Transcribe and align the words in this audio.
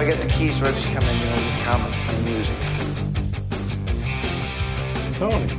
I 0.00 0.04
get 0.06 0.18
the 0.22 0.28
keys, 0.28 0.58
we'll 0.58 0.72
just 0.72 0.86
come 0.94 1.04
in 1.04 1.14
and 1.14 1.28
only 1.28 1.62
comic 1.62 1.92
and 1.92 2.24
music. 2.24 2.56
Tony. 5.18 5.52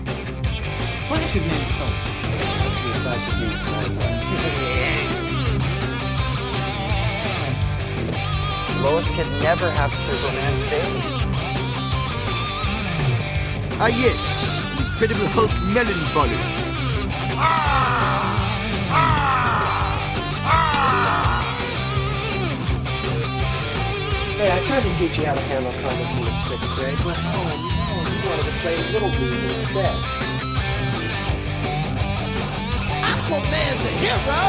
what 1.08 1.22
is 1.22 1.32
his 1.32 1.44
name 1.44 1.62
is 1.62 1.72
Tony. 1.78 1.94
Lois 8.82 9.08
could 9.10 9.30
never 9.44 9.70
have 9.70 9.94
Superman's 9.94 10.64
baby. 10.72 11.02
Ah, 13.80 13.90
yes. 13.94 14.18
Incredible 14.80 15.28
Hulk 15.28 15.52
melon 15.72 16.02
bolly. 16.16 16.71
Hey, 24.42 24.50
I 24.50 24.58
tried 24.66 24.82
to 24.82 24.90
teach 24.98 25.20
you 25.20 25.26
how 25.26 25.36
to 25.36 25.40
handle 25.54 25.72
comics 25.86 26.18
in 26.18 26.26
the 26.26 26.34
sixth 26.50 26.74
grade, 26.74 26.98
but 27.06 27.14
oh 27.14 27.46
no, 27.46 27.94
you 28.10 28.26
wanted 28.26 28.50
to 28.50 28.58
play 28.66 28.74
Little 28.90 29.14
League 29.22 29.54
instead. 29.54 29.94
Aquaman's 33.06 33.86
a 33.86 33.94
hero! 34.02 34.42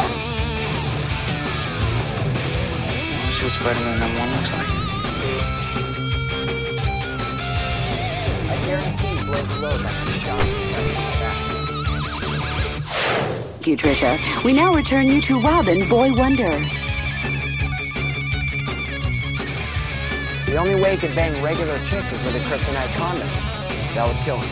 See 3.37 3.45
what 3.45 3.53
Spider-Man 3.53 4.01
number 4.01 4.17
one 4.19 4.31
looks 4.33 4.49
like. 4.57 4.73
I 8.49 8.57
guarantee 8.65 9.17
blows 9.27 9.45
the 9.45 9.57
load 9.61 9.81
like 9.83 9.93
a 9.93 10.17
shot. 10.25 10.41
Thank 13.53 13.67
you, 13.67 13.77
Trisha. 13.77 14.43
We 14.43 14.55
now 14.55 14.75
return 14.75 15.07
you 15.07 15.21
to 15.21 15.39
Robin, 15.41 15.87
Boy 15.87 16.15
Wonder. 16.15 16.82
The 20.53 20.59
only 20.59 20.75
way 20.75 20.91
he 20.91 20.97
could 20.99 21.15
bang 21.15 21.43
regular 21.43 21.79
chicks 21.87 22.13
is 22.13 22.23
with 22.27 22.37
a 22.37 22.41
kryptonite 22.41 22.95
condom. 22.97 23.27
That 23.95 24.07
would 24.07 24.17
kill 24.19 24.37
him. 24.37 24.49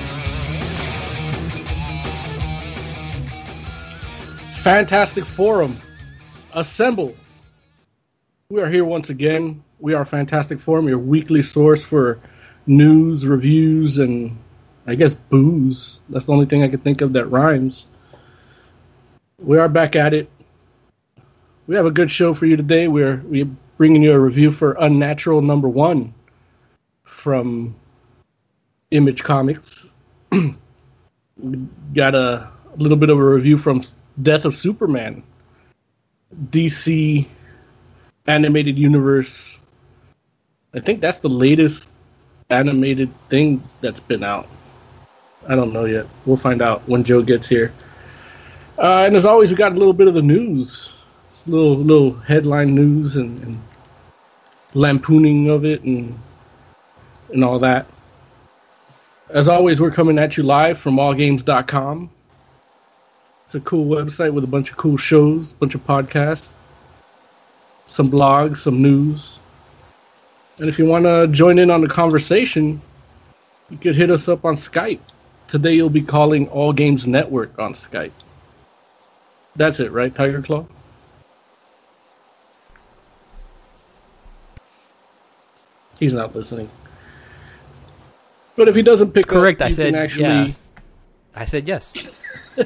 Fantastic 4.63 5.27
Forum. 5.27 5.77
Assemble. 6.55 7.15
We 8.49 8.63
are 8.63 8.71
here 8.71 8.87
once 8.87 9.11
again. 9.11 9.63
We 9.79 9.93
are 9.93 10.07
Fantastic 10.07 10.59
Forum, 10.63 10.89
your 10.89 10.97
weekly 10.97 11.43
source 11.43 11.83
for 11.83 12.19
news, 12.67 13.27
reviews, 13.27 13.99
and 13.99 14.39
I 14.87 14.95
guess 14.95 15.15
booze. 15.15 16.01
That's 16.09 16.25
the 16.25 16.33
only 16.33 16.47
thing 16.47 16.63
I 16.63 16.69
could 16.69 16.83
think 16.83 17.03
of 17.03 17.13
that 17.13 17.27
rhymes. 17.27 17.85
We 19.39 19.59
are 19.59 19.69
back 19.69 19.97
at 19.97 20.15
it. 20.15 20.31
We 21.67 21.77
have 21.77 21.85
a 21.85 21.91
good 21.91 22.11
show 22.11 22.33
for 22.33 22.47
you 22.47 22.57
today. 22.57 22.89
We're 22.89 23.23
we're 23.27 23.51
bringing 23.81 24.03
you 24.03 24.13
a 24.13 24.21
review 24.21 24.53
for 24.53 24.77
Unnatural 24.81 25.41
Number 25.41 25.67
One 25.67 26.13
from 27.05 27.75
Image 28.91 29.25
Comics. 29.25 29.87
got 31.95 32.15
a, 32.15 32.47
little 32.77 32.99
bit 32.99 33.09
of 33.09 33.19
a 33.19 33.25
review 33.25 33.57
from 33.57 33.83
Death 34.21 34.45
of 34.45 34.55
Superman, 34.55 35.23
DC 36.51 37.27
animated 38.27 38.77
universe. 38.77 39.59
I 40.75 40.81
think 40.81 41.01
that's 41.01 41.21
the 41.21 41.31
latest 41.31 41.89
animated 42.51 43.11
thing 43.31 43.67
that's 43.81 44.01
been 44.01 44.23
out. 44.23 44.47
I 45.49 45.55
don't 45.55 45.73
know 45.73 45.87
yet. 45.87 46.05
We'll 46.27 46.37
find 46.37 46.61
out 46.61 46.87
when 46.87 47.03
Joe 47.03 47.23
gets 47.23 47.49
here. 47.49 47.73
Uh, 48.77 49.05
and 49.07 49.17
as 49.17 49.25
always, 49.25 49.49
we 49.49 49.57
got 49.57 49.73
a 49.73 49.77
little 49.77 49.95
bit 49.95 50.07
of 50.07 50.13
the 50.13 50.21
news, 50.21 50.91
little 51.47 51.79
little 51.79 52.13
headline 52.13 52.75
news 52.75 53.17
and, 53.17 53.43
and 53.43 53.63
lampooning 54.75 55.49
of 55.49 55.65
it 55.65 55.83
and 55.83 56.19
and 57.33 57.45
all 57.45 57.59
that. 57.61 57.87
As 59.29 59.49
always, 59.49 59.81
we're 59.81 59.93
coming 59.93 60.19
at 60.19 60.37
you 60.37 60.43
live 60.43 60.79
from 60.79 60.97
allgames.com. 60.97 62.11
It's 63.45 63.55
a 63.55 63.61
cool 63.61 63.87
website 63.87 64.33
with 64.33 64.45
a 64.45 64.49
bunch 64.49 64.71
of 64.71 64.77
cool 64.77 64.97
shows, 64.97 65.53
a 65.53 65.55
bunch 65.55 65.75
of 65.75 65.87
podcasts, 65.87 66.49
some 67.89 68.11
blogs, 68.11 68.59
some 68.59 68.83
news. 68.83 69.39
And 70.59 70.69
if 70.69 70.79
you 70.79 70.87
want 70.87 71.05
to 71.05 71.29
join 71.29 71.59
in 71.59 71.71
on 71.71 71.81
the 71.81 71.89
conversation, 71.89 72.81
you 73.71 73.79
could 73.79 73.97
hit 73.97 74.11
us 74.11 74.29
up 74.29 74.45
on 74.45 74.57
Skype. 74.57 75.01
Today 75.49 75.75
you'll 75.75 75.91
be 75.91 76.03
calling 76.03 76.49
All 76.49 76.73
Games 76.73 77.07
Network 77.07 77.59
on 77.59 77.75
Skype. 77.75 78.13
That's 79.57 79.81
it, 79.81 79.91
right, 79.93 80.15
Tiger 80.15 80.43
Claw? 80.43 80.67
He's 86.01 86.15
not 86.15 86.35
listening. 86.35 86.69
But 88.57 88.69
if 88.69 88.75
he 88.75 88.83
doesn't 88.83 89.13
pick 89.13 89.27
Correct. 89.27 89.61
up, 89.63 89.69
I 89.69 89.71
said 89.71 89.93
can 89.93 90.03
actually 90.03 90.23
yeah. 90.25 90.51
I 91.35 91.45
said 91.45 91.69
yes. 91.69 91.93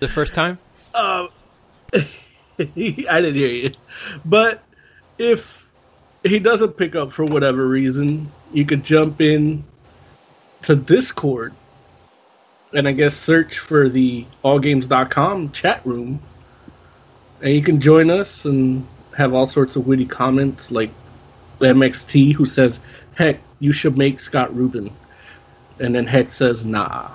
the 0.00 0.08
first 0.08 0.32
time? 0.34 0.58
Um, 0.94 1.28
I 1.92 2.06
didn't 2.58 3.34
hear 3.34 3.48
you. 3.48 3.72
But 4.24 4.62
if 5.18 5.66
he 6.24 6.38
doesn't 6.38 6.76
pick 6.76 6.96
up 6.96 7.12
for 7.12 7.24
whatever 7.24 7.66
reason, 7.66 8.32
you 8.52 8.64
could 8.64 8.84
jump 8.84 9.20
in 9.20 9.64
to 10.62 10.74
Discord 10.74 11.54
and 12.72 12.86
I 12.86 12.92
guess 12.92 13.14
search 13.14 13.58
for 13.58 13.88
the 13.88 14.26
allgames.com 14.44 15.52
chat 15.52 15.84
room 15.86 16.20
and 17.42 17.54
you 17.54 17.62
can 17.62 17.80
join 17.80 18.10
us 18.10 18.44
and 18.44 18.86
have 19.16 19.34
all 19.34 19.46
sorts 19.46 19.76
of 19.76 19.86
witty 19.86 20.06
comments 20.06 20.70
like 20.70 20.90
MXT 21.60 22.34
who 22.34 22.46
says, 22.46 22.80
"Heck, 23.14 23.40
you 23.60 23.72
should 23.72 23.96
make 23.96 24.20
Scott 24.20 24.54
Rubin." 24.54 24.90
And 25.80 25.94
then 25.94 26.06
Heck 26.06 26.30
says, 26.30 26.64
"Nah." 26.64 27.08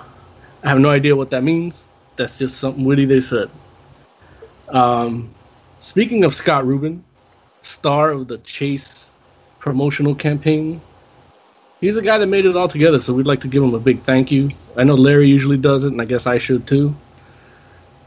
I 0.62 0.68
have 0.68 0.78
no 0.78 0.88
idea 0.88 1.14
what 1.14 1.30
that 1.30 1.44
means. 1.44 1.84
That's 2.16 2.38
just 2.38 2.58
something 2.58 2.84
witty 2.84 3.04
they 3.04 3.20
said. 3.20 3.50
Um, 4.70 5.34
speaking 5.80 6.24
of 6.24 6.34
Scott 6.34 6.66
Rubin, 6.66 7.04
star 7.62 8.10
of 8.10 8.28
the 8.28 8.38
Chase 8.38 9.10
promotional 9.58 10.14
campaign, 10.14 10.80
he's 11.82 11.96
the 11.96 12.02
guy 12.02 12.16
that 12.16 12.26
made 12.28 12.46
it 12.46 12.56
all 12.56 12.68
together. 12.68 13.00
So 13.00 13.12
we'd 13.12 13.26
like 13.26 13.40
to 13.40 13.48
give 13.48 13.62
him 13.62 13.74
a 13.74 13.78
big 13.78 14.00
thank 14.00 14.32
you. 14.32 14.50
I 14.76 14.84
know 14.84 14.94
Larry 14.94 15.28
usually 15.28 15.58
does 15.58 15.84
it, 15.84 15.92
and 15.92 16.00
I 16.00 16.06
guess 16.06 16.26
I 16.26 16.38
should 16.38 16.66
too. 16.66 16.94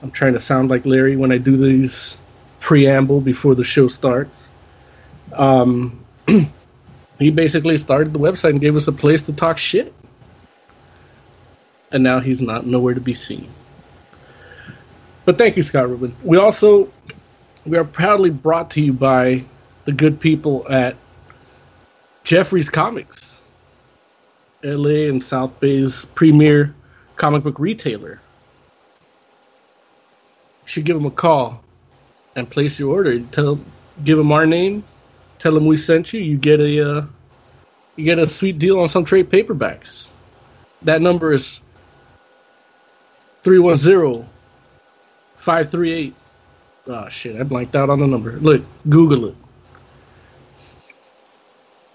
I'm 0.02 0.12
trying 0.12 0.34
to 0.34 0.42
sound 0.42 0.70
like 0.70 0.86
Larry 0.86 1.16
when 1.16 1.32
I 1.32 1.38
do 1.38 1.58
these 1.58 2.18
preamble 2.60 3.22
before 3.22 3.56
the 3.56 3.64
show 3.64 3.88
starts. 3.88 4.50
Um, 5.34 6.06
he 7.20 7.32
basically 7.32 7.78
started 7.78 8.14
the 8.14 8.20
website 8.20 8.52
and 8.52 8.62
gave 8.62 8.76
us 8.76 8.88
a 8.88 8.92
place 8.92 9.24
to 9.26 9.34
talk 9.34 9.58
shit. 9.58 9.94
And 11.92 12.04
now 12.04 12.20
he's 12.20 12.42
not 12.42 12.66
nowhere 12.66 12.94
to 12.94 13.02
be 13.02 13.14
seen. 13.14 13.50
But 15.26 15.38
thank 15.38 15.58
you, 15.58 15.64
Scott 15.64 15.90
Rubin. 15.90 16.16
We 16.24 16.38
also 16.38 16.92
we 17.66 17.78
are 17.78 17.84
proudly 17.84 18.30
brought 18.30 18.72
to 18.72 18.82
you 18.82 18.94
by 18.94 19.44
the 19.86 19.92
good 19.92 20.20
people 20.20 20.66
at 20.70 20.96
Jeffrey's 22.24 22.70
Comics, 22.70 23.38
LA 24.64 25.10
and 25.10 25.24
South 25.24 25.60
Bay's 25.60 26.06
premier 26.06 26.74
comic 27.16 27.44
book 27.44 27.60
retailer. 27.60 28.22
Should 30.68 30.86
give 30.86 30.96
them 30.96 31.08
a 31.08 31.12
call 31.12 31.64
and 32.36 32.48
place 32.48 32.78
your 32.78 32.94
order. 32.94 33.20
Tell, 33.20 33.60
give 34.04 34.18
them 34.18 34.32
our 34.32 34.46
name, 34.46 34.84
tell 35.40 35.54
them 35.54 35.66
we 35.66 35.78
sent 35.78 36.14
you. 36.14 36.22
You 36.22 36.38
get 36.38 36.60
a, 36.60 36.90
uh, 36.98 37.06
you 37.96 38.06
get 38.06 38.20
a 38.20 38.28
sweet 38.28 38.60
deal 38.60 38.80
on 38.80 38.88
some 38.88 39.04
trade 39.04 39.32
paperbacks. 39.32 40.08
That 40.84 41.02
number 41.02 41.34
is 41.34 41.60
310 43.44 44.28
538. 45.38 46.14
Oh 46.88 47.10
shit, 47.10 47.40
I 47.40 47.44
blanked 47.44 47.76
out 47.76 47.90
on 47.90 48.00
the 48.00 48.08
number. 48.08 48.34
Look, 48.34 48.64
Google 48.90 49.30
it. 49.30 49.36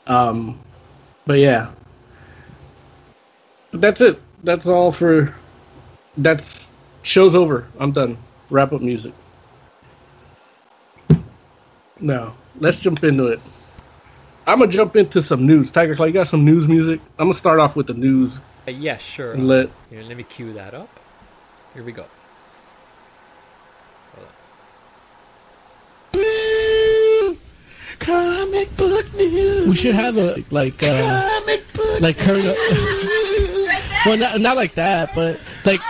Um, 0.06 0.58
but 1.26 1.38
yeah, 1.38 1.70
that's 3.72 4.00
it. 4.00 4.18
That's 4.42 4.66
all 4.66 4.90
for. 4.92 5.34
That's 6.16 6.68
show's 7.02 7.34
over. 7.34 7.66
I'm 7.78 7.92
done. 7.92 8.18
Wrap 8.52 8.70
up 8.74 8.82
music. 8.82 9.14
Now, 11.98 12.36
let's 12.60 12.80
jump 12.80 13.02
into 13.02 13.28
it. 13.28 13.40
I'm 14.46 14.58
gonna 14.58 14.70
jump 14.70 14.94
into 14.94 15.22
some 15.22 15.46
news. 15.46 15.70
Tiger 15.70 15.96
Claw, 15.96 16.04
you 16.04 16.12
got 16.12 16.28
some 16.28 16.44
news 16.44 16.68
music? 16.68 17.00
I'm 17.18 17.28
gonna 17.28 17.34
start 17.34 17.60
off 17.60 17.76
with 17.76 17.86
the 17.86 17.94
news. 17.94 18.40
Uh, 18.68 18.72
yeah, 18.72 18.98
sure. 18.98 19.38
Let 19.38 19.70
Here, 19.88 20.02
let 20.02 20.18
me 20.18 20.24
cue 20.24 20.52
that 20.52 20.74
up. 20.74 20.90
Here 21.72 21.82
we 21.82 21.92
go. 21.92 22.04
Comic 28.00 28.76
book 28.76 29.14
news. 29.14 29.66
We 29.66 29.74
should 29.76 29.94
have 29.94 30.18
a 30.18 30.44
like 30.50 30.82
uh 30.82 31.40
Comic 31.40 31.72
book 31.72 32.00
like 32.02 32.18
current. 32.18 32.44
well, 34.04 34.18
not, 34.18 34.40
not 34.42 34.56
like 34.56 34.74
that, 34.74 35.14
but 35.14 35.40
like 35.64 35.80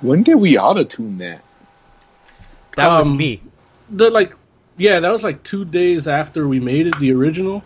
When 0.00 0.22
did 0.22 0.34
we 0.36 0.58
auto 0.58 0.84
tune 0.84 1.18
that? 1.18 1.42
That 2.76 2.88
was 2.88 3.06
Um, 3.06 3.16
me. 3.16 3.40
The 3.90 4.10
like, 4.10 4.34
yeah, 4.76 5.00
that 5.00 5.10
was 5.10 5.22
like 5.24 5.42
two 5.42 5.64
days 5.64 6.06
after 6.06 6.46
we 6.46 6.60
made 6.60 6.86
it, 6.86 6.98
the 6.98 7.12
original. 7.12 7.62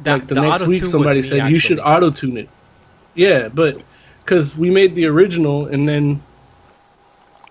That, 0.00 0.20
like 0.20 0.28
the, 0.28 0.34
next 0.34 0.66
week, 0.66 0.84
somebody 0.84 1.22
me, 1.22 1.28
said 1.28 1.50
you 1.50 1.60
should 1.60 1.78
auto 1.78 2.10
tune 2.10 2.36
it. 2.38 2.48
Yeah, 3.14 3.48
but 3.48 3.80
because 4.20 4.56
we 4.56 4.70
made 4.70 4.96
the 4.96 5.06
original, 5.06 5.66
and 5.66 5.88
then 5.88 6.22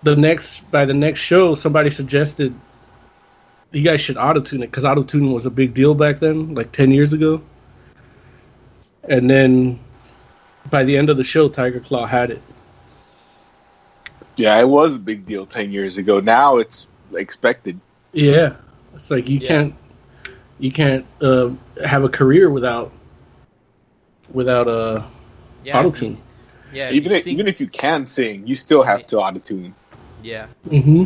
the 0.03 0.15
next 0.15 0.69
by 0.69 0.85
the 0.85 0.93
next 0.93 1.21
show, 1.21 1.55
somebody 1.55 1.89
suggested 1.89 2.53
you 3.71 3.81
guys 3.81 4.01
should 4.01 4.17
auto 4.17 4.41
tune 4.41 4.63
it 4.63 4.67
because 4.67 4.85
auto 4.85 5.03
tuning 5.03 5.31
was 5.31 5.45
a 5.45 5.49
big 5.49 5.73
deal 5.73 5.93
back 5.93 6.19
then, 6.19 6.53
like 6.55 6.71
ten 6.73 6.91
years 6.91 7.13
ago. 7.13 7.41
And 9.07 9.29
then 9.29 9.79
by 10.69 10.83
the 10.83 10.97
end 10.97 11.09
of 11.09 11.17
the 11.17 11.23
show, 11.23 11.49
Tiger 11.49 11.79
Claw 11.79 12.05
had 12.05 12.31
it. 12.31 12.41
Yeah, 14.37 14.59
it 14.59 14.67
was 14.67 14.95
a 14.95 14.99
big 14.99 15.25
deal 15.25 15.45
ten 15.45 15.71
years 15.71 15.97
ago. 15.97 16.19
Now 16.19 16.57
it's 16.57 16.87
expected. 17.13 17.79
Yeah, 18.11 18.55
it's 18.95 19.09
like 19.11 19.29
you 19.29 19.39
Yeah. 19.39 19.47
can't 19.47 19.75
you 20.59 20.71
can't 20.71 21.05
uh, 21.21 21.49
have 21.85 22.03
a 22.03 22.09
career 22.09 22.49
without 22.49 22.91
without 24.31 24.67
uh, 24.67 25.03
Yeah, 25.63 25.79
auto 25.79 25.91
tune. 25.91 26.21
Yeah, 26.73 26.91
even 26.91 27.11
if, 27.13 27.23
sing- 27.23 27.33
even 27.33 27.47
if 27.47 27.61
you 27.61 27.67
can 27.67 28.05
sing, 28.05 28.47
you 28.47 28.55
still 28.55 28.83
have 28.83 29.07
to 29.07 29.19
auto 29.19 29.39
tune. 29.39 29.73
yeah. 30.21 30.47
Mm-hmm. 30.67 31.05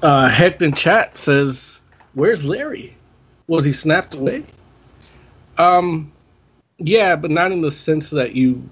Uh, 0.00 0.28
Heck 0.28 0.62
in 0.62 0.72
chat 0.74 1.16
says, 1.16 1.80
"Where's 2.14 2.44
Larry? 2.44 2.96
Was 3.48 3.64
he 3.64 3.72
snapped 3.72 4.14
away?" 4.14 4.44
Um, 5.58 6.12
yeah, 6.78 7.16
but 7.16 7.30
not 7.30 7.50
in 7.52 7.60
the 7.60 7.72
sense 7.72 8.10
that 8.10 8.34
you 8.34 8.68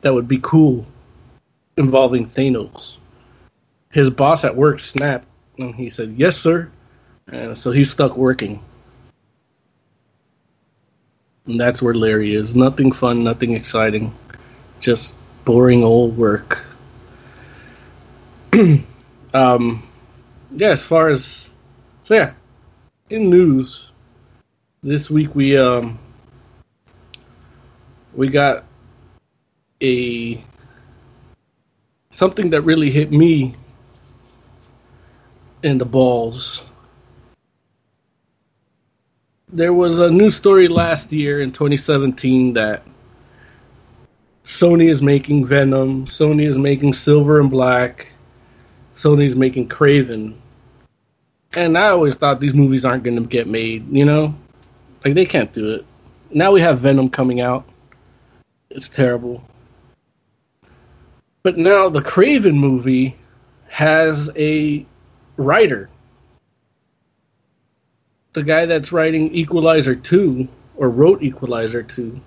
that 0.00 0.14
would 0.14 0.26
be 0.26 0.40
cool 0.42 0.86
involving 1.76 2.26
Thanos. 2.26 2.96
His 3.90 4.10
boss 4.10 4.44
at 4.44 4.56
work 4.56 4.80
snapped, 4.80 5.26
and 5.58 5.74
he 5.74 5.90
said, 5.90 6.14
"Yes, 6.16 6.36
sir," 6.38 6.70
and 7.26 7.56
so 7.56 7.70
he's 7.70 7.90
stuck 7.90 8.16
working. 8.16 8.62
And 11.46 11.60
that's 11.60 11.80
where 11.80 11.94
Larry 11.94 12.34
is. 12.34 12.54
Nothing 12.54 12.92
fun, 12.92 13.24
nothing 13.24 13.52
exciting, 13.52 14.14
just 14.80 15.16
boring 15.44 15.84
old 15.84 16.16
work. 16.16 16.64
um, 19.34 19.82
yeah, 20.52 20.70
as 20.70 20.82
far 20.82 21.08
as 21.08 21.48
so 22.04 22.14
yeah, 22.14 22.32
in 23.10 23.28
news 23.28 23.87
this 24.82 25.10
week 25.10 25.34
we 25.34 25.56
um 25.56 25.98
we 28.14 28.28
got 28.28 28.64
a 29.82 30.42
something 32.10 32.50
that 32.50 32.62
really 32.62 32.90
hit 32.90 33.12
me 33.12 33.54
in 35.62 35.78
the 35.78 35.84
balls. 35.84 36.64
There 39.50 39.72
was 39.72 39.98
a 39.98 40.10
news 40.10 40.36
story 40.36 40.68
last 40.68 41.12
year 41.12 41.40
in 41.40 41.52
2017 41.52 42.52
that 42.54 42.82
Sony 44.44 44.90
is 44.90 45.02
making 45.02 45.46
Venom, 45.46 46.06
Sony 46.06 46.46
is 46.46 46.58
making 46.58 46.92
Silver 46.92 47.40
and 47.40 47.50
Black, 47.50 48.12
Sony 48.94 49.26
is 49.26 49.34
making 49.34 49.68
Kraven. 49.68 50.34
And 51.54 51.78
I 51.78 51.88
always 51.88 52.16
thought 52.16 52.40
these 52.40 52.54
movies 52.54 52.84
aren't 52.84 53.04
going 53.04 53.16
to 53.16 53.24
get 53.24 53.48
made, 53.48 53.90
you 53.90 54.04
know? 54.04 54.34
Like, 55.04 55.14
they 55.14 55.26
can't 55.26 55.52
do 55.52 55.72
it. 55.72 55.86
Now 56.30 56.52
we 56.52 56.60
have 56.60 56.80
Venom 56.80 57.08
coming 57.08 57.40
out. 57.40 57.64
It's 58.70 58.88
terrible. 58.88 59.42
But 61.42 61.56
now 61.56 61.88
the 61.88 62.02
Kraven 62.02 62.54
movie 62.54 63.16
has 63.68 64.28
a 64.36 64.84
writer. 65.36 65.88
The 68.34 68.42
guy 68.42 68.66
that's 68.66 68.92
writing 68.92 69.34
Equalizer 69.34 69.94
2, 69.94 70.46
or 70.76 70.90
wrote 70.90 71.22
Equalizer 71.22 71.82
2, 71.82 72.20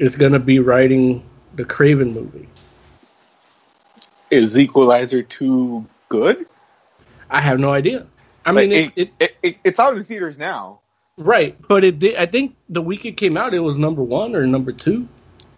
is 0.00 0.16
going 0.16 0.32
to 0.32 0.38
be 0.38 0.58
writing 0.58 1.22
the 1.54 1.64
Kraven 1.64 2.12
movie. 2.12 2.48
Is 4.30 4.58
Equalizer 4.58 5.22
two 5.22 5.84
good? 6.08 6.46
I 7.28 7.40
have 7.40 7.60
no 7.60 7.70
idea. 7.70 8.06
I 8.44 8.52
Like, 8.54 8.70
mean, 8.70 8.72
it, 8.72 8.92
it, 8.96 9.12
it, 9.20 9.36
it, 9.42 9.56
it's 9.64 9.80
out 9.80 9.96
in 9.96 10.04
theaters 10.04 10.38
now. 10.38 10.80
right, 11.18 11.56
but 11.68 11.84
it 11.84 11.98
did. 11.98 12.16
I 12.16 12.26
think 12.26 12.56
the 12.68 12.82
week 12.82 13.04
it 13.06 13.16
came 13.16 13.36
out, 13.36 13.54
it 13.54 13.60
was 13.60 13.78
number 13.78 14.02
one 14.02 14.36
or 14.36 14.46
number 14.46 14.72
two. 14.72 15.08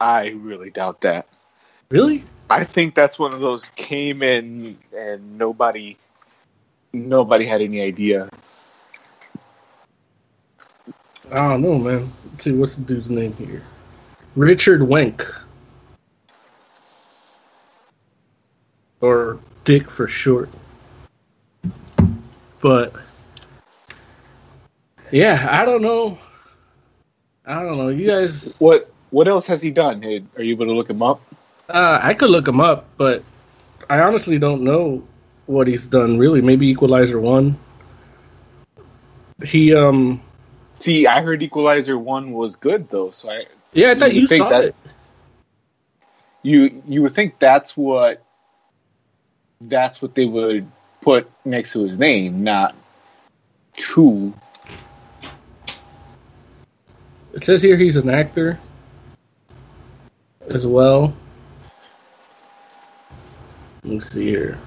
I 0.00 0.30
really 0.30 0.70
doubt 0.70 1.02
that. 1.02 1.28
Really? 1.90 2.24
I 2.50 2.64
think 2.64 2.94
that's 2.94 3.18
one 3.18 3.32
of 3.32 3.40
those 3.40 3.70
came 3.76 4.22
in 4.22 4.78
and 4.96 5.38
nobody 5.38 5.98
nobody 6.92 7.46
had 7.46 7.62
any 7.62 7.82
idea. 7.82 8.28
I 11.32 11.48
don't 11.48 11.62
know, 11.62 11.78
man. 11.78 12.12
Let's 12.32 12.44
see, 12.44 12.52
what's 12.52 12.76
the 12.76 12.82
dude's 12.82 13.10
name 13.10 13.34
here? 13.34 13.62
Richard 14.36 14.80
Wenk. 14.82 15.30
Or 19.00 19.38
Dick 19.64 19.90
for 19.90 20.08
short. 20.08 20.50
But, 22.62 22.94
yeah, 25.10 25.46
I 25.50 25.64
don't 25.66 25.82
know. 25.82 26.16
I 27.44 27.62
don't 27.62 27.76
know. 27.76 27.88
You 27.88 28.06
guys, 28.06 28.54
What 28.58 28.88
what 29.10 29.28
else 29.28 29.46
has 29.48 29.60
he 29.60 29.70
done? 29.70 30.02
Are 30.04 30.42
you 30.42 30.52
able 30.52 30.66
to 30.66 30.72
look 30.72 30.88
him 30.88 31.02
up? 31.02 31.20
uh, 31.68 31.98
I 32.00 32.14
could 32.14 32.30
look 32.30 32.46
him 32.48 32.60
up, 32.60 32.86
but 32.96 33.22
I 33.90 34.00
honestly 34.00 34.38
don't 34.38 34.62
know 34.62 35.02
what 35.46 35.66
he's 35.66 35.86
done, 35.86 36.18
really. 36.18 36.40
Maybe 36.40 36.68
Equalizer 36.68 37.20
1. 37.20 37.58
He, 39.44 39.74
um, 39.74 40.22
See, 40.78 41.06
I 41.06 41.20
heard 41.22 41.42
Equalizer 41.42 41.98
one 41.98 42.32
was 42.32 42.54
good 42.56 42.88
though, 42.88 43.10
so 43.10 43.28
I 43.30 43.46
yeah, 43.72 43.90
I 43.90 43.98
thought 43.98 44.14
You 44.14 44.22
you, 44.22 44.26
think 44.28 44.42
saw 44.44 44.48
that- 44.50 44.64
it. 44.66 44.74
you 46.42 46.82
you 46.86 47.02
would 47.02 47.12
think 47.12 47.38
that's 47.40 47.76
what 47.76 48.22
that's 49.60 50.00
what 50.02 50.14
they 50.14 50.26
would 50.26 50.70
put 51.02 51.30
next 51.44 51.72
to 51.72 51.84
his 51.84 51.98
name, 51.98 52.42
not 52.42 52.74
two. 53.76 54.32
It 57.34 57.44
says 57.44 57.60
here 57.60 57.76
he's 57.76 57.96
an 57.96 58.08
actor 58.08 58.58
as 60.48 60.66
well. 60.66 61.14
Let 63.84 63.92
me 63.92 64.00
see 64.00 64.26
here. 64.26 64.58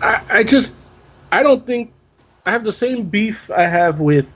I, 0.00 0.22
I 0.30 0.42
just 0.42 0.74
I 1.30 1.42
don't 1.42 1.66
think 1.66 1.92
I 2.46 2.50
have 2.50 2.64
the 2.64 2.72
same 2.72 3.04
beef 3.04 3.50
I 3.50 3.62
have 3.62 4.00
with 4.00 4.26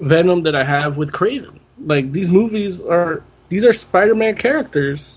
Venom 0.00 0.42
that 0.42 0.54
I 0.54 0.64
have 0.64 0.96
with 0.96 1.10
Kraven. 1.12 1.58
Like 1.84 2.12
these 2.12 2.28
movies 2.28 2.80
are 2.80 3.22
these 3.48 3.64
are 3.64 3.72
Spider-Man 3.72 4.36
characters. 4.36 5.16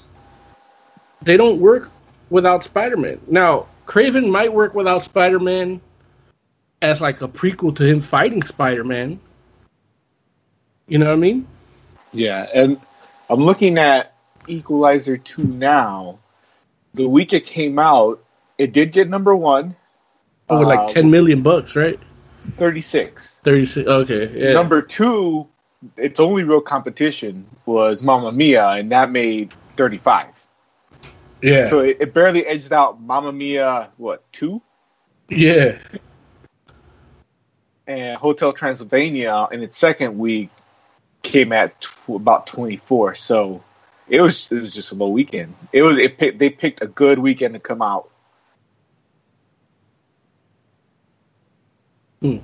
They 1.21 1.37
don't 1.37 1.59
work 1.59 1.91
without 2.29 2.63
Spider-Man. 2.63 3.19
Now, 3.27 3.67
Kraven 3.91 4.29
might 4.31 4.53
work 4.53 4.73
without 4.73 5.03
Spider-Man 5.03 5.81
as 6.81 7.01
like 7.01 7.21
a 7.21 7.27
prequel 7.27 7.75
to 7.75 7.83
him 7.85 7.99
fighting 8.01 8.41
Spider-Man. 8.41 9.19
You 10.87 10.97
know 10.97 11.07
what 11.07 11.11
I 11.11 11.17
mean? 11.17 11.45
Yeah, 12.13 12.47
and 12.53 12.79
I'm 13.29 13.41
looking 13.41 13.77
at 13.77 14.13
Equalizer 14.47 15.17
2 15.17 15.43
now. 15.43 16.19
The 16.93 17.07
week 17.07 17.33
it 17.33 17.45
came 17.45 17.79
out, 17.79 18.23
it 18.57 18.71
did 18.71 18.93
get 18.93 19.09
number 19.09 19.35
one. 19.35 19.75
Uh, 20.49 20.61
like 20.61 20.93
10 20.93 21.11
million 21.11 21.41
bucks, 21.41 21.75
right? 21.75 21.99
36. 22.55 23.41
36. 23.43 23.89
Okay. 23.89 24.31
Yeah. 24.33 24.53
Number 24.53 24.81
two, 24.81 25.49
its 25.97 26.21
only 26.21 26.45
real 26.45 26.61
competition 26.61 27.45
was 27.65 28.01
Mamma 28.01 28.31
Mia, 28.31 28.69
and 28.69 28.89
that 28.93 29.11
made 29.11 29.53
35. 29.75 30.30
Yeah. 31.41 31.69
So 31.69 31.79
it, 31.79 31.97
it 32.01 32.13
barely 32.13 32.45
edged 32.47 32.73
out 32.73 33.01
Mamma 33.01 33.31
Mia, 33.33 33.91
what, 33.97 34.23
two? 34.33 34.61
yeah. 35.29 35.79
And 37.87 38.17
Hotel 38.17 38.53
Transylvania 38.53 39.47
in 39.51 39.63
its 39.63 39.77
second 39.77 40.17
week 40.19 40.49
came 41.23 41.51
at 41.53 41.79
tw- 41.81 42.09
about 42.11 42.47
24. 42.47 43.15
So 43.15 43.63
it 44.07 44.21
was 44.21 44.51
it 44.51 44.55
was 44.55 44.73
just 44.73 44.91
a 44.91 44.95
low 44.95 45.09
weekend. 45.09 45.55
It 45.73 45.83
was 45.83 45.97
it 45.97 46.17
picked, 46.17 46.39
they 46.39 46.49
picked 46.49 46.81
a 46.81 46.87
good 46.87 47.19
weekend 47.19 47.53
to 47.55 47.59
come 47.59 47.81
out. 47.81 48.09
Hmm. 52.21 52.37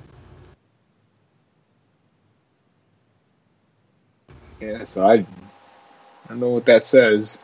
Yeah, 4.60 4.84
so 4.86 5.06
I 5.06 5.14
I 5.14 5.26
don't 6.30 6.40
know 6.40 6.50
what 6.50 6.66
that 6.66 6.84
says. 6.84 7.38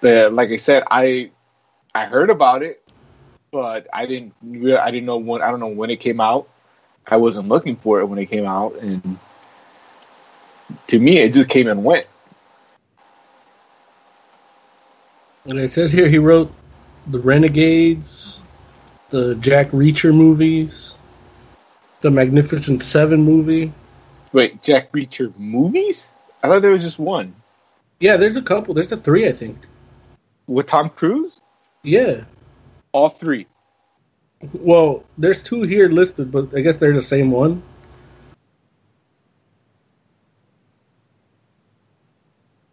The 0.00 0.30
like 0.30 0.50
I 0.50 0.56
said, 0.56 0.84
I 0.90 1.30
I 1.94 2.06
heard 2.06 2.30
about 2.30 2.62
it, 2.62 2.82
but 3.52 3.86
I 3.92 4.06
didn't 4.06 4.34
rea- 4.42 4.76
I 4.76 4.90
didn't 4.90 5.06
know 5.06 5.18
when 5.18 5.42
I 5.42 5.50
don't 5.50 5.60
know 5.60 5.66
when 5.68 5.90
it 5.90 6.00
came 6.00 6.20
out. 6.20 6.48
I 7.06 7.16
wasn't 7.16 7.48
looking 7.48 7.76
for 7.76 8.00
it 8.00 8.06
when 8.06 8.18
it 8.18 8.26
came 8.26 8.46
out, 8.46 8.76
and 8.76 9.18
to 10.88 10.98
me, 10.98 11.18
it 11.18 11.32
just 11.32 11.48
came 11.48 11.68
and 11.68 11.84
went. 11.84 12.06
And 15.44 15.58
it 15.58 15.72
says 15.72 15.90
here 15.90 16.08
he 16.08 16.18
wrote 16.18 16.52
the 17.06 17.18
Renegades, 17.18 18.40
the 19.10 19.34
Jack 19.36 19.70
Reacher 19.70 20.14
movies, 20.14 20.94
the 22.02 22.10
Magnificent 22.10 22.82
Seven 22.82 23.22
movie. 23.22 23.72
Wait, 24.32 24.62
Jack 24.62 24.92
Reacher 24.92 25.36
movies? 25.38 26.12
I 26.42 26.48
thought 26.48 26.62
there 26.62 26.70
was 26.70 26.82
just 26.82 26.98
one 26.98 27.34
Yeah, 27.98 28.16
there's 28.16 28.36
a 28.36 28.42
couple. 28.42 28.74
There's 28.74 28.92
a 28.92 28.96
three, 28.96 29.28
I 29.28 29.32
think. 29.32 29.56
With 30.46 30.66
Tom 30.66 30.90
Cruise. 30.90 31.40
Yeah. 31.82 32.24
All 32.92 33.08
three. 33.08 33.46
Well, 34.54 35.04
there's 35.18 35.42
two 35.42 35.62
here 35.62 35.88
listed, 35.88 36.32
but 36.32 36.48
I 36.54 36.60
guess 36.60 36.76
they're 36.78 36.94
the 36.94 37.02
same 37.02 37.30
one. 37.30 37.62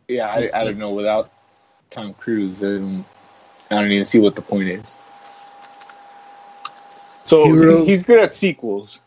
Yeah, 0.07 0.27
I, 0.27 0.49
I 0.53 0.63
don't 0.63 0.77
know. 0.77 0.91
Without 0.91 1.29
Tom 1.89 2.13
Cruise, 2.13 2.57
I 2.59 2.77
don't, 2.79 3.05
I 3.69 3.75
don't 3.75 3.91
even 3.91 4.05
see 4.05 4.19
what 4.19 4.35
the 4.35 4.41
point 4.41 4.69
is. 4.69 4.95
So 7.23 7.43
He 7.43 7.51
wrote- 7.51 7.85
he's 7.87 8.03
good 8.03 8.19
at 8.21 8.33
sequels, 8.33 8.99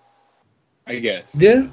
I 0.87 0.97
guess. 0.97 1.35
Yeah. 1.35 1.69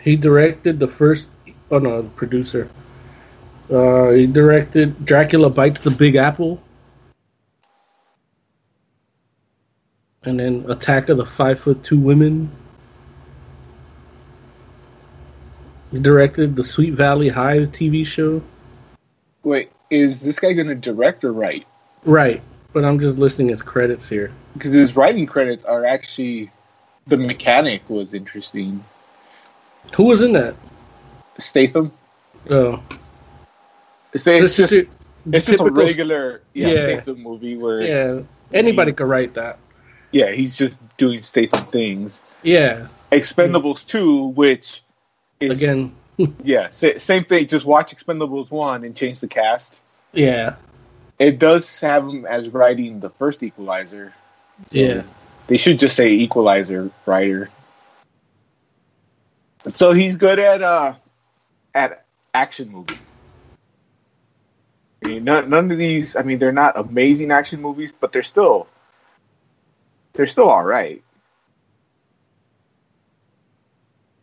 He 0.00 0.16
directed 0.16 0.78
the 0.78 0.88
first. 0.88 1.28
Oh 1.70 1.78
no, 1.78 2.02
the 2.02 2.08
producer. 2.10 2.68
Uh, 3.70 4.10
he 4.10 4.26
directed 4.26 5.04
Dracula 5.04 5.50
Bites 5.50 5.82
the 5.82 5.90
Big 5.90 6.16
Apple, 6.16 6.62
and 10.22 10.40
then 10.40 10.64
Attack 10.68 11.10
of 11.10 11.18
the 11.18 11.26
Five 11.26 11.60
Foot 11.60 11.82
Two 11.82 11.98
Women. 11.98 12.50
He 15.90 15.98
directed 15.98 16.56
the 16.56 16.64
Sweet 16.64 16.94
Valley 16.94 17.28
High 17.28 17.58
TV 17.60 18.06
show. 18.06 18.42
Wait, 19.42 19.70
is 19.90 20.22
this 20.22 20.38
guy 20.38 20.52
going 20.52 20.68
to 20.68 20.74
direct 20.74 21.24
or 21.24 21.32
write? 21.32 21.66
Right, 22.04 22.42
but 22.72 22.84
I'm 22.84 23.00
just 23.00 23.18
listing 23.18 23.48
his 23.48 23.62
credits 23.62 24.08
here. 24.08 24.30
Because 24.54 24.72
his 24.72 24.96
writing 24.96 25.26
credits 25.26 25.64
are 25.64 25.84
actually 25.84 26.50
the 27.06 27.16
mechanic 27.16 27.88
was 27.88 28.14
interesting. 28.14 28.84
Who 29.94 30.04
was 30.04 30.22
in 30.22 30.32
that? 30.32 30.54
Statham. 31.38 31.92
Oh, 32.50 32.82
It's, 34.12 34.26
it's 34.26 34.56
This 34.56 34.56
just 34.56 34.88
it's 35.32 35.46
just 35.46 35.60
a 35.60 35.64
regular 35.70 36.42
yeah, 36.54 36.68
Yeah. 36.68 36.74
Statham 37.00 37.22
movie 37.22 37.56
where 37.56 37.80
yeah. 37.80 38.20
Anybody 38.52 38.92
could 38.92 39.06
write 39.08 39.34
that. 39.34 39.58
yeah 40.10 40.30
he's 40.32 40.56
just 40.56 40.78
doing 40.96 41.22
Statham 41.22 41.66
things. 41.66 42.22
Yeah. 42.42 42.88
Expendables 43.12 43.86
two, 43.86 44.28
which 44.28 44.82
is 45.40 45.60
Again, 45.62 45.92
yeah 46.44 46.68
sa- 46.70 46.98
same 46.98 47.24
thing. 47.24 47.46
Just 47.46 47.64
watch 47.66 47.94
Expendables 47.94 48.50
one 48.50 48.84
and 48.84 48.96
change 48.96 49.20
the 49.20 49.28
cast. 49.28 49.78
yeah. 50.12 50.56
It 51.18 51.40
does 51.40 51.80
have 51.80 52.06
him 52.06 52.24
as 52.26 52.48
writing 52.48 53.00
the 53.00 53.10
first 53.10 53.42
Equalizer. 53.42 54.14
So 54.68 54.78
Yeah. 54.78 55.02
They 55.48 55.56
should 55.56 55.78
just 55.78 55.96
say 55.96 56.12
Equalizer 56.12 56.90
writer. 57.06 57.50
So 59.74 59.92
he's 59.92 60.16
good 60.16 60.38
at 60.38 60.62
uh 60.62 60.94
at 61.74 62.04
action 62.34 62.70
movies. 62.70 62.98
I 65.04 65.08
mean, 65.08 65.24
none, 65.24 65.48
none 65.48 65.70
of 65.70 65.78
these. 65.78 66.16
I 66.16 66.22
mean, 66.22 66.38
they're 66.38 66.52
not 66.52 66.78
amazing 66.78 67.30
action 67.30 67.60
movies, 67.62 67.92
but 67.92 68.12
they're 68.12 68.22
still 68.22 68.66
they're 70.12 70.26
still 70.26 70.48
all 70.48 70.64
right. 70.64 71.02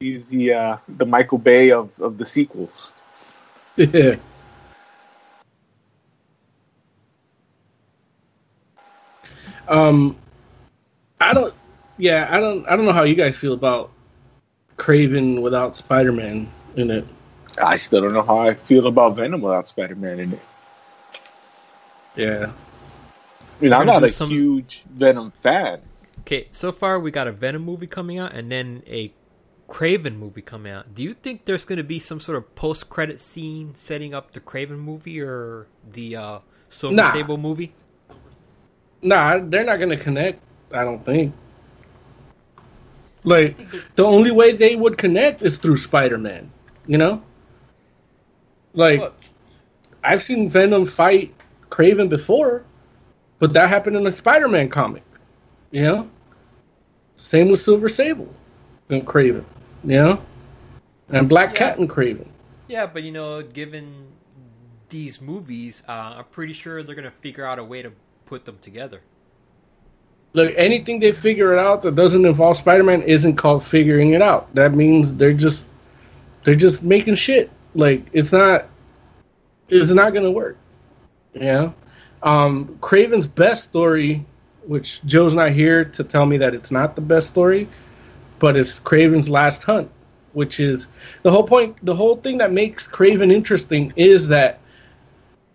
He's 0.01 0.27
the 0.27 0.53
uh, 0.53 0.77
the 0.89 1.05
Michael 1.05 1.37
Bay 1.37 1.71
of, 1.71 1.97
of 2.01 2.17
the 2.17 2.25
sequels. 2.25 2.91
Yeah. 3.77 4.15
Um, 9.67 10.15
I 11.19 11.33
don't. 11.33 11.53
Yeah, 11.97 12.27
I 12.29 12.39
don't. 12.39 12.67
I 12.67 12.75
don't 12.75 12.85
know 12.85 12.93
how 12.93 13.03
you 13.03 13.15
guys 13.15 13.35
feel 13.35 13.53
about 13.53 13.91
Kraven 14.77 15.41
without 15.41 15.75
Spider-Man 15.75 16.51
in 16.75 16.91
it. 16.91 17.07
I 17.61 17.75
still 17.77 18.01
don't 18.01 18.13
know 18.13 18.21
how 18.21 18.37
I 18.37 18.53
feel 18.53 18.87
about 18.87 19.15
Venom 19.15 19.41
without 19.41 19.67
Spider 19.67 19.95
Man 19.95 20.19
in 20.19 20.33
it. 20.33 20.39
Yeah. 22.15 22.51
I 23.59 23.63
mean, 23.63 23.73
I'm 23.73 23.85
not 23.85 24.03
a 24.03 24.09
some- 24.09 24.29
huge 24.29 24.83
Venom 24.89 25.31
fan. 25.41 25.81
Okay, 26.21 26.47
so 26.51 26.71
far 26.71 26.99
we 26.99 27.11
got 27.11 27.27
a 27.27 27.31
Venom 27.31 27.63
movie 27.63 27.87
coming 27.87 28.17
out 28.19 28.33
and 28.33 28.51
then 28.51 28.81
a 28.87 29.11
Kraven 29.69 30.17
movie 30.17 30.41
coming 30.41 30.71
out. 30.71 30.93
Do 30.93 31.03
you 31.03 31.13
think 31.13 31.45
there's 31.45 31.65
going 31.65 31.77
to 31.77 31.83
be 31.83 31.99
some 31.99 32.19
sort 32.19 32.37
of 32.37 32.55
post-credit 32.55 33.21
scene 33.21 33.75
setting 33.75 34.13
up 34.13 34.31
the 34.31 34.39
Kraven 34.39 34.79
movie 34.79 35.21
or 35.21 35.67
the 35.89 36.15
uh, 36.15 36.39
Silver 36.69 36.95
Nah. 36.95 37.13
Sable 37.13 37.37
movie? 37.37 37.73
Nah, 39.01 39.37
they're 39.39 39.63
not 39.63 39.79
gonna 39.79 39.97
connect. 39.97 40.41
I 40.71 40.83
don't 40.83 41.05
think. 41.05 41.33
Like 43.23 43.55
the 43.95 44.03
only 44.03 44.31
way 44.31 44.53
they 44.53 44.75
would 44.75 44.97
connect 44.97 45.41
is 45.43 45.57
through 45.57 45.77
Spider-Man. 45.77 46.49
You 46.87 46.97
know. 46.97 47.21
Like 48.75 48.99
Well, 48.99 49.13
I've 50.03 50.21
seen 50.21 50.47
Venom 50.47 50.85
fight 50.85 51.33
Kraven 51.69 52.09
before, 52.09 52.63
but 53.39 53.53
that 53.53 53.69
happened 53.69 53.95
in 53.95 54.05
a 54.07 54.11
Spider-Man 54.11 54.69
comic. 54.69 55.03
You 55.71 55.83
know. 55.83 56.09
Same 57.17 57.49
with 57.49 57.61
Silver 57.61 57.89
Sable 57.89 58.31
and 58.89 59.05
Kraven. 59.05 59.43
You 59.83 59.95
know. 59.95 60.21
And 61.09 61.27
Black 61.29 61.49
Yeah. 61.49 61.69
Cat 61.69 61.77
and 61.79 61.89
Kraven. 61.89 62.27
yeah, 62.67 62.85
but 62.85 63.03
you 63.03 63.11
know, 63.11 63.41
given 63.41 64.07
these 64.89 65.21
movies, 65.21 65.83
uh, 65.87 65.91
I'm 66.17 66.25
pretty 66.25 66.53
sure 66.53 66.83
they're 66.83 66.95
going 66.95 67.05
to 67.05 67.11
figure 67.11 67.45
out 67.45 67.59
a 67.59 67.63
way 67.63 67.81
to 67.81 67.91
put 68.25 68.45
them 68.45 68.57
together. 68.61 69.01
Look, 70.33 70.53
anything 70.57 70.99
they 70.99 71.11
figure 71.13 71.53
it 71.53 71.59
out 71.59 71.81
that 71.83 71.95
doesn't 71.95 72.25
involve 72.25 72.57
Spider-Man 72.57 73.03
isn't 73.03 73.35
called 73.37 73.63
figuring 73.65 74.11
it 74.11 74.21
out. 74.21 74.53
That 74.53 74.73
means 74.73 75.13
they're 75.15 75.33
just 75.33 75.65
they're 76.43 76.55
just 76.55 76.83
making 76.83 77.15
shit. 77.15 77.49
Like 77.75 78.07
it's 78.13 78.31
not 78.31 78.69
it's 79.67 79.91
not 79.91 80.13
gonna 80.13 80.31
work. 80.31 80.57
Yeah. 81.33 81.71
Um 82.23 82.79
Kraven's 82.81 83.27
best 83.27 83.65
story, 83.65 84.25
which 84.65 85.01
Joe's 85.05 85.35
not 85.35 85.51
here 85.51 85.85
to 85.85 86.03
tell 86.03 86.25
me 86.25 86.37
that 86.37 86.55
it's 86.55 86.71
not 86.71 86.95
the 86.95 87.01
best 87.01 87.27
story, 87.27 87.67
but 88.39 88.55
it's 88.55 88.79
Kraven's 88.79 89.29
last 89.29 89.63
hunt, 89.63 89.91
which 90.31 90.59
is 90.61 90.87
the 91.23 91.31
whole 91.31 91.43
point 91.43 91.85
the 91.85 91.95
whole 91.95 92.15
thing 92.15 92.37
that 92.37 92.51
makes 92.53 92.87
Kraven 92.87 93.31
interesting 93.31 93.91
is 93.97 94.29
that 94.29 94.59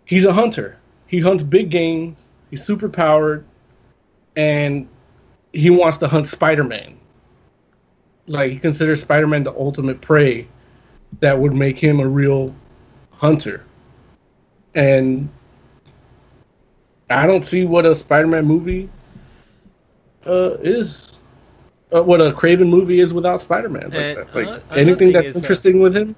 he's 0.04 0.26
a 0.26 0.32
hunter. 0.32 0.76
He 1.06 1.20
hunts 1.20 1.42
big 1.42 1.70
games, 1.70 2.20
he's 2.50 2.62
super 2.62 2.88
powered, 2.88 3.44
and 4.36 4.86
he 5.52 5.70
wants 5.70 5.98
to 5.98 6.06
hunt 6.06 6.28
Spider-Man. 6.28 6.98
Like 8.26 8.52
he 8.52 8.58
considers 8.58 9.00
Spider-Man 9.00 9.42
the 9.42 9.52
ultimate 9.52 10.00
prey 10.02 10.46
that 11.18 11.38
would 11.38 11.52
make 11.54 11.78
him 11.78 12.00
a 12.00 12.08
real 12.08 12.54
hunter. 13.10 13.64
And 14.74 15.28
I 17.10 17.26
don't 17.26 17.44
see 17.44 17.64
what 17.64 17.86
a 17.86 17.94
Spider-Man 17.96 18.44
movie 18.46 18.88
uh, 20.26 20.54
is. 20.62 21.18
Uh, 21.92 22.02
what 22.02 22.20
a 22.20 22.30
Kraven 22.30 22.68
movie 22.68 23.00
is 23.00 23.12
without 23.12 23.42
Spider-Man. 23.42 23.90
Like, 23.90 24.14
that. 24.14 24.34
like 24.34 24.62
anything 24.76 25.12
thing 25.12 25.12
that's 25.12 25.34
uh, 25.34 25.38
interesting 25.38 25.80
with 25.80 25.96
him. 25.96 26.14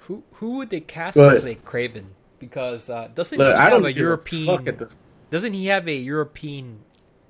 Who 0.00 0.22
who 0.34 0.56
would 0.58 0.70
they 0.70 0.80
cast 0.80 1.14
Go 1.14 1.30
to 1.30 1.36
ahead. 1.36 1.64
Kraven? 1.64 2.04
Because 2.38 2.90
uh, 2.90 3.08
doesn't 3.14 3.38
But 3.38 3.56
he 3.56 3.58
I 3.58 3.70
have 3.70 3.70
don't 3.70 3.84
a 3.84 3.88
a 3.88 3.90
European? 3.90 4.46
fuck 4.46 4.64
the, 4.64 4.88
Doesn't 5.30 5.54
he 5.54 5.66
have 5.66 5.88
a 5.88 5.94
European? 5.94 6.80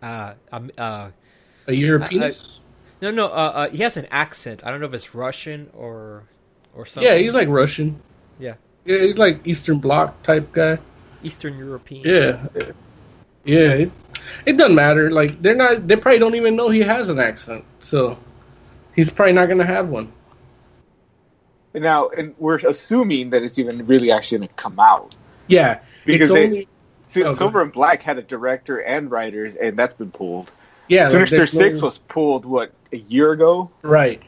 Uh, 0.03 0.35
um, 0.53 0.71
uh, 0.77 1.11
a 1.69 1.73
European. 1.73 2.33
no, 3.01 3.11
no. 3.11 3.27
Uh, 3.27 3.29
uh, 3.31 3.69
he 3.71 3.79
has 3.83 3.97
an 3.97 4.07
accent. 4.11 4.65
I 4.67 4.71
don't 4.71 4.81
know 4.81 4.87
if 4.87 4.95
it's 4.95 5.15
Russian 5.15 5.71
or 5.73 6.25
or 6.75 6.87
something. 6.87 7.11
yeah, 7.11 7.19
he's 7.19 7.35
like 7.35 7.49
Russian. 7.49 8.01
Yeah. 8.39 8.55
Yeah, 8.85 8.99
he's 8.99 9.19
like 9.19 9.47
Eastern 9.47 9.79
Bloc 9.79 10.23
type 10.23 10.53
guy. 10.53 10.79
Eastern 11.23 11.57
European. 11.57 12.05
Yeah, 12.07 12.47
yeah. 13.45 13.59
It, 13.73 13.93
it 14.47 14.57
doesn't 14.59 14.75
matter. 14.75 15.11
Like 15.11 15.41
they're 15.41 15.55
not. 15.55 15.89
They 15.89 15.97
probably 15.97 16.19
don't 16.19 16.35
even 16.35 16.55
know 16.57 16.69
he 16.69 16.81
has 16.81 17.09
an 17.09 17.19
accent. 17.19 17.65
So 17.81 18.19
he's 18.95 19.11
probably 19.11 19.33
not 19.33 19.49
gonna 19.49 19.67
have 19.67 19.89
one. 19.89 20.13
And 21.75 21.83
now, 21.83 22.09
and 22.11 22.35
we're 22.39 22.57
assuming 22.57 23.31
that 23.31 23.43
it's 23.43 23.59
even 23.59 23.85
really 23.87 24.13
actually 24.13 24.39
going 24.39 24.49
to 24.49 24.55
come 24.55 24.79
out 24.79 25.13
Yeah, 25.49 25.81
because 26.05 26.31
it's 26.31 26.35
they, 26.35 26.45
only 26.47 26.69
Si- 27.07 27.23
Oh, 27.25 27.31
go 27.31 27.35
Silver 27.35 27.63
and 27.63 27.73
Black 27.73 28.01
had 28.01 28.17
a 28.17 28.23
director 28.23 28.79
and 28.79 29.11
writers, 29.11 29.57
and 29.57 29.77
that's 29.77 29.93
been 29.95 30.13
pulled. 30.13 30.53
yeah. 30.87 31.05
like, 31.05 31.13
Sinister 31.13 31.37
there's 31.39 31.51
Six 31.51 31.79
no- 31.79 31.87
was 31.87 31.99
pulled 31.99 32.45
what 32.45 32.71
a 32.93 32.99
year 32.99 33.33
ago. 33.33 33.71
right. 33.83 34.23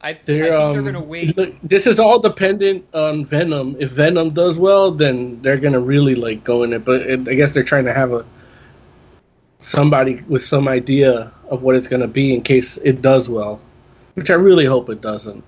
I, 0.00 0.10
I 0.10 0.14
think 0.14 0.26
They're, 0.26 0.50
they're 0.50 0.56
um, 0.56 0.84
gonna 0.84 1.00
wait. 1.00 1.36
look, 1.36 1.54
this 1.62 1.86
is 1.86 1.98
all 1.98 2.18
dependent 2.18 2.86
on 2.94 3.24
Venom. 3.24 3.76
If 3.80 3.90
Venom 3.90 4.30
does 4.30 4.58
well, 4.58 4.90
then 4.90 5.40
they're 5.42 5.58
gonna 5.58 5.80
really 5.80 6.14
like 6.14 6.44
go 6.44 6.62
in 6.62 6.72
it. 6.72 6.84
But 6.84 7.02
it, 7.02 7.28
I 7.28 7.34
guess 7.34 7.52
they're 7.52 7.64
trying 7.64 7.84
to 7.86 7.94
have 7.94 8.12
a 8.12 8.24
somebody 9.60 10.22
with 10.28 10.44
some 10.44 10.68
idea 10.68 11.32
of 11.50 11.62
what 11.62 11.76
it's 11.76 11.86
going 11.88 12.02
to 12.02 12.08
be 12.08 12.34
in 12.34 12.42
case 12.42 12.76
it 12.78 13.02
does 13.02 13.28
well, 13.28 13.60
which 14.14 14.30
I 14.30 14.34
really 14.34 14.64
hope 14.64 14.88
it 14.90 15.00
doesn't. 15.00 15.42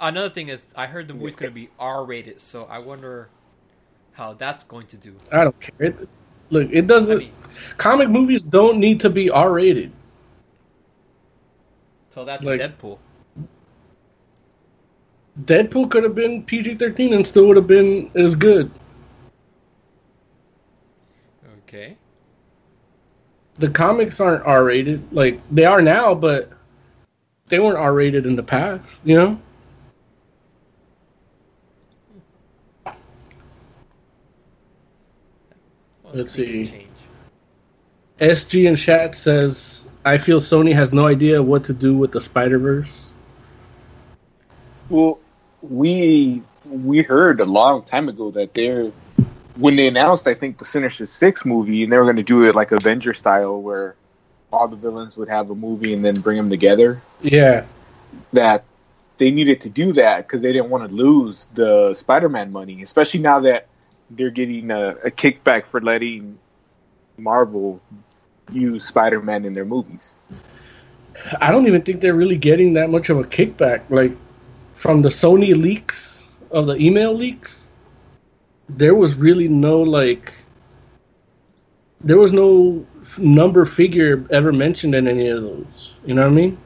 Another 0.00 0.30
thing 0.30 0.48
is, 0.48 0.64
I 0.76 0.86
heard 0.86 1.08
the 1.08 1.14
movie's 1.14 1.34
going 1.34 1.50
to 1.50 1.54
be 1.54 1.70
R-rated, 1.78 2.40
so 2.40 2.64
I 2.66 2.78
wonder 2.78 3.28
how 4.12 4.34
that's 4.34 4.62
going 4.64 4.86
to 4.88 4.96
do. 4.96 5.16
I 5.32 5.44
don't 5.44 5.60
care. 5.60 5.88
It, 5.88 6.08
look, 6.50 6.68
it 6.70 6.86
doesn't. 6.86 7.16
I 7.16 7.18
mean, 7.18 7.32
comic 7.78 8.08
movies 8.08 8.42
don't 8.42 8.78
need 8.78 9.00
to 9.00 9.10
be 9.10 9.28
R 9.30 9.52
rated. 9.52 9.90
So 12.18 12.24
that's 12.24 12.44
Like- 12.44 12.60
Deadpool. 12.60 12.98
Deadpool 15.44 15.88
could 15.88 16.02
have 16.02 16.16
been 16.16 16.42
PG 16.42 16.74
thirteen 16.74 17.14
and 17.14 17.24
still 17.24 17.46
would 17.46 17.56
have 17.56 17.68
been 17.68 18.10
as 18.16 18.34
good. 18.34 18.72
Okay. 21.60 21.96
The 23.58 23.70
comics 23.70 24.18
aren't 24.18 24.44
R 24.44 24.64
rated. 24.64 25.12
Like 25.12 25.40
they 25.52 25.64
are 25.64 25.80
now, 25.80 26.12
but 26.12 26.50
they 27.46 27.60
weren't 27.60 27.78
R 27.78 27.94
rated 27.94 28.26
in 28.26 28.34
the 28.34 28.42
past. 28.42 29.00
You 29.04 29.14
know. 29.14 29.40
Well, 36.02 36.14
Let's 36.14 36.32
see. 36.32 36.66
Change. 36.66 36.88
SG 38.20 38.66
and 38.68 38.76
Chat 38.76 39.14
says, 39.14 39.84
"I 40.08 40.18
feel 40.18 40.40
Sony 40.40 40.74
has 40.74 40.92
no 40.92 41.06
idea 41.06 41.42
what 41.42 41.64
to 41.64 41.72
do 41.72 41.96
with 41.96 42.12
the 42.12 42.20
Spider 42.20 42.58
Verse." 42.58 43.12
Well, 44.88 45.18
we 45.62 46.42
we 46.64 47.02
heard 47.02 47.40
a 47.40 47.44
long 47.44 47.82
time 47.82 48.08
ago 48.08 48.30
that 48.30 48.54
they're 48.54 48.90
when 49.56 49.76
they 49.76 49.88
announced, 49.88 50.26
I 50.26 50.34
think 50.34 50.58
the 50.58 50.64
Sinister 50.64 51.04
Six 51.04 51.44
movie, 51.44 51.82
and 51.82 51.92
they 51.92 51.96
were 51.96 52.04
going 52.04 52.16
to 52.16 52.22
do 52.22 52.44
it 52.44 52.54
like 52.54 52.72
Avenger 52.72 53.12
style, 53.12 53.60
where 53.60 53.96
all 54.52 54.68
the 54.68 54.76
villains 54.76 55.16
would 55.16 55.28
have 55.28 55.50
a 55.50 55.54
movie 55.54 55.92
and 55.92 56.04
then 56.04 56.20
bring 56.20 56.36
them 56.36 56.48
together. 56.48 57.02
Yeah, 57.20 57.64
That 58.32 58.64
they 59.18 59.30
needed 59.30 59.60
to 59.62 59.68
do 59.68 59.92
that 59.94 60.26
because 60.26 60.42
they 60.42 60.52
didn't 60.52 60.70
want 60.70 60.88
to 60.88 60.94
lose 60.94 61.48
the 61.54 61.92
Spider-Man 61.92 62.52
money, 62.52 62.82
especially 62.82 63.20
now 63.20 63.40
that 63.40 63.66
they're 64.10 64.30
getting 64.30 64.70
a, 64.70 64.90
a 65.04 65.10
kickback 65.10 65.66
for 65.66 65.80
letting 65.80 66.38
Marvel 67.18 67.80
use 68.52 68.84
Spider-Man 68.84 69.44
in 69.44 69.52
their 69.52 69.64
movies. 69.64 70.12
I 71.40 71.50
don't 71.50 71.66
even 71.66 71.82
think 71.82 72.00
they're 72.00 72.14
really 72.14 72.36
getting 72.36 72.74
that 72.74 72.90
much 72.90 73.08
of 73.10 73.18
a 73.18 73.24
kickback. 73.24 73.82
Like 73.90 74.12
from 74.74 75.02
the 75.02 75.08
Sony 75.08 75.56
leaks 75.56 76.24
of 76.50 76.66
the 76.66 76.76
email 76.76 77.14
leaks, 77.14 77.66
there 78.68 78.94
was 78.94 79.14
really 79.14 79.48
no 79.48 79.80
like, 79.80 80.32
there 82.00 82.18
was 82.18 82.32
no 82.32 82.86
number 83.16 83.64
figure 83.64 84.26
ever 84.30 84.52
mentioned 84.52 84.94
in 84.94 85.08
any 85.08 85.28
of 85.28 85.42
those. 85.42 85.92
You 86.04 86.14
know 86.14 86.22
what 86.22 86.32
I 86.32 86.34
mean? 86.34 86.58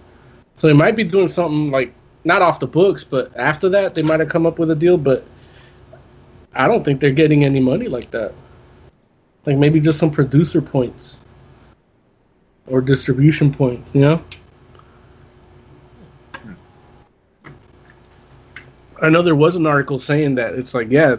So 0.57 0.67
they 0.67 0.75
might 0.75 0.97
be 0.97 1.05
doing 1.05 1.29
something 1.29 1.71
like 1.71 1.95
not 2.25 2.43
off 2.43 2.61
the 2.61 2.67
books, 2.67 3.05
but 3.05 3.37
after 3.37 3.69
that 3.71 3.95
they 3.95 4.03
might 4.03 4.21
have 4.21 4.29
come 4.29 4.47
up 4.47 4.59
with 4.59 4.71
a 4.71 4.77
deal. 4.77 4.99
But 4.99 5.25
I 6.55 6.69
don't 6.69 6.85
think 6.85 7.01
they're 7.01 7.11
getting 7.11 7.45
any 7.45 7.61
money 7.61 7.89
like 7.89 8.11
that. 8.11 8.35
Like 9.47 9.57
maybe 9.57 9.81
just 9.81 9.99
some 9.99 10.11
producer 10.11 10.61
points 10.61 11.17
or 12.67 12.81
distribution 12.81 13.53
points. 13.53 13.89
You 13.95 14.01
know? 14.03 14.25
I 19.01 19.09
know 19.09 19.23
there 19.23 19.35
was 19.35 19.57
an 19.57 19.67
article 19.67 19.99
saying 19.99 20.37
that 20.37 20.55
it's 20.55 20.75
like, 20.75 20.89
yeah, 20.91 21.17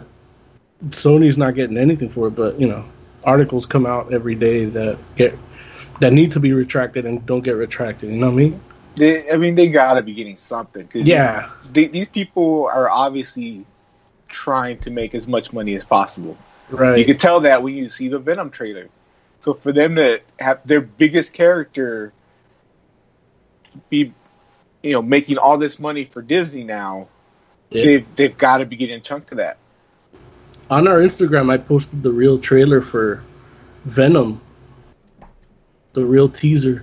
Sony's 0.88 1.36
not 1.36 1.54
getting 1.54 1.76
anything 1.76 2.08
for 2.08 2.28
it, 2.28 2.30
but 2.32 2.58
you 2.58 2.66
know, 2.66 2.84
articles 3.24 3.66
come 3.66 3.86
out 3.86 4.12
every 4.12 4.34
day 4.34 4.64
that 4.66 4.98
get 5.16 5.38
that 6.00 6.12
need 6.12 6.32
to 6.32 6.40
be 6.40 6.52
retracted 6.52 7.04
and 7.04 7.24
don't 7.26 7.42
get 7.42 7.52
retracted. 7.52 8.10
You 8.10 8.16
know 8.16 8.26
what 8.26 8.32
I 8.32 8.36
mean? 8.36 8.60
They, 8.96 9.30
I 9.30 9.36
mean, 9.36 9.54
they 9.54 9.68
got 9.68 9.94
to 9.94 10.02
be 10.02 10.14
getting 10.14 10.36
something. 10.36 10.86
'cause 10.86 11.02
Yeah, 11.02 11.50
they, 11.72 11.86
these 11.86 12.08
people 12.08 12.66
are 12.72 12.88
obviously 12.88 13.64
trying 14.28 14.78
to 14.78 14.90
make 14.90 15.14
as 15.14 15.28
much 15.28 15.52
money 15.52 15.74
as 15.74 15.84
possible. 15.84 16.36
Right. 16.70 16.98
You 16.98 17.04
can 17.04 17.18
tell 17.18 17.40
that 17.40 17.62
when 17.62 17.74
you 17.74 17.88
see 17.88 18.08
the 18.08 18.18
Venom 18.18 18.50
trailer. 18.50 18.88
So 19.44 19.52
for 19.52 19.72
them 19.72 19.96
to 19.96 20.22
have 20.38 20.66
their 20.66 20.80
biggest 20.80 21.34
character 21.34 22.14
be, 23.90 24.14
you 24.82 24.92
know, 24.92 25.02
making 25.02 25.36
all 25.36 25.58
this 25.58 25.78
money 25.78 26.06
for 26.06 26.22
Disney 26.22 26.64
now, 26.64 27.08
Yeah. 27.68 27.84
they've 27.84 28.16
they've 28.16 28.38
got 28.38 28.58
to 28.58 28.64
be 28.64 28.76
getting 28.76 28.96
a 28.96 29.00
chunk 29.00 29.32
of 29.32 29.36
that. 29.36 29.58
On 30.70 30.88
our 30.88 30.98
Instagram, 31.00 31.52
I 31.52 31.58
posted 31.58 32.02
the 32.02 32.10
real 32.10 32.38
trailer 32.38 32.80
for 32.80 33.22
Venom, 33.84 34.40
the 35.92 36.06
real 36.06 36.30
teaser. 36.30 36.82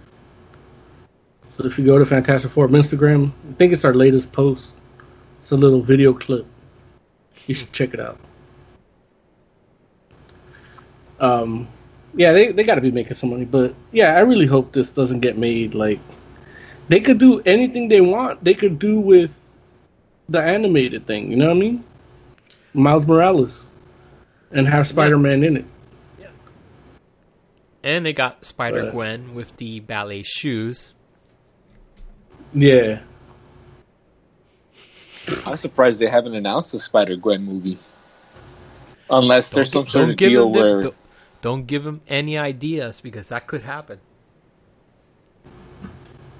So 1.49 1.65
if 1.65 1.79
you 1.79 1.85
go 1.87 1.97
to 1.97 2.05
Fantastic 2.05 2.51
Forum 2.51 2.73
Instagram, 2.73 3.31
I 3.49 3.53
think 3.53 3.73
it's 3.73 3.85
our 3.85 3.95
latest 3.95 4.31
post. 4.31 4.75
It's 5.41 5.49
a 5.49 5.57
little 5.57 5.81
video 5.81 6.13
clip. 6.13 6.45
You 7.47 7.55
should 7.55 7.73
check 7.73 7.95
it 7.95 7.99
out. 7.99 8.19
Um, 11.19 11.67
yeah, 12.15 12.33
they 12.33 12.51
they 12.51 12.63
got 12.63 12.75
to 12.75 12.81
be 12.81 12.91
making 12.91 13.15
some 13.15 13.29
money, 13.29 13.45
but 13.45 13.73
yeah, 13.91 14.15
I 14.15 14.19
really 14.19 14.45
hope 14.47 14.71
this 14.71 14.91
doesn't 14.91 15.19
get 15.21 15.37
made. 15.37 15.73
Like, 15.73 15.99
they 16.89 16.99
could 16.99 17.17
do 17.17 17.41
anything 17.45 17.87
they 17.87 18.01
want. 18.01 18.43
They 18.43 18.53
could 18.53 18.79
do 18.79 18.99
with 18.99 19.31
the 20.29 20.41
animated 20.41 21.05
thing. 21.07 21.31
You 21.31 21.37
know 21.37 21.47
what 21.47 21.57
I 21.57 21.59
mean? 21.59 21.83
Miles 22.73 23.05
Morales, 23.05 23.65
and 24.51 24.67
have 24.67 24.87
Spider 24.87 25.17
Man 25.17 25.43
in 25.43 25.57
it. 25.57 25.65
Yeah. 26.19 26.27
And 27.83 28.05
they 28.05 28.13
got 28.13 28.45
Spider 28.45 28.87
Uh, 28.87 28.91
Gwen 28.91 29.33
with 29.33 29.55
the 29.57 29.79
ballet 29.81 30.23
shoes. 30.23 30.93
Yeah, 32.53 32.99
I'm 35.45 35.55
surprised 35.55 35.99
they 35.99 36.07
haven't 36.07 36.35
announced 36.35 36.71
the 36.73 36.79
Spider 36.79 37.15
Gwen 37.15 37.43
movie, 37.43 37.77
unless 39.09 39.49
there's 39.49 39.71
some 39.71 39.85
gi- 39.85 39.91
sort 39.91 40.09
of 40.09 40.15
deal 40.17 40.47
him 40.47 40.53
the- 40.53 40.59
where 40.59 40.81
don't, 40.81 40.95
don't 41.41 41.65
give 41.67 41.85
him 41.85 42.01
any 42.07 42.37
ideas 42.37 43.01
because 43.01 43.29
that 43.29 43.47
could 43.47 43.61
happen. 43.63 43.99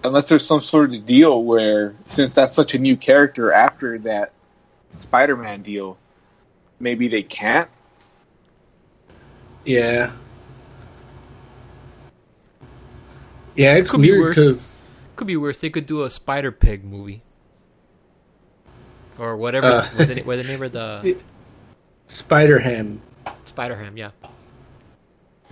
unless 0.03 0.27
there's 0.29 0.43
some 0.45 0.61
sort 0.61 0.91
of 0.93 1.05
deal 1.05 1.43
where 1.43 1.93
since 2.07 2.33
that's 2.33 2.53
such 2.53 2.73
a 2.73 2.79
new 2.79 2.97
character 2.97 3.51
after 3.53 3.99
that 3.99 4.31
Spider-Man 4.97 5.61
deal, 5.61 5.95
maybe 6.79 7.07
they 7.07 7.21
can't. 7.23 7.69
yeah, 9.63 10.11
yeah. 13.55 13.75
It's 13.75 13.91
Could 13.91 14.01
be 14.01 14.17
worse. 14.17 14.35
because 14.35 14.77
Could 15.15 15.27
be 15.27 15.37
worse. 15.37 15.59
They 15.59 15.69
could 15.69 15.85
do 15.85 16.03
a 16.03 16.09
Spider 16.09 16.51
Pig 16.51 16.83
movie, 16.83 17.21
or 19.19 19.37
whatever 19.37 19.67
Uh, 19.67 19.89
was 19.97 20.07
the, 20.07 20.21
what 20.23 20.37
the 20.37 20.43
name 20.43 20.63
of 20.63 20.71
the 20.71 21.15
Spider 22.07 22.59
Ham. 22.59 23.01
Spider 23.45 23.75
Ham. 23.77 23.97
Yeah. 23.97 24.11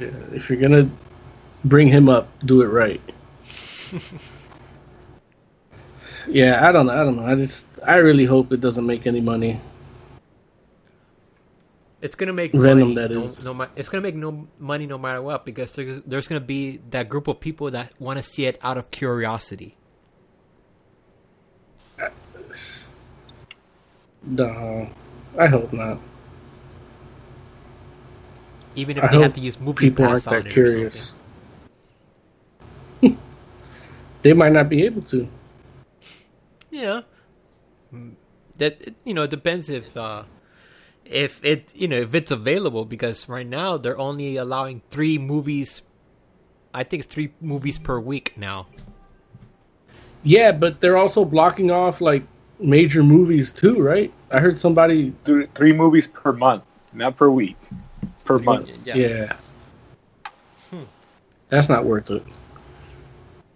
Uh, 0.01 0.05
if 0.33 0.49
you're 0.49 0.59
gonna 0.59 0.89
bring 1.65 1.88
him 1.88 2.09
up, 2.09 2.27
do 2.45 2.62
it 2.62 2.67
right. 2.67 3.01
yeah, 6.27 6.67
I 6.67 6.71
don't 6.71 6.85
know. 6.85 6.93
I 6.93 7.03
don't 7.03 7.17
know. 7.17 7.25
I 7.25 7.35
just, 7.35 7.65
I 7.85 7.95
really 7.97 8.25
hope 8.25 8.53
it 8.53 8.62
doesn't 8.62 8.85
make 8.85 9.07
any 9.07 9.21
money. 9.21 9.59
It's 12.01 12.15
gonna 12.15 12.33
make 12.33 12.53
Venom, 12.53 12.79
money. 12.79 12.95
that 12.95 13.12
no, 13.12 13.25
is. 13.25 13.43
no 13.43 13.67
it's 13.75 13.89
gonna 13.89 14.01
make 14.01 14.15
no 14.15 14.47
money 14.57 14.88
no 14.88 14.97
matter 14.97 15.21
what 15.21 15.43
because 15.43 15.73
there's, 15.73 16.01
there's 16.03 16.27
gonna 16.29 16.39
be 16.39 16.77
that 16.91 17.09
group 17.09 17.27
of 17.27 17.41
people 17.41 17.71
that 17.71 17.91
want 17.99 18.17
to 18.17 18.23
see 18.23 18.45
it 18.45 18.57
out 18.62 18.77
of 18.77 18.89
curiosity. 18.89 19.75
Uh, 22.01 22.07
no, 24.23 24.89
I 25.38 25.47
hope 25.47 25.73
not. 25.73 25.99
Even 28.75 28.97
if 28.97 29.03
I 29.03 29.08
they 29.08 29.15
have 29.17 29.25
hope 29.25 29.34
to 29.36 29.39
use 29.39 29.60
movie 29.60 29.89
People 29.89 30.05
aren't 30.05 30.27
on 30.27 30.34
that 30.34 30.47
it 30.47 30.53
curious. 30.53 31.13
they 34.21 34.34
might 34.34 34.51
not 34.51 34.69
be 34.69 34.84
able 34.86 35.01
to. 35.03 35.27
Yeah. 36.69 37.01
That 38.58 38.93
you 39.03 39.13
know 39.13 39.23
it 39.23 39.32
depends 39.32 39.69
if 39.69 39.95
uh, 39.97 40.23
if 41.05 41.43
it 41.43 41.73
you 41.73 41.88
know 41.88 41.97
if 41.97 42.13
it's 42.13 42.32
available 42.32 42.86
because 42.86 43.27
right 43.27 43.47
now 43.47 43.77
they're 43.77 43.97
only 43.97 44.38
allowing 44.38 44.82
three 44.91 45.17
movies. 45.17 45.82
I 46.73 46.84
think 46.84 47.03
it's 47.03 47.13
three 47.13 47.34
movies 47.41 47.79
per 47.79 47.99
week 47.99 48.34
now. 48.38 48.67
Yeah, 50.21 50.51
but 50.51 50.82
they're 50.82 50.97
also 50.97 51.25
blocking 51.25 51.71
off 51.71 52.01
like 52.01 52.23
major 52.60 53.01
movies 53.01 53.51
too, 53.51 53.82
right? 53.82 54.13
I 54.32 54.39
heard 54.39 54.60
somebody. 54.60 55.13
Three 55.55 55.73
movies 55.73 56.08
per 56.08 56.34
month, 56.34 56.63
not 56.93 57.17
per 57.17 57.29
week, 57.29 57.58
per 58.29 58.37
month. 58.39 58.85
Yeah. 58.85 58.95
Yeah. 58.95 59.37
That's 61.49 61.67
not 61.67 61.83
worth 61.85 62.11
it. 62.11 62.23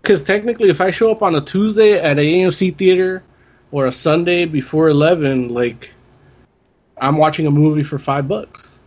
Because 0.01 0.23
technically, 0.23 0.69
if 0.69 0.81
I 0.81 0.89
show 0.89 1.11
up 1.11 1.21
on 1.21 1.35
a 1.35 1.41
Tuesday 1.41 1.93
at 1.99 2.17
an 2.17 2.25
AMC 2.25 2.75
theater 2.77 3.23
or 3.71 3.85
a 3.85 3.91
Sunday 3.91 4.45
before 4.45 4.89
eleven, 4.89 5.49
like 5.49 5.93
I'm 6.99 7.17
watching 7.17 7.45
a 7.45 7.51
movie 7.51 7.83
for 7.83 7.99
five 7.99 8.27
bucks. 8.27 8.79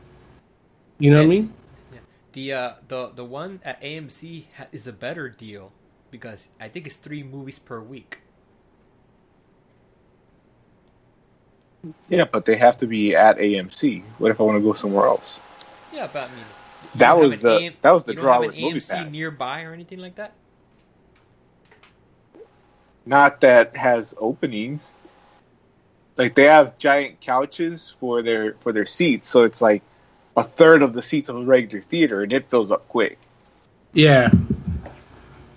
You 0.98 1.10
know 1.12 1.18
what 1.18 1.24
I 1.24 1.28
mean? 1.28 1.54
Yeah. 1.92 2.00
The 2.32 2.52
uh, 2.52 2.72
the 2.88 3.10
the 3.14 3.24
one 3.24 3.60
at 3.64 3.80
AMC 3.80 4.46
ha- 4.56 4.66
is 4.72 4.86
a 4.88 4.92
better 4.92 5.28
deal 5.28 5.72
because 6.10 6.48
I 6.60 6.68
think 6.68 6.86
it's 6.86 6.96
three 6.96 7.22
movies 7.22 7.58
per 7.58 7.80
week. 7.80 8.22
Yeah, 12.08 12.24
but 12.24 12.44
they 12.44 12.56
have 12.56 12.76
to 12.78 12.86
be 12.86 13.14
at 13.14 13.38
AMC. 13.38 14.04
What 14.18 14.30
if 14.32 14.40
I 14.40 14.44
want 14.44 14.56
to 14.56 14.62
go 14.62 14.72
somewhere 14.72 15.06
else? 15.06 15.40
Yeah, 15.96 16.08
but 16.12 16.24
I 16.30 16.34
mean, 16.34 16.44
That 16.96 17.18
was 17.18 17.40
the- 17.40 17.56
AM 17.58 17.72
that 17.80 17.90
was 17.90 18.04
the 18.04 18.12
you 18.12 18.16
don't 18.16 18.24
draw 18.24 18.32
have 18.34 18.42
an 18.42 18.48
with 18.48 18.56
Movie 18.60 18.80
AMC 18.80 18.88
Pass. 18.88 19.12
nearby 19.12 19.62
or 19.62 19.72
anything 19.72 19.98
like 19.98 20.16
that. 20.16 20.34
Not 23.06 23.40
that 23.40 23.76
has 23.76 24.14
openings. 24.18 24.86
Like 26.16 26.34
they 26.34 26.44
have 26.44 26.76
giant 26.78 27.20
couches 27.20 27.94
for 28.00 28.22
their 28.22 28.54
for 28.60 28.72
their 28.72 28.86
seats, 28.86 29.28
so 29.28 29.44
it's 29.44 29.60
like 29.62 29.82
a 30.36 30.42
third 30.42 30.82
of 30.82 30.92
the 30.92 31.02
seats 31.02 31.28
of 31.28 31.36
a 31.36 31.42
regular 31.44 31.82
theater, 31.82 32.22
and 32.22 32.32
it 32.32 32.48
fills 32.50 32.70
up 32.70 32.88
quick. 32.88 33.18
Yeah, 33.92 34.30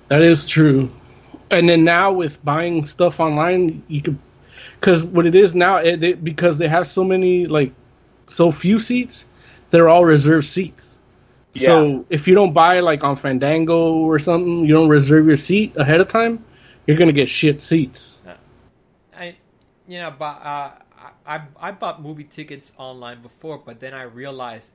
that 0.09 0.21
is 0.21 0.47
true. 0.47 0.89
And 1.51 1.67
then 1.67 1.83
now 1.83 2.11
with 2.11 2.43
buying 2.45 2.87
stuff 2.87 3.19
online, 3.19 3.83
you 3.87 4.01
could, 4.01 4.19
because 4.79 5.03
what 5.03 5.25
it 5.25 5.33
is 5.33 5.55
now, 5.55 5.77
it, 5.77 6.03
it, 6.03 6.23
because 6.23 6.57
they 6.57 6.67
have 6.67 6.87
so 6.87 7.03
many 7.03 7.47
like 7.47 7.73
so 8.27 8.51
few 8.51 8.79
seats, 8.79 9.25
they're 9.69 9.89
all 9.89 10.05
reserved 10.05 10.47
seats. 10.47 10.97
Yeah. 11.53 11.67
So 11.67 12.05
if 12.09 12.27
you 12.27 12.35
don't 12.35 12.53
buy 12.53 12.79
like 12.79 13.03
on 13.03 13.15
Fandango 13.15 13.93
or 13.93 14.19
something, 14.19 14.65
you 14.65 14.73
don't 14.73 14.89
reserve 14.89 15.25
your 15.25 15.37
seat 15.37 15.73
ahead 15.77 15.99
of 15.99 16.07
time, 16.07 16.43
you're 16.87 16.97
gonna 16.97 17.11
get 17.11 17.29
shit 17.29 17.59
seats. 17.59 18.19
I, 19.13 19.35
you 19.87 19.99
know, 19.99 20.13
but 20.17 20.25
uh, 20.43 20.71
I 20.97 21.11
I 21.25 21.41
I 21.59 21.71
bought 21.71 22.01
movie 22.01 22.23
tickets 22.23 22.71
online 22.77 23.21
before, 23.21 23.57
but 23.57 23.79
then 23.79 23.93
I 23.93 24.03
realized 24.03 24.69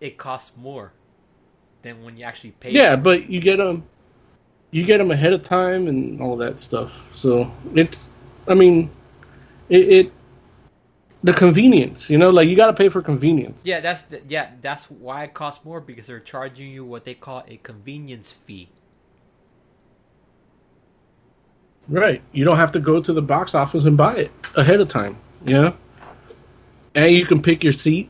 it 0.00 0.18
costs 0.18 0.52
more 0.56 0.92
than 1.82 2.02
when 2.04 2.16
you 2.16 2.24
actually 2.24 2.52
pay. 2.52 2.70
Yeah, 2.70 2.96
for 2.96 3.02
but 3.02 3.30
you 3.30 3.40
get 3.40 3.58
them, 3.58 3.84
you 4.72 4.84
get 4.84 4.98
them 4.98 5.10
ahead 5.10 5.32
of 5.32 5.42
time 5.42 5.86
and 5.86 6.20
all 6.20 6.36
that 6.38 6.58
stuff. 6.58 6.90
So 7.12 7.50
it's, 7.74 8.10
I 8.48 8.54
mean, 8.54 8.90
it, 9.68 9.88
it 9.88 10.12
the 11.24 11.32
convenience, 11.32 12.10
you 12.10 12.18
know, 12.18 12.30
like 12.30 12.48
you 12.48 12.56
got 12.56 12.66
to 12.66 12.72
pay 12.72 12.88
for 12.88 13.00
convenience. 13.02 13.60
yeah, 13.64 13.80
that's 13.80 14.02
the, 14.02 14.20
yeah, 14.28 14.50
that's 14.60 14.84
why 14.90 15.24
it 15.24 15.34
costs 15.34 15.64
more 15.64 15.80
because 15.80 16.06
they're 16.06 16.18
charging 16.20 16.68
you 16.70 16.84
what 16.84 17.04
they 17.04 17.14
call 17.14 17.44
a 17.48 17.56
convenience 17.58 18.34
fee. 18.46 18.68
Right. 21.88 22.22
You 22.32 22.44
don't 22.44 22.56
have 22.56 22.72
to 22.72 22.80
go 22.80 23.00
to 23.02 23.12
the 23.12 23.22
box 23.22 23.54
office 23.54 23.84
and 23.84 23.96
buy 23.96 24.14
it 24.16 24.30
ahead 24.56 24.80
of 24.80 24.88
time. 24.88 25.16
You 25.44 25.54
know, 25.54 25.76
and 26.94 27.12
you 27.12 27.26
can 27.26 27.42
pick 27.42 27.64
your 27.64 27.72
seat, 27.72 28.08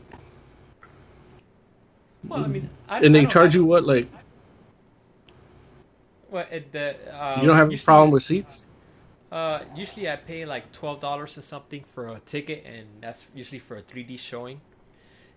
Well, 2.27 2.43
I 2.43 2.47
mean, 2.47 2.69
I, 2.87 2.97
and 2.99 3.15
I 3.17 3.21
they 3.21 3.25
charge 3.25 3.53
have- 3.53 3.55
you 3.55 3.65
what 3.65 3.85
like 3.85 4.07
Well, 6.29 6.45
it, 6.51 6.71
the, 6.71 6.95
uh, 7.11 7.39
you 7.41 7.47
don't 7.47 7.57
have 7.57 7.69
a 7.69 7.71
usually- 7.71 7.85
problem 7.85 8.11
with 8.11 8.21
seats. 8.23 8.67
Uh, 9.33 9.63
usually 9.75 10.07
I 10.07 10.15
pay 10.15 10.45
like 10.45 10.71
twelve 10.73 10.99
dollars 10.99 11.39
or 11.39 11.41
something 11.41 11.83
for 11.95 12.07
a 12.09 12.19
ticket, 12.19 12.63
and 12.67 12.85
that's 13.01 13.25
usually 13.33 13.57
for 13.57 13.77
a 13.77 13.81
3D 13.81 14.19
showing. 14.19 14.61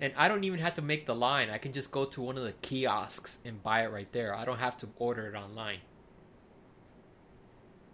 And 0.02 0.12
I 0.18 0.28
don't 0.28 0.44
even 0.44 0.60
have 0.60 0.74
to 0.74 0.82
make 0.82 1.06
the 1.06 1.14
line. 1.14 1.48
I 1.48 1.56
can 1.56 1.72
just 1.72 1.90
go 1.90 2.04
to 2.04 2.20
one 2.20 2.36
of 2.36 2.44
the 2.44 2.52
kiosks 2.60 3.38
and 3.46 3.62
buy 3.62 3.84
it 3.84 3.90
right 3.90 4.12
there. 4.12 4.34
I 4.34 4.44
don't 4.44 4.58
have 4.58 4.76
to 4.78 4.88
order 4.98 5.26
it 5.26 5.34
online. 5.34 5.78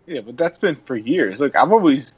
Yeah, 0.06 0.22
but 0.22 0.36
that's 0.36 0.58
been 0.58 0.74
for 0.84 0.96
years. 0.96 1.38
Look, 1.38 1.54
I've 1.54 1.70
always 1.70 2.16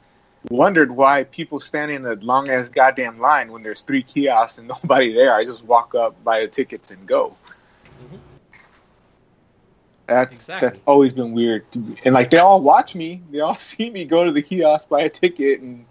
wondered 0.49 0.89
why 0.89 1.25
people 1.25 1.59
stand 1.59 1.91
in 1.91 2.07
a 2.07 2.15
long 2.15 2.49
ass 2.49 2.69
goddamn 2.69 3.19
line 3.19 3.51
when 3.51 3.61
there's 3.61 3.81
three 3.81 4.01
kiosks 4.01 4.57
and 4.57 4.67
nobody 4.83 5.13
there. 5.13 5.35
I 5.35 5.45
just 5.45 5.63
walk 5.63 5.93
up, 5.93 6.23
buy 6.23 6.39
the 6.39 6.47
tickets, 6.47 6.89
and 6.89 7.05
go. 7.05 7.37
Mhm. 8.01 8.34
That's 10.07 10.35
Exactly. 10.35 10.67
that's 10.67 10.81
always 10.85 11.13
been 11.13 11.33
weird. 11.33 11.71
To 11.71 11.79
me. 11.79 11.97
And 12.05 12.13
like 12.13 12.29
they 12.29 12.37
all 12.37 12.61
watch 12.61 12.95
me, 12.95 13.21
they 13.31 13.39
all 13.39 13.55
see 13.59 13.89
me 13.89 14.05
go 14.05 14.23
to 14.23 14.31
the 14.31 14.41
kiosk, 14.41 14.89
buy 14.89 15.01
a 15.01 15.09
ticket, 15.09 15.61
and 15.61 15.85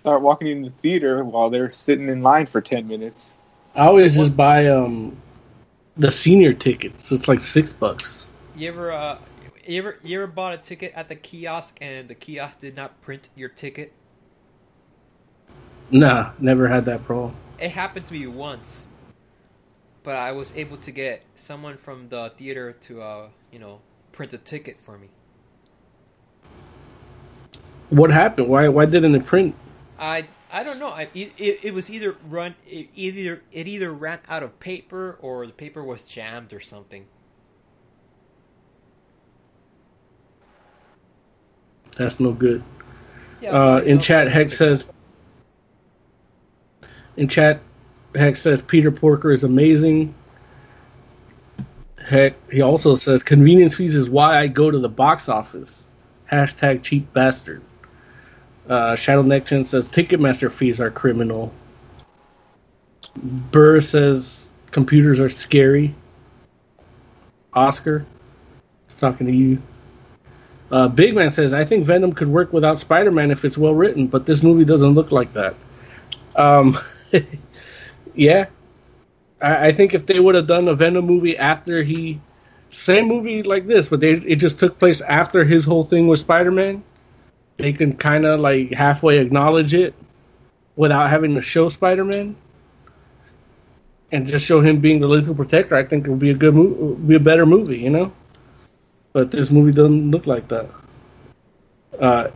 start 0.00 0.22
walking 0.22 0.48
into 0.48 0.70
the 0.70 0.76
theater 0.78 1.24
while 1.24 1.50
they're 1.50 1.72
sitting 1.72 2.08
in 2.08 2.22
line 2.22 2.46
for 2.46 2.60
ten 2.60 2.86
minutes. 2.88 3.34
I 3.74 3.86
always 3.86 4.14
just 4.14 4.36
buy 4.36 4.66
um 4.68 5.16
the 5.96 6.10
senior 6.10 6.52
tickets. 6.52 7.12
It's 7.12 7.28
like 7.28 7.40
six 7.40 7.72
bucks. 7.72 8.26
You 8.56 8.68
ever, 8.68 8.92
uh, 8.92 9.18
you 9.66 9.78
ever, 9.78 9.98
you 10.02 10.22
ever 10.22 10.26
bought 10.26 10.54
a 10.54 10.58
ticket 10.58 10.92
at 10.94 11.08
the 11.08 11.16
kiosk 11.16 11.78
and 11.80 12.08
the 12.08 12.14
kiosk 12.14 12.60
did 12.60 12.76
not 12.76 13.00
print 13.02 13.28
your 13.34 13.48
ticket? 13.48 13.92
Nah, 15.90 16.32
never 16.38 16.68
had 16.68 16.84
that 16.86 17.04
problem. 17.04 17.34
It 17.58 17.70
happened 17.70 18.06
to 18.06 18.12
me 18.12 18.26
once, 18.26 18.82
but 20.02 20.16
I 20.16 20.32
was 20.32 20.52
able 20.56 20.76
to 20.78 20.90
get 20.90 21.22
someone 21.36 21.76
from 21.76 22.08
the 22.08 22.30
theater 22.30 22.72
to, 22.72 23.02
uh, 23.02 23.28
you 23.54 23.60
know, 23.60 23.78
print 24.10 24.34
a 24.34 24.38
ticket 24.38 24.80
for 24.80 24.98
me. 24.98 25.08
What 27.90 28.10
happened? 28.10 28.48
Why 28.48 28.66
why 28.66 28.84
didn't 28.84 29.14
it 29.14 29.24
print? 29.24 29.54
I 29.96 30.24
I 30.52 30.64
don't 30.64 30.80
know. 30.80 30.88
I, 30.88 31.08
it, 31.14 31.32
it, 31.38 31.72
was 31.72 31.88
either 31.88 32.16
run 32.28 32.56
it 32.66 32.88
either 32.96 33.42
it 33.52 33.68
either 33.68 33.92
ran 33.92 34.18
out 34.28 34.42
of 34.42 34.58
paper 34.58 35.18
or 35.20 35.46
the 35.46 35.52
paper 35.52 35.84
was 35.84 36.02
jammed 36.02 36.52
or 36.52 36.58
something. 36.58 37.06
That's 41.96 42.18
no 42.18 42.32
good. 42.32 42.60
Yeah, 43.40 43.50
Uh, 43.50 43.80
in 43.82 44.00
chat, 44.00 44.28
Hex 44.32 44.56
says. 44.56 44.82
In 47.16 47.28
chat, 47.28 47.60
Hex 48.16 48.42
says 48.42 48.60
Peter 48.60 48.90
Porker 48.90 49.30
is 49.30 49.44
amazing. 49.44 50.12
Heck, 52.04 52.34
he 52.50 52.60
also 52.60 52.96
says 52.96 53.22
convenience 53.22 53.74
fees 53.74 53.94
is 53.94 54.10
why 54.10 54.38
I 54.38 54.46
go 54.46 54.70
to 54.70 54.78
the 54.78 54.88
box 54.88 55.28
office. 55.28 55.84
Hashtag 56.30 56.82
cheap 56.82 57.10
bastard. 57.14 57.62
Uh, 58.68 58.94
Shadow 58.94 59.22
Neckchin 59.22 59.66
says 59.66 59.88
Ticketmaster 59.88 60.52
fees 60.52 60.80
are 60.80 60.90
criminal. 60.90 61.52
Burr 63.16 63.80
says 63.80 64.48
computers 64.70 65.18
are 65.18 65.30
scary. 65.30 65.94
Oscar, 67.54 68.04
he's 68.86 68.96
talking 68.96 69.26
to 69.26 69.32
you. 69.32 69.62
Uh, 70.70 70.88
Big 70.88 71.14
Man 71.14 71.30
says, 71.30 71.52
I 71.52 71.64
think 71.64 71.86
Venom 71.86 72.12
could 72.12 72.28
work 72.28 72.52
without 72.52 72.80
Spider 72.80 73.12
Man 73.12 73.30
if 73.30 73.44
it's 73.44 73.56
well 73.56 73.74
written, 73.74 74.08
but 74.08 74.26
this 74.26 74.42
movie 74.42 74.64
doesn't 74.64 74.94
look 74.94 75.12
like 75.12 75.32
that. 75.34 75.54
Um, 76.36 76.78
yeah. 78.14 78.46
I, 79.40 79.68
I 79.68 79.72
think 79.72 79.94
if 79.94 80.06
they 80.06 80.20
would 80.20 80.34
have 80.34 80.46
done 80.46 80.68
a 80.68 80.74
Venom 80.74 81.06
movie 81.06 81.36
after 81.36 81.82
he. 81.82 82.20
Same 82.70 83.06
movie 83.06 83.44
like 83.44 83.68
this, 83.68 83.86
but 83.86 84.00
they 84.00 84.14
it 84.14 84.36
just 84.36 84.58
took 84.58 84.80
place 84.80 85.00
after 85.02 85.44
his 85.44 85.64
whole 85.64 85.84
thing 85.84 86.08
with 86.08 86.18
Spider 86.18 86.50
Man. 86.50 86.82
They 87.56 87.72
can 87.72 87.96
kind 87.96 88.26
of 88.26 88.40
like 88.40 88.72
halfway 88.72 89.18
acknowledge 89.18 89.74
it 89.74 89.94
without 90.74 91.08
having 91.08 91.36
to 91.36 91.40
show 91.40 91.68
Spider 91.68 92.04
Man. 92.04 92.34
And 94.10 94.26
just 94.26 94.44
show 94.44 94.60
him 94.60 94.80
being 94.80 94.98
the 94.98 95.06
lethal 95.06 95.36
protector. 95.36 95.76
I 95.76 95.84
think 95.84 96.06
it 96.06 96.10
would 96.10 96.18
be 96.18 96.30
a 96.30 96.34
good 96.34 96.54
movie, 96.54 97.06
be 97.06 97.14
a 97.14 97.20
better 97.20 97.46
movie, 97.46 97.78
you 97.78 97.90
know 97.90 98.12
but 99.14 99.30
this 99.30 99.50
movie 99.50 99.70
doesn't 99.70 100.10
look 100.10 100.26
like 100.26 100.46
that. 100.48 100.68
Uh, 101.98 102.28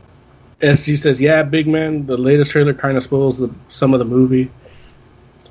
SG 0.62 0.96
says, 0.96 1.20
"Yeah, 1.20 1.42
big 1.42 1.66
man. 1.66 2.06
The 2.06 2.16
latest 2.16 2.52
trailer 2.52 2.72
kind 2.72 2.96
of 2.96 3.02
spoils 3.02 3.36
the, 3.36 3.52
some 3.68 3.92
of 3.92 3.98
the 3.98 4.04
movie." 4.04 4.50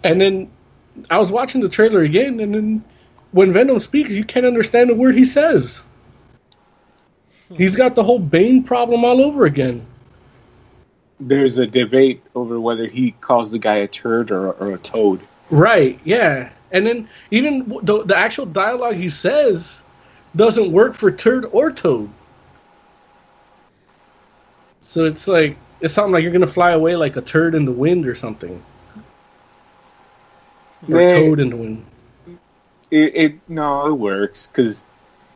And 0.03 0.19
then 0.19 0.49
I 1.09 1.17
was 1.17 1.31
watching 1.31 1.61
the 1.61 1.69
trailer 1.69 2.01
again, 2.01 2.39
and 2.39 2.53
then 2.53 2.83
when 3.31 3.53
Venom 3.53 3.79
speaks, 3.79 4.09
you 4.09 4.23
can't 4.23 4.45
understand 4.45 4.89
a 4.89 4.95
word 4.95 5.15
he 5.15 5.25
says. 5.25 5.81
He's 7.55 7.75
got 7.75 7.95
the 7.95 8.03
whole 8.03 8.19
Bane 8.19 8.63
problem 8.63 9.05
all 9.05 9.21
over 9.21 9.45
again. 9.45 9.85
There's 11.19 11.57
a 11.57 11.65
debate 11.65 12.21
over 12.35 12.59
whether 12.59 12.87
he 12.87 13.11
calls 13.11 13.51
the 13.51 13.59
guy 13.59 13.77
a 13.77 13.87
turd 13.87 14.31
or, 14.31 14.51
or 14.53 14.73
a 14.73 14.77
toad. 14.77 15.21
Right? 15.49 15.99
Yeah. 16.03 16.49
And 16.71 16.85
then 16.85 17.09
even 17.31 17.79
the 17.83 18.03
the 18.03 18.17
actual 18.17 18.45
dialogue 18.45 18.95
he 18.95 19.09
says 19.09 19.81
doesn't 20.35 20.71
work 20.71 20.93
for 20.93 21.11
turd 21.11 21.45
or 21.51 21.71
toad. 21.71 22.09
So 24.81 25.05
it's 25.05 25.27
like 25.27 25.57
it's 25.79 25.93
something 25.93 26.11
like 26.11 26.23
you're 26.23 26.33
gonna 26.33 26.47
fly 26.47 26.71
away 26.71 26.95
like 26.95 27.15
a 27.15 27.21
turd 27.21 27.55
in 27.55 27.65
the 27.65 27.71
wind 27.71 28.05
or 28.05 28.15
something, 28.15 28.61
or 30.91 31.07
toad 31.07 31.39
in 31.39 31.49
the 31.49 31.55
wind. 31.55 31.85
It, 32.89 33.17
it 33.17 33.49
no, 33.49 33.87
it 33.87 33.93
works 33.93 34.47
because 34.47 34.83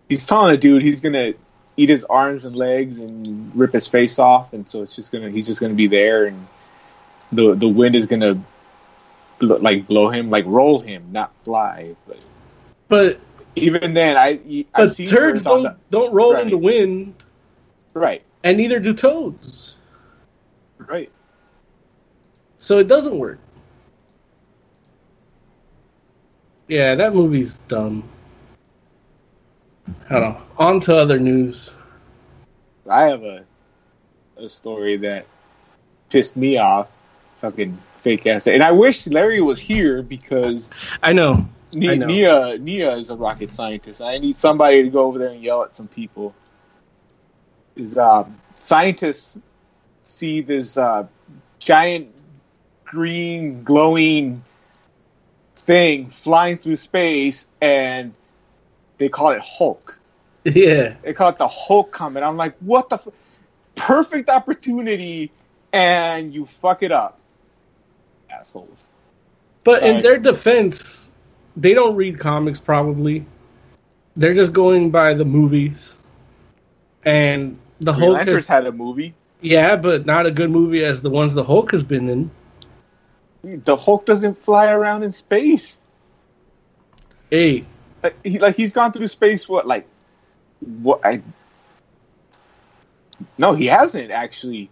he's 0.10 0.26
telling 0.26 0.54
a 0.54 0.58
dude 0.58 0.82
he's 0.82 1.02
gonna 1.02 1.34
eat 1.78 1.90
his 1.90 2.04
arms 2.06 2.46
and 2.46 2.56
legs 2.56 3.00
and 3.00 3.52
rip 3.56 3.74
his 3.74 3.88
face 3.88 4.20
off, 4.20 4.54
and 4.54 4.70
so 4.70 4.82
it's 4.84 4.96
just 4.96 5.12
gonna 5.12 5.30
he's 5.30 5.48
just 5.48 5.60
gonna 5.60 5.74
be 5.74 5.88
there, 5.88 6.26
and 6.26 6.48
the 7.32 7.56
the 7.56 7.68
wind 7.68 7.96
is 7.96 8.06
gonna 8.06 8.42
bl- 9.40 9.58
like 9.58 9.88
blow 9.88 10.10
him, 10.10 10.30
like 10.30 10.46
roll 10.48 10.80
him, 10.80 11.12
not 11.12 11.34
fly. 11.44 11.96
But 12.08 12.18
But 12.88 13.20
even 13.56 13.94
then, 13.94 14.18
I 14.18 14.66
but 14.76 14.90
I've 14.90 14.96
turds 14.96 15.42
don't 15.42 15.76
don't 15.90 16.14
roll 16.14 16.36
in 16.36 16.50
the 16.50 16.58
wind, 16.58 17.16
right, 17.94 18.22
and 18.44 18.58
neither 18.58 18.80
do 18.80 18.94
toads. 18.94 19.76
right. 20.88 21.12
So 22.60 22.78
it 22.78 22.88
doesn't 22.88 23.18
work. 23.18 23.40
Yeah, 26.72 26.96
that 26.96 27.14
movie's 27.14 27.58
dumb. 27.68 28.02
Hold 30.08 30.24
on. 30.24 30.42
On 30.58 30.80
to 30.80 30.96
other 30.96 31.20
news. 31.20 31.70
I 32.90 33.04
have 33.04 33.26
a 33.26 33.44
a 34.38 34.48
story 34.48 34.96
that 34.96 35.26
pissed 36.10 36.38
me 36.38 36.56
off. 36.56 36.88
Fucking 37.42 37.78
fake 38.04 38.26
ass. 38.26 38.48
And 38.48 38.64
I 38.64 38.72
wish 38.72 39.06
Larry 39.06 39.42
was 39.42 39.60
here 39.60 40.02
because 40.02 40.70
I 41.04 41.12
know. 41.12 41.46
Ni- 41.74 41.90
I 41.90 41.96
know. 41.96 42.06
Nia 42.06 42.58
Nia 42.58 42.96
is 42.96 43.10
a 43.10 43.18
rocket 43.18 43.52
scientist. 43.52 44.02
I 44.02 44.18
need 44.18 44.38
somebody 44.38 44.82
to 44.82 44.90
go 44.90 45.08
over 45.08 45.20
there 45.20 45.32
and 45.32 45.44
yell 45.44 45.64
at 45.64 45.76
some 45.76 45.90
people. 45.90 46.34
Is 47.76 47.98
um, 47.98 48.40
scientists 48.54 49.38
see 50.04 50.40
this 50.40 50.78
uh, 50.78 51.06
giant 51.60 52.16
green 52.86 53.62
glowing 53.62 54.42
thing 55.62 56.10
flying 56.10 56.58
through 56.58 56.76
space, 56.76 57.48
and 57.62 58.14
they 58.98 59.10
call 59.10 59.32
it 59.32 59.42
Hulk. 59.42 59.98
Yeah. 60.44 60.96
They 61.04 61.14
call 61.14 61.30
it 61.30 61.38
the 61.38 61.48
Hulk 61.48 61.92
comet. 61.92 62.24
I'm 62.24 62.38
like, 62.38 62.56
what 62.60 62.90
the 62.90 62.96
f- 62.96 63.08
perfect 63.76 64.30
opportunity, 64.30 65.32
and 65.74 66.34
you 66.34 66.46
fuck 66.46 66.84
it 66.84 66.92
up, 66.92 67.20
assholes. 68.30 68.78
But 69.64 69.84
in 69.84 70.02
their 70.02 70.18
defense, 70.18 71.10
they 71.56 71.74
don't 71.74 71.96
read 71.96 72.20
comics 72.20 72.60
probably. 72.60 73.26
They're 74.16 74.34
just 74.34 74.54
going 74.54 74.90
by 74.92 75.14
the 75.14 75.26
movies. 75.26 75.96
And 77.04 77.58
the 77.80 77.94
Green 77.94 78.12
Hulk 78.12 78.18
Lanterns 78.18 78.40
is, 78.40 78.48
had 78.48 78.66
a 78.66 78.72
movie. 78.72 79.14
yeah, 79.42 79.76
but 79.76 80.06
not 80.06 80.26
a 80.26 80.32
good 80.32 80.52
movie 80.52 80.84
as 80.84 81.02
the 81.02 81.10
ones 81.10 81.34
the 81.34 81.44
Hulk 81.44 81.72
has 81.72 81.84
been 81.84 82.10
in. 82.10 82.32
The 83.44 83.76
Hulk 83.76 84.06
doesn't 84.06 84.38
fly 84.38 84.72
around 84.72 85.04
in 85.04 85.12
space. 85.12 85.78
Hey, 87.32 87.66
Like, 88.04 88.16
he, 88.24 88.40
like 88.40 88.56
he's 88.56 88.74
gone 88.74 88.92
through 88.94 89.08
space. 89.08 89.48
What 89.50 89.68
like 89.68 89.88
what? 90.60 91.02
I 91.06 91.22
no, 93.38 93.54
he 93.54 93.68
hasn't 93.68 94.12
actually. 94.12 94.70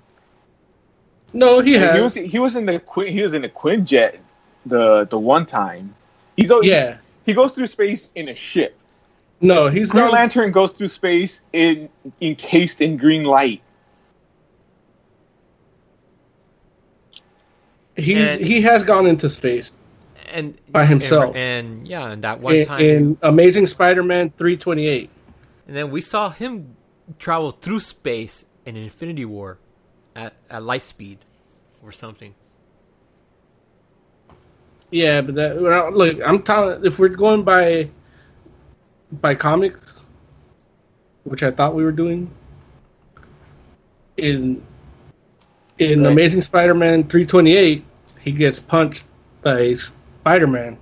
no, 1.34 1.62
he 1.62 1.74
He 1.74 1.78
has. 1.78 2.04
was 2.04 2.16
he 2.16 2.40
was 2.40 2.56
in 2.56 2.66
the 2.66 2.82
he 3.08 3.22
was 3.24 3.34
in 3.34 3.42
the 3.44 3.50
Quinjet 3.50 4.18
the 4.66 5.06
the 5.06 5.20
one 5.20 5.46
time. 5.46 5.96
He's 6.38 6.52
yeah, 6.62 6.98
he 7.26 7.34
goes 7.34 7.54
through 7.54 7.68
space 7.68 8.12
in 8.16 8.30
a 8.30 8.36
ship. 8.36 8.78
no, 9.42 9.70
he's 9.70 9.92
Green 9.92 10.06
gone. 10.06 10.14
Lantern 10.14 10.52
goes 10.52 10.72
through 10.72 10.90
space 10.90 11.42
in 11.54 11.90
encased 12.22 12.82
in 12.82 12.98
green 12.98 13.24
light. 13.24 13.62
He's 18.00 18.28
And- 18.28 18.42
he 18.46 18.62
has 18.62 18.84
gone 18.84 19.06
into 19.08 19.30
space 19.30 19.78
And 20.32 20.58
By 20.70 20.86
himself. 20.86 21.36
And, 21.36 21.80
and 21.80 21.88
yeah, 21.88 22.10
and 22.12 22.22
that 22.22 22.40
one 22.40 22.56
in, 22.56 22.66
time, 22.66 22.82
in 22.82 23.18
Amazing 23.22 23.66
Spider-Man 23.68 24.32
three 24.38 24.58
twenty 24.58 24.88
eight. 24.88 25.10
and 25.68 25.76
then 25.76 25.90
we 25.92 26.02
saw 26.02 26.30
him 26.30 26.76
travel 27.18 27.52
through 27.52 27.80
space 27.80 28.46
in 28.66 28.76
Infinity 28.76 29.26
War 29.26 29.58
at 30.16 30.34
at 30.50 30.62
light 30.64 30.84
speed 30.84 31.20
or 31.84 31.92
something. 31.92 32.36
Yeah, 34.92 35.22
but 35.22 35.36
that 35.36 35.60
well, 35.62 35.92
look, 35.92 36.18
I'm 36.26 36.42
telling. 36.42 36.84
If 36.86 36.98
we're 37.00 37.10
going 37.10 37.44
by 37.44 37.90
by 39.22 39.36
comics, 39.36 40.02
which 41.24 41.44
I 41.44 41.52
thought 41.52 41.76
we 41.76 41.84
were 41.84 41.92
doing, 41.92 42.30
in 44.18 44.64
in 45.78 46.04
Right. 46.04 46.12
Amazing 46.12 46.42
Spider-Man 46.42 47.04
328, 47.08 47.86
he 48.22 48.32
gets 48.32 48.60
punched 48.60 49.04
by 49.42 49.76
Spider-Man, 49.76 50.78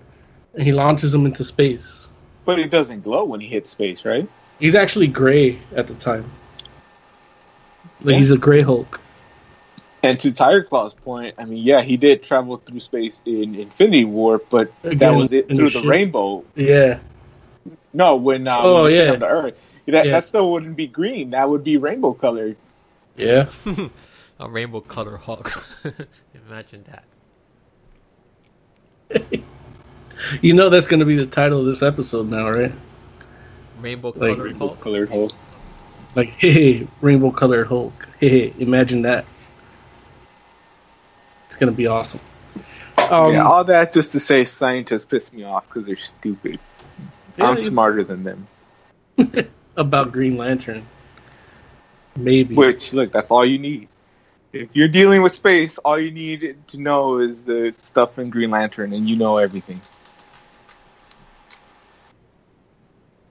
and 0.53 0.63
he 0.63 0.71
launches 0.71 1.13
him 1.13 1.25
into 1.25 1.43
space. 1.43 2.07
But 2.45 2.59
it 2.59 2.69
doesn't 2.69 3.01
glow 3.03 3.25
when 3.25 3.39
he 3.39 3.47
hits 3.47 3.69
space, 3.71 4.05
right? 4.05 4.27
He's 4.59 4.75
actually 4.75 5.07
gray 5.07 5.59
at 5.75 5.87
the 5.87 5.93
time. 5.95 6.29
Like 8.01 8.13
Yeah. 8.13 8.19
he's 8.19 8.31
a 8.31 8.37
gray 8.37 8.61
Hulk. 8.61 8.99
And 10.03 10.19
to 10.21 10.31
Tiger 10.31 10.63
Claw's 10.63 10.93
point, 10.93 11.35
I 11.37 11.45
mean, 11.45 11.63
yeah, 11.63 11.81
he 11.81 11.97
did 11.97 12.23
travel 12.23 12.57
through 12.57 12.79
space 12.79 13.21
in 13.25 13.55
Infinity 13.55 14.05
War, 14.05 14.39
but 14.49 14.71
that 14.83 15.09
was 15.15 15.33
it 15.33 15.47
through 15.47 15.69
the 15.71 15.81
the 15.81 15.87
rainbow. 15.87 16.43
Yeah, 16.55 16.99
No, 17.93 18.15
when 18.15 18.47
uh, 18.47 18.59
Oh, 18.61 18.83
when 18.83 18.91
he 18.91 18.97
yeah. 18.97 19.11
on 19.11 19.19
the 19.19 19.27
Earth, 19.27 19.57
that 19.87 20.05
Yeah. 20.05 20.11
that 20.13 20.25
still 20.25 20.51
wouldn't 20.51 20.75
be 20.75 20.87
green. 20.87 21.31
That 21.31 21.49
would 21.49 21.63
be 21.63 21.77
rainbow 21.77 22.13
colored. 22.13 22.55
yeah. 23.15 23.49
A 24.39 24.47
rainbow 24.47 24.81
color 24.81 25.17
Hulk. 25.17 25.65
Imagine 26.47 26.85
that. 26.91 27.03
You 30.41 30.53
know 30.53 30.69
that's 30.69 30.87
going 30.87 30.99
to 30.99 31.05
be 31.05 31.15
the 31.15 31.25
title 31.25 31.61
of 31.61 31.67
this 31.67 31.81
episode 31.81 32.29
now, 32.29 32.49
right? 32.49 32.73
Rainbow 33.79 34.09
Like 34.09 34.35
colored 34.35 34.39
Rainbow 34.39 34.67
Hulk. 34.67 34.81
colored 34.81 35.09
Hulk. 35.09 35.31
Like, 36.15 36.29
hey, 36.39 36.87
rainbow 37.01 37.31
colored 37.31 37.67
Hulk. 37.67 38.09
Hey, 38.19 38.53
imagine 38.57 39.03
that. 39.03 39.25
It's 41.47 41.55
gonna 41.55 41.71
be 41.71 41.87
awesome. 41.87 42.19
Um, 42.97 43.33
yeah, 43.33 43.47
all 43.47 43.63
that 43.63 43.93
just 43.93 44.11
to 44.13 44.19
say 44.19 44.43
scientists 44.43 45.05
piss 45.05 45.31
me 45.31 45.43
off 45.43 45.67
because 45.67 45.85
they're 45.85 45.95
stupid. 45.95 46.59
Yeah, 47.37 47.49
I'm 47.49 47.63
smarter 47.63 48.03
than 48.03 48.23
them. 48.23 48.47
about 49.77 50.11
Green 50.11 50.37
Lantern. 50.37 50.85
Maybe. 52.15 52.55
Which, 52.55 52.93
look, 52.93 53.11
that's 53.11 53.31
all 53.31 53.45
you 53.45 53.59
need. 53.59 53.87
If 54.53 54.75
you're 54.75 54.87
dealing 54.89 55.21
with 55.21 55.33
space, 55.33 55.77
all 55.79 55.99
you 55.99 56.11
need 56.11 56.67
to 56.69 56.77
know 56.79 57.19
is 57.19 57.43
the 57.43 57.71
stuff 57.71 58.19
in 58.19 58.29
Green 58.31 58.51
Lantern, 58.51 58.93
and 58.93 59.07
you 59.09 59.15
know 59.15 59.37
everything. 59.37 59.81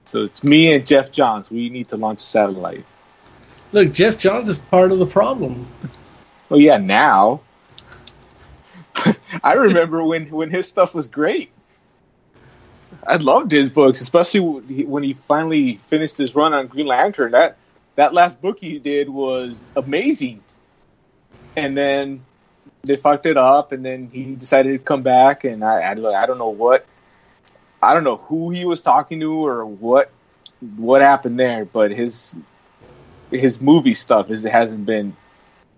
So 0.07 0.25
it's 0.25 0.43
me 0.43 0.73
and 0.73 0.87
Geoff 0.87 1.11
Johns. 1.11 1.51
We 1.51 1.69
need 1.69 1.89
to 1.89 1.97
launch 1.97 2.19
a 2.19 2.23
satellite. 2.23 2.85
Look, 3.73 3.93
Geoff 3.93 4.17
Johns 4.17 4.49
is 4.49 4.59
part 4.59 4.91
of 4.91 4.99
the 4.99 5.05
problem. 5.07 5.67
Well, 6.49 6.59
yeah, 6.59 6.77
now. 6.77 7.41
I 9.43 9.53
remember 9.53 10.03
when 10.03 10.29
when 10.31 10.49
his 10.51 10.67
stuff 10.67 10.95
was 10.95 11.07
great. 11.07 11.51
I 13.07 13.17
loved 13.17 13.51
his 13.51 13.69
books, 13.69 14.01
especially 14.01 14.41
when 14.41 14.67
he- 14.69 14.85
when 14.85 15.03
he 15.03 15.13
finally 15.13 15.77
finished 15.89 16.17
his 16.17 16.35
run 16.35 16.53
on 16.53 16.67
Green 16.67 16.87
Lantern. 16.87 17.31
That 17.33 17.57
that 17.95 18.13
last 18.13 18.41
book 18.41 18.59
he 18.59 18.79
did 18.79 19.09
was 19.09 19.61
amazing. 19.75 20.43
And 21.57 21.75
then 21.75 22.23
they 22.83 22.95
fucked 22.95 23.25
it 23.25 23.35
up, 23.35 23.71
and 23.71 23.83
then 23.83 24.09
he 24.13 24.35
decided 24.35 24.71
to 24.73 24.77
come 24.79 25.01
back. 25.01 25.43
And 25.43 25.63
I 25.63 25.81
I, 25.81 26.23
I 26.23 26.25
don't 26.27 26.37
know 26.37 26.49
what, 26.49 26.85
I 27.81 27.93
don't 27.95 28.03
know 28.03 28.17
who 28.17 28.51
he 28.51 28.63
was 28.63 28.79
talking 28.79 29.19
to 29.19 29.45
or 29.45 29.65
what 29.65 30.11
what 30.77 31.01
happened 31.01 31.39
there, 31.39 31.65
but 31.65 31.91
his 31.91 32.35
his 33.31 33.59
movie 33.59 33.93
stuff 33.95 34.29
is 34.29 34.45
it 34.45 34.51
hasn't 34.51 34.85
been 34.85 35.15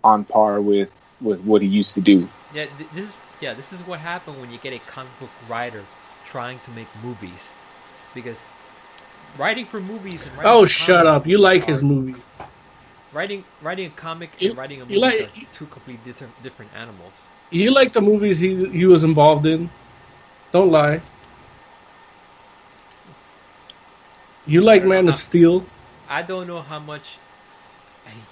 on 0.04 0.26
par 0.26 0.62
with 0.62 1.10
with 1.22 1.40
what 1.42 1.62
he 1.62 1.68
used 1.68 1.94
to 1.96 2.02
do. 2.02 2.28
Yeah, 2.54 2.66
th- 2.78 2.90
this 2.94 3.06
is 3.10 3.18
yeah, 3.40 3.54
this 3.54 3.72
is 3.72 3.80
what 3.88 4.00
happened 4.00 4.40
when 4.42 4.52
you 4.52 4.58
get 4.58 4.74
a 4.74 4.80
comic 4.80 5.18
book 5.20 5.30
writer 5.48 5.86
trying 6.26 6.60
to 6.60 6.72
make 6.72 6.88
movies, 7.02 7.52
because 8.14 8.40
writing 9.38 9.66
for 9.66 9.80
movies 9.80 10.22
and 10.24 10.32
writing 10.38 10.52
Oh, 10.52 10.62
for 10.64 10.68
shut 10.68 11.08
up! 11.08 11.26
You 11.26 11.38
like 11.38 11.64
are- 11.64 11.72
his 11.72 11.82
movies. 11.82 12.36
Writing 13.12 13.44
writing 13.62 13.88
a 13.88 13.90
comic 13.90 14.30
You- 14.40 14.50
and 14.50 14.58
writing 14.58 14.82
a 14.82 14.86
movie 14.86 14.98
like- 15.00 15.22
are 15.22 15.30
two 15.54 15.66
completely 15.66 16.04
different 16.12 16.44
different 16.44 16.72
animals. 16.76 17.14
You 17.52 17.72
like 17.72 17.94
the 17.94 18.02
movies 18.02 18.38
he 18.40 18.56
he 18.72 18.86
was 18.86 19.04
involved 19.04 19.46
in. 19.48 19.70
Don't 20.52 20.72
lie. 20.72 21.02
You 24.46 24.62
like 24.62 24.84
Man 24.84 25.08
of 25.10 25.16
Steel. 25.16 25.66
I 26.10 26.22
don't 26.22 26.48
know 26.48 26.62
how 26.62 26.80
much 26.80 27.18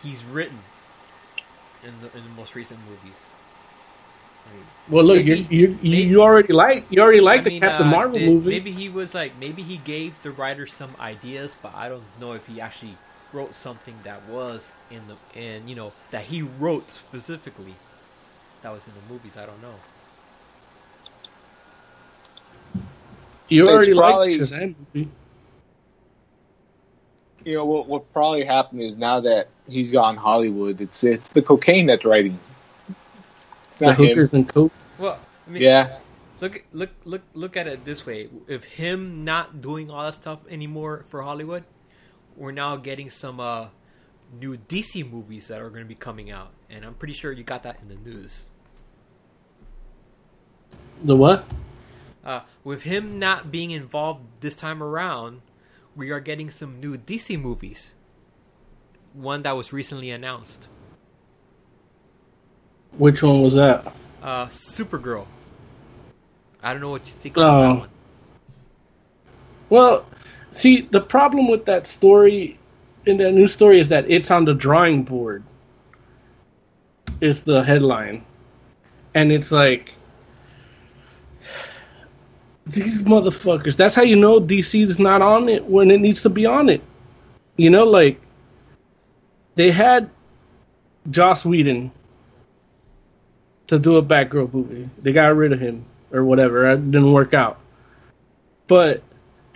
he's 0.04 0.24
written 0.26 0.60
in 1.84 1.94
the 2.02 2.08
in 2.18 2.24
the 2.24 2.30
most 2.36 2.56
recent 2.56 2.80
movies. 2.90 3.18
I 4.50 4.54
mean, 4.56 4.66
Well, 4.90 5.04
look, 5.06 5.26
you 5.26 5.46
you 5.50 5.78
you, 5.82 6.22
already 6.22 6.54
like 6.54 6.86
you 6.90 7.02
already 7.02 7.20
like 7.22 7.42
I 7.42 7.44
the 7.44 7.50
mean, 7.52 7.62
Captain 7.62 7.88
uh, 7.88 7.92
Marvel 7.92 8.14
did- 8.14 8.30
movie. 8.30 8.50
Maybe 8.50 8.72
he 8.72 8.90
was 8.90 9.14
like, 9.14 9.34
maybe 9.40 9.62
he 9.62 9.78
gave 9.78 10.14
the 10.24 10.32
writer 10.32 10.66
some 10.66 10.96
ideas, 11.00 11.56
but 11.62 11.74
I 11.76 11.90
don't 11.90 12.06
know 12.20 12.34
if 12.34 12.46
he 12.48 12.62
actually 12.62 12.98
wrote 13.34 13.56
something 13.56 13.96
that 14.04 14.28
was 14.28 14.70
in 14.90 15.02
the 15.08 15.40
in 15.40 15.68
you 15.68 15.76
know 15.76 15.92
that 16.12 16.24
he 16.26 16.42
wrote 16.42 16.90
specifically 16.90 17.76
that 18.62 18.72
was 18.72 18.82
in 18.88 18.94
the 18.94 19.14
movies. 19.14 19.38
I 19.38 19.46
don't 19.46 19.62
know. 19.62 19.76
you 23.50 23.64
It's 23.64 23.72
already 23.72 23.94
probably- 23.94 24.38
like 24.40 24.50
Shazam 24.50 24.76
movie. 24.94 25.10
You 27.46 27.54
know 27.56 27.66
what? 27.66 27.88
What 27.88 28.12
probably 28.12 28.44
happened 28.44 28.82
is 28.82 28.98
now 28.98 29.22
that 29.22 29.48
he's 29.70 29.90
gone 29.92 30.18
Hollywood, 30.18 30.82
it's 30.82 31.04
it's 31.04 31.32
the 31.32 31.42
cocaine 31.42 31.86
that's 31.86 32.04
writing. 32.04 32.38
It's 32.90 33.80
The 33.80 33.86
not 33.86 34.00
him. 34.00 34.08
hookers 34.08 34.34
and 34.34 34.50
coke. 34.50 34.72
Well, 34.98 35.18
I 35.48 35.50
mean, 35.52 35.62
Yeah, 35.62 36.00
Look, 36.42 36.64
look, 36.74 36.90
look, 37.06 37.22
look 37.34 37.56
at 37.58 37.66
it 37.68 37.86
this 37.86 38.06
way: 38.06 38.28
if 38.48 38.64
him 38.66 39.24
not 39.24 39.62
doing 39.62 39.90
all 39.90 40.04
that 40.04 40.16
stuff 40.16 40.40
anymore 40.50 41.06
for 41.10 41.22
Hollywood, 41.22 41.64
we're 42.38 42.52
now 42.52 42.78
getting 42.78 43.10
some 43.10 43.40
uh, 43.40 43.68
new 44.40 44.56
DC 44.58 45.10
movies 45.12 45.48
that 45.48 45.60
are 45.62 45.70
going 45.70 45.82
to 45.84 45.88
be 45.88 45.96
coming 45.96 46.32
out, 46.32 46.52
and 46.70 46.86
I'm 46.86 46.94
pretty 46.94 47.14
sure 47.14 47.32
you 47.32 47.44
got 47.44 47.64
that 47.64 47.80
in 47.82 47.90
the 47.90 47.96
news. 48.10 48.44
The 51.04 51.16
what? 51.16 51.46
Uh, 52.24 52.42
with 52.64 52.84
him 52.84 53.20
not 53.20 53.52
being 53.52 53.72
involved 53.72 54.22
this 54.42 54.56
time 54.56 54.82
around, 54.84 55.42
we 55.96 56.12
are 56.12 56.20
getting 56.20 56.52
some 56.52 56.80
new 56.80 56.98
DC 56.98 57.40
movies. 57.42 57.94
One 59.14 59.42
that 59.44 59.56
was 59.56 59.74
recently 59.74 60.12
announced. 60.12 60.68
Which 62.98 63.22
one 63.24 63.42
was 63.42 63.54
that? 63.56 63.94
Uh, 64.22 64.48
Supergirl. 64.48 65.26
I 66.62 66.74
don't 66.74 66.82
know 66.82 66.90
what 66.90 67.06
you 67.08 67.14
think 67.14 67.38
about 67.38 67.56
Oh. 67.56 67.62
that 67.74 67.80
one. 67.80 67.90
Well, 69.70 70.06
see, 70.52 70.82
the 70.82 71.02
problem 71.02 71.48
with 71.48 71.66
that 71.66 71.88
story, 71.88 72.58
in 73.06 73.18
that 73.18 73.34
new 73.34 73.48
story, 73.48 73.80
is 73.80 73.88
that 73.90 74.10
it's 74.10 74.32
on 74.32 74.46
the 74.46 74.54
drawing 74.54 75.04
board. 75.04 75.44
Is 77.20 77.42
the 77.42 77.64
headline, 77.64 78.24
and 79.16 79.32
it's 79.32 79.52
like 79.52 79.96
these 82.68 83.04
motherfuckers. 83.04 83.76
That's 83.76 83.96
how 83.96 84.04
you 84.04 84.16
know 84.16 84.40
DC 84.40 84.86
is 84.86 85.00
not 85.00 85.22
on 85.22 85.50
it 85.50 85.66
when 85.66 85.90
it 85.90 86.00
needs 86.00 86.22
to 86.24 86.30
be 86.30 86.46
on 86.46 86.70
it. 86.70 86.82
You 87.56 87.70
know, 87.70 87.86
like 87.86 88.22
they 89.56 89.72
had 89.72 90.10
Joss 91.10 91.46
Whedon 91.46 91.92
to 93.68 93.80
do 93.80 93.98
a 93.98 94.04
Batgirl 94.04 94.54
movie. 94.54 94.90
They 95.02 95.12
got 95.12 95.36
rid 95.36 95.52
of 95.52 95.60
him 95.60 95.86
or 96.12 96.24
whatever. 96.24 96.70
It 96.72 96.92
didn't 96.92 97.12
work 97.12 97.34
out. 97.34 97.60
But 98.68 99.02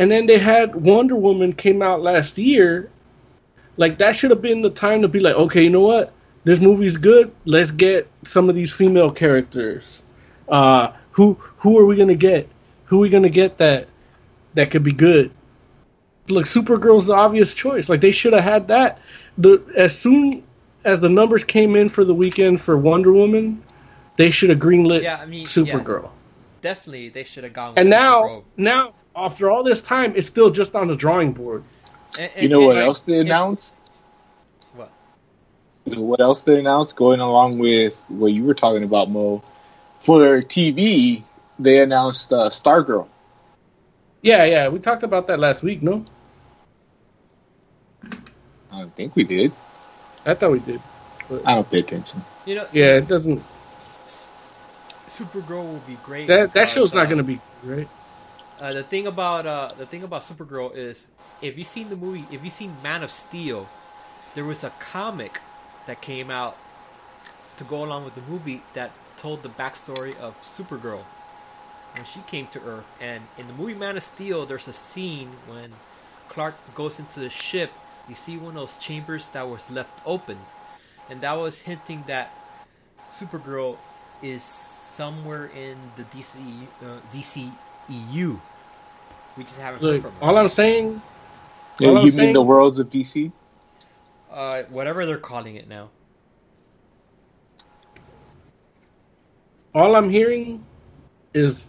and 0.02 0.10
then 0.10 0.26
they 0.26 0.40
had 0.40 0.74
Wonder 0.74 1.16
Woman 1.16 1.54
came 1.54 1.84
out 1.84 2.02
last 2.02 2.36
year. 2.40 2.90
Like 3.78 4.00
that 4.00 4.16
should 4.16 4.32
have 4.32 4.42
been 4.42 4.64
the 4.64 4.72
time 4.72 5.04
to 5.04 5.08
be 5.08 5.20
like, 5.20 5.36
okay, 5.36 5.64
you 5.64 5.70
know 5.70 5.82
what? 5.82 6.12
This 6.44 6.60
movie's 6.60 6.98
good. 6.98 7.32
Let's 7.46 7.70
get 7.70 8.10
some 8.26 8.50
of 8.50 8.56
these 8.56 8.72
female 8.72 9.12
characters. 9.12 10.02
Uh, 10.50 10.94
who 11.12 11.34
who 11.60 11.78
are 11.78 11.86
we 11.86 11.96
gonna 11.96 12.16
get? 12.16 12.50
Who 12.86 12.98
are 12.98 13.00
we 13.02 13.10
gonna 13.10 13.30
get 13.30 13.60
that 13.60 13.90
that 14.56 14.72
could 14.72 14.84
be 14.84 14.92
good? 14.92 15.30
Look, 16.30 16.48
Supergirl's 16.48 17.06
the 17.06 17.14
obvious 17.14 17.54
choice. 17.54 17.88
Like 17.88 18.02
they 18.02 18.10
should 18.10 18.34
have 18.34 18.44
had 18.44 18.70
that. 18.70 18.98
The 19.38 19.64
as 19.78 19.96
soon 19.96 20.42
as 20.84 21.00
the 21.00 21.10
numbers 21.10 21.44
came 21.44 21.76
in 21.76 21.90
for 21.90 22.04
the 22.04 22.16
weekend 22.16 22.60
for 22.60 22.76
Wonder 22.76 23.12
Woman, 23.12 23.62
they 24.18 24.32
should 24.32 24.50
have 24.50 24.58
greenlit 24.58 25.04
Yeah, 25.04 25.18
I 25.18 25.28
mean, 25.28 25.42
yeah. 25.42 25.46
Supergirl. 25.46 26.10
Definitely, 26.64 27.10
they 27.10 27.24
should 27.24 27.44
have 27.44 27.54
gone. 27.54 27.70
With 27.70 27.80
And 27.80 27.90
now, 27.92 28.44
now 28.58 28.94
after 29.16 29.50
all 29.52 29.64
this 29.64 29.82
time, 29.82 30.14
it's 30.16 30.28
still 30.28 30.50
just 30.50 30.76
on 30.76 30.88
the 30.88 30.96
drawing 30.96 31.32
board. 31.34 31.64
And- 32.20 32.32
You 32.40 32.50
know 32.50 32.60
and- 32.60 32.68
what 32.68 32.76
and- 32.78 32.86
else 32.88 33.02
they 33.02 33.20
and- 33.20 33.28
announced? 33.30 33.76
What? 34.76 34.92
You 35.86 35.96
know 35.96 36.02
what 36.02 36.20
else 36.22 36.44
they 36.44 36.60
announced? 36.60 36.96
Going 36.96 37.20
along 37.20 37.58
with 37.60 38.04
what 38.10 38.34
you 38.34 38.44
were 38.44 38.54
talking 38.54 38.84
about, 38.84 39.10
Mo. 39.10 39.44
For 40.02 40.42
TV, 40.42 41.24
they 41.60 41.82
announced 41.82 42.34
uh, 42.34 42.50
Stargirl. 42.50 43.08
Yeah, 44.24 44.44
yeah, 44.46 44.68
we 44.68 44.80
talked 44.80 45.04
about 45.04 45.28
that 45.28 45.40
last 45.40 45.64
week. 45.64 45.82
No, 45.82 46.04
I 48.72 48.80
don't 48.80 48.96
think 48.96 49.16
we 49.16 49.24
did. 49.24 49.52
I 50.26 50.34
thought 50.36 50.52
we 50.52 50.60
did. 50.60 50.80
I 51.46 51.56
don't 51.56 51.70
pay 51.70 51.80
attention. 51.80 52.24
You 52.46 52.56
know, 52.56 52.68
Yeah, 52.72 52.98
it 52.98 53.08
doesn't. 53.08 53.42
Supergirl 55.10 55.64
will 55.66 55.82
be 55.88 55.98
great. 56.04 56.28
That 56.28 56.54
that 56.54 56.54
because, 56.54 56.72
show's 56.72 56.94
not 56.94 57.08
uh, 57.08 57.10
gonna 57.10 57.24
be 57.24 57.40
right. 57.64 57.88
Uh, 58.62 58.72
the 58.72 58.84
thing 58.84 59.08
about 59.08 59.48
uh, 59.48 59.72
the 59.76 59.88
thing 59.88 60.04
about 60.04 60.22
Supergirl 60.22 60.76
is, 60.76 61.08
if 61.42 61.58
you've 61.58 61.68
seen 61.68 61.90
the 61.90 61.96
movie, 61.96 62.28
if 62.32 62.44
you've 62.44 62.54
seen 62.54 62.76
Man 62.84 63.02
of 63.02 63.10
Steel, 63.10 63.68
there 64.36 64.46
was 64.46 64.64
a 64.64 64.70
comic 64.80 65.42
that 65.88 66.00
came 66.00 66.30
out 66.30 66.56
to 67.58 67.64
go 67.64 67.84
along 67.84 68.06
with 68.06 68.14
the 68.14 68.22
movie 68.30 68.62
that 68.76 68.92
told 69.18 69.42
the 69.42 69.50
backstory 69.50 70.16
of 70.20 70.36
Supergirl 70.56 71.04
when 71.96 72.06
she 72.06 72.20
came 72.28 72.46
to 72.50 72.62
Earth. 72.62 72.86
And 73.00 73.24
in 73.40 73.48
the 73.48 73.54
movie 73.54 73.74
Man 73.74 73.98
of 73.98 74.04
Steel, 74.04 74.46
there's 74.46 74.68
a 74.68 74.74
scene 74.74 75.30
when 75.48 75.74
Clark 76.30 76.54
goes 76.76 77.00
into 77.00 77.20
the 77.20 77.32
ship. 77.32 77.72
You 78.08 78.14
see 78.14 78.38
one 78.38 78.50
of 78.50 78.62
those 78.62 78.78
chambers 78.78 79.28
that 79.32 79.50
was 79.50 79.72
left 79.72 80.00
open, 80.06 80.38
and 81.10 81.22
that 81.22 81.34
was 81.34 81.62
hinting 81.62 82.04
that 82.06 82.32
Supergirl 83.12 83.78
is 84.22 84.44
somewhere 84.44 85.48
in 85.48 85.78
the 85.98 86.04
DC 86.04 86.68
uh, 86.84 87.00
DCEU. 87.12 88.40
We 89.38 89.44
just 89.44 89.58
haven't 89.60 89.82
heard 89.82 90.02
from 90.02 90.12
her. 90.14 90.24
all 90.24 90.38
I'm 90.38 90.50
saying, 90.50 91.02
Yeah, 91.80 91.88
all 91.90 91.94
you 91.94 92.00
I'm 92.00 92.04
mean 92.06 92.12
saying, 92.12 92.34
the 92.34 92.42
worlds 92.42 92.80
of 92.80 92.90
DC? 92.90 93.32
uh, 94.32 94.64
whatever 94.70 95.06
they're 95.06 95.18
calling 95.18 95.56
it 95.56 95.68
now. 95.68 95.90
all 99.74 99.96
I'm 99.96 100.10
hearing 100.10 100.64
is 101.34 101.66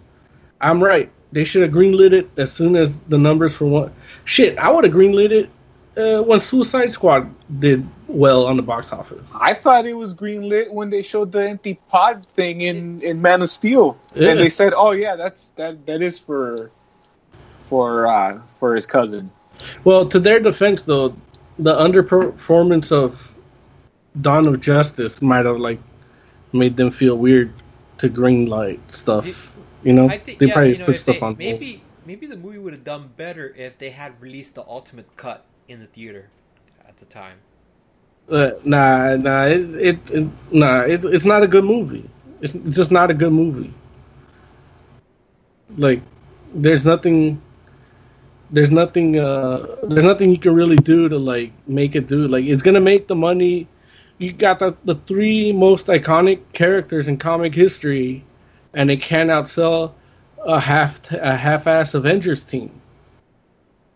I'm 0.61 0.83
right. 0.83 1.11
They 1.31 1.45
should 1.45 1.63
have 1.63 1.71
greenlit 1.71 2.13
it 2.13 2.29
as 2.37 2.53
soon 2.53 2.77
as 2.77 2.97
the 3.09 3.17
numbers 3.19 3.55
for 3.55 3.67
one. 3.67 3.93
Shit, 4.25 4.59
I 4.59 4.71
would 4.71 4.85
have 4.85 4.93
greenlit 4.93 5.31
it 5.31 5.51
uh, 5.97 6.23
when 6.23 6.41
Suicide 6.41 6.93
Squad 6.93 7.33
did 7.61 7.87
well 8.09 8.45
on 8.47 8.57
the 8.57 8.63
box 8.63 8.93
office. 8.93 9.25
I 9.41 9.55
thought 9.55 9.87
it 9.87 9.95
was 9.95 10.15
greenlit 10.15 10.71
when 10.73 10.91
they 10.91 11.03
showed 11.03 11.31
the 11.33 11.49
empty 11.49 11.75
pod 11.89 12.27
thing 12.35 12.63
in, 12.63 13.01
in 13.03 13.23
Man 13.23 13.41
of 13.43 13.51
Steel, 13.51 13.97
Yeah. 14.15 14.31
and 14.31 14.41
they 14.41 14.49
said, 14.51 14.73
"Oh 14.77 14.91
yeah, 14.91 15.15
that's 15.17 15.53
that 15.57 15.87
that 15.87 16.03
is 16.03 16.19
for 16.19 16.71
for 17.73 18.07
uh, 18.07 18.41
for 18.59 18.75
his 18.75 18.87
cousin." 18.87 19.33
Well, 19.85 20.07
to 20.09 20.21
their 20.21 20.41
defense, 20.41 20.83
though, 20.85 21.15
the 21.59 21.75
underperformance 21.75 22.93
of 22.93 23.31
Dawn 24.21 24.47
of 24.49 24.61
Justice 24.61 25.23
might 25.23 25.45
have 25.47 25.59
like 25.59 25.81
made 26.53 26.77
them 26.77 26.91
feel 26.91 27.17
weird 27.17 27.53
to 27.99 28.09
greenlight 28.09 28.81
stuff. 28.93 29.27
Did- 29.27 29.39
You 29.85 29.93
know, 29.93 30.09
I 30.09 30.19
think 30.19 30.39
they 30.39 30.47
yeah, 30.47 30.49
probably 30.49 30.75
you 30.75 30.79
know, 30.79 30.93
put 30.93 30.99
stuff 30.99 31.23
they, 31.23 31.23
on 31.23 31.37
hold. 31.37 31.63
maybe 31.63 31.89
maybe 32.05 32.27
the 32.27 32.37
movie 32.37 32.59
would 32.59 32.73
have 32.73 32.85
done 32.85 33.09
better 33.17 33.55
if 33.55 33.79
they 33.79 33.91
had 33.91 34.21
released 34.21 34.55
the 34.55 34.63
ultimate 34.67 35.17
cut 35.17 35.47
in 35.69 35.81
the 35.81 35.87
theater 35.87 36.31
at 36.85 36.97
the 36.99 37.07
time. 37.07 37.43
Uh, 38.31 38.53
nah, 38.65 39.17
nah, 39.17 39.45
it, 39.47 39.61
it, 39.75 40.11
it 40.11 40.29
nah, 40.53 40.83
it, 40.83 41.05
it's 41.05 41.25
not 41.25 41.43
a 41.43 41.49
good 41.49 41.65
movie. 41.65 42.09
It's, 42.41 42.55
it's 42.55 42.77
just 42.77 42.91
not 42.93 43.11
a 43.11 43.15
good 43.15 43.33
movie. 43.33 43.73
Like, 45.77 46.03
there's 46.55 46.85
nothing, 46.85 47.41
there's 48.53 48.71
nothing, 48.71 49.19
uh, 49.19 49.67
there's 49.83 50.05
nothing 50.05 50.31
you 50.31 50.39
can 50.39 50.55
really 50.55 50.77
do 50.77 51.09
to 51.09 51.19
like 51.19 51.53
make 51.67 51.97
it 51.97 52.07
do. 52.07 52.29
Like, 52.29 52.45
it's 52.45 52.63
gonna 52.63 52.81
make 52.81 53.09
the 53.09 53.15
money. 53.17 53.67
You 54.19 54.33
got 54.33 54.59
the 54.59 54.77
the 54.85 54.95
three 55.07 55.53
most 55.53 55.87
iconic 55.87 56.41
characters 56.53 57.09
in 57.09 57.17
comic 57.17 57.55
history, 57.55 58.25
and 58.75 58.91
it 58.91 59.01
can't 59.01 59.31
outsell 59.31 59.93
a 60.45 60.61
half 60.61 61.11
a 61.11 61.37
half-ass 61.37 61.95
Avengers 61.95 62.45
team. 62.45 62.71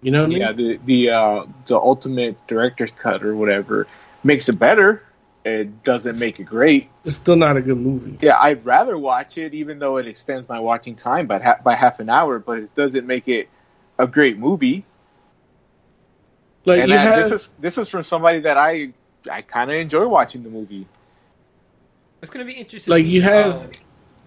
You 0.02 0.10
know 0.10 0.22
what 0.22 0.26
I 0.26 0.28
mean? 0.30 0.40
Yeah, 0.40 0.52
the 0.52 0.80
the 0.84 1.10
uh, 1.10 1.44
the 1.66 1.76
ultimate 1.76 2.36
director's 2.46 2.92
cut 2.92 3.22
or 3.24 3.36
whatever 3.36 3.86
makes 4.24 4.48
it 4.48 4.58
better. 4.58 5.02
It 5.44 5.84
doesn't 5.84 6.18
make 6.18 6.40
it 6.40 6.44
great. 6.44 6.88
It's 7.04 7.16
still 7.16 7.36
not 7.36 7.56
a 7.56 7.62
good 7.62 7.78
movie. 7.78 8.18
Yeah, 8.20 8.36
I'd 8.38 8.64
rather 8.64 8.98
watch 8.98 9.38
it, 9.38 9.54
even 9.54 9.78
though 9.78 9.96
it 9.98 10.08
extends 10.08 10.48
my 10.48 10.58
watching 10.58 10.96
time 10.96 11.26
by 11.26 11.38
ha- 11.38 11.58
by 11.62 11.74
half 11.74 12.00
an 12.00 12.10
hour. 12.10 12.38
But 12.40 12.58
it 12.58 12.74
doesn't 12.74 13.06
make 13.06 13.28
it 13.28 13.48
a 13.98 14.06
great 14.06 14.38
movie. 14.38 14.84
Like 16.64 16.80
and 16.80 16.90
you 16.90 16.96
I- 16.96 17.00
have, 17.02 17.30
this 17.30 17.32
is 17.42 17.52
this 17.60 17.78
is 17.78 17.88
from 17.88 18.02
somebody 18.02 18.40
that 18.40 18.56
I 18.56 18.92
I 19.30 19.42
kind 19.42 19.70
of 19.70 19.76
enjoy 19.76 20.06
watching 20.06 20.42
the 20.42 20.50
movie. 20.50 20.86
It's 22.22 22.30
gonna 22.30 22.44
be 22.44 22.52
interesting. 22.52 22.90
Like, 22.90 23.04
you 23.06 23.22
have- 23.22 23.52
how- 23.52 23.68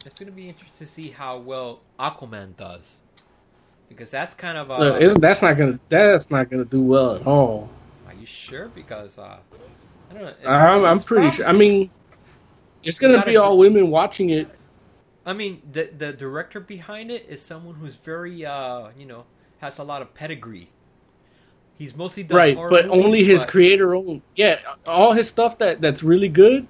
it's 0.06 0.18
gonna 0.18 0.32
be 0.32 0.48
interesting 0.48 0.86
to 0.88 0.92
see 0.92 1.10
how 1.10 1.38
well 1.40 1.82
Aquaman 2.00 2.56
does, 2.56 2.90
because 3.90 4.10
that's 4.10 4.34
kind 4.34 4.58
of. 4.58 4.72
Uh, 4.72 4.78
Look, 4.80 5.02
it's, 5.02 5.20
that's 5.20 5.42
not 5.42 5.58
gonna 5.58 5.80
that's 5.90 6.32
not 6.32 6.50
gonna 6.50 6.66
do 6.66 6.82
well 6.82 7.16
at 7.16 7.28
all. 7.28 7.70
are 8.08 8.14
you 8.14 8.26
sure? 8.26 8.70
Because 8.70 9.18
uh, 9.18 9.38
I 10.10 10.14
don't 10.14 10.24
know. 10.24 10.28
it- 10.30 10.48
I'm, 10.48 10.86
I'm 10.86 10.96
it's 10.98 11.06
pretty 11.06 11.32
sure. 11.32 11.46
I 11.46 11.52
mean, 11.52 11.90
it's 12.84 12.98
gonna 13.00 13.24
be 13.26 13.36
a- 13.36 13.42
all 13.42 13.58
women 13.58 13.90
watching 13.92 14.30
it. 14.30 14.48
I 15.26 15.34
mean, 15.34 15.62
the 15.70 15.92
the 15.96 16.14
director 16.14 16.62
behind 16.62 17.12
it 17.12 17.26
is 17.28 17.42
someone 17.42 17.76
who's 17.76 17.96
very, 17.96 18.46
uh, 18.46 18.90
you 18.98 19.06
know, 19.06 19.26
has 19.60 19.80
a 19.80 19.84
lot 19.84 20.02
of 20.02 20.14
pedigree. 20.14 20.70
He's 21.78 21.96
mostly 21.96 22.24
done 22.24 22.38
right? 22.38 22.56
But 22.56 22.88
movies, 22.88 23.04
only 23.04 23.24
his 23.24 23.42
but- 23.42 23.50
creator 23.50 23.96
own. 23.96 24.22
Yeah, 24.36 24.60
all 24.86 25.14
his 25.14 25.28
stuff 25.28 25.58
that 25.60 25.82
that's 25.82 26.04
really 26.04 26.28
good 26.30 26.68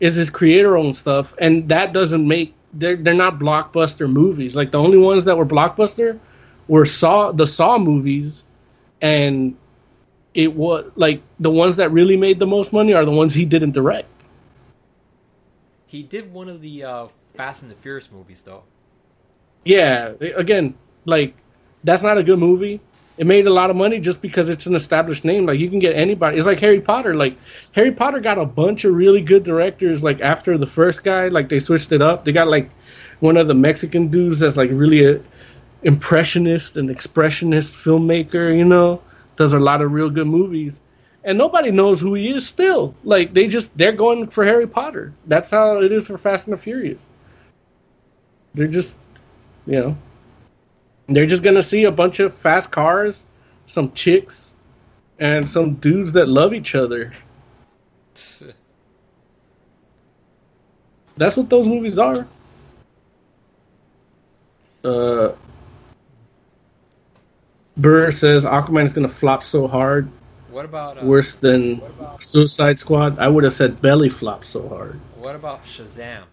is 0.00 0.14
his 0.16 0.30
creator 0.30 0.76
own 0.76 0.94
stuff, 0.94 1.34
and 1.38 1.68
that 1.68 1.92
doesn't 1.92 2.26
make 2.26 2.54
they're 2.72 2.96
they're 2.96 3.14
not 3.14 3.38
blockbuster 3.38 4.10
movies. 4.10 4.54
Like 4.56 4.72
the 4.72 4.78
only 4.78 4.98
ones 4.98 5.24
that 5.26 5.36
were 5.36 5.46
blockbuster 5.46 6.18
were 6.68 6.86
Saw 6.86 7.30
the 7.32 7.46
Saw 7.46 7.78
movies, 7.78 8.42
and 9.00 9.56
it 10.34 10.52
was 10.54 10.90
like 10.96 11.22
the 11.38 11.50
ones 11.50 11.76
that 11.76 11.92
really 11.92 12.16
made 12.16 12.38
the 12.38 12.46
most 12.46 12.72
money 12.72 12.94
are 12.94 13.04
the 13.04 13.12
ones 13.12 13.34
he 13.34 13.44
didn't 13.44 13.72
direct. 13.72 14.08
He 15.86 16.02
did 16.02 16.32
one 16.32 16.48
of 16.48 16.60
the 16.62 16.84
uh, 16.84 17.08
Fast 17.34 17.62
and 17.62 17.70
the 17.70 17.74
Furious 17.76 18.10
movies, 18.10 18.42
though. 18.42 18.62
Yeah, 19.64 20.14
again, 20.34 20.74
like 21.04 21.34
that's 21.84 22.02
not 22.02 22.18
a 22.18 22.22
good 22.22 22.38
movie. 22.38 22.80
It 23.18 23.26
made 23.26 23.46
a 23.46 23.52
lot 23.52 23.70
of 23.70 23.76
money 23.76 24.00
just 24.00 24.22
because 24.22 24.48
it's 24.48 24.66
an 24.66 24.74
established 24.74 25.24
name. 25.24 25.44
Like 25.46 25.60
you 25.60 25.68
can 25.68 25.78
get 25.78 25.94
anybody. 25.94 26.38
It's 26.38 26.46
like 26.46 26.60
Harry 26.60 26.80
Potter. 26.80 27.14
Like 27.14 27.36
Harry 27.72 27.92
Potter 27.92 28.20
got 28.20 28.38
a 28.38 28.46
bunch 28.46 28.84
of 28.84 28.94
really 28.94 29.20
good 29.20 29.44
directors. 29.44 30.02
Like 30.02 30.20
after 30.20 30.56
the 30.56 30.66
first 30.66 31.04
guy, 31.04 31.28
like 31.28 31.48
they 31.48 31.60
switched 31.60 31.92
it 31.92 32.00
up. 32.00 32.24
They 32.24 32.32
got 32.32 32.48
like 32.48 32.70
one 33.20 33.36
of 33.36 33.48
the 33.48 33.54
Mexican 33.54 34.08
dudes 34.08 34.38
that's 34.38 34.56
like 34.56 34.70
really 34.72 35.04
a, 35.04 35.20
impressionist 35.82 36.76
and 36.76 36.88
expressionist 36.88 37.72
filmmaker. 37.72 38.56
You 38.56 38.64
know, 38.64 39.02
does 39.36 39.52
a 39.52 39.58
lot 39.58 39.82
of 39.82 39.92
real 39.92 40.08
good 40.08 40.26
movies, 40.26 40.80
and 41.24 41.36
nobody 41.36 41.70
knows 41.70 42.00
who 42.00 42.14
he 42.14 42.30
is 42.30 42.46
still. 42.46 42.94
Like 43.04 43.34
they 43.34 43.46
just 43.46 43.76
they're 43.76 43.92
going 43.92 44.28
for 44.28 44.44
Harry 44.44 44.66
Potter. 44.66 45.12
That's 45.26 45.50
how 45.50 45.82
it 45.82 45.92
is 45.92 46.06
for 46.06 46.16
Fast 46.16 46.46
and 46.46 46.54
the 46.54 46.56
Furious. 46.56 47.02
They're 48.54 48.68
just, 48.68 48.94
you 49.66 49.80
know, 49.80 49.96
they're 51.16 51.26
just 51.26 51.42
gonna 51.42 51.62
see 51.62 51.84
a 51.84 51.90
bunch 51.90 52.20
of 52.20 52.34
fast 52.36 52.70
cars, 52.70 53.24
some 53.66 53.92
chicks, 53.92 54.54
and 55.18 55.48
some 55.48 55.74
dudes 55.74 56.12
that 56.12 56.28
love 56.28 56.54
each 56.54 56.74
other. 56.74 57.12
That's 61.16 61.36
what 61.36 61.50
those 61.50 61.66
movies 61.66 61.98
are. 61.98 62.26
Uh, 64.84 65.32
Burr 67.76 68.10
says 68.10 68.44
Aquaman 68.44 68.84
is 68.84 68.92
gonna 68.92 69.08
flop 69.08 69.44
so 69.44 69.66
hard, 69.68 70.10
What 70.50 70.64
about 70.64 71.02
uh, 71.02 71.06
worse 71.06 71.36
than 71.36 71.80
Suicide 72.20 72.78
Squad. 72.78 73.18
I 73.18 73.28
would 73.28 73.44
have 73.44 73.54
said 73.54 73.80
belly 73.80 74.08
flop 74.08 74.44
so 74.44 74.68
hard. 74.68 75.00
What 75.16 75.34
about 75.34 75.64
Shazam? 75.64 76.24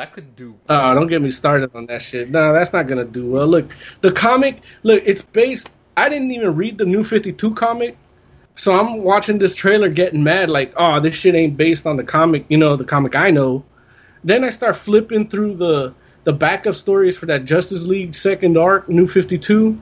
That 0.00 0.14
could 0.14 0.34
do. 0.34 0.56
Oh, 0.70 0.94
don't 0.94 1.08
get 1.08 1.20
me 1.20 1.30
started 1.30 1.72
on 1.74 1.84
that 1.88 2.00
shit. 2.00 2.30
No, 2.30 2.54
that's 2.54 2.72
not 2.72 2.86
gonna 2.86 3.04
do 3.04 3.26
well. 3.32 3.46
Look, 3.46 3.70
the 4.00 4.10
comic. 4.10 4.62
Look, 4.82 5.02
it's 5.04 5.20
based. 5.20 5.68
I 5.94 6.08
didn't 6.08 6.30
even 6.30 6.56
read 6.56 6.78
the 6.78 6.86
New 6.86 7.04
Fifty 7.04 7.34
Two 7.34 7.54
comic, 7.54 7.98
so 8.56 8.72
I'm 8.72 9.02
watching 9.02 9.38
this 9.38 9.54
trailer 9.54 9.90
getting 9.90 10.22
mad. 10.22 10.48
Like, 10.48 10.72
oh, 10.78 11.00
this 11.00 11.16
shit 11.16 11.34
ain't 11.34 11.54
based 11.58 11.86
on 11.86 11.98
the 11.98 12.02
comic. 12.02 12.46
You 12.48 12.56
know, 12.56 12.76
the 12.76 12.84
comic 12.84 13.14
I 13.14 13.30
know. 13.30 13.62
Then 14.24 14.42
I 14.42 14.48
start 14.48 14.78
flipping 14.78 15.28
through 15.28 15.56
the 15.56 15.92
the 16.24 16.32
backup 16.32 16.76
stories 16.76 17.18
for 17.18 17.26
that 17.26 17.44
Justice 17.44 17.82
League 17.82 18.14
second 18.14 18.56
arc, 18.56 18.88
New 18.88 19.06
Fifty 19.06 19.36
Two, 19.36 19.78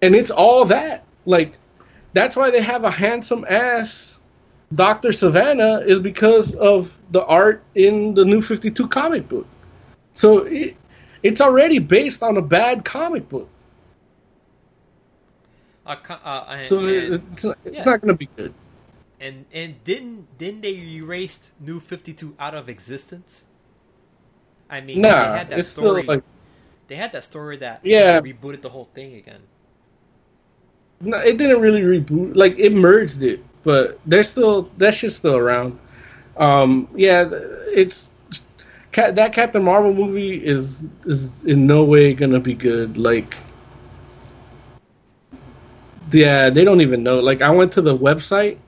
and 0.00 0.14
it's 0.14 0.30
all 0.30 0.64
that. 0.64 1.04
Like, 1.26 1.58
that's 2.14 2.36
why 2.36 2.50
they 2.50 2.62
have 2.62 2.84
a 2.84 2.90
handsome 2.90 3.44
ass 3.50 4.09
Dr. 4.74 5.08
Sivana 5.10 5.84
is 5.86 6.00
because 6.00 6.54
of 6.54 6.96
the 7.10 7.24
art 7.26 7.62
in 7.74 8.14
the 8.14 8.24
New 8.24 8.40
52 8.42 8.86
comic 8.88 9.28
book. 9.28 9.46
So 10.14 10.38
it, 10.40 10.76
it's 11.22 11.40
already 11.40 11.78
based 11.78 12.22
on 12.22 12.36
a 12.36 12.42
bad 12.42 12.84
comic 12.84 13.28
book. 13.28 13.48
Uh, 15.86 15.96
uh, 16.08 16.46
and, 16.50 16.68
So 16.68 16.78
and, 16.80 17.14
it's, 17.32 17.44
not- 17.44 17.58
it's 17.64 17.76
yeah. 17.78 17.84
not 17.84 18.00
going 18.00 18.08
to 18.08 18.14
be 18.18 18.28
good. 18.36 18.54
and 19.20 19.44
and 19.52 19.82
didn't 19.84 20.38
didn't 20.38 20.60
they 20.62 20.76
erase 20.96 21.50
New 21.60 21.80
Fifty 21.80 22.12
Two 22.12 22.34
out 22.38 22.54
of 22.54 22.68
existence? 22.68 23.44
I 24.70 24.80
mean, 24.80 25.00
Nah, 25.00 25.08
they 25.32 25.38
had 25.38 25.50
that 25.50 25.66
story. 25.66 26.02
still 26.02 26.14
like 26.14 26.24
they 26.88 26.96
had 26.96 27.12
that 27.12 27.24
story 27.24 27.56
that 27.58 27.80
Yeah. 27.84 28.20
rebooted 28.20 28.62
the 28.62 28.68
whole 28.70 28.86
thing 28.86 29.14
again. 29.14 29.42
no, 31.00 31.18
it 31.18 31.38
didn't 31.38 31.60
really 31.60 31.82
reboot. 31.82 32.36
Like 32.36 32.58
it 32.58 32.72
merged 32.72 33.22
it, 33.22 33.44
but 33.62 33.98
they're 34.06 34.22
still 34.22 34.70
that 34.78 34.94
shit's 34.94 35.16
still 35.16 35.36
around. 35.36 35.78
Um, 36.36 36.88
yeah, 36.94 37.28
it's 37.30 38.08
that 38.92 39.32
Captain 39.32 39.62
Marvel 39.62 39.92
movie 39.94 40.44
is 40.44 40.82
is 41.04 41.44
in 41.44 41.66
no 41.66 41.84
way 41.84 42.14
gonna 42.14 42.40
be 42.40 42.54
good. 42.54 42.96
Like, 42.96 43.36
yeah, 46.12 46.50
they 46.50 46.64
don't 46.64 46.80
even 46.80 47.02
know. 47.02 47.20
Like, 47.20 47.42
I 47.42 47.50
went 47.50 47.72
to 47.72 47.82
the 47.82 47.96
website, 47.96 48.58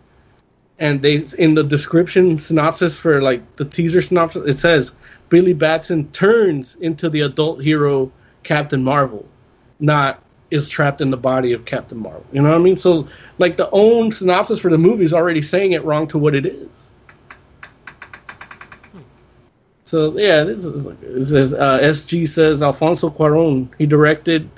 and 0.78 1.00
they 1.02 1.26
in 1.38 1.54
the 1.54 1.64
description 1.64 2.38
synopsis 2.38 2.94
for 2.94 3.22
like 3.22 3.56
the 3.56 3.64
teaser 3.64 4.02
synopsis, 4.02 4.44
it 4.46 4.58
says 4.58 4.92
Billy 5.28 5.52
Batson 5.52 6.10
turns 6.12 6.76
into 6.80 7.08
the 7.08 7.22
adult 7.22 7.62
hero 7.62 8.12
Captain 8.42 8.82
Marvel, 8.82 9.26
not 9.80 10.22
is 10.52 10.68
trapped 10.68 11.00
in 11.00 11.10
the 11.10 11.16
body 11.16 11.52
of 11.52 11.64
Captain 11.64 11.98
Marvel. 11.98 12.24
You 12.32 12.42
know 12.42 12.50
what 12.50 12.56
I 12.56 12.62
mean? 12.62 12.76
So, 12.76 13.08
like, 13.38 13.56
the 13.56 13.70
own 13.70 14.12
synopsis 14.12 14.58
for 14.58 14.70
the 14.70 14.78
movie 14.78 15.04
is 15.04 15.12
already 15.12 15.42
saying 15.42 15.72
it 15.72 15.84
wrong 15.84 16.06
to 16.08 16.18
what 16.18 16.34
it 16.34 16.46
is. 16.46 16.90
So 19.92 20.16
yeah, 20.16 20.42
this 20.44 20.64
is, 20.64 20.86
it 21.02 21.26
says 21.26 21.52
uh, 21.52 21.78
SG 21.82 22.26
says 22.26 22.62
Alfonso 22.62 23.10
Cuarón. 23.10 23.68
He 23.76 23.84
directed 23.84 24.48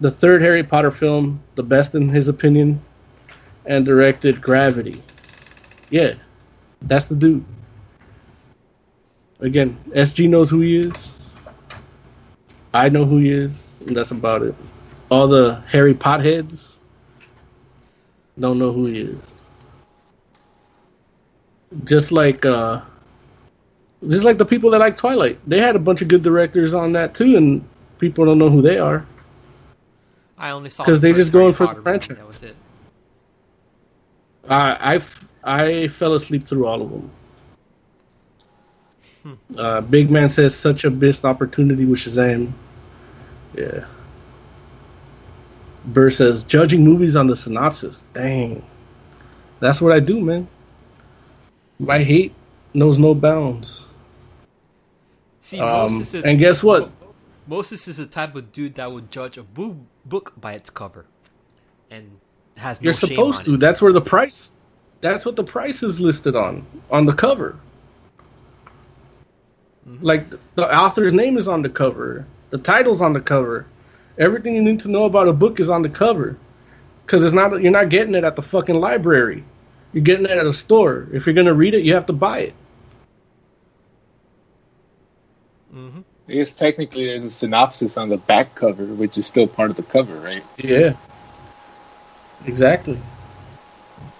the 0.00 0.10
third 0.10 0.42
Harry 0.42 0.62
Potter 0.62 0.90
film, 0.90 1.42
the 1.54 1.62
best 1.62 1.94
in 1.94 2.10
his 2.10 2.28
opinion, 2.28 2.78
and 3.64 3.86
directed 3.86 4.42
Gravity. 4.42 5.02
Yeah, 5.88 6.12
that's 6.82 7.06
the 7.06 7.14
dude. 7.14 7.42
Again, 9.40 9.78
SG 9.92 10.28
knows 10.28 10.50
who 10.50 10.60
he 10.60 10.80
is. 10.80 11.12
I 12.74 12.90
know 12.90 13.06
who 13.06 13.16
he 13.16 13.30
is, 13.30 13.64
and 13.86 13.96
that's 13.96 14.10
about 14.10 14.42
it. 14.42 14.54
All 15.10 15.28
the 15.28 15.62
Harry 15.66 15.94
Potheads 15.94 16.76
don't 18.38 18.58
know 18.58 18.72
who 18.72 18.86
he 18.86 19.00
is. 19.00 19.18
Just 21.84 22.12
like 22.12 22.44
uh, 22.44 22.80
just 24.08 24.24
like 24.24 24.38
the 24.38 24.44
people 24.44 24.70
that 24.70 24.78
like 24.78 24.96
Twilight, 24.96 25.38
they 25.46 25.58
had 25.58 25.76
a 25.76 25.78
bunch 25.78 26.02
of 26.02 26.08
good 26.08 26.22
directors 26.22 26.74
on 26.74 26.92
that 26.92 27.14
too, 27.14 27.36
and 27.36 27.64
people 27.98 28.24
don't 28.24 28.38
know 28.38 28.50
who 28.50 28.62
they 28.62 28.78
are. 28.78 29.06
I 30.38 30.50
only 30.50 30.70
saw 30.70 30.84
'Cause 30.84 31.00
the 31.00 31.08
they 31.08 31.12
first 31.12 31.18
just 31.24 31.32
going 31.32 31.52
for 31.54 31.66
the 31.66 31.82
franchise. 31.82 32.16
That 32.16 32.26
was 32.26 32.42
it. 32.42 32.56
I 34.48 35.00
I 35.44 35.62
I 35.82 35.88
fell 35.88 36.14
asleep 36.14 36.46
through 36.46 36.66
all 36.66 36.82
of 36.82 36.90
them. 36.90 37.10
Uh, 39.56 39.80
Big 39.82 40.10
Man 40.10 40.28
says 40.28 40.54
such 40.54 40.84
a 40.84 40.90
missed 40.90 41.24
opportunity 41.24 41.84
with 41.84 42.00
Shazam. 42.00 42.52
Yeah. 43.56 43.84
Says 46.10 46.44
judging 46.44 46.84
movies 46.84 47.16
on 47.16 47.26
the 47.26 47.36
synopsis. 47.36 48.04
Dang, 48.14 48.64
that's 49.60 49.80
what 49.80 49.92
I 49.92 50.00
do, 50.00 50.20
man. 50.20 50.48
My 51.78 52.02
hate 52.02 52.34
knows 52.74 52.98
no 52.98 53.14
bounds. 53.14 53.86
See, 55.40 55.58
Um, 55.58 55.94
Moses 55.94 56.14
is, 56.14 56.24
and 56.24 56.38
guess 56.38 56.62
what? 56.62 56.90
Moses 57.46 57.88
is 57.88 57.96
the 57.96 58.06
type 58.06 58.36
of 58.36 58.52
dude 58.52 58.74
that 58.76 58.92
would 58.92 59.10
judge 59.10 59.38
a 59.38 59.42
boo- 59.42 59.86
book 60.04 60.34
by 60.40 60.52
its 60.52 60.70
cover, 60.70 61.06
and 61.90 62.20
has 62.56 62.80
no 62.80 62.84
You're 62.86 62.94
supposed 62.94 63.44
to. 63.46 63.54
It. 63.54 63.60
That's 63.60 63.82
where 63.82 63.92
the 63.92 64.00
price. 64.00 64.52
That's 65.00 65.24
what 65.24 65.36
the 65.36 65.44
price 65.44 65.82
is 65.82 65.98
listed 66.00 66.36
on 66.36 66.64
on 66.90 67.06
the 67.06 67.14
cover. 67.14 67.56
Mm-hmm. 69.88 70.04
Like 70.04 70.30
the 70.54 70.76
author's 70.76 71.12
name 71.12 71.38
is 71.38 71.48
on 71.48 71.62
the 71.62 71.68
cover, 71.70 72.26
the 72.50 72.58
title's 72.58 73.00
on 73.02 73.12
the 73.12 73.20
cover, 73.20 73.66
everything 74.18 74.54
you 74.54 74.62
need 74.62 74.80
to 74.80 74.88
know 74.88 75.04
about 75.04 75.28
a 75.28 75.32
book 75.32 75.60
is 75.60 75.70
on 75.70 75.82
the 75.82 75.88
cover. 75.88 76.36
Because 77.06 77.24
it's 77.24 77.34
not 77.34 77.60
you're 77.62 77.72
not 77.72 77.88
getting 77.88 78.14
it 78.14 78.24
at 78.24 78.36
the 78.36 78.42
fucking 78.42 78.76
library. 78.76 79.44
You're 79.92 80.04
getting 80.04 80.26
it 80.26 80.32
at 80.32 80.46
a 80.46 80.52
store. 80.52 81.08
If 81.12 81.26
you're 81.26 81.34
gonna 81.34 81.54
read 81.54 81.74
it, 81.74 81.84
you 81.84 81.94
have 81.94 82.06
to 82.06 82.12
buy 82.12 82.40
it. 82.40 82.54
Mm-hmm. 85.74 86.00
I 86.28 86.32
guess 86.32 86.52
technically 86.52 87.06
there's 87.06 87.24
a 87.24 87.30
synopsis 87.30 87.96
on 87.96 88.08
the 88.08 88.18
back 88.18 88.54
cover, 88.54 88.86
which 88.86 89.18
is 89.18 89.26
still 89.26 89.48
part 89.48 89.70
of 89.70 89.76
the 89.76 89.82
cover, 89.82 90.20
right? 90.20 90.44
Yeah. 90.58 90.94
Exactly. 92.46 92.98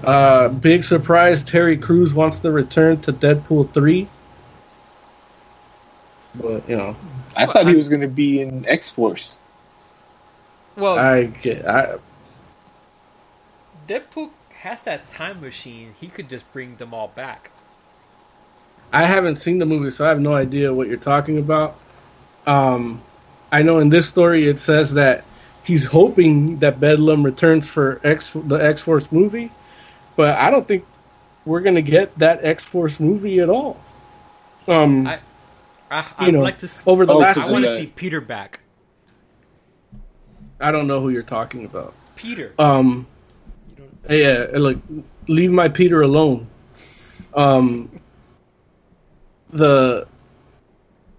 Uh, 0.03 0.49
big 0.49 0.85
surprise: 0.85 1.43
Terry 1.45 1.77
Crews 1.77 2.15
wants 2.15 2.41
to 2.41 2.53
return 2.53 3.01
to 3.03 3.13
Deadpool 3.13 3.73
three. 3.75 4.09
But 6.37 6.69
you 6.69 6.77
know, 6.77 6.97
I 7.37 7.47
thought 7.47 7.69
he 7.69 7.77
was 7.77 7.89
going 7.89 8.03
to 8.03 8.09
be 8.09 8.43
in 8.43 8.67
X 8.69 8.91
Force. 8.91 9.40
Well, 10.81 10.99
I 10.99 11.25
get. 11.27 11.67
I 11.67 11.99
Deadpool 13.87 14.31
has 14.61 14.83
that 14.83 15.11
time 15.11 15.41
machine. 15.41 15.95
He 16.01 16.09
could 16.09 16.29
just 16.31 16.51
bring 16.53 16.77
them 16.77 16.95
all 16.95 17.09
back. 17.09 17.51
I 18.93 19.05
haven't 19.07 19.37
seen 19.37 19.59
the 19.59 19.67
movie, 19.67 19.91
so 19.91 20.05
I 20.05 20.09
have 20.09 20.21
no 20.21 20.35
idea 20.35 20.73
what 20.75 20.89
you're 20.89 20.97
talking 20.99 21.39
about. 21.39 21.79
Um, 22.47 23.03
I 23.53 23.63
know 23.63 23.79
in 23.79 23.89
this 23.89 24.09
story 24.09 24.49
it 24.49 24.59
says 24.59 24.93
that 24.95 25.25
he's 25.65 25.85
hoping 25.85 26.59
that 26.59 26.81
Bedlam 26.81 27.23
returns 27.25 27.69
for 27.69 28.01
X 28.05 28.31
the 28.35 28.57
X 28.57 28.83
Force 28.83 29.11
movie, 29.13 29.51
but 30.17 30.37
I 30.39 30.51
don't 30.51 30.67
think 30.67 30.85
we're 31.45 31.61
gonna 31.61 31.83
get 31.83 32.17
that 32.19 32.45
X 32.45 32.65
Force 32.65 32.99
movie 33.01 33.41
at 33.41 33.49
all. 33.49 33.79
Um, 34.67 35.07
I, 35.07 35.21
I, 35.91 36.01
you 36.21 36.29
I'd 36.29 36.33
know, 36.33 36.43
like 36.43 36.59
to. 36.59 36.67
s- 36.67 36.83
over 36.87 37.07
the 37.07 37.13
Oh, 37.13 37.19
last, 37.19 37.39
I 37.39 37.51
want 37.53 37.65
to 37.65 37.77
see 37.77 37.87
Peter 37.87 38.21
back. 38.21 38.61
I 40.61 40.71
don't 40.71 40.87
know 40.87 41.01
who 41.01 41.11
you're 41.11 41.23
talking 41.23 41.65
about. 41.65 41.95
Peter. 42.17 42.53
Um, 42.59 43.07
yeah, 44.09 44.47
like 44.53 44.79
leave 45.29 45.51
my 45.51 45.69
Peter 45.69 46.03
alone. 46.03 46.49
Um, 47.35 48.01
the 49.51 50.07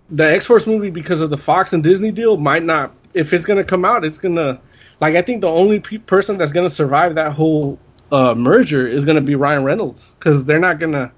the 0.09 0.23
X 0.23 0.45
Force 0.45 0.67
movie 0.67 0.89
because 0.89 1.21
of 1.21 1.29
the 1.29 1.37
Fox 1.37 1.73
and 1.73 1.83
Disney 1.83 2.11
deal 2.11 2.37
might 2.37 2.63
not. 2.63 2.93
If 3.13 3.33
it's 3.33 3.45
gonna 3.45 3.63
come 3.63 3.85
out, 3.85 4.05
it's 4.05 4.17
gonna 4.17 4.59
like 4.99 5.15
I 5.15 5.21
think 5.21 5.41
the 5.41 5.49
only 5.49 5.79
pe- 5.79 5.97
person 5.97 6.37
that's 6.37 6.51
gonna 6.51 6.69
survive 6.69 7.15
that 7.15 7.33
whole 7.33 7.79
uh, 8.11 8.35
merger 8.35 8.87
is 8.87 9.05
gonna 9.05 9.21
be 9.21 9.35
Ryan 9.35 9.63
Reynolds 9.63 10.11
because 10.19 10.45
they're 10.45 10.59
not 10.59 10.79
gonna. 10.79 11.11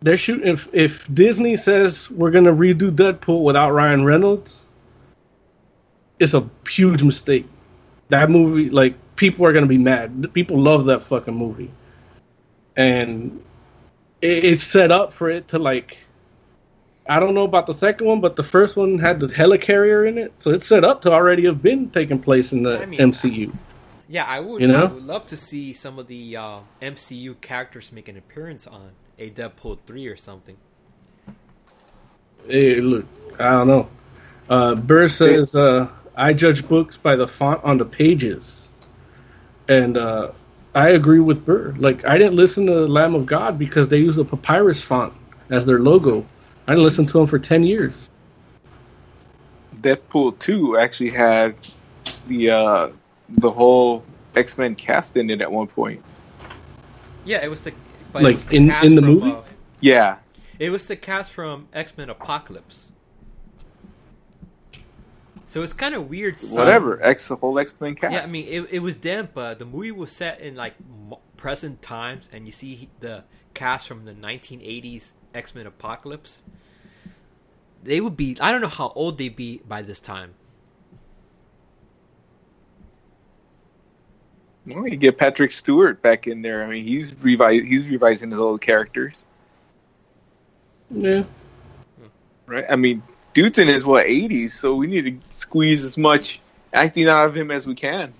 They're 0.00 0.16
shooting 0.16 0.46
if 0.46 0.68
if 0.72 1.12
Disney 1.14 1.56
says 1.56 2.10
we're 2.10 2.30
gonna 2.30 2.52
redo 2.52 2.90
Deadpool 2.90 3.42
without 3.42 3.70
Ryan 3.70 4.04
Reynolds, 4.04 4.62
is 6.18 6.34
a 6.34 6.48
huge 6.68 7.02
mistake. 7.02 7.46
That 8.08 8.30
movie, 8.30 8.70
like, 8.70 8.94
people 9.16 9.44
are 9.46 9.52
gonna 9.52 9.66
be 9.66 9.78
mad. 9.78 10.32
People 10.32 10.60
love 10.60 10.86
that 10.86 11.04
fucking 11.04 11.34
movie, 11.34 11.70
and 12.76 13.42
it, 14.22 14.44
it's 14.44 14.64
set 14.64 14.90
up 14.90 15.12
for 15.12 15.30
it 15.30 15.48
to 15.48 15.58
like. 15.58 15.98
I 17.10 17.20
don't 17.20 17.34
know 17.34 17.44
about 17.44 17.66
the 17.66 17.72
second 17.72 18.06
one, 18.06 18.20
but 18.20 18.36
the 18.36 18.42
first 18.42 18.76
one 18.76 18.98
had 18.98 19.18
the 19.18 19.28
helicarrier 19.28 20.06
in 20.06 20.18
it, 20.18 20.32
so 20.38 20.50
it's 20.50 20.66
set 20.66 20.84
up 20.84 21.00
to 21.02 21.12
already 21.12 21.46
have 21.46 21.62
been 21.62 21.88
taking 21.88 22.20
place 22.20 22.52
in 22.52 22.62
the 22.62 22.82
I 22.82 22.86
mean, 22.86 23.00
MCU. 23.00 23.54
Yeah, 24.08 24.24
I 24.24 24.40
would. 24.40 24.60
You 24.60 24.68
know? 24.68 24.84
I 24.84 24.92
would 24.92 25.04
love 25.04 25.26
to 25.28 25.36
see 25.36 25.72
some 25.72 25.98
of 25.98 26.06
the 26.06 26.36
uh, 26.36 26.60
MCU 26.82 27.40
characters 27.40 27.92
make 27.92 28.08
an 28.08 28.16
appearance 28.16 28.66
on 28.66 28.90
a 29.18 29.30
Deadpool 29.30 29.78
three 29.86 30.06
or 30.06 30.16
something. 30.16 30.56
Hey, 32.46 32.80
look, 32.80 33.04
I 33.38 33.50
don't 33.50 33.68
know. 33.68 33.88
Uh, 34.48 34.74
Burr 34.74 35.08
says, 35.08 35.54
uh, 35.54 35.88
I 36.18 36.32
judge 36.32 36.66
books 36.66 36.96
by 36.96 37.14
the 37.16 37.28
font 37.28 37.62
on 37.62 37.78
the 37.78 37.84
pages. 37.84 38.72
And 39.68 39.96
uh, 39.96 40.32
I 40.74 40.90
agree 40.90 41.20
with 41.20 41.44
Burr. 41.46 41.74
Like, 41.78 42.04
I 42.04 42.18
didn't 42.18 42.34
listen 42.34 42.66
to 42.66 42.86
Lamb 42.86 43.14
of 43.14 43.24
God 43.24 43.58
because 43.58 43.86
they 43.88 43.98
use 43.98 44.16
the 44.16 44.24
papyrus 44.24 44.82
font 44.82 45.14
as 45.50 45.64
their 45.64 45.78
logo. 45.78 46.26
I 46.66 46.72
didn't 46.72 46.84
listen 46.84 47.06
to 47.06 47.12
them 47.18 47.26
for 47.28 47.38
10 47.38 47.62
years. 47.62 48.08
Deadpool 49.76 50.38
two 50.40 50.76
actually 50.76 51.10
had 51.10 51.54
the 52.26 52.50
uh, 52.50 52.88
the 53.28 53.50
whole 53.50 54.04
X 54.34 54.58
Men 54.58 54.74
cast 54.74 55.16
in 55.16 55.30
it 55.30 55.40
at 55.40 55.52
one 55.52 55.68
point. 55.68 56.04
Yeah, 57.24 57.44
it 57.44 57.48
was 57.48 57.60
the 57.60 57.72
Like, 58.12 58.36
was 58.36 58.44
the 58.46 58.56
in- 58.56 58.68
cast 58.68 58.86
in 58.86 58.94
the 58.96 59.02
from, 59.02 59.10
movie? 59.14 59.30
uh, 59.30 59.42
Yeah, 59.80 60.16
it 60.58 60.70
was 60.70 60.86
the 60.86 60.96
cast 60.96 61.30
from 61.30 61.68
X 61.72 61.96
Men 61.96 62.10
Apocalypse. 62.10 62.87
So 65.48 65.62
it's 65.62 65.72
kind 65.72 65.94
of 65.94 66.08
weird. 66.10 66.38
seeing- 66.38 66.54
whatever. 66.54 67.02
X 67.02 67.28
the 67.28 67.36
whole 67.36 67.58
X 67.58 67.74
Men 67.80 67.94
cast. 67.94 68.12
Yeah, 68.12 68.22
I 68.22 68.26
mean, 68.26 68.46
it, 68.48 68.68
it 68.70 68.78
was 68.80 68.96
them, 68.96 69.26
uh, 69.26 69.28
but 69.34 69.58
the 69.58 69.64
movie 69.64 69.92
was 69.92 70.12
set 70.12 70.40
in 70.40 70.54
like 70.56 70.74
mo- 71.08 71.20
present 71.36 71.80
times, 71.82 72.28
and 72.32 72.44
you 72.46 72.52
see 72.52 72.90
the 73.00 73.24
cast 73.54 73.88
from 73.88 74.04
the 74.04 74.12
1980s 74.12 75.12
X 75.34 75.54
Men 75.54 75.66
Apocalypse. 75.66 76.42
They 77.82 78.00
would 78.00 78.16
be, 78.16 78.36
I 78.40 78.50
don't 78.50 78.60
know 78.60 78.68
how 78.68 78.92
old 78.94 79.18
they'd 79.18 79.34
be 79.34 79.62
by 79.66 79.82
this 79.82 80.00
time. 80.00 80.34
Well, 84.66 84.86
you 84.86 84.96
get 84.96 85.16
Patrick 85.16 85.50
Stewart 85.50 86.02
back 86.02 86.26
in 86.26 86.42
there. 86.42 86.62
I 86.62 86.66
mean, 86.68 86.84
he's 86.84 87.12
revi- 87.12 87.66
he's 87.66 87.88
revising 87.88 88.30
his 88.30 88.38
old 88.38 88.60
characters, 88.60 89.24
Yeah. 90.90 91.22
right? 92.46 92.66
I 92.68 92.76
mean, 92.76 93.02
dude's 93.42 93.58
is 93.58 93.84
what 93.84 94.06
eighties, 94.06 94.58
so 94.58 94.74
we 94.74 94.86
need 94.86 95.04
to 95.22 95.30
squeeze 95.30 95.84
as 95.84 95.96
much 95.96 96.40
acting 96.72 97.08
out 97.08 97.26
of 97.26 97.36
him 97.36 97.50
as 97.50 97.66
we 97.66 97.74
can. 97.74 98.12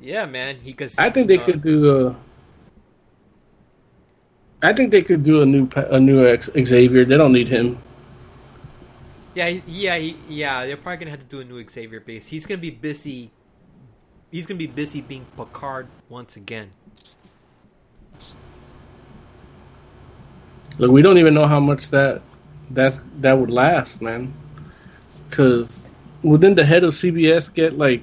Yeah, 0.00 0.26
man. 0.26 0.56
He 0.56 0.72
cause, 0.72 0.94
I 0.98 1.10
think 1.10 1.28
they 1.28 1.38
uh, 1.38 1.44
could 1.44 1.62
do 1.62 2.08
a. 2.08 2.16
I 4.62 4.72
think 4.72 4.90
they 4.90 5.02
could 5.02 5.22
do 5.22 5.42
a 5.42 5.46
new 5.46 5.66
pa- 5.66 5.88
a 5.90 6.00
new 6.00 6.26
X- 6.26 6.50
Xavier. 6.64 7.04
They 7.04 7.16
don't 7.16 7.32
need 7.32 7.48
him. 7.48 7.78
Yeah, 9.34 9.48
yeah, 9.66 9.96
yeah. 10.28 10.66
They're 10.66 10.76
probably 10.76 10.98
gonna 10.98 11.10
have 11.10 11.20
to 11.20 11.26
do 11.26 11.40
a 11.40 11.44
new 11.44 11.62
Xavier 11.68 12.00
base. 12.00 12.28
He's 12.28 12.46
gonna 12.46 12.60
be 12.60 12.70
busy. 12.70 13.30
He's 14.30 14.46
gonna 14.46 14.58
be 14.58 14.66
busy 14.66 15.00
being 15.00 15.26
Picard 15.36 15.88
once 16.08 16.36
again. 16.36 16.70
Look, 20.78 20.90
we 20.90 21.02
don't 21.02 21.18
even 21.18 21.34
know 21.34 21.46
how 21.46 21.60
much 21.60 21.90
that 21.90 22.22
that 22.70 22.98
that 23.20 23.32
would 23.38 23.50
last, 23.50 24.00
man. 24.00 24.32
Because 25.28 25.82
wouldn't 26.22 26.56
the 26.56 26.64
head 26.64 26.84
of 26.84 26.94
CBS 26.94 27.52
get 27.52 27.76
like 27.76 28.02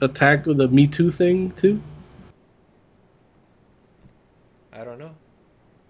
attacked 0.00 0.46
with 0.46 0.60
a 0.60 0.68
Me 0.68 0.86
Too 0.86 1.10
thing 1.10 1.50
too? 1.52 1.80
I 4.72 4.84
don't 4.84 4.98
know. 4.98 5.12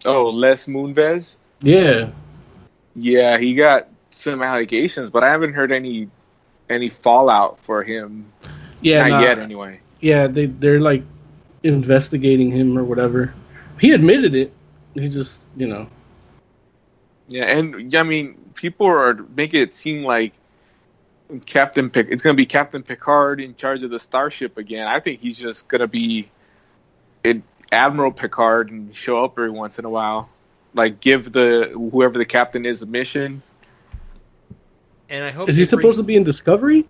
Oh, 0.05 0.31
Les 0.31 0.67
Moonves. 0.67 1.37
Yeah, 1.61 2.11
Yeah, 2.95 3.39
he 3.39 3.55
got 3.55 3.89
some 4.11 4.43
allegations, 4.43 5.11
but 5.11 5.23
I 5.23 5.31
haven't 5.31 5.55
heard 5.55 5.73
any 5.73 6.09
any 6.69 6.89
fallout 6.89 7.59
for 7.59 7.83
him. 7.83 8.33
yeah, 8.81 9.03
Not 9.03 9.09
nah, 9.09 9.21
yet, 9.21 9.39
anyway. 9.39 9.81
yeah. 10.01 10.27
They 10.27 10.47
they're 10.47 10.81
like 10.81 11.03
investigating 11.63 12.51
him 12.51 12.79
or 12.79 12.85
whatever. 12.85 13.35
He 13.81 13.93
admitted 13.93 14.35
it. 14.35 14.53
He 14.95 15.09
just 15.09 15.41
you 15.57 15.67
know 15.67 15.89
Yeah, 17.29 17.45
and 17.45 17.95
I 17.95 18.03
mean, 18.03 18.35
people 18.55 18.87
are 18.87 19.15
making 19.35 19.61
it 19.61 19.75
seem 19.75 20.05
like 20.05 20.33
Captain 21.45 21.91
Pic. 21.91 22.09
It's 22.11 22.23
going 22.23 22.37
to 22.37 22.41
be 22.41 22.47
Captain 22.47 22.83
Picard 22.83 23.41
in 23.41 23.57
charge 23.57 23.83
of 23.83 23.91
the 23.91 23.99
starship 23.99 24.59
again. 24.59 24.87
I 24.87 25.01
think 25.01 25.21
he's 25.21 25.37
just 25.37 25.67
going 25.69 25.81
to 25.81 25.89
be 25.89 26.31
it, 27.25 27.43
Admiral 27.73 28.13
Picard 28.13 28.71
and 28.71 28.95
show 28.95 29.25
up 29.25 29.33
every 29.33 29.51
once 29.51 29.79
in 29.79 29.85
a 29.85 29.91
while, 29.91 30.29
like 30.75 31.01
give 31.01 31.33
the 31.33 31.71
whoever 31.75 32.19
the 32.19 32.25
captain 32.25 32.65
is 32.65 32.83
a 32.83 32.87
mission. 32.87 33.43
And 35.09 35.25
I 35.25 35.31
hope 35.31 35.49
is 35.49 35.57
they 35.57 35.63
he 35.63 35.69
supposed 35.69 35.99
to 35.99 36.05
be 36.05 36.17
in 36.17 36.25
Discovery? 36.25 36.87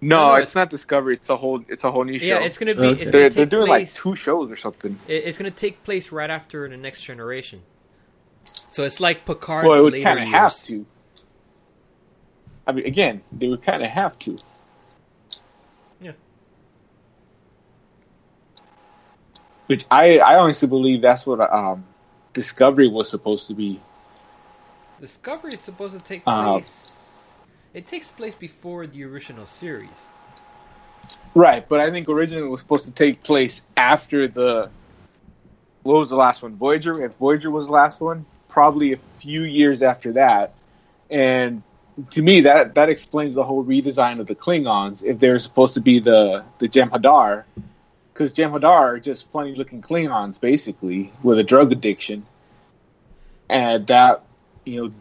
No, 0.00 0.16
No, 0.16 0.28
no, 0.32 0.34
it's, 0.36 0.54
not 0.54 0.68
Discovery. 0.68 1.14
It's 1.14 1.30
a 1.30 1.36
whole. 1.36 1.64
It's 1.68 1.84
a 1.84 1.90
whole 1.90 2.04
new 2.04 2.18
show. 2.18 2.26
Yeah, 2.26 2.40
it's 2.40 2.58
gonna 2.58 2.74
be. 2.74 2.82
Okay. 2.82 3.02
It's 3.02 3.10
they're, 3.10 3.22
gonna 3.22 3.34
they're 3.34 3.44
take 3.44 3.50
doing 3.50 3.68
like 3.68 3.92
two 3.92 4.16
shows 4.16 4.50
or 4.50 4.56
something. 4.56 4.98
It's 5.08 5.38
going 5.38 5.50
to 5.50 5.56
take 5.56 5.82
place 5.84 6.12
right 6.12 6.28
after 6.28 6.68
the 6.68 6.76
next 6.76 7.02
generation. 7.02 7.62
So 8.74 8.82
it's 8.82 8.98
like 8.98 9.24
Picard. 9.24 9.64
Well, 9.64 9.78
it 9.78 9.82
would 9.82 10.02
kind 10.02 10.18
of 10.18 10.26
have 10.26 10.60
to. 10.64 10.84
I 12.66 12.72
mean, 12.72 12.84
again, 12.86 13.22
they 13.30 13.46
would 13.46 13.62
kind 13.62 13.84
of 13.84 13.88
have 13.88 14.18
to. 14.20 14.36
Yeah. 16.00 16.10
Which 19.66 19.86
I, 19.92 20.18
I 20.18 20.38
honestly 20.38 20.66
believe 20.66 21.02
that's 21.02 21.24
what 21.24 21.40
um, 21.52 21.84
Discovery 22.32 22.88
was 22.88 23.08
supposed 23.08 23.46
to 23.46 23.54
be. 23.54 23.80
Discovery 25.00 25.52
is 25.52 25.60
supposed 25.60 25.96
to 25.96 26.00
take 26.02 26.24
Uh, 26.26 26.54
place. 26.54 26.90
it 27.74 27.86
takes 27.86 28.08
place 28.10 28.34
before 28.34 28.88
the 28.88 29.04
original 29.04 29.46
series. 29.46 29.90
Right, 31.36 31.68
but 31.68 31.78
I 31.78 31.92
think 31.92 32.08
originally 32.08 32.44
it 32.44 32.50
was 32.50 32.58
supposed 32.58 32.86
to 32.86 32.90
take 32.90 33.22
place 33.22 33.62
after 33.76 34.26
the. 34.26 34.68
What 35.84 35.98
was 36.00 36.10
the 36.10 36.16
last 36.16 36.42
one? 36.42 36.56
Voyager. 36.56 37.04
If 37.04 37.14
Voyager 37.18 37.52
was 37.52 37.66
the 37.66 37.72
last 37.72 38.00
one, 38.00 38.26
probably 38.48 38.92
a 38.92 38.98
few 39.18 39.42
years 39.42 39.82
after 39.82 40.12
that. 40.12 40.54
And 41.10 41.62
to 42.10 42.22
me, 42.22 42.40
that 42.42 42.74
that 42.74 42.88
explains 42.88 43.34
the 43.34 43.42
whole 43.42 43.64
redesign 43.64 44.20
of 44.20 44.26
the 44.26 44.34
Klingons. 44.34 45.04
If 45.04 45.18
they're 45.18 45.38
supposed 45.38 45.74
to 45.74 45.80
be 45.80 45.98
the 45.98 46.44
the 46.58 46.68
Jem'Hadar, 46.68 47.44
because 48.12 48.32
Jem'Hadar 48.32 48.64
are 48.64 49.00
just 49.00 49.30
funny 49.30 49.54
looking 49.54 49.82
Klingons, 49.82 50.40
basically 50.40 51.12
with 51.22 51.38
a 51.38 51.44
drug 51.44 51.72
addiction, 51.72 52.26
and 53.48 53.86
that 53.86 54.22
you 54.64 54.82
know 54.82 54.92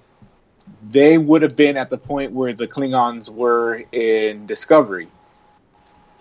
they 0.90 1.18
would 1.18 1.42
have 1.42 1.56
been 1.56 1.78
at 1.78 1.90
the 1.90 1.98
point 1.98 2.32
where 2.32 2.54
the 2.54 2.68
Klingons 2.68 3.30
were 3.30 3.84
in 3.92 4.46
Discovery 4.46 5.10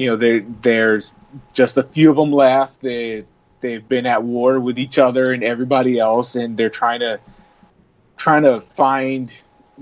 you 0.03 0.09
know 0.09 0.17
there 0.17 0.45
there's 0.63 1.13
just 1.53 1.77
a 1.77 1.83
few 1.83 2.11
of 2.11 2.17
them 2.17 2.33
left 2.33 2.81
they 2.81 3.25
they've 3.63 3.89
been 3.89 4.07
at 4.07 4.25
war 4.25 4.61
with 4.61 4.79
each 4.79 4.99
other 4.99 5.33
and 5.33 5.45
everybody 5.45 6.01
else 6.01 6.37
and 6.37 6.59
they're 6.59 6.71
trying 6.71 7.01
to 7.01 7.21
trying 8.19 8.43
to 8.45 8.61
find 8.61 9.33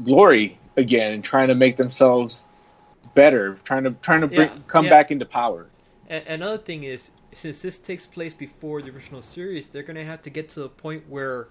glory 0.04 0.58
again 0.76 1.12
and 1.12 1.24
trying 1.24 1.48
to 1.48 1.56
make 1.56 1.76
themselves 1.76 2.46
better 3.14 3.54
trying 3.64 3.84
to 3.84 3.92
trying 4.02 4.22
to 4.22 4.28
bring, 4.28 4.50
Yeah, 4.50 4.58
come 4.68 4.84
yeah. 4.84 4.90
back 4.90 5.10
into 5.10 5.26
power 5.26 5.68
A- 6.10 6.34
another 6.34 6.58
thing 6.58 6.84
is, 6.84 7.10
since 7.32 7.62
this 7.62 7.78
takes 7.78 8.06
place 8.06 8.34
before 8.34 8.82
the 8.82 8.90
original 8.90 9.22
series, 9.22 9.68
they're 9.68 9.82
going 9.82 9.96
to 9.96 10.04
have 10.04 10.22
to 10.22 10.30
get 10.30 10.48
to 10.50 10.60
the 10.60 10.68
point 10.68 11.08
where, 11.08 11.48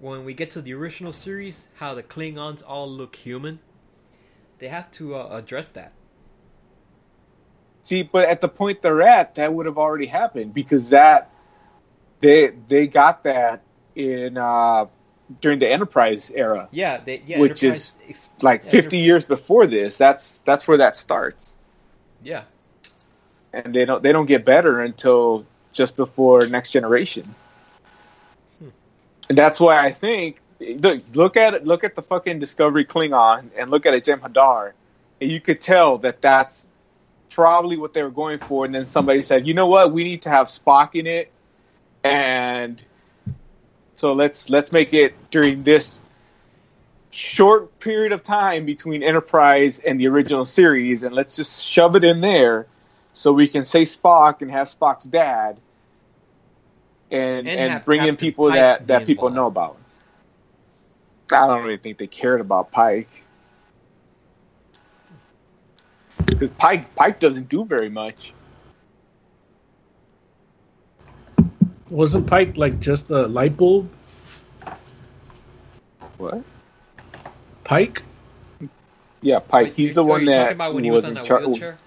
when 0.00 0.24
we 0.24 0.34
get 0.34 0.50
to 0.52 0.62
the 0.62 0.74
original 0.74 1.12
series, 1.12 1.66
how 1.76 1.94
the 1.94 2.02
Klingons 2.02 2.62
all 2.66 2.90
look 2.90 3.16
human. 3.16 3.60
They 4.58 4.68
have 4.68 4.90
to 4.92 5.14
uh, 5.16 5.28
address 5.30 5.70
that. 5.70 5.92
see 7.82 8.02
but 8.02 8.28
at 8.28 8.40
the 8.40 8.48
point 8.48 8.82
they're 8.82 9.02
at 9.02 9.34
that 9.36 9.52
would 9.52 9.66
have 9.66 9.78
already 9.78 10.06
happened 10.06 10.54
because 10.54 10.90
that 10.90 11.30
they 12.24 12.48
they 12.68 12.86
got 12.86 13.22
that 13.24 13.60
in 13.94 14.36
uh 14.38 14.86
during 15.40 15.58
the 15.58 15.70
enterprise 15.70 16.30
era 16.34 16.68
Yeah, 16.72 16.98
they 16.98 17.22
yeah. 17.26 17.38
Which 17.38 17.62
Enterprise 17.62 17.92
is 18.08 18.28
like 18.40 18.64
yeah, 18.64 18.70
50 18.70 18.96
Enter- 18.96 18.96
years 18.96 19.24
before 19.24 19.66
this 19.66 19.96
that's 19.96 20.38
that's 20.44 20.66
where 20.66 20.78
that 20.78 20.96
starts 20.96 21.54
Yeah, 22.22 22.44
and 23.52 23.74
they 23.74 23.84
don't 23.84 24.02
they 24.02 24.12
don't 24.12 24.26
get 24.26 24.44
better 24.44 24.80
until 24.80 25.46
just 25.72 25.96
before 25.96 26.46
next 26.46 26.70
generation. 26.70 27.34
And 29.28 29.38
that's 29.38 29.58
why 29.60 29.84
I 29.84 29.90
think 29.90 30.40
look 30.60 31.02
look 31.12 31.36
at 31.36 31.54
it 31.54 31.66
look 31.66 31.84
at 31.84 31.94
the 31.94 32.02
fucking 32.02 32.38
Discovery 32.38 32.84
Klingon 32.84 33.50
and 33.56 33.70
look 33.70 33.86
at 33.86 33.94
a 33.94 34.00
Jem'Hadar, 34.00 34.72
and 35.20 35.30
you 35.30 35.40
could 35.40 35.60
tell 35.60 35.98
that 35.98 36.20
that's 36.20 36.66
probably 37.30 37.76
what 37.76 37.92
they 37.92 38.02
were 38.02 38.10
going 38.10 38.38
for. 38.38 38.64
And 38.64 38.74
then 38.74 38.86
somebody 38.86 39.22
said, 39.22 39.46
you 39.46 39.54
know 39.54 39.66
what, 39.66 39.92
we 39.92 40.04
need 40.04 40.22
to 40.22 40.30
have 40.30 40.46
Spock 40.46 40.94
in 40.94 41.06
it, 41.06 41.32
and 42.04 42.84
so 43.94 44.12
let's 44.12 44.50
let's 44.50 44.72
make 44.72 44.92
it 44.94 45.14
during 45.30 45.64
this 45.64 46.00
short 47.10 47.78
period 47.80 48.12
of 48.12 48.22
time 48.24 48.66
between 48.66 49.02
Enterprise 49.02 49.78
and 49.80 49.98
the 50.00 50.06
original 50.08 50.44
series, 50.44 51.02
and 51.02 51.14
let's 51.14 51.36
just 51.36 51.64
shove 51.64 51.96
it 51.96 52.04
in 52.04 52.20
there 52.20 52.66
so 53.14 53.32
we 53.32 53.48
can 53.48 53.64
say 53.64 53.82
Spock 53.84 54.42
and 54.42 54.50
have 54.50 54.68
Spock's 54.68 55.04
dad, 55.04 55.60
and 57.10 57.48
And 57.48 57.48
and, 57.48 57.84
bring 57.84 58.04
in 58.04 58.16
people 58.16 58.50
Pike 58.50 58.54
that 58.56 58.86
that 58.88 59.06
people 59.06 59.28
involved. 59.28 59.36
know 59.36 59.46
about. 59.46 59.78
I 61.32 61.46
don't 61.46 61.62
really 61.64 61.78
think 61.78 61.98
they 61.98 62.06
cared 62.08 62.40
about 62.40 62.70
Pike. 62.72 63.24
Because 66.26 66.50
Pike 66.52 66.94
Pike 66.94 67.20
doesn't 67.20 67.48
do 67.48 67.64
very 67.64 67.88
much. 67.90 68.33
Wasn't 71.90 72.26
Pike 72.26 72.56
like 72.56 72.80
just 72.80 73.10
a 73.10 73.26
light 73.26 73.56
bulb? 73.56 73.90
What? 76.16 76.44
Pike? 77.64 78.02
Yeah, 79.20 79.40
Pike. 79.40 79.68
Wait, 79.68 79.74
He's 79.74 79.94
the 79.94 80.04
are 80.04 80.04
one 80.04 80.22
you 80.22 80.26
that 80.26 80.38
talking 80.38 80.54
about 80.56 80.74
when 80.74 80.84
he 80.84 80.90
was 80.90 81.02
was 81.02 81.08
in 81.08 81.14
that 81.14 81.24
charge. 81.24 81.42
wheelchair. 81.46 81.78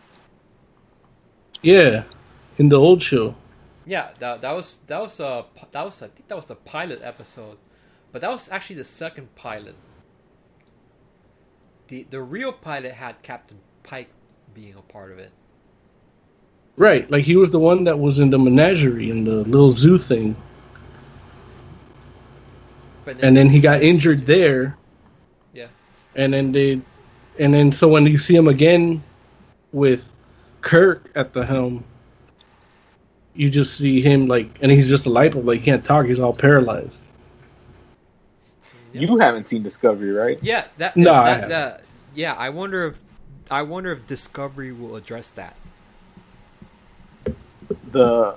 Yeah, 1.61 2.03
in 2.57 2.69
the 2.69 2.79
old 2.79 3.03
show. 3.03 3.35
Yeah, 3.85 4.11
that, 4.19 4.41
that 4.41 4.51
was 4.51 4.79
that 4.87 4.99
was 5.01 5.19
uh, 5.19 5.43
a 5.61 5.65
that 5.71 5.83
was 5.85 6.01
I 6.01 6.07
think 6.07 6.27
that 6.27 6.35
was 6.35 6.45
the 6.45 6.55
pilot 6.55 7.01
episode, 7.03 7.57
but 8.11 8.21
that 8.21 8.31
was 8.31 8.49
actually 8.49 8.75
the 8.77 8.85
second 8.85 9.35
pilot. 9.35 9.75
the 11.87 12.03
The 12.09 12.21
real 12.21 12.51
pilot 12.53 12.93
had 12.93 13.21
Captain 13.23 13.59
Pike 13.83 14.09
being 14.53 14.75
a 14.75 14.81
part 14.81 15.11
of 15.11 15.19
it. 15.19 15.31
Right, 16.77 17.09
like 17.11 17.25
he 17.25 17.35
was 17.37 17.51
the 17.51 17.59
one 17.59 17.85
that 17.85 17.99
was 17.99 18.19
in 18.19 18.29
the 18.31 18.39
menagerie 18.39 19.09
in 19.11 19.23
the 19.25 19.37
little 19.45 19.73
zoo 19.73 19.97
thing, 19.97 20.35
But 23.05 23.17
and 23.21 23.35
then 23.37 23.49
he 23.49 23.59
got 23.61 23.81
injured 23.83 24.25
there, 24.27 24.77
Yeah, 25.53 25.67
and 26.15 26.33
then 26.33 26.51
they, 26.51 26.81
and 27.39 27.53
then 27.53 27.71
so 27.71 27.87
when 27.87 28.05
you 28.05 28.17
see 28.17 28.35
him 28.35 28.47
again 28.47 29.03
with 29.73 30.11
Kirk 30.61 31.11
at 31.15 31.33
the 31.33 31.45
helm, 31.45 31.85
you 33.35 33.49
just 33.49 33.77
see 33.77 34.01
him 34.01 34.27
like, 34.27 34.57
and 34.61 34.71
he's 34.71 34.89
just 34.89 35.05
a 35.07 35.09
light 35.09 35.33
bulb, 35.33 35.45
like 35.47 35.59
he 35.59 35.65
can't 35.65 35.83
talk, 35.83 36.05
he's 36.07 36.19
all 36.19 36.33
paralyzed. 36.33 37.03
You 38.93 39.17
haven't 39.19 39.47
seen 39.47 39.63
Discovery, 39.63 40.11
right? 40.11 40.41
yeah. 40.41 40.65
That 40.77 40.95
No, 40.95 41.13
that, 41.23 41.23
haven't. 41.41 41.49
that 41.49 41.85
yeah. 42.13 42.33
I 42.35 42.49
wonder 42.49 42.87
if 42.87 42.99
I 43.49 43.61
wonder 43.63 43.91
if 43.91 44.07
Discovery 44.07 44.71
will 44.71 44.95
address 44.95 45.29
that. 45.31 45.57
The 47.91 48.35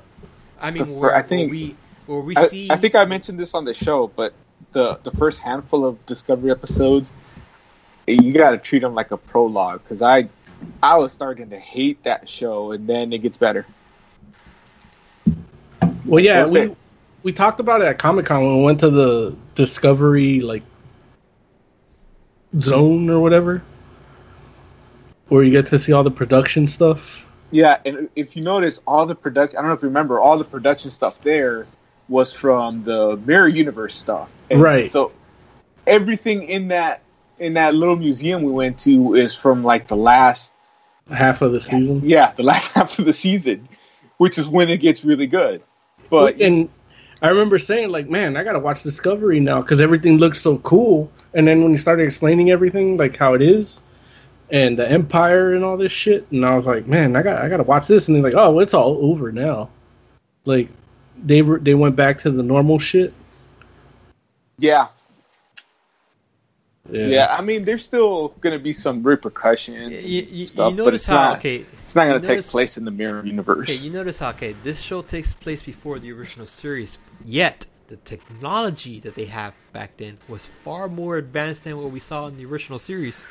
I 0.60 0.70
mean, 0.70 0.78
The 0.78 0.86
fir- 0.86 0.92
where, 0.92 1.14
I 1.16 1.22
think- 1.22 1.50
where 1.50 1.58
we 1.60 1.76
where 2.06 2.20
we 2.20 2.36
I, 2.36 2.46
see 2.48 2.70
I 2.70 2.76
think 2.76 2.94
I 2.94 3.04
mentioned 3.04 3.38
this 3.38 3.54
on 3.54 3.64
the 3.64 3.74
show, 3.74 4.08
but 4.08 4.32
the 4.72 4.98
the 5.02 5.10
first 5.12 5.38
handful 5.38 5.86
of 5.86 6.04
Discovery 6.06 6.50
episodes, 6.50 7.08
you 8.06 8.32
got 8.32 8.50
to 8.52 8.58
treat 8.58 8.80
them 8.80 8.94
like 8.94 9.10
a 9.10 9.16
prologue 9.16 9.82
because 9.82 10.02
I 10.02 10.28
I 10.82 10.96
was 10.98 11.12
starting 11.12 11.50
to 11.50 11.58
hate 11.58 12.02
that 12.04 12.28
show, 12.28 12.72
and 12.72 12.86
then 12.86 13.12
it 13.12 13.18
gets 13.18 13.38
better. 13.38 13.64
Well, 16.04 16.22
yeah, 16.22 16.40
That's 16.40 16.52
we 16.52 16.60
it. 16.60 16.76
we 17.22 17.32
talked 17.32 17.60
about 17.60 17.80
it 17.82 17.86
at 17.86 17.98
Comic 17.98 18.26
Con 18.26 18.44
when 18.44 18.56
we 18.58 18.62
went 18.64 18.80
to 18.80 18.90
the 18.90 19.36
Discovery 19.54 20.40
like 20.40 20.62
zone 22.58 23.08
or 23.10 23.20
whatever, 23.20 23.62
where 25.28 25.42
you 25.44 25.50
get 25.52 25.66
to 25.68 25.78
see 25.78 25.92
all 25.92 26.02
the 26.02 26.10
production 26.10 26.66
stuff. 26.66 27.24
Yeah, 27.50 27.78
and 27.84 28.08
if 28.14 28.36
you 28.36 28.42
notice, 28.42 28.80
all 28.86 29.06
the 29.06 29.14
production 29.14 29.58
I 29.58 29.62
don't 29.62 29.70
know 29.70 29.74
if 29.74 29.82
you 29.82 29.88
remember, 29.88 30.20
all 30.20 30.38
the 30.38 30.44
production 30.44 30.90
stuff 30.90 31.20
there 31.22 31.66
was 32.08 32.32
from 32.32 32.82
the 32.84 33.16
Mirror 33.24 33.48
Universe 33.48 33.94
stuff, 33.94 34.28
And 34.50 34.60
Right. 34.60 34.90
So 34.90 35.12
everything 35.86 36.44
in 36.44 36.68
that 36.68 37.02
in 37.38 37.54
that 37.54 37.74
little 37.74 37.96
museum 37.96 38.42
we 38.42 38.52
went 38.52 38.78
to 38.80 39.14
is 39.14 39.34
from 39.34 39.64
like 39.64 39.88
the 39.88 39.96
last 39.96 40.52
Half 41.10 41.42
of 41.42 41.52
the 41.52 41.60
season. 41.60 42.02
yeah 42.04 42.32
the 42.36 42.42
last 42.52 42.72
half 42.72 42.98
of 42.98 43.04
the 43.04 43.12
season, 43.12 43.68
which 44.18 44.38
is 44.38 44.46
when 44.46 44.68
it 44.68 44.78
gets 44.78 45.04
really 45.04 45.26
good. 45.26 45.62
But 46.08 46.40
and 46.40 46.68
I 47.22 47.28
remember 47.28 47.58
saying 47.58 47.90
like, 47.90 48.08
man, 48.08 48.36
I 48.36 48.44
gotta 48.44 48.58
watch 48.58 48.82
Discovery 48.82 49.40
now 49.40 49.62
because 49.62 49.80
everything 49.80 50.18
looks 50.18 50.40
so 50.40 50.58
cool. 50.58 51.10
And 51.34 51.46
then 51.46 51.62
when 51.62 51.72
he 51.72 51.78
started 51.78 52.04
explaining 52.04 52.50
everything, 52.50 52.96
like 52.96 53.16
how 53.16 53.34
it 53.34 53.42
is, 53.42 53.78
and 54.50 54.78
the 54.78 54.88
Empire 54.88 55.54
and 55.54 55.64
all 55.64 55.76
this 55.76 55.92
shit, 55.92 56.26
and 56.30 56.44
I 56.44 56.56
was 56.56 56.66
like, 56.66 56.86
man, 56.86 57.16
I 57.16 57.22
got 57.22 57.42
I 57.42 57.48
gotta 57.48 57.62
watch 57.62 57.86
this. 57.86 58.08
And 58.08 58.16
they're 58.16 58.22
like, 58.22 58.34
oh, 58.34 58.58
it's 58.58 58.74
all 58.74 58.98
over 59.00 59.32
now. 59.32 59.70
Like 60.44 60.68
they 61.22 61.42
were 61.42 61.58
they 61.58 61.74
went 61.74 61.96
back 61.96 62.18
to 62.20 62.30
the 62.30 62.42
normal 62.42 62.78
shit. 62.78 63.12
yeah, 64.58 64.88
Yeah. 66.90 67.06
Yeah, 67.06 67.36
I 67.36 67.42
mean, 67.42 67.64
there's 67.64 67.84
still 67.84 68.28
going 68.40 68.58
to 68.58 68.62
be 68.62 68.72
some 68.72 69.02
repercussions 69.02 70.04
you, 70.04 70.22
and 70.22 70.30
you, 70.30 70.46
stuff, 70.46 70.70
you 70.72 70.76
but 70.76 70.84
notice 70.84 71.02
it's 71.02 71.08
how 71.08 71.14
not. 71.14 71.38
okay 71.38 71.64
It's 71.84 71.94
not 71.94 72.08
going 72.08 72.20
to 72.20 72.26
take 72.26 72.44
place 72.46 72.76
in 72.76 72.84
the 72.84 72.90
mirror 72.90 73.24
universe. 73.24 73.68
Okay, 73.68 73.78
you 73.78 73.90
notice 73.90 74.18
how 74.18 74.30
okay 74.30 74.54
this 74.64 74.80
show 74.80 75.02
takes 75.02 75.32
place 75.34 75.62
before 75.62 75.98
the 75.98 76.12
original 76.12 76.46
series, 76.46 76.98
yet 77.24 77.66
the 77.88 77.96
technology 77.96 79.00
that 79.00 79.14
they 79.16 79.26
have 79.26 79.52
back 79.72 79.96
then 79.96 80.18
was 80.28 80.46
far 80.46 80.88
more 80.88 81.16
advanced 81.16 81.64
than 81.64 81.76
what 81.76 81.90
we 81.90 82.00
saw 82.00 82.28
in 82.28 82.36
the 82.36 82.46
original 82.46 82.78
series. 82.78 83.24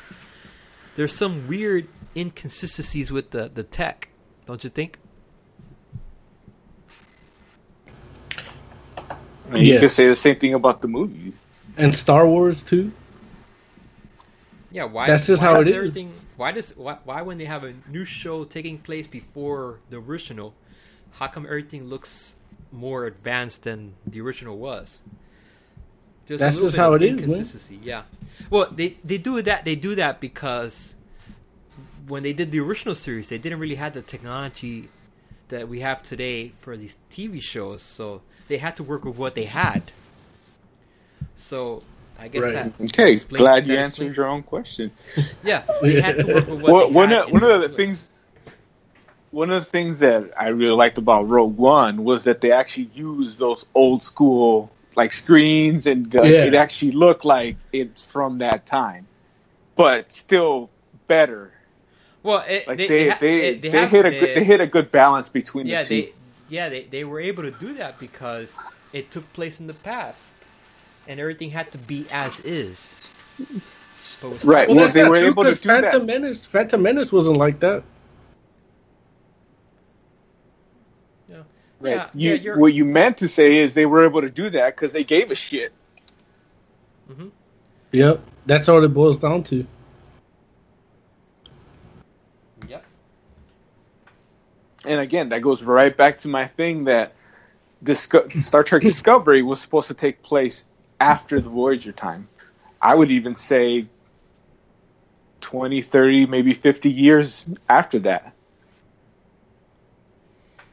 There's 0.96 1.14
some 1.14 1.46
weird 1.46 1.88
inconsistencies 2.16 3.10
with 3.12 3.30
the, 3.30 3.48
the 3.52 3.62
tech, 3.62 4.08
don't 4.46 4.62
you 4.64 4.70
think? 4.70 4.98
I 9.50 9.54
mean, 9.54 9.64
You 9.64 9.80
can 9.80 9.88
say 9.88 10.06
the 10.08 10.16
same 10.16 10.36
thing 10.36 10.54
about 10.54 10.80
the 10.82 10.88
movies. 10.88 11.34
And 11.76 11.96
Star 11.96 12.26
Wars 12.26 12.62
too. 12.62 12.92
Yeah, 14.70 14.84
why? 14.84 15.06
That's 15.06 15.26
just 15.26 15.42
why 15.42 15.48
how 15.48 15.60
it 15.60 15.66
is. 15.68 15.74
everything, 15.74 16.12
Why 16.36 16.52
does 16.52 16.76
why, 16.76 16.98
why 17.04 17.22
when 17.22 17.38
they 17.38 17.46
have 17.46 17.64
a 17.64 17.74
new 17.88 18.04
show 18.04 18.44
taking 18.44 18.78
place 18.78 19.06
before 19.06 19.80
the 19.90 19.96
original, 19.96 20.54
how 21.12 21.26
come 21.26 21.44
everything 21.44 21.86
looks 21.88 22.34
more 22.70 23.06
advanced 23.06 23.62
than 23.62 23.94
the 24.06 24.20
original 24.20 24.58
was? 24.58 24.98
There's 26.30 26.38
That's 26.38 26.54
a 26.54 26.58
little 26.58 26.68
just 26.68 26.76
bit 26.76 26.80
how 26.80 26.94
of 26.94 27.02
it 27.02 27.20
is, 27.58 27.70
man. 27.70 27.80
Yeah. 27.82 28.02
Well, 28.50 28.68
they 28.70 28.96
they 29.02 29.18
do 29.18 29.42
that. 29.42 29.64
They 29.64 29.74
do 29.74 29.96
that 29.96 30.20
because 30.20 30.94
when 32.06 32.22
they 32.22 32.32
did 32.32 32.52
the 32.52 32.60
original 32.60 32.94
series, 32.94 33.28
they 33.30 33.36
didn't 33.38 33.58
really 33.58 33.74
have 33.74 33.94
the 33.94 34.02
technology 34.02 34.90
that 35.48 35.68
we 35.68 35.80
have 35.80 36.04
today 36.04 36.52
for 36.60 36.76
these 36.76 36.94
TV 37.10 37.42
shows, 37.42 37.82
so 37.82 38.22
they 38.46 38.58
had 38.58 38.76
to 38.76 38.84
work 38.84 39.04
with 39.04 39.16
what 39.18 39.34
they 39.34 39.46
had. 39.46 39.90
So 41.34 41.82
I 42.16 42.28
guess 42.28 42.42
Right. 42.42 42.52
that 42.52 42.80
Okay, 42.80 43.16
glad 43.16 43.66
you 43.66 43.74
answered 43.76 44.04
explains- 44.04 44.16
your 44.16 44.26
own 44.26 44.44
question. 44.44 44.92
yeah, 45.44 45.64
they 45.82 46.00
had 46.00 46.18
to 46.20 46.26
work 46.32 46.46
with 46.46 46.60
what 46.60 46.72
Well, 46.72 46.86
they 46.90 46.94
one 46.94 47.08
had 47.08 47.22
of, 47.22 47.32
one 47.32 47.42
of 47.42 47.60
the 47.60 47.68
things, 47.70 48.08
one 49.32 49.50
of 49.50 49.64
the 49.64 49.68
things 49.68 49.98
that 49.98 50.30
I 50.38 50.50
really 50.50 50.76
liked 50.76 50.96
about 50.96 51.28
Rogue 51.28 51.56
One 51.56 52.04
was 52.04 52.22
that 52.22 52.40
they 52.40 52.52
actually 52.52 52.88
used 52.94 53.40
those 53.40 53.66
old 53.74 54.04
school 54.04 54.70
like 54.96 55.12
screens, 55.12 55.86
and 55.86 56.14
uh, 56.16 56.22
Yeah. 56.22 56.44
it 56.44 56.54
actually 56.54 56.92
looked 56.92 57.24
like 57.24 57.56
it's 57.72 58.02
from 58.04 58.38
that 58.38 58.66
time, 58.66 59.06
but 59.76 60.12
still 60.12 60.70
better. 61.08 61.52
Well, 62.22 62.44
it, 62.46 62.66
Like 62.68 62.76
they 62.78 62.86
they 62.86 63.08
ha- 63.08 63.18
they, 63.20 63.46
it- 63.48 63.62
they, 63.62 63.70
have 63.70 63.90
hit 63.90 64.04
a 64.06 64.10
good, 64.10 64.36
they 64.36 64.44
hit 64.44 64.60
a 64.60 64.66
good 64.66 64.90
balance 64.90 65.28
between 65.28 65.66
yeah 65.66 65.82
the 65.82 65.88
two. 65.88 66.02
they 66.02 66.12
yeah 66.48 66.68
they 66.68 66.82
they 66.84 67.04
were 67.04 67.20
able 67.20 67.42
to 67.44 67.50
do 67.50 67.74
that 67.74 67.98
because 67.98 68.54
it 68.92 69.10
took 69.10 69.30
place 69.32 69.60
in 69.60 69.66
the 69.66 69.74
past, 69.74 70.24
and 71.08 71.18
everything 71.20 71.50
had 71.50 71.70
to 71.72 71.78
be 71.78 72.06
as 72.10 72.40
is. 72.40 72.92
But 74.20 74.44
Right, 74.44 74.68
Wars- 74.68 74.76
well, 74.76 74.84
that's 74.84 74.94
they 74.94 75.02
not 75.02 75.10
were 75.10 75.16
true, 75.16 75.28
able 75.28 75.44
to 75.44 75.50
'cause 75.50 75.60
do 75.60 75.68
that. 75.80 75.92
Phantom 75.92 76.06
Menace, 76.06 76.44
Phantom 76.44 76.82
Menace 76.82 77.10
wasn't 77.12 77.36
like 77.38 77.58
that. 77.60 77.82
yeah, 81.28 81.42
Right. 81.80 82.08
yeah, 82.14 82.34
you, 82.34 82.34
yeah, 82.34 82.56
what 82.56 82.74
you 82.74 82.84
meant 82.84 83.18
to 83.18 83.28
say 83.28 83.58
is 83.58 83.72
they 83.74 83.86
were 83.86 84.04
able 84.04 84.20
to 84.20 84.30
do 84.30 84.50
that 84.50 84.76
because 84.76 84.92
they 84.92 85.04
gave 85.04 85.30
a 85.30 85.34
shit. 85.34 85.72
Mm-hmm. 87.10 87.28
Yep, 87.92 88.20
that's 88.46 88.68
all 88.68 88.84
it 88.84 88.88
boils 88.88 89.18
down 89.18 89.42
to. 89.44 89.66
yep. 92.68 92.84
And 94.84 95.00
again, 95.00 95.30
that 95.30 95.40
goes 95.42 95.62
right 95.62 95.96
back 95.96 96.18
to 96.20 96.28
my 96.28 96.46
thing 96.46 96.84
that 96.84 97.14
Disco- 97.82 98.28
Star 98.28 98.62
Trek 98.62 98.82
Discovery 98.82 99.42
was 99.42 99.60
supposed 99.60 99.88
to 99.88 99.94
take 99.94 100.22
place 100.22 100.64
after 101.00 101.40
the 101.40 101.48
Voyager 101.48 101.92
time. 101.92 102.28
I 102.80 102.94
would 102.94 103.10
even 103.10 103.36
say 103.36 103.86
20, 105.40 105.82
30, 105.82 106.26
maybe 106.26 106.54
50 106.54 106.90
years 106.90 107.46
after 107.68 107.98
that. 108.00 108.34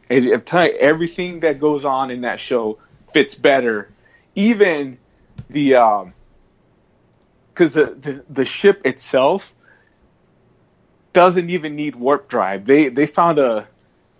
And 0.09 0.25
I'm 0.27 0.41
telling 0.41 0.71
you, 0.71 0.77
everything 0.77 1.41
that 1.41 1.59
goes 1.59 1.85
on 1.85 2.11
in 2.11 2.21
that 2.21 2.39
show 2.39 2.79
fits 3.13 3.35
better. 3.35 3.89
Even 4.35 4.97
the, 5.49 5.75
um, 5.75 6.13
because 7.53 7.73
the, 7.73 7.85
the, 7.85 8.23
the 8.29 8.45
ship 8.45 8.85
itself 8.85 9.51
doesn't 11.13 11.49
even 11.49 11.75
need 11.75 11.95
warp 11.95 12.29
drive. 12.29 12.65
They, 12.65 12.89
they 12.89 13.07
found 13.07 13.39
a, 13.39 13.67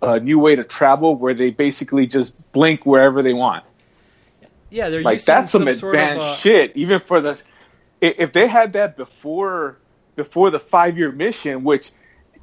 a 0.01 0.19
new 0.19 0.39
way 0.39 0.55
to 0.55 0.63
travel 0.63 1.15
where 1.15 1.33
they 1.33 1.51
basically 1.51 2.07
just 2.07 2.33
blink 2.51 2.85
wherever 2.85 3.21
they 3.21 3.33
want. 3.33 3.63
Yeah, 4.69 4.89
they're 4.89 5.01
Like 5.01 5.23
that's 5.23 5.51
some, 5.51 5.63
sort 5.63 5.95
of, 5.95 6.01
advanced 6.01 6.25
uh, 6.25 6.35
shit, 6.37 6.71
even 6.75 6.99
for 6.99 7.21
the 7.21 7.41
if 8.01 8.33
they 8.33 8.47
had 8.47 8.73
that 8.73 8.97
before 8.97 9.77
before 10.15 10.49
the 10.49 10.59
five 10.59 10.97
year 10.97 11.11
mission, 11.11 11.63
which 11.63 11.91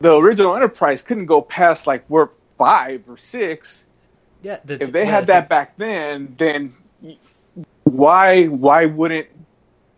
the 0.01 0.17
original 0.17 0.57
Enterprise 0.57 1.03
couldn't 1.03 1.27
go 1.27 1.43
past 1.43 1.87
like 1.87 2.09
warp 2.09 2.39
five 2.59 3.03
or 3.09 3.17
six. 3.17 3.85
Yeah, 4.43 4.59
the, 4.65 4.83
If 4.83 4.93
they 4.93 5.07
had 5.07 5.27
that 5.29 5.49
back 5.49 5.77
then, 5.79 6.35
then 6.39 6.75
why 7.85 8.47
why 8.47 8.85
wouldn't 8.87 9.29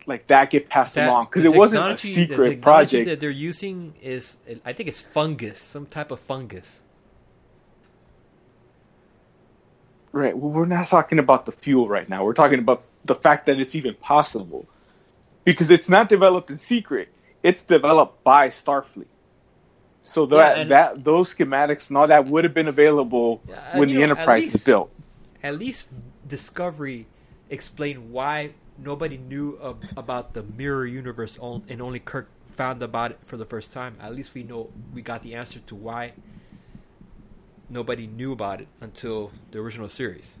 like 0.05 0.27
that 0.27 0.49
get 0.49 0.69
passed 0.69 0.95
that- 0.95 1.09
along? 1.09 1.25
Because 1.25 1.45
it 1.45 1.53
wasn't 1.53 1.91
a 1.91 1.97
secret 1.97 2.61
project. 2.61 3.07
that 3.07 3.19
they're 3.19 3.29
using 3.29 3.93
is, 4.01 4.37
I 4.65 4.73
think 4.73 4.89
it's 4.89 5.01
fungus, 5.01 5.59
some 5.59 5.85
type 5.85 6.11
of 6.11 6.19
fungus. 6.21 6.79
Right. 10.13 10.35
Well, 10.35 10.51
we're 10.51 10.65
not 10.65 10.87
talking 10.87 11.19
about 11.19 11.45
the 11.45 11.51
fuel 11.51 11.87
right 11.87 12.07
now. 12.09 12.23
We're 12.23 12.33
talking 12.33 12.59
about 12.59 12.83
the 13.05 13.15
fact 13.15 13.45
that 13.47 13.59
it's 13.59 13.75
even 13.75 13.93
possible. 13.95 14.65
Because 15.43 15.69
it's 15.69 15.89
not 15.89 16.09
developed 16.09 16.49
in 16.49 16.57
secret. 16.57 17.09
It's 17.43 17.63
developed 17.63 18.23
by 18.23 18.49
Starfleet. 18.49 19.05
So 20.07 20.25
that 20.27 20.55
Yeah, 20.55 20.63
that 20.69 21.03
those 21.03 21.33
schematics 21.33 21.89
and 21.89 21.97
all 21.97 22.07
that 22.07 22.25
would 22.27 22.45
have 22.45 22.53
been 22.53 22.67
available 22.69 23.41
Yeah, 23.47 23.77
when 23.77 23.89
the 23.89 23.95
know, 23.95 24.03
Enterprise 24.03 24.47
was 24.51 24.63
built. 24.63 24.91
At 25.43 25.57
least 25.59 25.87
Discovery 26.27 27.07
explained 27.49 28.11
why 28.11 28.53
nobody 28.77 29.17
knew 29.17 29.57
ab- 29.63 29.85
about 29.95 30.33
the 30.33 30.43
mirror 30.43 30.85
universe, 30.85 31.37
and 31.69 31.81
only 31.81 31.99
Kirk 31.99 32.29
found 32.51 32.81
about 32.81 33.11
it 33.11 33.19
for 33.25 33.37
the 33.37 33.45
first 33.45 33.71
time. 33.71 33.95
At 34.01 34.15
least 34.15 34.33
we 34.33 34.43
know 34.43 34.69
we 34.93 35.01
got 35.01 35.23
the 35.23 35.35
answer 35.35 35.59
to 35.59 35.75
why 35.75 36.13
nobody 37.69 38.07
knew 38.07 38.31
about 38.31 38.61
it 38.61 38.67
until 38.81 39.31
the 39.51 39.59
original 39.59 39.89
series. 39.89 40.35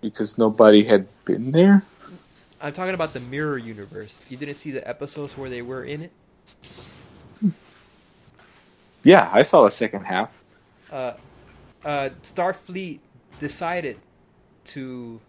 Because 0.00 0.38
nobody 0.38 0.84
had 0.84 1.06
been 1.24 1.50
there. 1.52 1.82
I'm 2.66 2.74
talking 2.74 2.94
about 2.94 3.14
the 3.14 3.20
mirror 3.20 3.58
universe. 3.58 4.22
You 4.28 4.36
didn't 4.38 4.56
see 4.56 4.72
the 4.72 4.86
episodes 4.88 5.36
where 5.36 5.50
they 5.50 5.62
were 5.62 5.84
in 5.84 6.02
it. 6.02 6.12
Yeah, 9.04 9.30
I 9.32 9.42
saw 9.42 9.64
the 9.64 9.70
second 9.70 10.04
half. 10.04 10.30
uh, 10.90 11.14
uh, 11.84 12.10
Starfleet 12.22 13.00
decided 13.38 14.02
to 14.66 15.22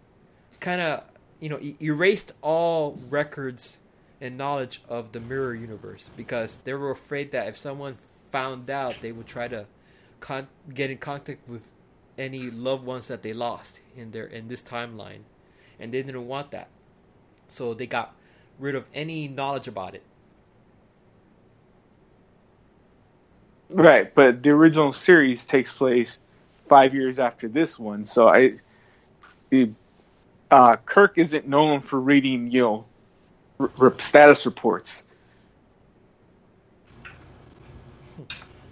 kind 0.59 0.81
of, 0.81 1.03
you 1.39 1.49
know, 1.49 1.59
e- 1.59 1.77
erased 1.81 2.33
all 2.41 2.99
records 3.09 3.77
and 4.21 4.38
knowledge 4.38 4.83
of 4.89 5.11
the 5.13 5.19
mirror 5.19 5.55
universe 5.55 6.11
because 6.17 6.59
they 6.63 6.73
were 6.73 6.91
afraid 6.91 7.31
that 7.33 7.47
if 7.47 7.57
someone 7.57 7.97
found 8.31 8.69
out, 8.69 9.01
they 9.01 9.11
would 9.13 9.27
try 9.27 9.47
to 9.49 9.67
con- 10.21 10.49
get 10.73 10.91
in 10.91 10.97
contact 10.99 11.47
with 11.49 11.63
any 12.17 12.51
loved 12.51 12.85
ones 12.85 13.07
that 13.09 13.23
they 13.23 13.33
lost 13.33 13.81
in 13.95 14.11
their 14.11 14.25
in 14.27 14.47
this 14.49 14.61
timeline, 14.63 15.21
and 15.79 15.93
they 15.93 16.03
didn't 16.03 16.27
want 16.27 16.51
that, 16.51 16.69
so 17.49 17.73
they 17.73 17.87
got 17.87 18.15
rid 18.59 18.75
of 18.75 18.85
any 18.93 19.27
knowledge 19.27 19.67
about 19.67 19.95
it. 19.95 20.03
Right, 23.71 24.13
but 24.15 24.43
the 24.43 24.51
original 24.51 24.93
series 24.93 25.45
takes 25.45 25.73
place 25.73 26.19
five 26.69 26.93
years 26.95 27.19
after 27.19 27.49
this 27.49 27.79
one, 27.79 28.05
so 28.05 28.29
I, 28.29 28.55
uh, 30.51 30.77
Kirk 30.85 31.17
isn't 31.17 31.47
known 31.47 31.81
for 31.81 31.99
reading, 31.99 32.51
you 32.51 32.61
know, 32.61 32.87
r- 33.59 33.71
r- 33.79 33.95
status 33.99 34.45
reports. 34.45 35.03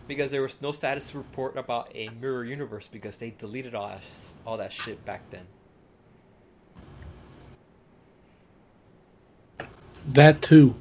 Because 0.07 0.31
there 0.31 0.43
was 0.43 0.61
no 0.61 0.71
status 0.73 1.15
report 1.15 1.57
about 1.57 1.91
a 1.95 2.09
mirror 2.09 2.45
universe 2.45 2.89
because 2.91 3.17
they 3.17 3.31
deleted 3.31 3.75
all 3.75 3.89
that, 3.89 4.03
all 4.45 4.57
that 4.57 4.73
shit 4.73 5.05
back 5.05 5.31
then. 5.31 5.47
That 10.09 10.41
too. 10.41 10.75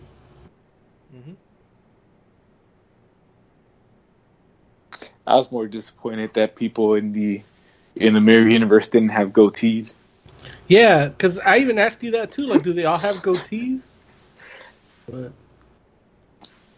I 5.26 5.36
was 5.36 5.50
more 5.52 5.66
disappointed 5.66 6.34
that 6.34 6.56
people 6.56 6.94
in 6.94 7.12
the 7.12 7.42
in 7.96 8.14
the 8.14 8.20
mirror 8.20 8.48
universe 8.48 8.88
didn't 8.88 9.10
have 9.10 9.30
goatees. 9.30 9.94
Yeah, 10.68 11.06
because 11.08 11.38
I 11.40 11.58
even 11.58 11.78
asked 11.78 12.02
you 12.02 12.12
that 12.12 12.32
too. 12.32 12.46
Like, 12.46 12.62
do 12.62 12.72
they 12.74 12.84
all 12.84 12.98
have 12.98 13.18
goatees? 13.18 13.98
But 15.08 15.32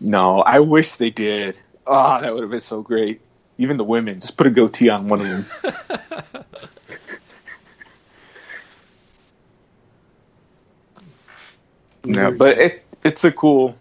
No, 0.01 0.41
I 0.41 0.61
wish 0.61 0.97
they 0.97 1.11
did. 1.11 1.57
Ah, 1.87 2.21
that 2.21 2.35
would 2.35 2.43
have 2.43 2.51
been 2.51 2.61
so 2.61 2.83
great. 2.83 3.23
Even 3.59 3.79
the 3.79 3.85
women, 3.85 4.21
just 4.21 4.37
put 4.37 4.47
a 4.47 4.51
goatee 4.51 4.91
on 4.91 5.09
one 5.09 5.21
of 5.23 5.29
them. 5.29 5.47
no, 12.07 12.31
but 12.31 12.59
it 12.59 12.85
it's 13.05 13.25
a 13.25 13.33
cool 13.33 13.77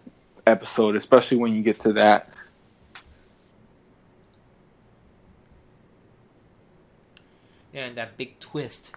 episode, 0.46 0.96
especially 0.96 1.38
when 1.38 1.54
you 1.54 1.62
get 1.62 1.80
to 1.80 1.92
that. 1.94 2.28
Yeah, 7.72 7.86
and 7.86 7.96
that 7.96 8.16
big 8.16 8.38
twist. 8.40 8.90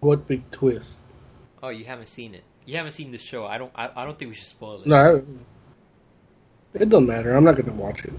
what 0.00 0.26
big 0.26 0.48
twist? 0.50 0.98
Oh, 1.62 1.68
you 1.68 1.84
haven't 1.84 2.06
seen 2.08 2.34
it. 2.34 2.44
You 2.64 2.76
haven't 2.76 2.92
seen 2.92 3.12
the 3.12 3.18
show. 3.18 3.46
I 3.46 3.58
don't. 3.58 3.72
I, 3.74 3.90
I 3.96 4.04
don't 4.04 4.18
think 4.18 4.30
we 4.30 4.34
should 4.34 4.46
spoil 4.46 4.80
it. 4.82 4.86
No, 4.86 5.16
I- 5.16 5.22
it 6.78 6.88
doesn't 6.90 7.06
matter. 7.06 7.34
I'm 7.34 7.44
not 7.44 7.54
going 7.54 7.66
to 7.66 7.72
watch 7.72 8.04
it. 8.04 8.12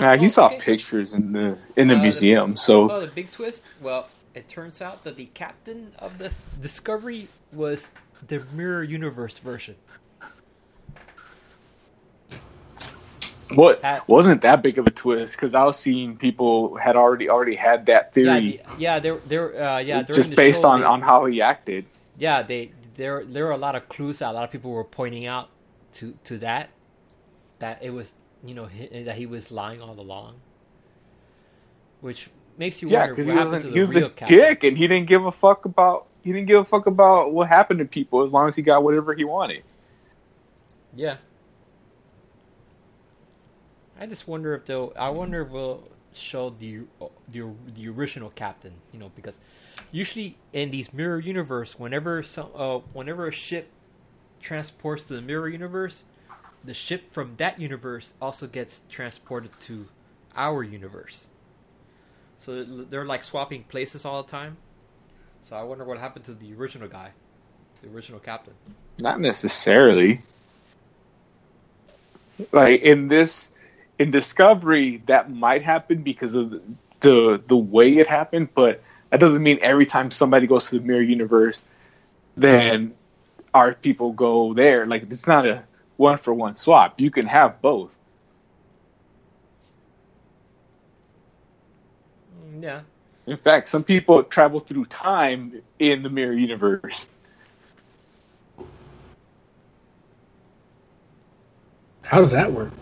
Uh, 0.00 0.16
he 0.18 0.24
Oh, 0.24 0.28
saw 0.28 0.46
okay. 0.46 0.58
pictures 0.58 1.14
in 1.14 1.32
the 1.32 1.56
in 1.76 1.86
the 1.88 1.94
Uh, 1.94 1.98
the- 1.98 2.02
museum, 2.02 2.56
so 2.56 2.90
Oh, 2.90 3.00
the 3.00 3.06
big 3.06 3.30
twist. 3.30 3.62
Well, 3.80 4.08
it 4.36 4.48
turns 4.48 4.82
out 4.82 5.02
that 5.04 5.16
the 5.16 5.26
captain 5.26 5.92
of 5.98 6.18
the 6.18 6.30
Discovery 6.60 7.28
was 7.52 7.86
the 8.26 8.44
Mirror 8.52 8.84
Universe 8.84 9.38
version. 9.38 9.76
what 13.54 13.82
At- 13.84 14.06
wasn't 14.08 14.42
that 14.42 14.62
big 14.62 14.76
of 14.76 14.86
a 14.86 14.90
twist 14.90 15.36
because 15.36 15.54
I 15.54 15.64
was 15.64 15.78
seeing 15.78 16.16
people 16.16 16.76
had 16.76 16.96
already 16.96 17.30
already 17.30 17.54
had 17.54 17.86
that 17.86 18.12
Yeah, 18.14 18.24
theory 18.34 18.60
the, 18.68 18.78
yeah, 18.78 18.98
there, 18.98 19.18
there, 19.26 19.62
uh, 19.62 19.78
yeah. 19.78 20.02
just 20.02 20.30
the 20.30 20.36
based 20.36 20.62
show, 20.62 20.68
on 20.68 20.80
they- 20.80 20.86
on 20.86 21.00
how 21.00 21.24
he 21.26 21.40
acted. 21.40 21.86
Yeah, 22.18 22.42
they 22.42 22.72
there 22.96 23.24
there 23.24 23.44
were 23.46 23.52
a 23.52 23.56
lot 23.56 23.76
of 23.76 23.88
clues 23.88 24.18
that 24.18 24.30
a 24.30 24.32
lot 24.32 24.44
of 24.44 24.50
people 24.50 24.70
were 24.72 24.84
pointing 24.84 25.26
out 25.26 25.48
to 25.94 26.18
to 26.24 26.38
that 26.38 26.70
that 27.60 27.82
it 27.82 27.90
was 27.90 28.12
you 28.44 28.54
know 28.54 28.68
that 28.92 29.16
he 29.16 29.26
was 29.26 29.50
lying 29.52 29.80
all 29.80 29.98
along, 30.00 30.40
which 32.00 32.28
makes 32.58 32.82
you 32.82 32.88
Yeah, 32.88 32.90
wonder 32.90 33.14
what 33.14 33.26
he 33.26 33.32
happened 33.32 33.40
was 33.40 33.52
to 33.52 33.58
a, 33.58 33.60
the 33.60 33.72
he 33.72 33.80
was 33.80 33.96
real 33.96 34.08
a 34.08 34.10
captain. 34.10 34.50
dick 34.50 34.64
and 34.64 34.76
he 34.78 34.88
didn't 34.88 35.06
give 35.08 35.24
a 35.26 35.32
fuck 35.32 35.64
about 35.64 36.08
he 36.22 36.32
didn't 36.32 36.46
give 36.48 36.60
a 36.60 36.64
fuck 36.64 36.86
about 36.86 37.32
what 37.32 37.48
happened 37.48 37.80
to 37.80 37.86
people 37.86 38.24
as 38.24 38.32
long 38.32 38.48
as 38.48 38.56
he 38.56 38.62
got 38.62 38.82
whatever 38.84 39.14
he 39.14 39.24
wanted. 39.24 39.64
Yeah. 40.94 41.18
I 43.98 44.06
just 44.06 44.28
wonder 44.28 44.54
if 44.54 44.66
they'll. 44.66 44.92
I 44.98 45.10
wonder 45.10 45.42
if 45.42 45.50
we'll 45.50 45.88
show 46.12 46.50
the 46.50 46.82
the 47.28 47.52
the 47.74 47.88
original 47.88 48.30
captain. 48.30 48.74
You 48.92 48.98
know, 49.00 49.10
because 49.14 49.38
usually 49.90 50.38
in 50.52 50.70
these 50.70 50.92
mirror 50.92 51.18
universe, 51.20 51.78
whenever 51.78 52.22
some 52.22 52.48
uh, 52.54 52.78
whenever 52.92 53.28
a 53.28 53.32
ship 53.32 53.70
transports 54.40 55.04
to 55.04 55.14
the 55.14 55.22
mirror 55.22 55.48
universe, 55.48 56.04
the 56.64 56.74
ship 56.74 57.12
from 57.12 57.36
that 57.38 57.60
universe 57.60 58.12
also 58.20 58.46
gets 58.46 58.82
transported 58.90 59.50
to 59.62 59.88
our 60.36 60.62
universe. 60.62 61.26
So 62.40 62.62
they're 62.64 63.04
like 63.04 63.22
swapping 63.22 63.64
places 63.64 64.04
all 64.04 64.22
the 64.22 64.30
time. 64.30 64.56
So 65.42 65.56
I 65.56 65.62
wonder 65.62 65.84
what 65.84 65.98
happened 65.98 66.24
to 66.26 66.34
the 66.34 66.54
original 66.54 66.88
guy, 66.88 67.10
the 67.82 67.88
original 67.88 68.20
captain. 68.20 68.54
Not 68.98 69.20
necessarily. 69.20 70.20
Like 72.52 72.82
in 72.82 73.08
this 73.08 73.48
in 73.98 74.10
Discovery, 74.10 75.02
that 75.06 75.30
might 75.32 75.62
happen 75.62 76.02
because 76.02 76.34
of 76.34 76.50
the 77.00 77.42
the, 77.46 77.56
way 77.56 77.96
it 77.98 78.08
happened, 78.08 78.48
but 78.54 78.82
that 79.10 79.20
doesn't 79.20 79.42
mean 79.42 79.58
every 79.62 79.86
time 79.86 80.10
somebody 80.10 80.46
goes 80.46 80.68
to 80.70 80.78
the 80.78 80.84
mirror 80.84 81.02
universe, 81.02 81.62
then 82.36 82.94
our 83.54 83.74
people 83.74 84.12
go 84.12 84.52
there. 84.52 84.84
Like 84.84 85.10
it's 85.10 85.26
not 85.26 85.46
a 85.46 85.64
one 85.96 86.18
for 86.18 86.34
one 86.34 86.56
swap. 86.56 87.00
You 87.00 87.10
can 87.10 87.26
have 87.26 87.62
both. 87.62 87.96
Yeah. 92.60 92.80
In 93.26 93.36
fact, 93.36 93.68
some 93.68 93.84
people 93.84 94.22
travel 94.24 94.60
through 94.60 94.86
time 94.86 95.62
in 95.78 96.02
the 96.02 96.10
mirror 96.10 96.32
universe. 96.32 97.06
How 102.02 102.18
does 102.20 102.30
that 102.32 102.52
work? 102.52 102.72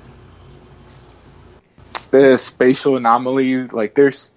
the 2.14 2.36
spatial 2.36 2.96
anomaly. 2.96 3.66
Like 3.68 3.94
there's 3.94 4.30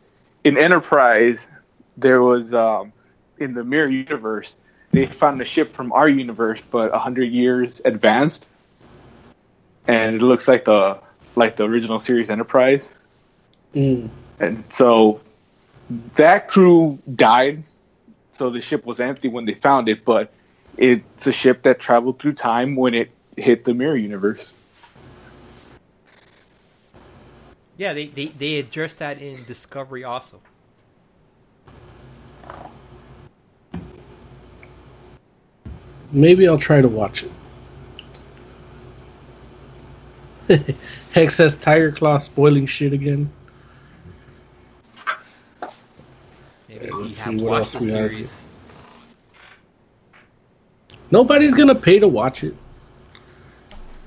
in 0.44 0.58
Enterprise, 0.58 1.48
there 1.96 2.22
was 2.24 2.54
um, 2.54 2.92
in 3.38 3.54
the 3.54 3.64
mirror 3.64 3.90
universe, 3.90 4.56
they 4.92 5.06
found 5.06 5.40
a 5.42 5.46
ship 5.46 5.70
from 5.70 5.92
our 5.94 6.10
universe, 6.10 6.60
but 6.62 6.94
a 6.94 6.98
hundred 6.98 7.32
years 7.32 7.82
advanced, 7.86 8.48
and 9.88 10.16
it 10.16 10.22
looks 10.24 10.48
like 10.48 10.66
the 10.66 11.00
like 11.36 11.56
the 11.56 11.66
original 11.66 12.00
series 12.00 12.30
Enterprise, 12.32 12.92
Mm. 13.76 14.10
and 14.40 14.64
so 14.70 15.22
that 16.16 16.48
crew 16.50 17.00
died. 17.16 17.64
So 18.32 18.50
the 18.50 18.62
ship 18.62 18.86
was 18.86 19.00
empty 19.00 19.28
when 19.28 19.46
they 19.46 19.54
found 19.54 19.90
it, 19.90 20.06
but 20.06 20.32
it's 20.78 21.26
a 21.26 21.32
ship 21.32 21.64
that 21.64 21.80
traveled 21.80 22.20
through 22.20 22.34
time 22.34 22.76
when 22.76 22.94
it 22.94 23.10
hit 23.36 23.64
the 23.64 23.74
mirror 23.74 23.96
universe. 23.96 24.54
Yeah, 27.78 27.94
they, 27.94 28.08
they, 28.08 28.28
they 28.28 28.60
addressed 28.60 29.00
that 29.00 29.22
in 29.22 29.44
Discovery 29.46 30.04
also. 30.04 30.42
Maybe 36.12 36.48
I'll 36.48 36.58
try 36.58 36.82
to 36.82 36.88
watch 36.88 37.26
it. 40.48 40.76
Hex 41.12 41.36
says 41.36 41.56
Tiger 41.56 41.92
Claw 41.92 42.20
spoiling 42.20 42.66
shit 42.66 42.94
again. 42.94 43.30
Maybe 46.80 46.92
Yeah, 46.92 46.98
we 47.02 47.14
have 47.14 47.42
watched 47.42 47.72
the 47.74 47.78
else 47.80 47.86
have 47.88 47.92
series. 47.92 48.32
Nobody's 51.12 51.54
gonna 51.54 51.76
pay 51.76 52.00
to 52.00 52.08
watch 52.08 52.44
it. 52.44 52.56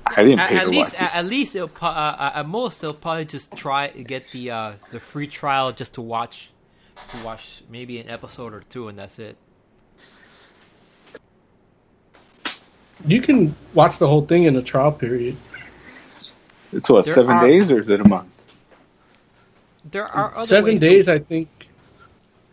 I 0.05 0.23
didn't 0.23 0.39
At, 0.39 0.49
pay 0.49 0.55
at 0.57 0.63
to 0.65 0.69
least, 0.69 0.93
watch 0.93 1.01
at, 1.01 1.11
it. 1.13 1.15
at 1.17 1.25
least, 1.25 1.55
it'll, 1.55 1.71
uh, 1.81 2.31
at 2.35 2.47
most, 2.47 2.81
they'll 2.81 2.93
probably 2.93 3.25
just 3.25 3.55
try 3.55 3.87
to 3.87 4.03
get 4.03 4.29
the 4.31 4.51
uh, 4.51 4.71
the 4.91 4.99
free 4.99 5.27
trial 5.27 5.71
just 5.71 5.93
to 5.93 6.01
watch, 6.01 6.49
to 7.09 7.25
watch 7.25 7.63
maybe 7.69 7.99
an 7.99 8.09
episode 8.09 8.53
or 8.53 8.61
two, 8.69 8.87
and 8.87 8.97
that's 8.99 9.19
it. 9.19 9.37
You 13.05 13.21
can 13.21 13.55
watch 13.73 13.97
the 13.97 14.07
whole 14.07 14.25
thing 14.25 14.43
in 14.43 14.55
a 14.57 14.61
trial 14.61 14.91
period. 14.91 15.35
It's 16.71 16.89
what 16.89 17.05
There 17.05 17.13
seven 17.15 17.31
are- 17.31 17.47
days 17.47 17.71
or 17.71 17.79
is 17.79 17.89
it 17.89 17.99
a 17.99 18.07
month? 18.07 18.27
There 19.89 20.07
are 20.07 20.35
other 20.37 20.45
Seven 20.45 20.71
ways 20.71 20.79
days, 20.79 21.05
To, 21.05 21.13
I 21.13 21.19
think. 21.19 21.60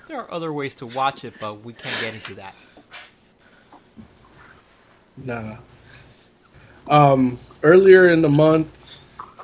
There 0.08 0.18
are 0.18 0.32
other 0.32 0.52
ways 0.52 0.74
to 0.76 0.86
watch 0.86 1.22
it, 1.24 1.34
but 1.38 1.62
we 1.62 1.74
can't 1.74 2.00
get 2.00 2.14
into 2.14 2.34
that. 2.34 2.54
Nah. 5.18 5.56
Um, 6.88 7.38
earlier 7.62 8.08
in 8.08 8.22
the 8.22 8.28
month, 8.28 8.68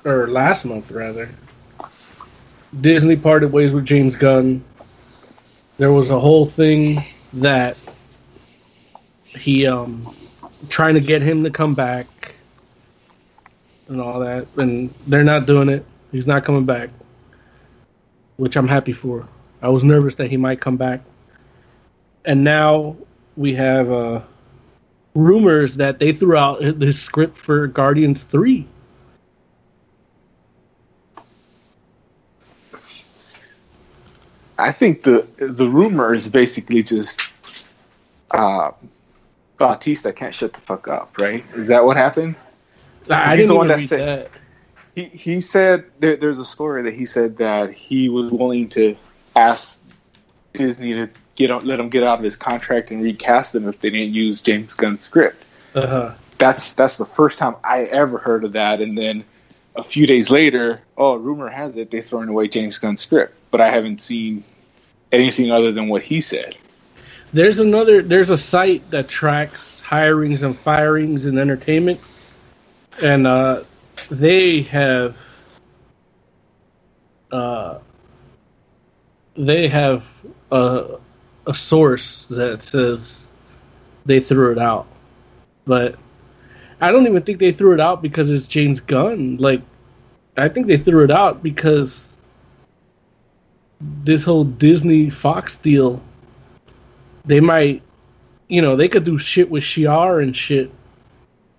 or 0.05 0.29
last 0.29 0.65
month 0.65 0.91
rather, 0.91 1.29
Disney 2.81 3.17
parted 3.17 3.53
ways 3.53 3.73
with 3.73 3.85
James 3.85 4.17
Gunn. 4.17 4.65
There 5.77 5.93
was 5.93 6.11
a 6.11 6.19
whole 6.19 6.47
thing 6.47 7.05
that 7.35 7.77
he 9.25 9.67
um 9.67 10.15
trying 10.69 10.95
to 10.95 11.01
get 11.01 11.21
him 11.21 11.45
to 11.45 11.51
come 11.51 11.75
back 11.75 12.35
and 13.89 14.01
all 14.01 14.21
that, 14.21 14.47
and 14.57 14.95
they're 15.07 15.25
not 15.25 15.47
doing 15.47 15.69
it. 15.69 15.85
He's 16.11 16.27
not 16.27 16.45
coming 16.45 16.65
back, 16.65 16.89
which 18.37 18.57
I'm 18.57 18.69
happy 18.69 18.93
for. 18.93 19.29
I 19.65 19.69
was 19.69 19.83
nervous 19.83 20.15
that 20.17 20.29
he 20.31 20.37
might 20.37 20.61
come 20.61 20.77
back, 20.77 21.01
and 22.27 22.45
now 22.45 22.97
we 23.35 23.55
have 23.55 23.91
uh 23.91 24.21
rumors 25.15 25.77
that 25.77 25.99
they 25.99 26.13
threw 26.13 26.37
out 26.37 26.61
the 26.61 26.93
script 26.93 27.37
for 27.39 27.67
Guardians 27.67 28.23
3. 28.25 28.67
I 34.59 34.71
think 34.71 35.03
the 35.03 35.27
the 35.39 35.69
rumor 35.69 36.15
is 36.15 36.29
basically 36.29 36.83
just 36.83 37.21
uh, 38.31 38.71
Bautista 39.59 40.13
can't 40.13 40.35
shut 40.35 40.53
the 40.53 40.61
fuck 40.61 40.87
up, 40.89 41.19
right? 41.19 41.45
Is 41.55 41.69
that 41.69 41.85
what 41.85 41.97
happened? 41.97 42.37
I 43.11 43.31
He's 43.31 43.37
didn't 43.37 43.49
the 43.49 43.55
one 43.57 43.69
that 43.69 43.79
read 43.79 43.89
said- 43.89 44.09
that. 44.27 44.31
He 44.95 45.05
he 45.07 45.41
said 45.41 45.87
there, 45.99 46.17
there's 46.17 46.39
a 46.39 46.45
story 46.45 46.83
that 46.85 46.95
he 46.95 47.05
said 47.05 47.39
that 47.39 47.73
he 47.73 48.09
was 48.09 48.31
willing 48.31 48.69
to 48.71 48.97
ask 49.37 49.81
Disney 50.53 50.93
to 50.95 51.09
get 51.37 51.51
out, 51.51 51.65
let 51.65 51.81
him 51.81 51.89
get 51.89 52.03
out 52.03 52.19
of 52.19 52.25
his 52.25 52.37
contract 52.37 52.91
and 52.91 53.03
recast 53.03 53.55
him 53.55 53.69
if 53.69 53.81
they 53.81 53.91
didn't 53.91 54.15
use 54.15 54.41
James 54.41 54.75
Gunn's 54.75 55.03
script. 55.03 55.45
Uh-huh. 55.75 56.15
That's 56.39 56.73
that's 56.73 56.97
the 56.97 57.07
first 57.07 57.39
time 57.39 57.57
I 57.65 57.83
ever 57.85 58.19
heard 58.19 58.45
of 58.45 58.53
that. 58.53 58.81
And 58.81 58.97
then 58.97 59.25
a 59.77 59.83
few 59.83 60.07
days 60.07 60.31
later, 60.31 60.81
oh, 60.97 61.17
rumor 61.17 61.49
has 61.49 61.77
it 61.77 61.91
they're 61.91 62.03
throwing 62.03 62.29
away 62.29 62.49
James 62.49 62.79
Gunn's 62.79 63.01
script, 63.01 63.35
but 63.51 63.61
I 63.61 63.71
haven't 63.71 64.01
seen 64.01 64.45
anything 65.13 65.51
other 65.51 65.73
than 65.73 65.89
what 65.89 66.03
he 66.03 66.21
said. 66.21 66.57
There's 67.33 67.61
another 67.61 68.03
there's 68.03 68.31
a 68.31 68.39
site 68.39 68.89
that 68.91 69.09
tracks 69.09 69.83
hirings 69.85 70.43
and 70.43 70.59
firings 70.59 71.27
in 71.27 71.39
entertainment. 71.39 72.01
And 73.03 73.27
uh 73.27 73.65
they 74.11 74.63
have 74.63 75.17
uh 77.33 77.79
they 79.37 79.69
have 79.69 80.05
a 80.51 80.97
a 81.47 81.55
source 81.55 82.27
that 82.27 82.63
says 82.63 83.29
they 84.07 84.21
threw 84.21 84.53
it 84.53 84.59
out. 84.59 84.87
But 85.67 85.97
I 86.81 86.91
don't 86.91 87.07
even 87.07 87.23
think 87.23 87.39
they 87.39 87.53
threw 87.53 87.75
it 87.75 87.81
out 87.81 88.03
because 88.03 88.31
it's 88.31 88.47
James 88.47 88.81
Gunn. 88.81 89.37
Like 89.39 89.63
I 90.37 90.49
think 90.49 90.67
they 90.67 90.79
threw 90.79 91.05
it 91.05 91.11
out 91.11 91.43
because 91.43 92.17
this 93.81 94.23
whole 94.25 94.45
Disney 94.45 95.11
Fox 95.11 95.57
deal 95.57 96.03
they 97.25 97.41
might 97.41 97.83
you 98.49 98.61
know, 98.61 98.77
they 98.77 98.89
could 98.89 99.05
do 99.05 99.19
shit 99.19 99.51
with 99.51 99.65
Shi'ar 99.65 100.23
and 100.23 100.37
shit 100.37 100.71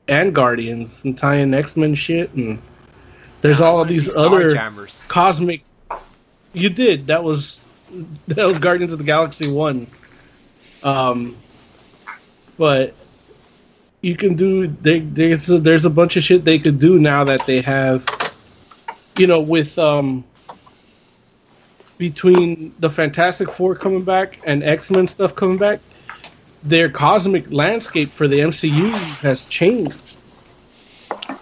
and 0.07 0.33
Guardians 0.35 1.01
and 1.03 1.17
tie 1.17 1.37
in 1.37 1.53
X 1.53 1.75
Men 1.75 1.95
shit 1.95 2.31
and 2.33 2.61
there's 3.41 3.61
all 3.61 3.81
of 3.81 3.87
these 3.87 4.15
other 4.15 4.55
cosmic 5.07 5.63
you 6.53 6.69
did 6.69 7.07
that 7.07 7.23
was 7.23 7.59
that 8.27 8.45
was 8.45 8.59
guardians 8.59 8.91
of 8.91 8.99
the 8.99 9.05
galaxy 9.05 9.47
1 9.47 9.87
um 10.83 11.35
but 12.57 12.93
you 14.01 14.15
can 14.15 14.35
do 14.35 14.67
they, 14.67 14.99
there's 14.99 15.49
a, 15.49 15.59
there's 15.59 15.85
a 15.85 15.89
bunch 15.89 16.15
of 16.15 16.23
shit 16.23 16.45
they 16.45 16.59
could 16.59 16.79
do 16.79 16.99
now 16.99 17.23
that 17.23 17.45
they 17.45 17.61
have 17.61 18.05
you 19.17 19.27
know 19.27 19.39
with 19.39 19.77
um 19.79 20.23
between 21.97 22.75
the 22.79 22.89
fantastic 22.89 23.49
four 23.49 23.75
coming 23.75 24.03
back 24.03 24.39
and 24.45 24.63
x-men 24.63 25.07
stuff 25.07 25.33
coming 25.35 25.57
back 25.57 25.79
their 26.65 26.89
cosmic 26.89 27.49
landscape 27.51 28.09
for 28.09 28.27
the 28.27 28.39
mcu 28.39 28.91
has 29.19 29.45
changed. 29.45 30.17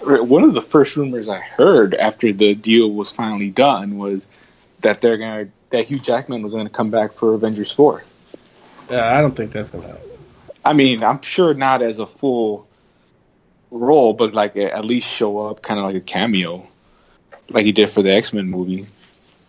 One 0.02 0.44
of 0.44 0.54
the 0.54 0.62
first 0.62 0.96
rumors 0.98 1.30
I 1.30 1.40
heard 1.40 1.96
after 1.96 2.32
the 2.34 2.54
deal 2.56 2.92
was 2.92 3.10
finally 3.10 3.50
done 3.50 3.98
was 3.98 4.26
that 4.82 5.00
they're 5.00 5.18
gonna 5.18 5.48
that 5.74 5.88
Hugh 5.88 6.00
Jackman 6.00 6.42
was 6.42 6.54
gonna 6.54 6.70
come 6.70 6.90
back 6.90 7.14
for 7.14 7.34
Avengers 7.34 7.72
four. 7.72 8.04
yeah, 8.90 9.18
i 9.18 9.22
don't 9.22 9.36
think 9.36 9.52
that's 9.52 9.70
gonna 9.70 9.88
happen 9.88 10.14
I 10.66 10.74
mean, 10.74 11.04
I'm 11.04 11.22
sure 11.22 11.54
not 11.54 11.82
as 11.82 12.00
a 12.00 12.08
full 12.08 12.68
role, 13.70 14.14
but 14.14 14.34
like 14.34 14.56
at 14.56 14.86
least 14.86 15.08
show 15.08 15.40
up, 15.40 15.62
kind 15.62 15.80
of 15.80 15.86
like 15.86 15.96
a 15.96 16.02
cameo, 16.02 16.66
like 17.50 17.66
he 17.66 17.72
did 17.72 17.90
for 17.90 18.02
the 18.02 18.14
X 18.14 18.34
Men 18.34 18.50
movie, 18.50 18.86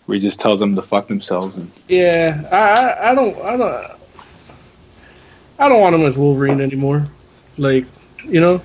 where 0.07 0.17
he 0.17 0.21
just 0.21 0.41
tells 0.41 0.59
them 0.59 0.75
to 0.77 0.83
fuck 0.83 1.09
themselves. 1.09 1.57
And 1.57 1.71
Yeah, 1.89 2.49
I, 2.51 2.57
I, 2.57 3.11
I 3.11 3.15
don't, 3.15 3.39
I 3.43 3.57
don't, 3.57 4.01
I 5.59 5.69
don't 5.69 5.81
want 5.81 5.95
him 5.95 6.05
as 6.05 6.19
Wolverine 6.19 6.61
anymore. 6.61 7.07
Like, 7.59 7.87
you 8.25 8.41
know. 8.41 8.61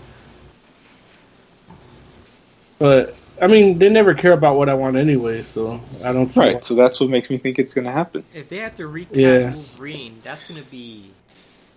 But 2.79 3.15
I 3.41 3.47
mean, 3.47 3.79
they 3.79 3.89
never 3.89 4.13
care 4.13 4.33
about 4.33 4.57
what 4.57 4.69
I 4.69 4.73
want 4.73 4.97
anyway, 4.97 5.43
so 5.43 5.81
I 6.03 6.11
don't. 6.11 6.29
see 6.29 6.39
right, 6.39 6.63
so 6.63 6.75
that's 6.75 6.99
what 6.99 7.09
makes 7.09 7.29
me 7.29 7.37
think 7.37 7.59
it's 7.59 7.73
gonna 7.73 7.91
happen. 7.91 8.23
If 8.33 8.49
they 8.49 8.57
have 8.57 8.75
to 8.75 8.87
recast 8.87 9.15
Yeah. 9.15 9.53
Wolverine, 9.53 10.19
that's 10.23 10.47
gonna 10.47 10.63
be 10.63 11.11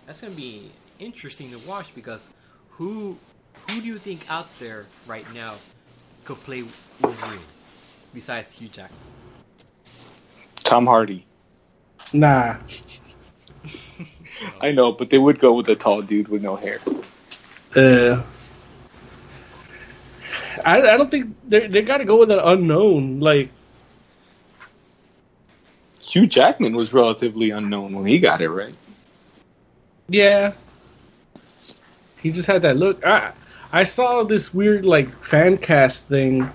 that's 0.05 0.19
gonna 0.19 0.33
be 0.33 0.71
interesting 0.99 1.51
to 1.51 1.59
watch 1.59 1.93
because 1.95 2.21
who 2.71 3.17
who 3.69 3.81
do 3.81 3.87
you 3.87 3.97
think 3.97 4.29
out 4.29 4.47
there 4.59 4.85
right 5.05 5.31
now 5.33 5.55
could 6.25 6.37
play 6.43 6.63
Wolverine 7.01 7.39
besides 8.13 8.51
Hugh 8.51 8.67
Jackman? 8.69 8.99
Tom 10.63 10.85
Hardy. 10.85 11.25
Nah, 12.11 12.57
I 14.61 14.71
know, 14.71 14.91
but 14.91 15.09
they 15.09 15.17
would 15.17 15.39
go 15.39 15.53
with 15.53 15.67
a 15.69 15.75
tall 15.75 16.01
dude 16.01 16.27
with 16.27 16.41
no 16.41 16.55
hair. 16.55 16.79
uh, 17.75 18.21
I, 20.65 20.77
I 20.81 20.97
don't 20.97 21.11
think 21.11 21.35
they 21.47 21.67
they 21.67 21.81
got 21.81 21.97
to 21.97 22.05
go 22.05 22.17
with 22.17 22.31
an 22.31 22.39
unknown. 22.39 23.19
Like, 23.19 23.49
Hugh 26.01 26.27
Jackman 26.27 26.75
was 26.75 26.93
relatively 26.93 27.51
unknown 27.51 27.93
when 27.93 28.05
he 28.05 28.19
got 28.19 28.41
it 28.41 28.49
right. 28.49 28.75
yeah, 30.07 30.53
he 32.21 32.31
just 32.31 32.47
had 32.47 32.61
that 32.63 32.77
look. 32.77 33.05
I 33.05 33.33
I 33.71 33.83
saw 33.83 34.23
this 34.23 34.53
weird 34.53 34.85
like 34.85 35.23
fan 35.23 35.57
cast 35.57 36.07
thing, 36.07 36.49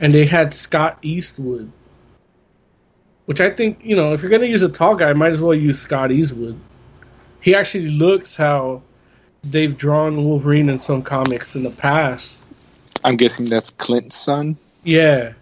and 0.00 0.12
they 0.14 0.26
had 0.26 0.54
Scott 0.54 0.98
Eastwood, 1.02 1.70
which 3.26 3.40
I 3.40 3.50
think 3.50 3.80
you 3.82 3.96
know 3.96 4.12
if 4.12 4.22
you're 4.22 4.30
gonna 4.30 4.46
use 4.46 4.62
a 4.62 4.68
tall 4.68 4.96
guy, 4.96 5.12
might 5.14 5.32
as 5.32 5.42
well 5.42 5.54
use 5.54 5.80
Scott 5.80 6.12
Eastwood. 6.12 6.58
He 7.40 7.54
actually 7.54 7.88
looks 7.90 8.36
how 8.36 8.82
they've 9.44 9.76
drawn 9.76 10.24
Wolverine 10.24 10.68
in 10.70 10.78
some 10.78 11.02
comics 11.02 11.54
in 11.54 11.62
the 11.62 11.70
past. 11.70 12.43
I'm 13.04 13.16
guessing 13.16 13.46
that's 13.46 13.70
Clint's 13.70 14.16
son. 14.16 14.56
Yeah. 14.82 15.34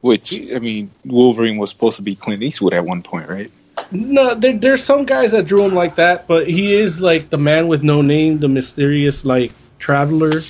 Which 0.00 0.32
I 0.32 0.58
mean, 0.58 0.90
Wolverine 1.04 1.58
was 1.58 1.70
supposed 1.70 1.96
to 1.96 2.02
be 2.02 2.14
Clint 2.14 2.42
Eastwood 2.42 2.72
at 2.72 2.84
one 2.84 3.02
point, 3.02 3.28
right? 3.28 3.50
No, 3.90 4.34
there, 4.34 4.56
there's 4.56 4.84
some 4.84 5.04
guys 5.04 5.32
that 5.32 5.46
drew 5.46 5.62
him 5.62 5.74
like 5.74 5.96
that, 5.96 6.26
but 6.26 6.48
he 6.48 6.74
is 6.74 7.00
like 7.00 7.30
the 7.30 7.38
man 7.38 7.68
with 7.68 7.82
no 7.82 8.00
name, 8.00 8.38
the 8.38 8.48
mysterious 8.48 9.24
like 9.24 9.52
traveler 9.78 10.42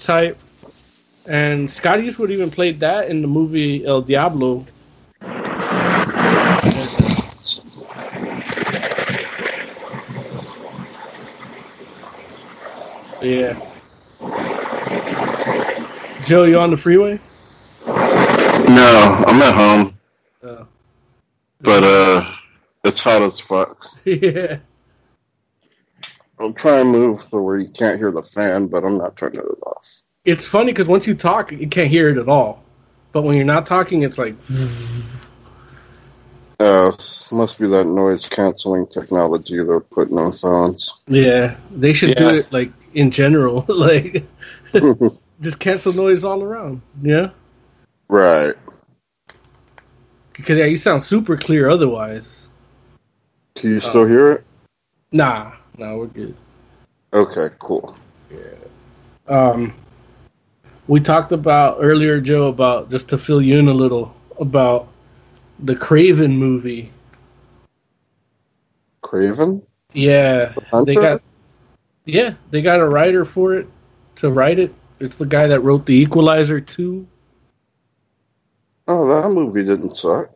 type. 0.00 0.38
And 1.26 1.70
Scott 1.70 2.00
Eastwood 2.00 2.30
even 2.30 2.50
played 2.50 2.80
that 2.80 3.10
in 3.10 3.20
the 3.20 3.28
movie 3.28 3.84
El 3.84 4.02
Diablo. 4.02 4.64
Yeah. 13.20 13.58
Joe, 16.28 16.44
you 16.44 16.58
on 16.58 16.70
the 16.70 16.76
freeway? 16.76 17.18
No, 17.86 19.24
I'm 19.26 19.40
at 19.40 19.54
home, 19.54 19.98
Oh. 20.42 20.66
but 21.62 21.82
uh, 21.82 22.30
it's 22.84 23.00
hot 23.00 23.22
as 23.22 23.40
fuck. 23.40 23.86
yeah. 24.04 24.58
I'll 26.38 26.52
try 26.52 26.80
and 26.80 26.90
move 26.90 27.26
to 27.30 27.38
where 27.38 27.56
you 27.56 27.68
can't 27.68 27.98
hear 27.98 28.12
the 28.12 28.22
fan, 28.22 28.66
but 28.66 28.84
I'm 28.84 28.98
not 28.98 29.16
turning 29.16 29.40
it 29.40 29.46
off. 29.66 30.02
It's 30.26 30.46
funny 30.46 30.70
because 30.72 30.86
once 30.86 31.06
you 31.06 31.14
talk, 31.14 31.50
you 31.50 31.66
can't 31.66 31.90
hear 31.90 32.10
it 32.10 32.18
at 32.18 32.28
all. 32.28 32.62
But 33.12 33.22
when 33.22 33.36
you're 33.36 33.46
not 33.46 33.64
talking, 33.64 34.02
it's 34.02 34.18
like. 34.18 34.34
Uh, 36.60 36.92
must 37.32 37.58
be 37.58 37.68
that 37.68 37.86
noise 37.86 38.28
canceling 38.28 38.86
technology 38.86 39.56
they're 39.56 39.80
putting 39.80 40.18
on 40.18 40.32
phones. 40.32 41.00
Yeah, 41.06 41.56
they 41.70 41.94
should 41.94 42.18
do 42.18 42.28
it 42.28 42.52
like 42.52 42.70
in 42.92 43.12
general, 43.12 43.64
like 43.68 44.26
just 45.40 45.58
cancel 45.58 45.92
noise 45.92 46.24
all 46.24 46.42
around. 46.42 46.82
Yeah, 47.02 47.30
right. 48.08 48.54
because 50.32 50.58
yeah, 50.58 50.66
you 50.66 50.76
sound 50.76 51.02
super 51.02 51.36
clear 51.36 51.68
otherwise. 51.68 52.48
Can 53.54 53.70
you 53.70 53.80
still 53.80 54.06
hear 54.06 54.32
it? 54.32 54.44
Nah, 55.10 55.52
nah, 55.76 55.96
we're 55.96 56.06
good. 56.06 56.36
Okay, 57.12 57.48
cool. 57.58 57.96
Yeah. 58.30 58.38
Um, 59.26 59.74
we 60.86 61.00
talked 61.00 61.32
about 61.32 61.78
earlier, 61.80 62.20
Joe, 62.20 62.48
about 62.48 62.90
just 62.90 63.08
to 63.08 63.18
fill 63.18 63.42
you 63.42 63.58
in 63.58 63.68
a 63.68 63.74
little 63.74 64.14
about 64.38 64.88
the 65.60 65.74
Kraven 65.74 66.36
movie. 66.36 66.92
Kraven? 69.02 69.62
Yeah, 69.92 70.54
they 70.84 70.94
got 70.94 71.22
yeah, 72.04 72.34
they 72.50 72.62
got 72.62 72.80
a 72.80 72.88
writer 72.88 73.24
for 73.24 73.54
it 73.54 73.66
to 74.16 74.30
write 74.30 74.58
it. 74.58 74.74
It's 75.00 75.16
the 75.16 75.26
guy 75.26 75.46
that 75.46 75.60
wrote 75.60 75.86
The 75.86 75.94
Equalizer 75.94 76.60
two. 76.60 77.06
Oh, 78.88 79.06
that 79.08 79.30
movie 79.30 79.64
didn't 79.64 79.94
suck. 79.94 80.30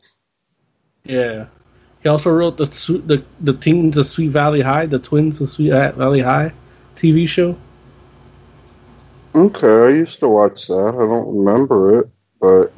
Yeah, 1.05 1.47
he 2.03 2.09
also 2.09 2.31
wrote 2.31 2.57
the 2.57 2.67
the 3.07 3.25
the 3.41 3.55
Teens 3.55 3.97
of 3.97 4.07
Sweet 4.07 4.29
Valley 4.29 4.61
High, 4.61 4.87
the 4.87 4.99
Twins 4.99 5.41
of 5.41 5.51
Sweet 5.51 5.73
uh, 5.73 5.93
Valley 5.93 6.21
High 6.21 6.53
TV 6.97 7.27
show. 7.27 7.57
Okay, 9.35 9.87
I 9.87 9.89
used 9.89 10.21
to 10.21 10.29
watch 10.29 10.67
that. 10.67 10.95
I 10.95 11.07
don't 11.07 11.45
remember 11.45 12.01
it, 12.01 12.11
but 12.41 12.73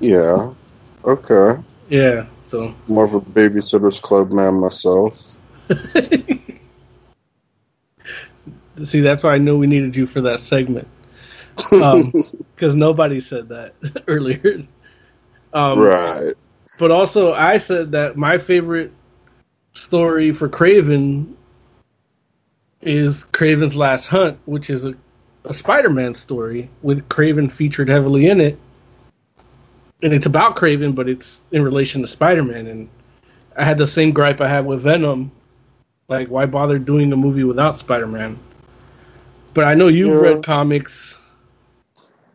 yeah. 0.00 0.52
Okay. 1.04 1.62
Yeah, 1.88 2.26
so 2.42 2.74
More 2.88 3.04
of 3.04 3.14
a 3.14 3.20
babysitter's 3.20 4.00
club 4.00 4.32
man 4.32 4.54
myself. 4.54 5.36
see, 8.84 9.00
that's 9.00 9.22
why 9.22 9.34
I 9.34 9.38
knew 9.38 9.58
we 9.58 9.66
needed 9.66 9.96
you 9.96 10.06
for 10.06 10.20
that 10.22 10.40
segment 10.40 10.88
because 11.70 12.74
nobody 12.74 13.20
said 13.20 13.48
that 13.48 13.74
earlier. 14.08 14.66
Um, 15.52 15.78
right. 15.78 16.34
But 16.78 16.90
also, 16.90 17.32
I 17.32 17.58
said 17.58 17.92
that 17.92 18.16
my 18.16 18.38
favorite 18.38 18.92
story 19.74 20.32
for 20.32 20.48
Kraven 20.48 21.34
is 22.82 23.24
Kraven's 23.32 23.74
Last 23.76 24.06
Hunt, 24.06 24.38
which 24.44 24.68
is 24.68 24.84
a, 24.84 24.94
a 25.44 25.54
Spider 25.54 25.90
Man 25.90 26.14
story 26.14 26.68
with 26.82 27.08
Kraven 27.08 27.50
featured 27.50 27.88
heavily 27.88 28.26
in 28.26 28.40
it. 28.40 28.58
And 30.02 30.12
it's 30.12 30.26
about 30.26 30.56
Kraven, 30.56 30.94
but 30.94 31.08
it's 31.08 31.40
in 31.52 31.62
relation 31.62 32.02
to 32.02 32.08
Spider 32.08 32.44
Man. 32.44 32.66
And 32.66 32.88
I 33.56 33.64
had 33.64 33.78
the 33.78 33.86
same 33.86 34.12
gripe 34.12 34.42
I 34.42 34.48
had 34.48 34.66
with 34.66 34.82
Venom. 34.82 35.32
Like, 36.08 36.28
why 36.28 36.44
bother 36.46 36.78
doing 36.78 37.12
a 37.12 37.16
movie 37.16 37.44
without 37.44 37.78
Spider 37.78 38.06
Man? 38.06 38.38
But 39.56 39.64
I 39.64 39.74
know 39.74 39.88
you've 39.88 40.12
Yeah. 40.12 40.20
read 40.20 40.42
comics 40.44 41.18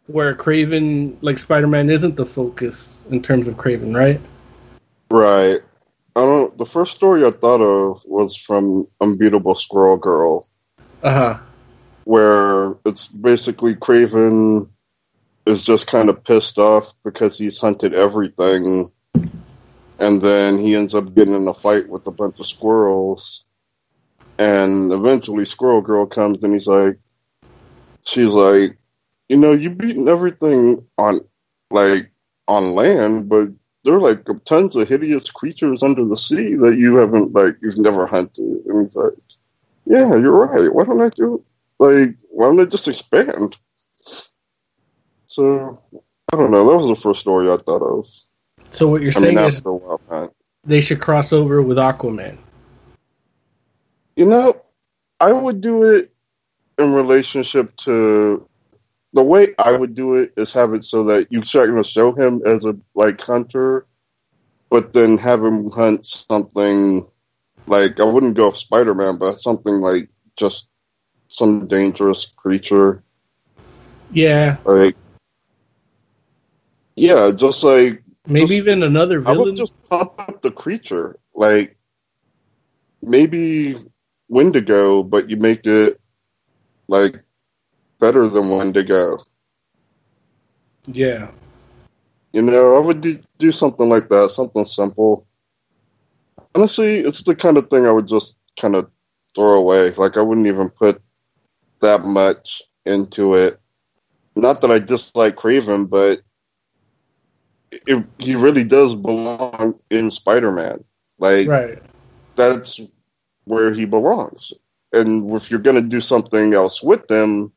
where 0.07 0.33
Kraven, 0.33 1.17
like 1.21 1.37
Spider 1.37 1.67
Man, 1.67 1.87
isn't 1.91 2.15
the 2.15 2.25
focus 2.25 2.89
in 3.11 3.21
terms 3.21 3.47
of 3.47 3.57
Kraven, 3.57 3.95
right? 3.95 4.19
Right. 5.11 5.61
I 6.15 6.19
don't. 6.19 6.57
The 6.57 6.65
first 6.65 6.95
story 6.95 7.23
I 7.23 7.29
thought 7.29 7.61
of 7.61 8.01
was 8.05 8.35
from 8.35 8.87
Unbeatable 8.99 9.53
Squirrel 9.53 9.97
Girl, 9.97 10.47
Uh 11.03 11.13
huh. 11.13 11.39
where 12.05 12.73
it's 12.85 13.07
basically 13.07 13.75
Kraven 13.75 14.69
is 15.45 15.63
just 15.63 15.85
kind 15.85 16.09
of 16.09 16.23
pissed 16.23 16.57
off 16.57 16.91
because 17.03 17.37
he's 17.37 17.59
hunted 17.59 17.93
everything, 17.93 18.91
and 19.99 20.19
then 20.19 20.57
he 20.57 20.75
ends 20.75 20.95
up 20.95 21.13
getting 21.13 21.35
in 21.35 21.47
a 21.47 21.53
fight 21.53 21.87
with 21.87 22.07
a 22.07 22.11
bunch 22.11 22.39
of 22.39 22.47
squirrels, 22.47 23.45
and 24.39 24.91
eventually 24.91 25.45
Squirrel 25.45 25.81
Girl 25.81 26.07
comes 26.07 26.43
and 26.43 26.53
he's 26.53 26.67
like, 26.67 26.97
she's 28.05 28.31
like, 28.31 28.77
you 29.29 29.37
know, 29.37 29.53
you've 29.53 29.77
beaten 29.77 30.07
everything 30.07 30.85
on 30.97 31.19
like 31.69 32.11
on 32.47 32.73
land, 32.73 33.29
but 33.29 33.49
there 33.83 33.95
are 33.95 34.01
like 34.01 34.27
tons 34.45 34.75
of 34.75 34.87
hideous 34.87 35.29
creatures 35.31 35.81
under 35.81 36.05
the 36.05 36.17
sea 36.17 36.55
that 36.55 36.77
you 36.77 36.97
haven't 36.97 37.33
like 37.33 37.55
you've 37.61 37.77
never 37.77 38.05
hunted. 38.05 38.61
And 38.65 38.83
he's 38.83 38.95
like, 38.95 39.13
Yeah, 39.85 40.15
you're 40.15 40.31
right. 40.31 40.73
Why 40.73 40.83
don't 40.83 41.01
I 41.01 41.09
do 41.09 41.43
like 41.79 42.15
why 42.29 42.45
don't 42.45 42.59
I 42.59 42.65
just 42.65 42.87
expand? 42.87 43.57
So 45.25 45.81
I 46.33 46.35
don't 46.35 46.51
know. 46.51 46.69
That 46.69 46.77
was 46.77 46.87
the 46.87 47.01
first 47.01 47.21
story 47.21 47.51
I 47.51 47.57
thought 47.57 47.81
of. 47.81 48.07
So 48.71 48.87
what 48.87 49.01
you're 49.01 49.11
I 49.15 49.19
saying 49.19 49.35
mean, 49.35 49.45
is 49.45 49.63
while, 49.63 50.33
they 50.63 50.81
should 50.81 51.01
cross 51.01 51.33
over 51.33 51.61
with 51.61 51.77
Aquaman. 51.77 52.37
You 54.15 54.25
know, 54.25 54.61
I 55.19 55.31
would 55.31 55.61
do 55.61 55.83
it 55.83 56.10
in 56.77 56.93
relationship 56.93 57.75
to 57.77 58.47
the 59.13 59.23
way 59.23 59.49
I 59.59 59.71
would 59.71 59.95
do 59.95 60.15
it 60.15 60.33
is 60.37 60.53
have 60.53 60.73
it 60.73 60.83
so 60.83 61.03
that 61.05 61.27
you 61.31 61.41
try 61.41 61.65
to 61.65 61.83
show 61.83 62.13
him 62.13 62.41
as 62.45 62.65
a 62.65 62.75
like 62.95 63.19
hunter, 63.21 63.85
but 64.69 64.93
then 64.93 65.17
have 65.17 65.43
him 65.43 65.69
hunt 65.69 66.05
something 66.05 67.05
like 67.67 67.99
I 67.99 68.03
wouldn't 68.05 68.35
go 68.37 68.51
Spider 68.51 68.95
Man, 68.95 69.17
but 69.17 69.39
something 69.39 69.75
like 69.75 70.09
just 70.37 70.69
some 71.27 71.67
dangerous 71.67 72.25
creature. 72.25 73.03
Yeah, 74.13 74.57
Like 74.65 74.95
yeah, 76.95 77.31
just 77.31 77.63
like 77.63 78.03
maybe 78.27 78.41
Just- 78.47 78.53
even 78.53 78.83
another 78.83 79.27
I 79.27 79.31
would 79.31 79.55
just 79.55 79.73
pump 79.89 80.13
up 80.19 80.41
the 80.41 80.51
creature. 80.51 81.17
Like 81.33 81.77
maybe 83.01 83.75
Wendigo, 84.27 85.03
but 85.03 85.29
you 85.29 85.37
make 85.37 85.65
it 85.65 85.99
like 86.91 87.23
better 87.99 88.27
than 88.27 88.49
Wendigo. 88.49 89.23
Yeah, 90.85 91.31
You 92.33 92.41
know, 92.41 92.75
I 92.75 92.79
would 92.79 93.01
do, 93.01 93.19
do 93.39 93.51
something 93.51 93.87
like 93.87 94.09
that, 94.09 94.31
something 94.31 94.65
simple. 94.65 95.25
Honestly, 96.53 96.97
it's 96.97 97.23
the 97.23 97.35
kind 97.35 97.57
of 97.57 97.69
thing 97.69 97.85
I 97.85 97.91
would 97.91 98.07
just 98.07 98.39
kind 98.59 98.75
of 98.75 98.91
throw 99.35 99.53
away. 99.53 99.91
Like 99.91 100.17
I 100.17 100.21
wouldn't 100.21 100.47
even 100.47 100.69
put 100.69 101.01
that 101.79 102.03
much 102.03 102.61
into 102.85 103.35
it. 103.35 103.59
Not 104.35 104.59
that 104.61 104.71
I 104.71 104.79
dislike 104.79 105.35
Kraven, 105.37 105.89
but 105.89 106.21
it, 107.71 108.03
he 108.17 108.35
really 108.35 108.65
does 108.65 108.95
belong 108.95 109.79
in 109.89 110.11
Spider-Man. 110.11 110.83
Like 111.19 111.47
right. 111.47 111.81
that's 112.35 112.81
where 113.45 113.71
he 113.71 113.85
belongs. 113.85 114.51
And 114.93 115.31
if 115.33 115.49
you're 115.49 115.59
going 115.59 115.81
to 115.81 115.81
do 115.81 116.01
something 116.01 116.53
else 116.53 116.83
with 116.83 117.07
them, 117.07 117.51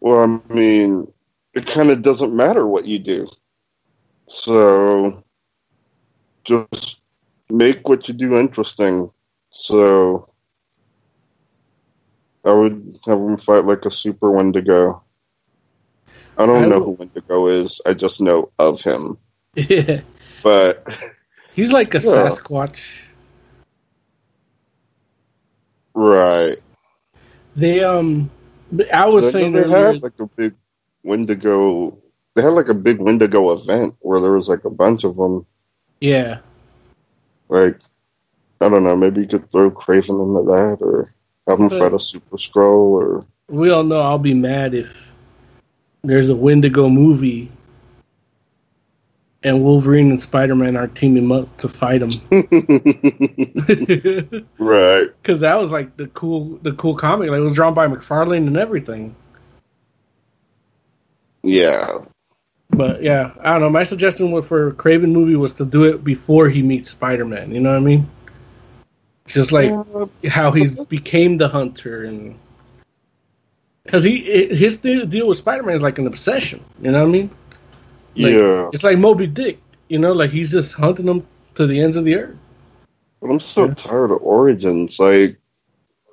well, 0.00 0.42
I 0.48 0.52
mean, 0.52 1.12
it 1.54 1.66
kind 1.66 1.90
of 1.90 2.02
doesn't 2.02 2.34
matter 2.34 2.66
what 2.66 2.86
you 2.86 2.98
do. 2.98 3.28
So 4.26 5.24
just 6.44 7.02
make 7.48 7.88
what 7.88 8.08
you 8.08 8.14
do 8.14 8.38
interesting. 8.38 9.10
So 9.50 10.28
I 12.44 12.52
would 12.52 12.98
have 13.06 13.18
him 13.18 13.36
fight 13.36 13.64
like 13.66 13.84
a 13.84 13.90
super 13.90 14.30
Wendigo. 14.30 15.02
I 16.38 16.46
don't 16.46 16.64
I 16.64 16.66
know 16.66 16.82
who 16.82 16.90
Wendigo 16.92 17.48
is. 17.48 17.80
I 17.84 17.94
just 17.94 18.20
know 18.20 18.50
of 18.58 18.82
him. 18.82 19.18
Yeah, 19.56 20.02
But 20.44 20.86
he's 21.52 21.72
like 21.72 21.92
a 21.94 21.98
Yeah. 22.00 22.10
Sasquatch. 22.10 23.00
Right. 26.00 26.56
They 27.56 27.84
um, 27.84 28.30
I 28.90 29.06
was 29.06 29.26
I 29.26 29.32
saying 29.32 29.52
they 29.52 29.60
earlier. 29.60 29.92
had, 29.92 30.02
like 30.02 30.18
a 30.18 30.24
big 30.24 30.54
Wendigo. 31.02 31.98
They 32.34 32.40
had 32.40 32.54
like 32.54 32.68
a 32.70 32.74
big 32.74 32.98
Wendigo 33.00 33.50
event 33.52 33.96
where 34.00 34.18
there 34.18 34.32
was 34.32 34.48
like 34.48 34.64
a 34.64 34.70
bunch 34.70 35.04
of 35.04 35.16
them. 35.16 35.44
Yeah. 36.00 36.38
Like, 37.50 37.78
I 38.62 38.70
don't 38.70 38.82
know. 38.82 38.96
Maybe 38.96 39.20
you 39.20 39.26
could 39.26 39.50
throw 39.50 39.70
Kraven 39.70 40.24
into 40.24 40.50
that, 40.50 40.78
or 40.80 41.12
have 41.46 41.60
him 41.60 41.68
fight 41.68 41.92
a 41.92 41.98
Super 41.98 42.38
Skrull, 42.38 42.92
or 42.92 43.26
We 43.48 43.70
all 43.70 43.82
know 43.82 44.00
I'll 44.00 44.18
be 44.18 44.32
mad 44.32 44.72
if 44.72 45.06
there's 46.02 46.30
a 46.30 46.34
Wendigo 46.34 46.88
movie 46.88 47.52
and 49.42 49.64
Wolverine 49.64 50.10
and 50.10 50.20
Spider 50.20 50.54
Man 50.54 50.76
are 50.76 50.86
teaming 50.86 51.32
up 51.32 51.56
to 51.58 51.68
fight 51.68 52.02
him. 52.02 52.10
right. 54.58 55.08
Because 55.22 55.40
that 55.40 55.54
was 55.54 55.70
like 55.70 55.96
the 55.96 56.08
cool, 56.08 56.58
the 56.62 56.72
cool 56.72 56.96
comic. 56.96 57.30
Like 57.30 57.38
it 57.38 57.42
was 57.42 57.54
drawn 57.54 57.74
by 57.74 57.86
McFarlane 57.86 58.46
and 58.46 58.56
everything. 58.56 59.14
Yeah. 61.42 62.04
But 62.70 63.02
yeah, 63.02 63.32
I 63.40 63.52
don't 63.52 63.62
know. 63.62 63.70
My 63.70 63.84
suggestion 63.84 64.42
for 64.42 64.72
Kraven 64.72 65.12
movie 65.12 65.36
was 65.36 65.52
to 65.54 65.64
do 65.64 65.84
it 65.84 66.04
before 66.04 66.48
he 66.48 66.62
meets 66.62 66.90
Spider 66.90 67.24
Man. 67.24 67.52
You 67.52 67.60
know 67.60 67.70
what 67.70 67.76
I 67.76 67.80
mean? 67.80 68.08
Just 69.26 69.52
like 69.52 69.72
how 70.26 70.50
he 70.50 70.68
became 70.88 71.36
the 71.36 71.48
hunter 71.48 72.04
and 72.04 72.38
because 73.84 74.04
he 74.04 74.48
his 74.54 74.78
deal 74.78 75.06
deal 75.06 75.28
with 75.28 75.38
Spider 75.38 75.62
Man 75.62 75.76
is 75.76 75.82
like 75.82 75.98
an 75.98 76.06
obsession. 76.06 76.64
You 76.80 76.90
know 76.90 77.00
what 77.00 77.08
I 77.08 77.10
mean? 77.10 77.30
Like, 78.20 78.34
yeah. 78.34 78.70
It's 78.72 78.84
like 78.84 78.98
Moby 78.98 79.26
Dick. 79.26 79.58
You 79.88 79.98
know, 79.98 80.12
like 80.12 80.30
he's 80.30 80.50
just 80.50 80.72
hunting 80.74 81.06
them 81.06 81.26
to 81.54 81.66
the 81.66 81.80
ends 81.80 81.96
of 81.96 82.04
the 82.04 82.14
earth. 82.14 82.36
But 83.20 83.30
I'm 83.30 83.40
so 83.40 83.72
tired 83.72 84.10
of 84.10 84.22
origins. 84.22 84.98
Like, 84.98 85.38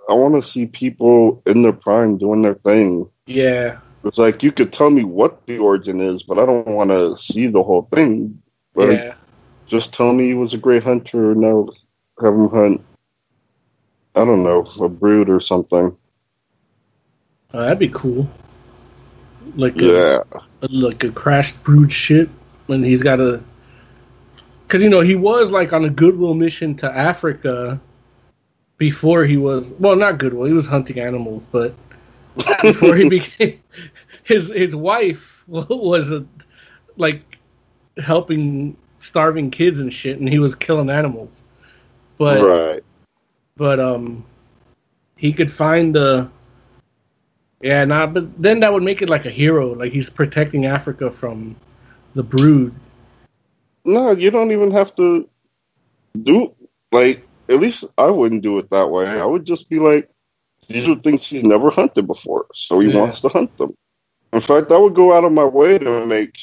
I 0.09 0.13
want 0.13 0.35
to 0.35 0.41
see 0.41 0.65
people 0.65 1.41
in 1.45 1.61
their 1.61 1.73
prime 1.73 2.17
doing 2.17 2.41
their 2.41 2.55
thing. 2.55 3.09
Yeah, 3.25 3.79
It's 4.03 4.17
like 4.17 4.41
you 4.41 4.51
could 4.51 4.71
tell 4.71 4.89
me 4.89 5.03
what 5.03 5.45
the 5.47 5.57
origin 5.57 6.01
is, 6.01 6.23
but 6.23 6.39
I 6.39 6.45
don't 6.45 6.67
want 6.67 6.91
to 6.91 7.15
see 7.17 7.47
the 7.47 7.61
whole 7.61 7.83
thing. 7.93 8.41
Like, 8.73 8.99
yeah. 8.99 9.13
Just 9.65 9.93
tell 9.93 10.13
me 10.13 10.27
he 10.27 10.33
was 10.33 10.53
a 10.53 10.57
great 10.57 10.83
hunter. 10.83 11.31
And 11.31 11.41
now 11.41 11.67
have 12.21 12.33
him 12.33 12.49
hunt. 12.49 12.85
I 14.15 14.25
don't 14.25 14.43
know, 14.43 14.65
a 14.81 14.89
brood 14.89 15.29
or 15.29 15.39
something. 15.39 15.95
Oh, 17.53 17.61
that'd 17.61 17.79
be 17.79 17.89
cool. 17.89 18.27
Like 19.55 19.81
a, 19.81 19.85
Yeah. 19.85 20.39
like 20.61 21.03
a 21.03 21.11
crashed 21.11 21.61
brood 21.63 21.91
ship 21.91 22.29
and 22.69 22.85
he's 22.85 23.01
got 23.01 23.19
a 23.19 23.41
because 24.67 24.83
you 24.83 24.89
know 24.89 25.01
he 25.01 25.15
was 25.15 25.51
like 25.51 25.71
on 25.73 25.85
a 25.85 25.89
goodwill 25.89 26.33
mission 26.33 26.75
to 26.75 26.91
africa 26.91 27.79
before 28.77 29.25
he 29.25 29.37
was 29.37 29.67
well 29.79 29.95
not 29.95 30.17
goodwill 30.17 30.45
he 30.45 30.53
was 30.53 30.65
hunting 30.65 30.99
animals 30.99 31.45
but 31.51 31.73
before 32.61 32.95
he 32.95 33.09
became 33.17 33.61
his 34.23 34.49
his 34.49 34.75
wife 34.75 35.43
was 35.47 36.11
a, 36.11 36.25
like 36.97 37.37
helping 37.97 38.75
starving 38.99 39.49
kids 39.49 39.79
and 39.79 39.93
shit 39.93 40.19
and 40.19 40.27
he 40.27 40.39
was 40.39 40.53
killing 40.55 40.89
animals 40.89 41.41
but 42.17 42.41
right. 42.41 42.83
but 43.55 43.79
um 43.79 44.25
he 45.15 45.31
could 45.31 45.51
find 45.51 45.95
the 45.95 46.29
yeah 47.61 47.85
nah 47.85 48.07
but 48.07 48.41
then 48.41 48.59
that 48.61 48.73
would 48.73 48.83
make 48.83 49.01
it 49.01 49.09
like 49.09 49.25
a 49.25 49.31
hero 49.31 49.73
like 49.73 49.91
he's 49.93 50.09
protecting 50.09 50.65
africa 50.65 51.11
from 51.11 51.55
the 52.15 52.23
brood 52.23 52.73
No, 53.85 54.11
you 54.11 54.31
don't 54.31 54.51
even 54.51 54.71
have 54.71 54.95
to 54.95 55.29
do 56.21 56.55
like. 56.91 57.27
At 57.49 57.59
least 57.59 57.85
I 57.97 58.07
wouldn't 58.11 58.43
do 58.43 58.59
it 58.59 58.69
that 58.71 58.89
way. 58.91 59.07
I 59.07 59.25
would 59.25 59.45
just 59.45 59.69
be 59.69 59.79
like, 59.79 60.09
these 60.69 60.87
are 60.87 60.95
things 60.95 61.27
he's 61.27 61.43
never 61.43 61.71
hunted 61.71 62.07
before, 62.07 62.47
so 62.53 62.79
he 62.79 62.87
Yeah. 62.87 62.89
wants 62.89 63.21
to 63.21 63.29
hunt 63.29 63.57
them. 63.57 63.75
In 64.33 64.41
fact, 64.41 64.71
I 64.71 64.77
would 64.77 64.95
go 64.95 65.13
out 65.17 65.23
of 65.25 65.31
my 65.31 65.45
way 65.45 65.79
to 65.79 66.05
make 66.05 66.37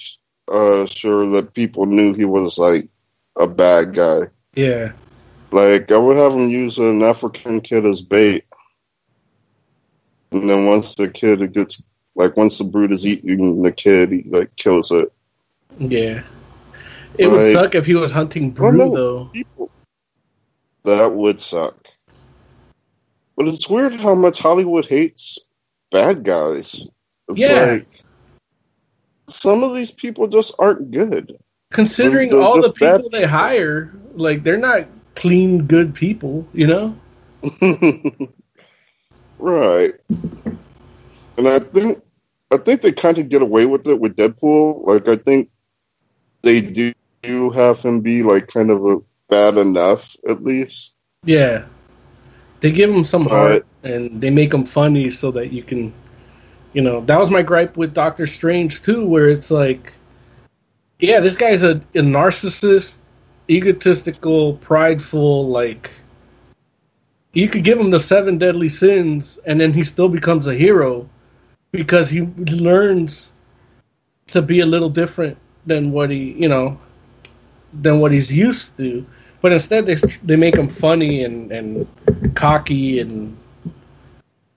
uh, 0.52 0.86
sure 0.86 1.26
that 1.32 1.54
people 1.54 1.86
knew 1.86 2.14
he 2.14 2.24
was 2.24 2.58
like 2.58 2.88
a 3.38 3.46
bad 3.46 3.94
guy. 3.94 4.22
yeah 4.54 4.92
Like 5.52 5.92
I 5.92 5.96
would 5.98 6.16
have 6.16 6.34
him 6.34 6.50
use 6.50 6.78
an 6.78 7.02
African 7.02 7.60
kid 7.60 7.86
as 7.86 8.02
bait, 8.02 8.44
and 10.34 10.50
then 10.50 10.66
once 10.66 10.94
the 10.96 11.08
kid 11.08 11.52
gets 11.52 11.82
like 12.16 12.36
once 12.36 12.58
the 12.58 12.64
brood 12.64 12.92
is 12.92 13.06
eating 13.06 13.62
the 13.62 13.72
kid, 13.72 14.12
he 14.12 14.24
like 14.28 14.54
kills 14.56 14.90
it. 14.90 15.12
yeah 15.78 16.22
it 17.16 17.28
would 17.28 17.52
suck 17.52 17.74
if 17.74 17.86
he 17.86 17.94
was 17.94 18.10
hunting 18.10 18.44
I 18.44 18.46
don't 18.46 18.54
brood 18.54 18.78
know. 18.78 18.94
though 18.94 19.30
People. 19.32 19.70
That 20.84 21.14
would 21.14 21.40
suck. 21.40 21.88
But 23.36 23.48
it's 23.48 23.68
weird 23.68 23.94
how 23.94 24.14
much 24.14 24.38
Hollywood 24.38 24.86
hates 24.86 25.38
bad 25.90 26.22
guys. 26.24 26.86
It's 27.28 27.40
Yeah. 27.40 27.64
like 27.72 28.02
some 29.28 29.62
of 29.62 29.74
these 29.74 29.90
people 29.92 30.26
just 30.28 30.54
aren't 30.58 30.90
good. 30.90 31.36
considering 31.70 32.28
They're 32.30 32.40
all 32.42 32.60
the 32.60 32.72
bad 32.78 32.96
people 32.98 33.10
they 33.10 33.24
hire 33.24 33.92
like 34.14 34.44
they're 34.44 34.56
not 34.58 34.86
clean 35.16 35.66
good 35.66 35.94
people 35.94 36.46
you 36.52 36.66
know 36.66 36.96
right. 39.38 39.94
And 41.36 41.48
I 41.48 41.58
think 41.58 42.02
I 42.50 42.56
think 42.58 42.82
they 42.82 42.92
kind 42.92 43.18
of 43.18 43.28
get 43.28 43.42
away 43.42 43.66
with 43.66 43.86
it 43.86 43.98
with 43.98 44.16
Deadpool. 44.16 44.86
Like 44.86 45.08
I 45.08 45.16
think 45.16 45.50
they 46.42 46.60
do 47.22 47.50
have 47.50 47.80
him 47.80 48.00
be 48.00 48.22
like 48.22 48.48
kind 48.48 48.70
of 48.70 48.84
a 48.84 48.96
bad 49.28 49.56
enough 49.56 50.14
at 50.28 50.44
least. 50.44 50.94
yeah 51.24 51.64
they 52.60 52.70
give 52.70 52.90
him 52.90 53.04
some 53.04 53.24
Right. 53.24 53.30
heart 53.38 53.66
and 53.82 54.20
they 54.20 54.30
make 54.30 54.52
him 54.52 54.64
funny 54.64 55.10
so 55.10 55.30
that 55.32 55.52
you 55.52 55.62
can 55.62 55.92
you 56.74 56.82
know 56.82 57.00
that 57.06 57.18
was 57.18 57.30
my 57.30 57.42
gripe 57.42 57.76
with 57.76 57.94
doctor 57.94 58.26
strange 58.26 58.82
too 58.82 59.04
where 59.06 59.28
it's 59.30 59.50
like 59.50 59.94
yeah 61.00 61.20
this 61.20 61.36
guy's 61.36 61.62
a, 61.62 61.72
a 61.94 62.02
narcissist 62.02 62.96
egotistical 63.48 64.54
prideful 64.58 65.48
like 65.48 65.90
you 67.34 67.48
could 67.48 67.64
give 67.64 67.78
him 67.78 67.90
the 67.90 68.00
seven 68.00 68.38
deadly 68.38 68.68
sins 68.68 69.38
and 69.44 69.60
then 69.60 69.72
he 69.72 69.84
still 69.84 70.08
becomes 70.08 70.46
a 70.46 70.54
hero 70.54 71.08
because 71.72 72.08
he 72.08 72.22
learns 72.22 73.30
to 74.28 74.40
be 74.40 74.60
a 74.60 74.66
little 74.66 74.88
different 74.88 75.36
than 75.66 75.92
what 75.92 76.10
he 76.10 76.32
you 76.32 76.48
know 76.48 76.78
than 77.72 78.00
what 78.00 78.12
he's 78.12 78.32
used 78.32 78.76
to. 78.76 79.04
But 79.42 79.52
instead 79.52 79.84
they 79.86 79.96
they 80.22 80.36
make 80.36 80.56
him 80.56 80.68
funny 80.68 81.24
and 81.24 81.50
and 81.52 81.86
cocky 82.34 83.00
and 83.00 83.36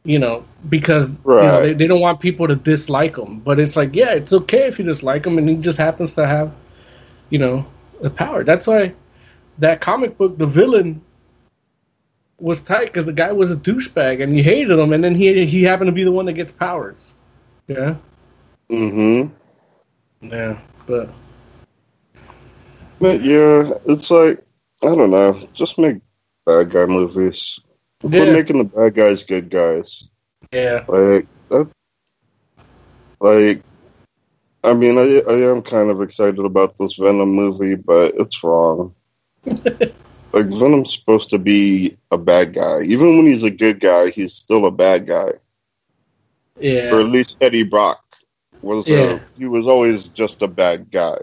you 0.04 0.20
know 0.20 0.46
because 0.70 1.10
you 1.10 1.16
know, 1.26 1.62
they, 1.64 1.74
they 1.74 1.88
don't 1.88 2.00
want 2.00 2.20
people 2.20 2.48
to 2.48 2.56
dislike 2.56 3.18
him. 3.18 3.40
But 3.40 3.60
it's 3.60 3.76
like 3.76 3.96
yeah 3.96 4.14
it's 4.14 4.34
okay 4.34 4.68
if 4.68 4.80
you 4.80 4.86
dislike 4.86 5.26
him 5.26 5.38
and 5.38 5.50
he 5.50 5.56
just 5.56 5.78
happens 5.78 6.14
to 6.14 6.28
have 6.28 6.54
you 7.32 7.40
know 7.40 7.66
the 8.02 8.10
power. 8.10 8.44
That's 8.44 8.68
why 8.68 8.94
that 9.58 9.82
comic 9.82 10.18
book 10.18 10.38
the 10.38 10.46
villain 10.46 11.02
was 12.40 12.62
tight 12.62 12.86
because 12.86 13.06
the 13.06 13.14
guy 13.14 13.32
was 13.32 13.52
a 13.52 13.56
douchebag 13.56 14.22
and 14.22 14.36
you 14.38 14.44
hated 14.44 14.78
him 14.78 14.94
and 14.94 15.04
then 15.04 15.16
he 15.16 15.46
he 15.46 15.64
happened 15.64 15.88
to 15.88 15.92
be 15.92 16.04
the 16.04 16.12
one 16.12 16.26
that 16.26 16.34
gets 16.34 16.52
powers 16.52 16.96
yeah 17.68 17.96
Mm-hmm. 18.70 19.34
yeah 20.28 20.60
but 20.86 21.10
But 23.00 23.22
yeah, 23.22 23.72
it's 23.86 24.10
like 24.12 24.44
I 24.84 24.88
don't 24.96 25.12
know. 25.12 25.40
Just 25.54 25.80
make 25.80 25.98
bad 26.46 26.70
guy 26.70 26.86
movies. 26.86 27.60
Quit 28.02 28.28
Yeah. 28.28 28.34
making 28.34 28.58
the 28.60 28.66
bad 28.66 28.96
guys 28.96 29.24
good 29.24 29.50
guys. 29.50 30.08
yeah 30.52 30.86
Like 30.88 31.28
that. 31.50 31.70
Like, 33.20 33.64
I 34.64 34.74
mean, 34.74 34.98
I 34.98 35.22
I 35.30 35.36
am 35.52 35.62
kind 35.62 35.90
of 35.90 36.02
excited 36.02 36.40
about 36.40 36.78
this 36.78 36.96
Venom 36.96 37.30
movie, 37.30 37.76
but 37.76 38.14
it's 38.18 38.44
wrong. 38.44 38.94
like 40.34 40.48
Venom's 40.48 40.94
supposed 40.94 41.30
to 41.32 41.40
be 41.40 41.98
a 42.12 42.18
bad 42.18 42.54
guy. 42.54 42.82
Even 42.82 43.18
when 43.18 43.26
he's 43.26 43.44
a 43.44 43.52
good 43.52 43.80
guy, 43.80 44.10
he's 44.10 44.34
still 44.34 44.66
a 44.66 44.72
bad 44.72 45.08
guy. 45.08 45.32
yeah 46.60 46.92
Or 46.92 47.00
at 47.02 47.10
least 47.10 47.38
Eddie 47.42 47.64
Brock 47.64 48.04
was. 48.62 48.90
Uh, 48.90 48.94
yeah. 48.94 49.00
A, 49.00 49.22
he 49.38 49.46
was 49.46 49.66
always 49.66 50.06
just 50.06 50.42
a 50.42 50.48
bad 50.48 50.92
guy. 50.92 51.18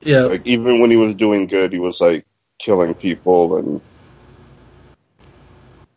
yeah 0.00 0.22
Like 0.22 0.46
even 0.46 0.80
when 0.80 0.90
he 0.90 0.96
was 0.96 1.14
doing 1.14 1.46
good, 1.46 1.72
he 1.72 1.78
was 1.78 2.00
like 2.00 2.26
killing 2.58 2.94
people 2.94 3.56
and 3.56 3.80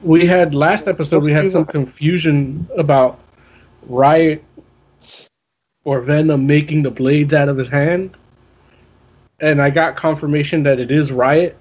we 0.01 0.25
had 0.25 0.53
last 0.53 0.87
episode 0.87 1.23
we 1.23 1.31
had 1.31 1.49
some 1.49 1.65
confusion 1.65 2.67
about 2.77 3.19
riot 3.87 4.43
or 5.83 6.01
venom 6.01 6.47
making 6.47 6.81
the 6.81 6.89
blades 6.89 7.33
out 7.33 7.49
of 7.49 7.57
his 7.57 7.69
hand 7.69 8.17
and 9.39 9.61
i 9.61 9.69
got 9.69 9.95
confirmation 9.95 10.63
that 10.63 10.79
it 10.79 10.89
is 10.89 11.11
riot 11.11 11.55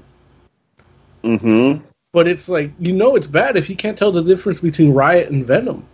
hmm 1.24 1.78
but 2.14 2.28
it's 2.28 2.48
like 2.48 2.70
you 2.78 2.92
know 2.92 3.16
it's 3.16 3.26
bad 3.26 3.56
if 3.56 3.68
you 3.68 3.74
can't 3.76 3.98
tell 3.98 4.12
the 4.12 4.22
difference 4.22 4.60
between 4.60 4.94
riot 4.94 5.30
and 5.30 5.44
venom. 5.44 5.84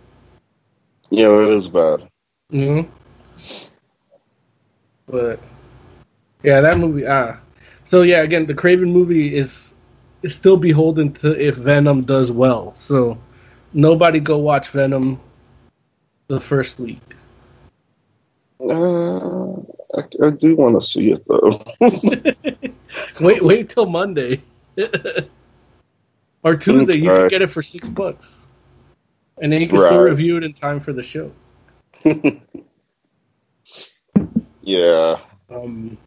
Yeah, 1.09 1.29
that 1.29 1.49
is 1.49 1.67
bad. 1.67 2.07
know 2.51 2.83
but 5.07 5.39
yeah 6.43 6.61
that 6.61 6.77
movie 6.77 7.07
ah. 7.07 7.37
So 7.85 8.03
yeah 8.03 8.21
again 8.21 8.45
the 8.45 8.53
Kraven 8.53 8.91
movie 8.91 9.35
is 9.35 9.73
is 10.21 10.35
still 10.35 10.57
beholden 10.57 11.11
to 11.13 11.37
if 11.39 11.55
venom 11.55 12.01
does 12.01 12.31
well. 12.31 12.75
So 12.77 13.17
nobody 13.73 14.19
go 14.19 14.37
watch 14.37 14.69
venom 14.69 15.19
the 16.27 16.39
first 16.39 16.79
week. 16.79 17.01
I, 19.95 20.03
I 20.23 20.29
do 20.29 20.55
want 20.55 20.79
to 20.79 20.85
see 20.85 21.11
it 21.11 21.25
though. 21.27 21.59
wait, 23.25 23.41
wait 23.41 23.69
till 23.71 23.87
Monday 23.87 24.43
or 26.43 26.55
Tuesday. 26.55 26.95
You 26.95 27.09
can 27.09 27.27
get 27.27 27.41
it 27.41 27.47
for 27.47 27.61
six 27.61 27.87
bucks, 27.89 28.47
and 29.41 29.51
then 29.51 29.61
you 29.61 29.67
can 29.67 29.77
still 29.77 29.99
review 29.99 30.37
it 30.37 30.43
in 30.43 30.53
time 30.53 30.79
for 30.79 30.93
the 30.93 31.03
show. 31.03 31.31
yeah. 34.61 35.17
Um, 35.49 35.97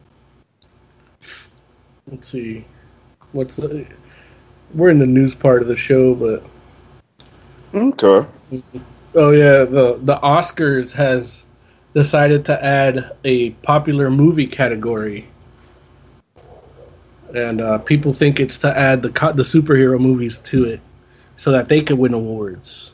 let's 2.09 2.27
see, 2.29 2.65
what's 3.31 3.57
the, 3.57 3.85
we're 4.73 4.89
in 4.89 4.99
the 4.99 5.05
news 5.05 5.35
part 5.35 5.61
of 5.61 5.67
the 5.67 5.75
show, 5.75 6.15
but 6.15 6.43
Okay. 7.75 8.27
oh 9.15 9.31
yeah, 9.31 9.65
the 9.65 9.99
the 10.01 10.15
Oscars 10.17 10.91
has 10.93 11.43
decided 11.93 12.45
to 12.45 12.63
add 12.63 13.15
a 13.23 13.51
popular 13.51 14.09
movie 14.09 14.47
category, 14.47 15.27
and 17.35 17.61
uh, 17.61 17.77
people 17.79 18.13
think 18.13 18.39
it's 18.39 18.57
to 18.59 18.77
add 18.77 19.01
the 19.01 19.09
co- 19.09 19.33
the 19.33 19.43
superhero 19.43 19.99
movies 19.99 20.37
to 20.39 20.65
it, 20.65 20.79
so 21.37 21.51
that 21.51 21.69
they 21.69 21.81
could 21.81 21.97
win 21.97 22.13
awards. 22.13 22.91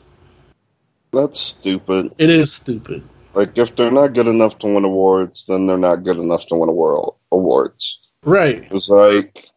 That's 1.12 1.38
stupid. 1.38 2.14
It 2.18 2.30
is 2.30 2.52
stupid. 2.52 3.02
Like 3.34 3.56
if 3.56 3.76
they're 3.76 3.90
not 3.90 4.14
good 4.14 4.26
enough 4.26 4.58
to 4.60 4.66
win 4.66 4.84
awards, 4.84 5.46
then 5.46 5.66
they're 5.66 5.78
not 5.78 6.04
good 6.04 6.18
enough 6.18 6.46
to 6.48 6.56
win 6.56 6.68
a 6.68 6.72
world 6.72 7.16
awards. 7.30 8.00
Right. 8.24 8.66
It's 8.70 8.88
like, 8.88 9.50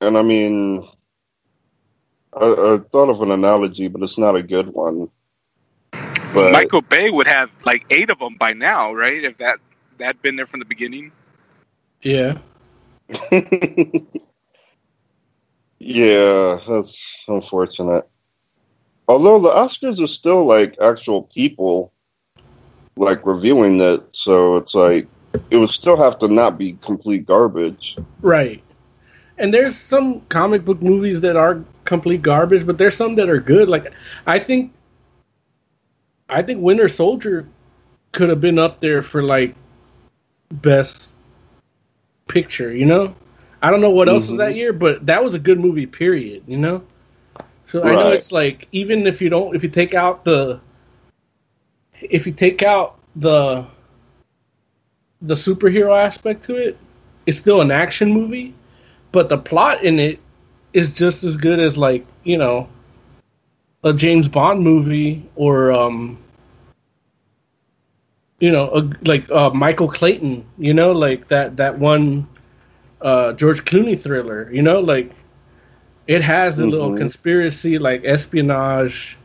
and 0.00 0.16
I 0.16 0.22
mean, 0.22 0.86
I, 2.32 2.44
I 2.44 2.78
thought 2.90 3.10
of 3.10 3.22
an 3.22 3.30
analogy, 3.30 3.88
but 3.88 4.02
it's 4.02 4.18
not 4.18 4.36
a 4.36 4.42
good 4.42 4.68
one. 4.68 5.10
But 6.32 6.52
Michael 6.52 6.82
Bay 6.82 7.10
would 7.10 7.26
have 7.26 7.50
like 7.64 7.84
eight 7.90 8.10
of 8.10 8.18
them 8.18 8.36
by 8.36 8.52
now, 8.52 8.92
right? 8.92 9.24
If 9.24 9.38
that 9.38 9.58
that 9.98 10.22
been 10.22 10.36
there 10.36 10.46
from 10.46 10.60
the 10.60 10.66
beginning. 10.66 11.12
Yeah. 12.02 12.38
yeah, 15.78 16.58
that's 16.66 17.24
unfortunate. 17.26 18.08
Although 19.08 19.40
the 19.40 19.48
Oscars 19.48 20.02
are 20.02 20.06
still 20.06 20.44
like 20.44 20.76
actual 20.80 21.22
people, 21.22 21.92
like 22.96 23.26
reviewing 23.26 23.80
it, 23.80 24.14
so 24.14 24.56
it's 24.56 24.74
like 24.74 25.08
it 25.50 25.56
would 25.56 25.70
still 25.70 25.96
have 25.96 26.18
to 26.20 26.28
not 26.28 26.58
be 26.58 26.78
complete 26.82 27.26
garbage. 27.26 27.98
Right. 28.20 28.62
And 29.38 29.52
there's 29.52 29.76
some 29.76 30.20
comic 30.28 30.64
book 30.64 30.82
movies 30.82 31.20
that 31.22 31.34
are 31.34 31.64
complete 31.84 32.22
garbage, 32.22 32.66
but 32.66 32.78
there's 32.78 32.96
some 32.96 33.16
that 33.16 33.28
are 33.28 33.40
good. 33.40 33.68
Like 33.68 33.92
I 34.26 34.38
think 34.38 34.72
I 36.28 36.42
think 36.42 36.62
Winter 36.62 36.88
Soldier 36.88 37.48
could 38.12 38.28
have 38.28 38.40
been 38.40 38.58
up 38.58 38.80
there 38.80 39.02
for 39.02 39.22
like 39.22 39.54
best 40.52 41.12
picture, 42.30 42.74
you 42.74 42.86
know? 42.86 43.14
I 43.62 43.70
don't 43.70 43.80
know 43.80 43.90
what 43.90 44.08
else 44.08 44.26
was 44.26 44.38
that 44.38 44.54
year, 44.54 44.72
but 44.72 45.04
that 45.06 45.22
was 45.22 45.34
a 45.34 45.38
good 45.38 45.60
movie 45.60 45.86
period, 45.86 46.44
you 46.46 46.56
know? 46.56 46.82
So 47.68 47.82
I 47.84 47.92
know 47.92 48.08
it's 48.08 48.32
like 48.32 48.66
even 48.72 49.06
if 49.06 49.20
you 49.22 49.28
don't 49.28 49.54
if 49.54 49.62
you 49.62 49.68
take 49.68 49.94
out 49.94 50.24
the 50.24 50.60
if 52.00 52.26
you 52.26 52.32
take 52.32 52.62
out 52.62 52.98
the 53.16 53.64
the 55.22 55.34
superhero 55.34 55.96
aspect 55.96 56.42
to 56.44 56.56
it, 56.56 56.78
it's 57.26 57.38
still 57.38 57.60
an 57.60 57.70
action 57.70 58.10
movie, 58.10 58.54
but 59.12 59.28
the 59.28 59.38
plot 59.38 59.84
in 59.84 60.00
it 60.00 60.18
is 60.72 60.90
just 60.90 61.22
as 61.22 61.36
good 61.36 61.60
as 61.60 61.76
like 61.76 62.04
you 62.24 62.38
know 62.38 62.68
a 63.84 63.92
James 63.92 64.26
Bond 64.26 64.62
movie 64.62 65.28
or 65.36 65.70
um 65.70 66.18
you 68.40 68.50
know 68.52 68.70
a, 68.72 68.90
like 69.06 69.30
uh, 69.30 69.50
Michael 69.50 69.88
Clayton, 69.88 70.44
you 70.58 70.74
know 70.74 70.92
like 70.92 71.28
that 71.28 71.56
that 71.58 71.78
one 71.78 72.28
uh, 73.02 73.32
George 73.34 73.64
Clooney 73.64 73.98
thriller, 73.98 74.50
you 74.52 74.62
know 74.62 74.80
like 74.80 75.12
it 76.06 76.22
has 76.22 76.60
a 76.60 76.66
little 76.66 76.90
Mhm. 76.90 76.96
conspiracy 76.96 77.78
like 77.78 78.04
espionage 78.04 79.16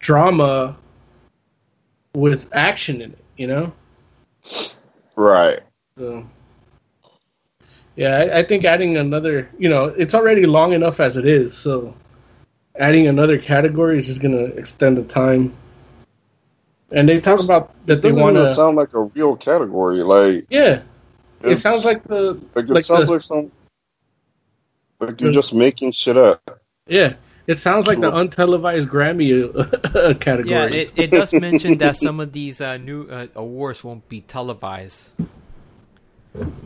drama 0.00 0.76
with 2.14 2.48
action 2.52 3.00
in 3.02 3.12
it, 3.12 3.18
you 3.36 3.46
know. 3.46 3.72
Right. 5.16 5.62
So, 5.98 6.24
yeah, 7.96 8.16
I, 8.16 8.38
I 8.38 8.42
think 8.42 8.64
adding 8.64 8.96
another, 8.96 9.48
you 9.58 9.68
know, 9.68 9.86
it's 9.86 10.14
already 10.14 10.46
long 10.46 10.72
enough 10.72 11.00
as 11.00 11.16
it 11.16 11.26
is. 11.26 11.56
So, 11.56 11.94
adding 12.78 13.06
another 13.08 13.38
category 13.38 13.98
is 13.98 14.06
just 14.06 14.20
going 14.20 14.36
to 14.36 14.56
extend 14.56 14.96
the 14.98 15.04
time. 15.04 15.54
And 16.90 17.08
they 17.08 17.20
talk 17.20 17.40
about 17.42 17.74
that 17.86 18.02
they 18.02 18.12
want 18.12 18.36
to. 18.36 18.54
sound 18.54 18.76
like 18.76 18.92
a 18.94 19.00
real 19.00 19.36
category. 19.36 20.02
Like 20.02 20.46
Yeah, 20.50 20.82
it 21.42 21.56
sounds 21.56 21.84
like 21.84 22.04
the 22.04 22.40
like 22.54 22.64
it 22.66 22.70
like 22.70 22.84
sounds 22.84 23.06
the- 23.06 23.12
like 23.14 23.22
some 23.22 23.50
like 25.00 25.20
you're 25.20 25.30
the- 25.30 25.40
just 25.40 25.54
making 25.54 25.92
shit 25.92 26.16
up. 26.16 26.60
yeah. 26.86 27.14
It 27.46 27.58
sounds 27.58 27.86
like 27.86 28.00
the 28.00 28.10
untelevised 28.10 28.86
Grammy 28.86 29.44
uh, 29.44 30.14
category. 30.18 30.50
Yeah, 30.50 30.64
it, 30.64 30.92
it 30.96 31.10
does 31.10 31.30
mention 31.34 31.76
that 31.76 31.96
some 31.98 32.18
of 32.18 32.32
these 32.32 32.58
uh, 32.62 32.78
new 32.78 33.04
uh, 33.06 33.26
awards 33.34 33.84
won't 33.84 34.08
be 34.08 34.22
televised. 34.22 35.10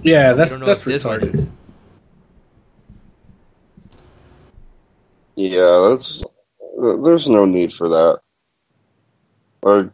yeah, 0.05 0.35
that's 0.35 0.53
don't 0.53 0.61
know 0.61 0.67
that's 0.67 0.87
if 0.87 1.03
retarded. 1.03 1.35
is. 1.35 1.49
Yeah, 5.35 5.89
that's 5.91 6.23
there's 7.03 7.29
no 7.29 7.45
need 7.45 7.73
for 7.73 7.89
that. 7.89 8.21
Like 9.63 9.91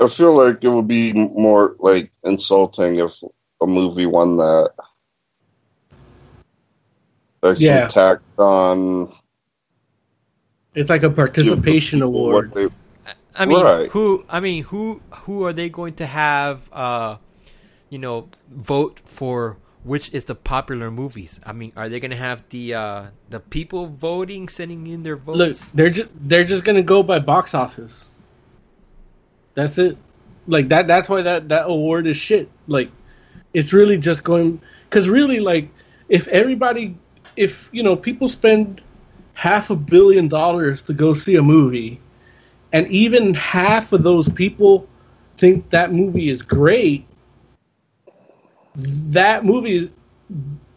I 0.00 0.08
feel 0.08 0.34
like 0.34 0.64
it 0.64 0.68
would 0.68 0.88
be 0.88 1.12
more 1.12 1.76
like 1.78 2.10
insulting 2.24 2.96
if 2.96 3.22
a 3.60 3.66
movie 3.66 4.06
won 4.06 4.36
that. 4.38 4.72
Like 7.42 7.60
Yeah. 7.60 7.88
some 7.88 7.90
tacked 7.90 8.38
on 8.38 9.12
It's 10.74 10.88
like 10.88 11.02
a 11.02 11.10
participation 11.10 12.00
what 12.00 12.06
award. 12.06 12.52
they- 12.54 12.68
I 13.34 13.46
mean, 13.46 13.62
Right. 13.62 13.90
who? 13.90 14.24
I 14.28 14.40
mean, 14.40 14.64
who? 14.64 15.00
Who 15.24 15.44
are 15.44 15.52
they 15.52 15.68
going 15.68 15.94
to 15.94 16.06
have? 16.06 16.68
Uh, 16.72 17.16
you 17.88 17.98
know, 17.98 18.28
vote 18.50 19.00
for 19.04 19.56
which 19.82 20.10
is 20.12 20.24
the 20.24 20.34
popular 20.34 20.90
movies? 20.90 21.40
I 21.46 21.52
mean, 21.52 21.72
are 21.76 21.88
they 21.88 22.00
going 22.00 22.10
to 22.10 22.16
have 22.16 22.42
the 22.50 22.74
uh, 22.74 23.02
the 23.30 23.40
people 23.40 23.86
voting, 23.86 24.48
sending 24.48 24.86
in 24.86 25.02
their 25.02 25.16
votes? 25.16 25.38
Look, 25.38 25.56
they're 25.74 25.90
just 25.90 26.08
they're 26.28 26.44
just 26.44 26.64
gonna 26.64 26.82
go 26.82 27.02
by 27.02 27.18
box 27.18 27.54
office. 27.54 28.09
That's 29.54 29.78
it. 29.78 29.96
Like 30.46 30.68
that. 30.68 30.86
That's 30.86 31.08
why 31.08 31.22
that 31.22 31.48
that 31.48 31.64
award 31.66 32.06
is 32.06 32.16
shit. 32.16 32.48
Like, 32.66 32.90
it's 33.52 33.72
really 33.72 33.98
just 33.98 34.22
going 34.22 34.60
because 34.88 35.08
really, 35.08 35.40
like, 35.40 35.68
if 36.08 36.26
everybody, 36.28 36.96
if 37.36 37.68
you 37.72 37.82
know, 37.82 37.96
people 37.96 38.28
spend 38.28 38.80
half 39.34 39.70
a 39.70 39.76
billion 39.76 40.28
dollars 40.28 40.82
to 40.82 40.92
go 40.92 41.14
see 41.14 41.36
a 41.36 41.42
movie, 41.42 42.00
and 42.72 42.86
even 42.88 43.34
half 43.34 43.92
of 43.92 44.02
those 44.02 44.28
people 44.28 44.86
think 45.38 45.70
that 45.70 45.92
movie 45.92 46.28
is 46.28 46.42
great, 46.42 47.06
that 48.74 49.44
movie, 49.44 49.90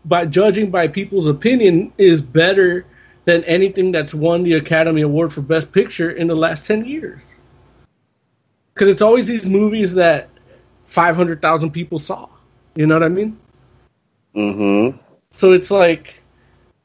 by 0.06 0.26
judging 0.26 0.72
by 0.72 0.88
people's 0.88 1.28
opinion, 1.28 1.92
is 1.98 2.22
better 2.22 2.86
than 3.26 3.44
anything 3.46 3.92
that's 3.92 4.14
won 4.14 4.44
the 4.44 4.54
Academy 4.54 5.02
Award 5.02 5.34
for 5.34 5.42
Best 5.42 5.72
Picture 5.72 6.12
in 6.12 6.28
the 6.28 6.36
last 6.36 6.66
10 6.66 6.86
years. 6.86 7.22
Because 8.74 8.90
it's 8.90 9.02
always 9.02 9.28
these 9.28 9.48
movies 9.48 9.94
that 9.94 10.30
500,000 10.88 11.72
people 11.72 12.00
saw. 12.00 12.28
You 12.76 12.88
know 12.88 12.96
what 12.96 13.04
I 13.04 13.10
mean? 13.10 13.38
Mhm. 14.36 15.00
So 15.34 15.52
it's 15.52 15.70
like 15.72 16.22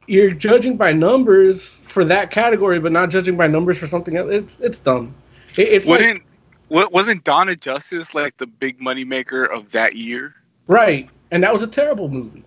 you're 0.06 0.30
judging 0.30 0.76
by 0.76 0.92
numbers 0.92 1.80
for 1.86 2.04
that 2.04 2.30
category, 2.30 2.78
but 2.80 2.92
not 2.92 3.10
judging 3.10 3.36
by 3.36 3.46
numbers 3.46 3.78
for 3.78 3.86
something 3.86 4.16
else. 4.16 4.30
It's 4.30 4.58
it's 4.60 4.78
dumb. 4.78 5.14
It, 5.56 5.68
it's 5.68 5.86
like, 5.86 6.00
Wouldn't 6.00 6.22
what 6.68 6.92
wasn't 6.92 7.24
Dawn 7.24 7.48
of 7.48 7.60
Justice 7.60 8.14
like 8.14 8.36
the 8.36 8.46
big 8.46 8.80
moneymaker 8.80 9.50
of 9.50 9.70
that 9.72 9.96
year? 9.96 10.34
right, 10.66 11.08
and 11.30 11.42
that 11.42 11.52
was 11.52 11.62
a 11.62 11.66
terrible 11.66 12.08
movie. 12.08 12.44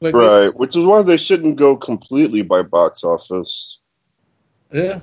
Like, 0.00 0.14
Right, 0.14 0.54
which 0.56 0.76
is 0.76 0.86
why 0.86 1.02
they 1.02 1.16
shouldn't 1.16 1.56
go 1.56 1.76
completely 1.76 2.42
by 2.42 2.62
box 2.62 3.04
office. 3.04 3.80
Yeah, 4.72 5.00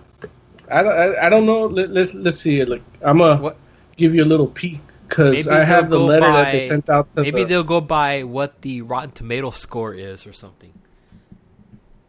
I 0.71 0.83
don't. 0.83 0.93
I, 0.93 1.25
I 1.25 1.29
don't 1.29 1.45
know. 1.45 1.65
Let, 1.65 1.89
let's 1.91 2.13
let's 2.13 2.41
see. 2.41 2.63
Like 2.65 2.83
I'm 3.03 3.17
gonna 3.19 3.41
What- 3.41 3.57
give 3.97 4.13
you 4.15 4.23
a 4.23 4.25
little 4.25 4.47
peek 4.47 4.79
because 5.07 5.45
Maybe 5.45 5.49
I 5.49 5.63
have 5.63 5.89
the 5.89 5.97
they'll 5.97 6.07
go 6.07 6.13
letter 6.13 6.31
that 6.31 6.51
they 6.51 6.59
by- 6.61 6.67
sent 6.67 6.89
out. 6.89 7.15
To 7.15 7.21
Maybe 7.21 7.43
the, 7.43 7.49
they'll 7.49 7.63
go 7.63 7.81
by 7.81 8.23
what 8.23 8.61
the 8.61 8.81
Rotten 8.83 9.11
Tomato 9.11 9.51
score 9.51 9.93
is 9.93 10.25
or 10.27 10.33
something. 10.33 10.73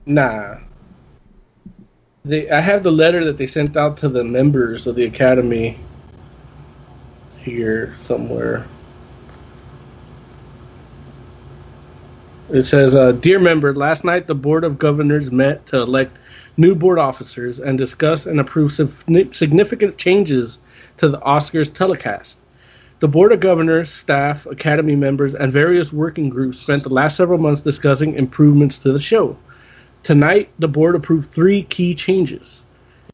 Nah. 0.06 0.58
They, 2.24 2.50
I 2.50 2.60
have 2.60 2.82
the 2.82 2.92
letter 2.92 3.24
that 3.24 3.38
they 3.38 3.46
sent 3.46 3.76
out 3.78 3.96
to 3.98 4.08
the 4.08 4.22
members 4.22 4.86
of 4.86 4.94
the 4.94 5.04
academy 5.04 5.78
here 7.38 7.96
somewhere. 8.04 8.66
It 12.50 12.64
says, 12.64 12.94
uh, 12.96 13.12
"Dear 13.12 13.38
member, 13.38 13.74
last 13.74 14.04
night 14.04 14.26
the 14.26 14.34
board 14.34 14.64
of 14.64 14.78
governors 14.78 15.30
met 15.30 15.64
to 15.66 15.80
elect 15.80 16.16
new 16.60 16.74
board 16.74 16.98
officers 16.98 17.58
and 17.58 17.78
discuss 17.78 18.26
and 18.26 18.38
approve 18.38 18.72
significant 18.72 19.96
changes 19.96 20.58
to 20.98 21.08
the 21.08 21.18
Oscars 21.18 21.72
telecast. 21.72 22.36
The 23.00 23.08
Board 23.08 23.32
of 23.32 23.40
Governors, 23.40 23.90
staff, 23.90 24.44
Academy 24.44 24.94
members, 24.94 25.34
and 25.34 25.50
various 25.50 25.90
working 25.90 26.28
groups 26.28 26.58
spent 26.58 26.82
the 26.82 26.90
last 26.90 27.16
several 27.16 27.38
months 27.38 27.62
discussing 27.62 28.14
improvements 28.14 28.78
to 28.80 28.92
the 28.92 29.00
show. 29.00 29.38
Tonight, 30.02 30.50
the 30.58 30.68
board 30.68 30.94
approved 30.94 31.30
three 31.30 31.62
key 31.62 31.94
changes. 31.94 32.62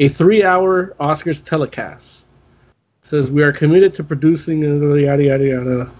A 0.00 0.08
three 0.08 0.44
hour 0.44 0.94
Oscars 1.00 1.42
telecast. 1.42 2.26
says, 3.02 3.30
We 3.30 3.42
are 3.44 3.52
committed 3.52 3.94
to 3.94 4.04
producing, 4.04 4.62
yada, 4.62 5.24
yada, 5.24 5.46
yada. 5.46 5.90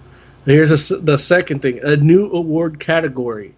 Here's 0.44 0.90
a 0.90 0.96
the 0.96 1.16
second 1.16 1.60
thing 1.60 1.80
a 1.82 1.96
new 1.96 2.30
award 2.30 2.78
category. 2.78 3.55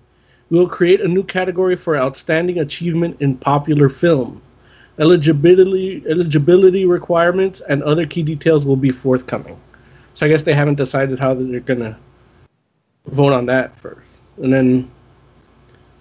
We 0.50 0.58
will 0.58 0.68
create 0.68 1.00
a 1.00 1.08
new 1.08 1.22
category 1.22 1.76
for 1.76 1.96
outstanding 1.96 2.58
achievement 2.58 3.16
in 3.20 3.36
popular 3.36 3.88
film. 3.88 4.40
Eligibility, 4.98 6.02
eligibility 6.08 6.84
requirements 6.84 7.60
and 7.68 7.82
other 7.82 8.06
key 8.06 8.22
details 8.22 8.66
will 8.66 8.76
be 8.76 8.90
forthcoming. 8.90 9.56
So 10.14 10.26
I 10.26 10.28
guess 10.28 10.42
they 10.42 10.54
haven't 10.54 10.74
decided 10.76 11.18
how 11.18 11.34
they're 11.34 11.60
gonna 11.60 11.96
vote 13.06 13.32
on 13.32 13.46
that 13.46 13.78
first. 13.78 14.00
And 14.42 14.52
then 14.52 14.90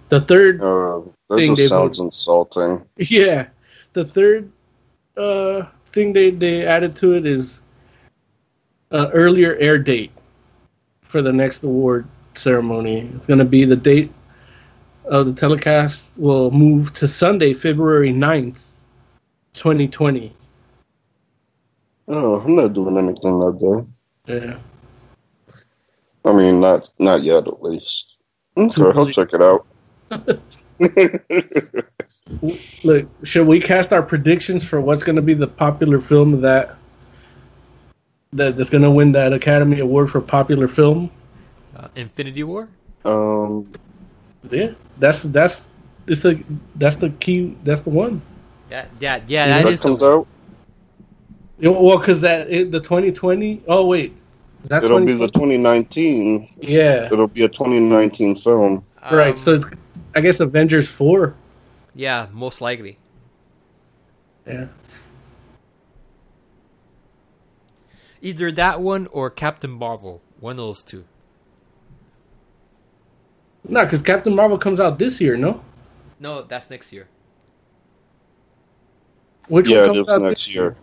the 0.08 0.20
third, 0.20 0.60
Uh, 0.62 1.00
Thing 1.34 1.54
they 1.54 1.66
sounds 1.66 1.98
insulting. 1.98 2.84
yeah, 2.96 3.46
the 3.92 4.04
third 4.04 4.50
uh, 5.16 5.66
thing 5.92 6.12
they 6.12 6.30
they 6.30 6.64
added 6.64 6.96
to 6.96 7.14
it 7.14 7.26
is 7.26 7.60
uh, 8.90 9.10
earlier 9.12 9.56
air 9.56 9.78
date 9.78 10.10
for 11.02 11.20
the 11.22 11.32
next 11.32 11.62
award 11.62 12.06
ceremony. 12.34 13.10
It's 13.14 13.26
gonna 13.26 13.44
be 13.44 13.64
the 13.64 13.76
date 13.76 14.10
of 15.08 15.26
the 15.26 15.32
telecast 15.32 16.02
will 16.16 16.50
move 16.50 16.92
to 16.94 17.08
Sunday, 17.08 17.54
February 17.54 18.12
9th, 18.12 18.66
2020. 19.54 20.34
Oh, 22.08 22.40
I'm 22.40 22.56
not 22.56 22.72
doing 22.72 22.96
anything 22.96 23.38
that 23.40 23.58
day. 23.58 23.84
Yeah. 24.34 24.58
I 26.24 26.32
mean, 26.32 26.60
not 26.60 26.90
not 26.98 27.22
yet, 27.22 27.48
at 27.48 27.62
least. 27.62 28.16
Okay, 28.56 28.82
I'll 28.82 29.10
check 29.10 29.28
it 29.32 29.42
out. 29.42 29.66
Look, 32.84 33.08
should 33.24 33.46
we 33.46 33.60
cast 33.60 33.92
our 33.92 34.02
predictions 34.02 34.64
for 34.64 34.80
what's 34.80 35.02
going 35.02 35.16
to 35.16 35.22
be 35.22 35.34
the 35.34 35.46
popular 35.46 36.00
film 36.00 36.40
that 36.40 36.76
that 38.32 38.56
that's 38.56 38.70
going 38.70 38.82
to 38.82 38.90
win 38.90 39.12
that 39.12 39.32
Academy 39.32 39.80
Award 39.80 40.10
for 40.10 40.20
popular 40.20 40.68
film? 40.68 41.10
Uh, 41.76 41.88
Infinity 41.94 42.42
War. 42.42 42.68
um, 43.04 43.70
Yeah, 44.50 44.72
that's 44.98 45.22
that's 45.22 45.68
it's 46.06 46.22
the 46.22 46.42
that's 46.76 46.96
the 46.96 47.10
key. 47.10 47.56
That's 47.64 47.82
the 47.82 47.90
one. 47.90 48.22
Yeah, 48.70 48.86
yeah, 49.00 49.20
yeah. 49.26 49.46
That 49.48 49.64
that 49.64 49.72
is 49.72 49.80
the 49.80 50.06
out. 50.06 50.26
Yeah, 51.58 51.70
Well, 51.70 51.98
because 51.98 52.20
that 52.20 52.50
it, 52.50 52.70
the 52.70 52.80
2020. 52.80 53.62
Oh 53.66 53.86
wait, 53.86 54.14
is 54.62 54.68
that 54.70 54.84
It'll 54.84 55.00
be 55.00 55.12
the 55.14 55.26
2019. 55.28 56.48
Yeah, 56.60 57.06
It'll 57.10 57.26
be 57.26 57.44
a 57.44 57.48
2019 57.48 58.36
film. 58.36 58.84
right. 59.10 59.34
um, 59.34 59.36
So 59.38 59.54
it's 59.54 59.66
I 60.14 60.20
guess 60.20 60.40
Avengers 60.40 60.88
four. 60.88 61.34
yeah, 61.94 62.28
most 62.32 62.60
likely. 62.60 62.98
Yeah. 64.46 64.66
Either 68.20 68.50
that 68.52 68.80
one 68.80 69.06
or 69.08 69.30
Captain 69.30 69.70
Marvel. 69.70 70.22
One 70.40 70.52
of 70.52 70.56
those 70.58 70.82
two. 70.82 71.04
No, 73.68 73.84
because 73.84 74.02
Captain 74.02 74.34
Marvel 74.34 74.58
comes 74.58 74.80
out 74.80 74.98
this 74.98 75.20
year. 75.20 75.36
No, 75.36 75.62
No, 76.20 76.42
that's 76.42 76.70
next 76.70 76.92
year. 76.92 77.06
which 79.48 79.68
yeah, 79.68 79.86
one 79.86 79.86
comes 79.88 79.98
is 79.98 80.08
out 80.14 80.22
next 80.22 80.46
this 80.46 80.54
year. 80.54 80.76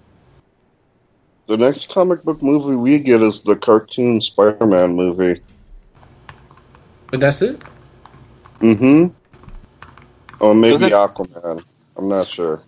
The 1.48 1.58
next 1.58 1.90
comic 1.90 2.24
book 2.24 2.42
movie 2.42 2.76
we 2.76 2.98
get 3.00 3.22
is 3.22 3.42
the 3.42 3.56
cartoon 3.56 4.20
Spider-Man 4.22 4.96
movie. 4.96 5.42
But 7.12 7.20
that's 7.20 7.42
it. 7.42 7.62
Mm-hmm. 8.62 9.14
Or 10.40 10.56
maybe 10.56 10.72
Doesn't- 10.90 10.92
Aquaman. 10.92 11.64
I'm 11.98 12.08
not 12.10 12.26
sure. 12.28 12.62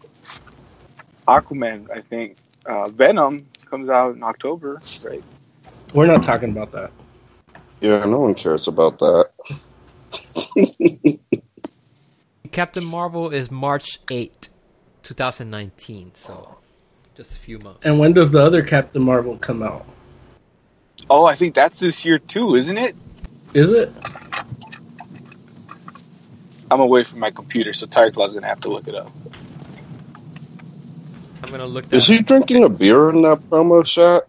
Aquaman, 1.27 1.89
I 1.91 2.01
think. 2.01 2.37
Uh, 2.65 2.87
Venom 2.89 3.45
comes 3.69 3.89
out 3.89 4.15
in 4.15 4.23
October, 4.23 4.81
right? 5.05 5.23
We're 5.93 6.05
not 6.05 6.23
talking 6.23 6.49
about 6.49 6.71
that. 6.73 6.91
Yeah, 7.81 8.03
no 8.05 8.19
one 8.19 8.35
cares 8.35 8.67
about 8.67 8.99
that. 8.99 9.29
Captain 12.51 12.85
Marvel 12.85 13.29
is 13.29 13.51
March 13.51 13.99
8, 14.09 14.49
2019. 15.03 16.11
So, 16.15 16.57
just 17.15 17.31
a 17.31 17.35
few 17.35 17.59
months. 17.59 17.81
And 17.83 17.99
when 17.99 18.13
does 18.13 18.31
the 18.31 18.43
other 18.43 18.63
Captain 18.63 19.01
Marvel 19.01 19.37
come 19.37 19.61
out? 19.61 19.85
Oh, 21.09 21.25
I 21.25 21.35
think 21.35 21.55
that's 21.55 21.79
this 21.79 22.03
year 22.03 22.19
too, 22.19 22.55
isn't 22.55 22.77
it? 22.77 22.95
Is 23.53 23.71
it? 23.71 23.91
I'm 26.69 26.81
away 26.81 27.03
from 27.03 27.19
my 27.19 27.31
computer, 27.31 27.73
so 27.73 27.85
Tiger 27.85 28.11
Claw's 28.11 28.33
gonna 28.33 28.47
have 28.47 28.61
to 28.61 28.69
look 28.69 28.87
it 28.87 28.95
up. 28.95 29.11
I'm 31.43 31.51
gonna 31.51 31.65
look 31.65 31.87
that. 31.89 31.97
Is 31.97 32.07
he 32.07 32.19
drinking 32.19 32.63
a 32.63 32.69
beer 32.69 33.09
in 33.09 33.21
that 33.21 33.39
promo 33.49 33.85
shot? 33.85 34.27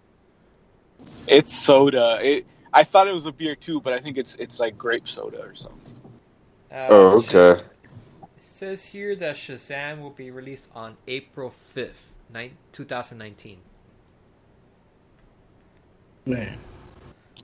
It's 1.27 1.55
soda. 1.55 2.19
It. 2.23 2.47
I 2.73 2.85
thought 2.85 3.09
it 3.09 3.15
was 3.15 3.27
a 3.27 3.32
beer 3.32 3.55
too, 3.55 3.81
but 3.81 3.93
I 3.93 3.99
think 3.99 4.19
it's 4.19 4.35
it's 4.36 4.61
like 4.61 4.77
grape 4.77 5.09
soda 5.09 5.40
or 5.40 5.55
something. 5.55 5.95
Uh, 6.70 6.86
Oh, 6.90 7.19
okay. 7.19 7.62
It 8.23 8.43
says 8.43 8.85
here 8.86 9.15
that 9.16 9.36
Shazam 9.36 10.01
will 10.01 10.11
be 10.11 10.31
released 10.31 10.69
on 10.74 10.97
April 11.07 11.55
5th, 11.74 11.93
2019. 12.73 13.59
Man. 16.27 16.59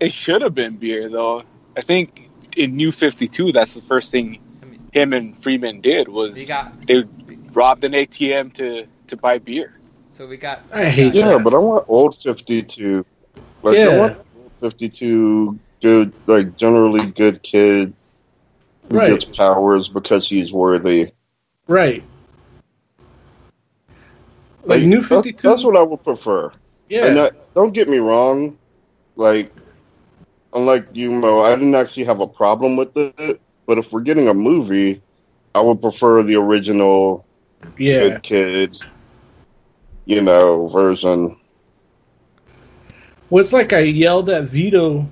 It 0.01 0.13
should 0.13 0.43
have 0.43 0.55
been 0.55 0.77
beer 0.77 1.09
though. 1.09 1.45
I 1.77 1.81
think 1.81 2.29
in 2.57 2.77
New 2.77 2.93
Fifty 2.93 3.29
Two, 3.29 3.53
that's 3.53 3.75
the 3.75 3.83
first 3.83 4.11
thing 4.11 4.41
I 4.63 4.67
mean, 4.67 4.89
him 4.93 5.13
and 5.13 5.41
Freeman 5.43 5.81
did 5.81 6.09
was 6.09 6.35
we 6.37 6.45
got 6.47 6.87
they 6.87 7.05
robbed 7.53 7.85
an 7.85 7.93
ATM 7.93 8.53
to 8.55 8.87
to 9.07 9.17
buy 9.17 9.39
beer. 9.39 9.79
so 10.13 10.27
we 10.27 10.37
got. 10.37 10.63
I 10.73 10.87
hate 10.87 11.15
we 11.15 11.21
got- 11.21 11.31
Yeah, 11.31 11.39
but 11.39 11.55
I 11.55 11.59
want 11.59 11.85
old 11.89 12.21
52. 12.21 13.05
Like, 13.63 13.77
I 13.77 13.79
Yeah. 13.79 13.99
want 13.99 14.17
old 14.17 14.27
52 14.65 15.59
good, 15.82 16.11
like, 16.27 16.57
generally 16.57 17.05
good 17.11 17.43
kid 17.43 17.93
who 18.89 18.97
Right. 18.97 19.11
gets 19.11 19.27
powers 19.27 19.89
because 19.89 20.27
he's 20.27 20.55
worthy. 20.55 21.12
Right. 21.69 22.03
Like 24.65 24.81
Like, 24.81 24.82
New 24.85 25.03
Fifty 25.03 25.32
Two. 25.35 25.49
That's 25.51 25.65
what 25.65 25.77
I 25.77 25.82
would 25.82 26.03
prefer. 26.03 26.51
Yeah. 26.89 27.05
And 27.07 27.16
that, 27.19 27.55
don't 27.55 27.74
get 27.74 27.91
me 27.91 27.99
wrong, 27.99 28.57
like, 29.16 29.53
unlike 30.55 30.86
you, 30.95 31.11
Mo, 31.11 31.43
I 31.43 31.55
didn't 31.55 31.74
actually 31.74 32.05
have 32.05 32.20
a 32.20 32.27
problem 32.27 32.77
with 32.77 32.97
it. 32.97 33.41
But 33.66 33.77
if 33.77 33.93
we're 33.93 34.01
getting 34.01 34.28
a 34.28 34.35
movie, 34.35 35.03
I 35.55 35.61
would 35.61 35.82
prefer 35.82 36.23
the 36.23 36.36
original 36.36 37.27
yeah. 37.77 38.01
good 38.01 38.23
kid, 38.23 38.78
you 40.07 40.23
know, 40.23 40.69
version. 40.69 41.36
Well, 43.35 43.43
it's 43.43 43.52
like 43.52 43.73
I 43.73 43.81
yelled 43.81 44.31
at 44.31 44.44
Vito 44.44 45.09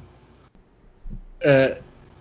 uh, 1.44 1.70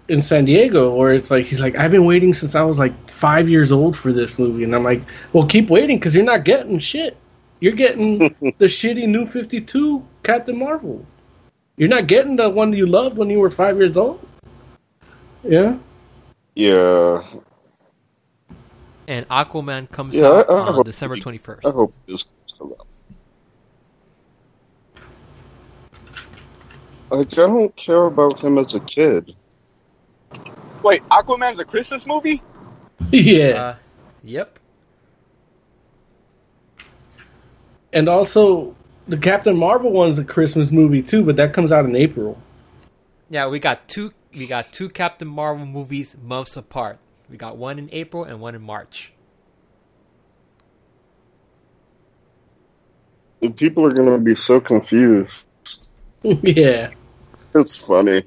in 0.08 0.24
San 0.24 0.46
Diego, 0.46 0.96
where 0.96 1.14
it's 1.14 1.30
like 1.30 1.46
he's 1.46 1.62
like, 1.62 1.76
"I've 1.76 1.92
been 1.92 2.06
waiting 2.06 2.34
since 2.34 2.56
I 2.56 2.64
was 2.64 2.80
like 2.80 3.08
five 3.08 3.48
years 3.48 3.72
old 3.72 3.96
for 3.96 4.12
this 4.12 4.40
movie," 4.40 4.64
and 4.64 4.74
I'm 4.74 4.84
like, 4.84 5.04
"Well, 5.32 5.46
keep 5.46 5.70
waiting 5.70 6.00
because 6.00 6.16
you're 6.16 6.24
not 6.24 6.44
getting 6.44 6.80
shit. 6.80 7.18
You're 7.60 7.74
getting 7.74 8.18
the 8.58 8.66
shitty 8.66 9.08
New 9.08 9.28
Fifty 9.28 9.62
Two 9.62 10.04
Captain 10.24 10.58
Marvel. 10.58 11.06
You're 11.78 11.88
not 11.88 12.08
getting 12.08 12.36
the 12.36 12.50
one 12.50 12.74
you 12.74 12.88
loved 12.88 13.16
when 13.20 13.30
you 13.30 13.38
were 13.38 13.52
five 13.52 13.78
years 13.78 13.96
old." 13.96 14.28
Yeah. 15.44 15.78
Yeah, 16.56 17.22
And 19.08 19.30
Aquaman 19.30 19.92
comes 19.92 20.16
Yeah, 20.16 20.30
out 20.30 20.50
I- 20.50 20.54
I 20.54 20.68
on 20.80 20.84
December 20.84 21.18
21st. 21.18 21.60
I 21.64 21.70
hope 21.70 21.94
this 22.08 22.26
comes 22.58 22.74
out. 22.74 22.88
Like, 27.12 27.34
I 27.34 27.46
don't 27.48 27.76
care 27.76 28.06
about 28.06 28.40
him 28.40 28.58
as 28.58 28.74
a 28.74 28.80
kid. 28.80 29.36
Wait, 30.82 31.08
Aquaman's 31.10 31.60
a 31.60 31.66
Christmas 31.66 32.08
movie? 32.08 32.42
yeah. 33.12 33.50
Uh, 33.50 33.76
yep. 34.24 34.58
and 37.94 38.08
also, 38.08 38.76
the 39.08 39.18
Captain 39.18 39.58
Marvel 39.58 39.92
one's 39.92 40.20
a 40.20 40.24
Christmas 40.24 40.72
movie 40.72 41.02
too, 41.02 41.24
but 41.24 41.36
that 41.38 41.54
comes 41.54 41.72
out 41.72 41.86
in 41.86 41.96
April. 41.96 42.42
Yeah, 43.30 43.48
we 43.48 43.60
got 43.60 43.88
two. 43.88 44.14
We 44.34 44.48
got 44.48 44.72
two 44.72 44.90
Captain 44.90 45.28
Marvel 45.28 45.66
movies 45.66 46.16
months 46.22 46.56
apart. 46.56 47.00
We 47.30 47.38
got 47.38 47.58
one 47.58 47.80
in 47.80 47.90
April 47.92 48.24
and 48.24 48.40
one 48.40 48.56
in 48.56 48.62
March. 48.62 49.14
And 53.42 53.56
People 53.56 53.86
are 53.86 53.94
going 53.94 54.18
to 54.18 54.24
be 54.24 54.36
so 54.36 54.62
confused. 54.62 55.46
yeah. 56.24 56.92
It's 57.56 57.76
funny. 57.76 58.24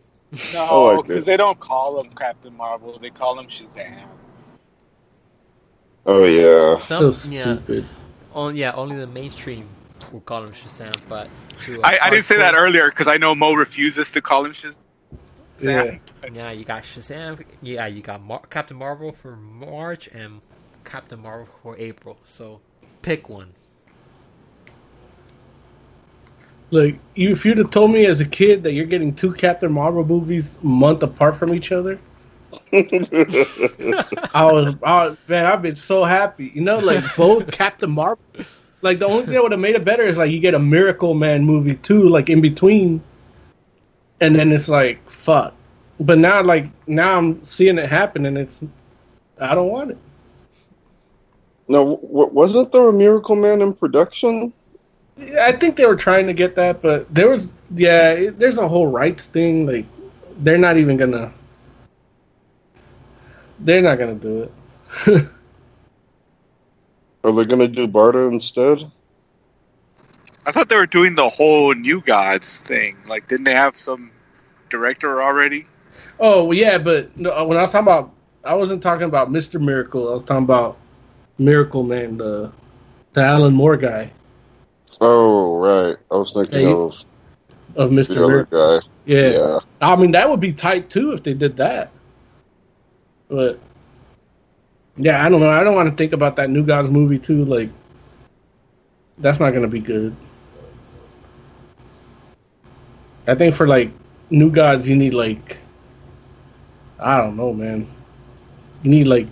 No, 0.53 1.03
because 1.03 1.23
it. 1.23 1.27
they 1.27 1.37
don't 1.37 1.59
call 1.59 2.01
him 2.01 2.11
Captain 2.11 2.55
Marvel. 2.55 2.99
They 2.99 3.11
call 3.11 3.39
him 3.39 3.47
Shazam. 3.47 4.07
Oh, 6.05 6.25
yeah. 6.25 6.79
So 6.81 7.13
Some, 7.13 7.33
yeah, 7.33 7.43
stupid. 7.55 7.87
on, 8.35 8.57
yeah, 8.57 8.73
only 8.73 8.97
the 8.97 9.07
mainstream 9.07 9.69
we'll 10.13 10.21
call 10.21 10.43
him 10.45 10.51
Shazam, 10.53 11.01
but 11.09 11.29
I, 11.83 11.99
I 12.03 12.11
didn't 12.11 12.25
say 12.25 12.37
that 12.37 12.55
earlier 12.55 12.91
because 12.91 13.07
I 13.07 13.17
know 13.17 13.35
Mo 13.35 13.55
refuses 13.55 14.11
to 14.13 14.21
call 14.21 14.45
him 14.45 14.53
Shazam. 14.53 14.75
Yeah. 15.61 15.99
Yeah, 16.33 16.51
you 16.51 16.65
got 16.65 16.83
Shazam. 16.83 17.45
Yeah, 17.63 17.87
you 17.87 18.03
got 18.03 18.23
Mar- 18.23 18.43
Captain 18.51 18.77
Marvel 18.77 19.13
for 19.13 19.37
March 19.37 20.09
and 20.09 20.41
Captain 20.85 21.21
Marvel 21.21 21.49
for 21.63 21.77
April. 21.79 22.19
So 22.25 22.61
pick 23.03 23.29
one. 23.29 23.55
Like, 26.71 26.99
if 27.15 27.45
you'd 27.45 27.59
have 27.59 27.71
told 27.71 27.93
me 27.93 28.07
as 28.07 28.21
a 28.21 28.25
kid 28.25 28.63
that 28.65 28.73
you're 28.73 28.87
getting 28.87 29.15
two 29.15 29.33
Captain 29.33 29.71
Marvel 29.73 30.05
movies 30.05 30.59
a 30.63 30.67
month 30.67 31.03
apart 31.03 31.37
from 31.37 31.55
each 31.55 31.73
other, 31.73 31.99
I 32.73 34.45
was, 34.45 34.75
I 34.83 35.09
was, 35.09 35.17
man, 35.29 35.47
I've 35.47 35.63
been 35.63 35.77
so 35.77 36.05
happy. 36.05 36.53
You 36.55 36.63
know, 36.63 36.79
like 36.79 37.05
both 37.17 37.51
Captain 37.51 37.91
Marvel. 37.91 38.25
Like 38.83 38.99
the 38.99 39.07
only 39.07 39.25
thing 39.25 39.35
that 39.35 39.43
would 39.43 39.53
have 39.53 39.61
made 39.61 39.77
it 39.77 39.85
better 39.85 40.03
is 40.03 40.19
like 40.19 40.31
you 40.31 40.41
get 40.41 40.55
a 40.55 40.59
Miracle 40.59 41.15
Man 41.15 41.45
movie 41.45 41.77
too, 41.77 42.09
like 42.09 42.29
in 42.29 42.41
between, 42.41 43.03
and 44.21 44.35
then 44.37 44.53
it's 44.53 44.69
like 44.69 45.09
fuck. 45.11 45.55
But 46.01 46.19
now, 46.19 46.43
like 46.43 46.71
now, 46.87 47.17
I'm 47.17 47.45
seeing 47.47 47.79
it 47.79 47.89
happen, 47.89 48.27
and 48.27 48.37
it's 48.37 48.63
I 49.39 49.55
don't 49.55 49.69
want 49.69 49.93
it. 49.93 49.99
No, 51.67 51.97
w- 51.97 52.29
wasn't 52.29 52.73
there 52.73 52.89
a 52.89 52.93
Miracle 52.93 53.37
Man 53.37 53.63
in 53.63 53.73
production? 53.73 54.53
Yeah, 55.17 55.47
I 55.47 55.53
think 55.53 55.77
they 55.77 55.87
were 55.87 55.97
trying 55.97 56.27
to 56.27 56.33
get 56.33 56.57
that, 56.57 56.83
but 56.83 57.13
there 57.15 57.29
was 57.29 57.49
yeah, 57.75 58.11
it, 58.11 58.39
there's 58.39 58.59
a 58.59 58.69
whole 58.69 58.89
rights 58.89 59.27
thing. 59.27 59.67
Like 59.67 59.87
they're 60.39 60.59
not 60.59 60.77
even 60.77 60.97
gonna. 60.97 61.33
They're 63.61 63.83
not 63.83 63.99
gonna 63.99 64.15
do 64.15 64.43
it. 64.43 65.29
Are 67.25 67.33
they 67.33 67.45
going 67.45 67.61
to 67.61 67.69
do 67.69 67.89
Barda 67.89 68.31
instead? 68.31 68.91
I 70.47 70.53
thought 70.53 70.69
they 70.69 70.77
were 70.77 70.87
doing 70.87 71.15
the 71.15 71.29
whole 71.29 71.75
New 71.75 72.03
Gods 72.03 72.59
thing. 72.59 72.99
Like, 73.07 73.29
didn't 73.29 73.45
they 73.45 73.55
have 73.55 73.79
some 73.79 74.11
director 74.69 75.23
already? 75.23 75.67
Oh 76.21 76.45
well, 76.45 76.55
yeah, 76.55 76.79
but 76.79 77.17
no, 77.17 77.31
uh, 77.31 77.45
when 77.45 77.57
I 77.57 77.63
was 77.63 77.71
talking 77.71 77.87
about, 77.87 78.13
I 78.45 78.55
wasn't 78.55 78.83
talking 78.83 79.07
about 79.07 79.33
Mister 79.33 79.59
Miracle. 79.59 80.11
I 80.11 80.15
was 80.15 80.25
talking 80.25 80.45
about 80.45 80.77
Miracle 81.39 81.83
Man, 81.83 82.19
the 82.19 82.53
the 83.15 83.23
Alan 83.23 83.55
Moore 83.55 83.77
guy 83.77 84.13
Oh, 85.01 85.59
right. 85.59 85.97
I 86.11 86.15
was 86.17 86.33
thinking 86.33 86.61
Yeah, 86.61 86.69
you- 86.69 86.81
of 86.83 87.05
of 87.77 87.91
the 87.91 88.25
other 88.25 88.45
guy. 88.51 88.87
Yeah. 89.05 89.31
Yeah. 89.31 89.59
I 89.81 89.97
mean 89.97 90.13
that 90.13 90.29
would 90.31 90.41
be 90.41 90.53
tight 90.53 90.91
too 90.91 91.13
if 91.13 91.23
they 91.23 91.35
did 91.35 91.57
that. 91.57 91.91
But 93.29 93.59
yeah, 94.97 95.25
I 95.25 95.29
don't 95.29 95.41
know. 95.41 95.51
I 95.51 95.65
don't 95.65 95.75
want 95.75 95.91
to 95.91 95.97
think 95.97 96.13
about 96.13 96.37
that 96.37 96.51
New 96.51 96.65
Gods 96.65 96.89
movie 96.89 97.19
too. 97.19 97.45
Like 97.45 97.69
that's 99.19 99.41
not 99.41 99.51
gonna 99.51 99.69
be 99.69 99.81
good. 99.81 100.15
I 103.27 103.35
think 103.35 103.55
for 103.55 103.67
like 103.67 103.91
New 104.31 104.51
Gods, 104.51 104.89
you 104.89 104.97
need 104.97 105.15
like 105.15 105.59
I 106.99 107.19
don't 107.19 107.37
know, 107.37 107.53
man. 107.53 107.87
You 108.83 108.91
need 108.91 109.07
like 109.09 109.27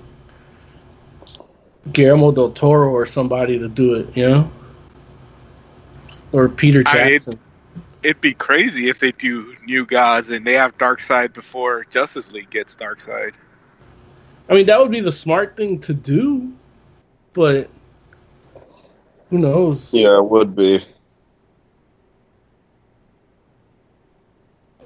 Guillermo 1.93 2.33
del 2.33 2.51
Toro 2.51 2.91
or 2.91 3.07
somebody 3.07 3.59
to 3.59 3.69
do 3.69 3.95
it, 3.95 4.17
you 4.17 4.29
know, 4.29 4.51
or 6.33 6.49
Peter 6.49 6.83
I- 6.87 6.91
it- 6.99 7.09
Jackson. 7.11 7.39
It'd 8.03 8.21
be 8.21 8.35
crazy 8.35 8.89
if 8.89 8.99
they 8.99 9.13
do 9.13 9.55
New 9.65 9.87
Gods 9.87 10.31
and 10.31 10.45
they 10.45 10.55
have 10.55 10.77
Darkseid 10.77 11.33
before 11.35 11.85
Justice 11.89 12.33
League 12.33 12.51
gets 12.51 12.75
Darkseid. 12.75 13.31
I 14.49 14.55
mean, 14.55 14.67
that 14.67 14.81
would 14.81 14.91
be 14.91 14.99
the 15.01 15.13
smart 15.13 15.57
thing 15.57 15.79
to 15.83 15.95
do, 15.95 16.53
but 17.33 17.71
who 19.31 19.39
knows? 19.39 19.89
Yeah, 19.93 20.17
it 20.17 20.25
would 20.25 20.57
be. 20.57 20.85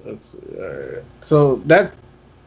Let's 0.04 0.30
see, 0.30 0.56
alright. 0.60 1.04
So 1.26 1.62
that 1.66 1.92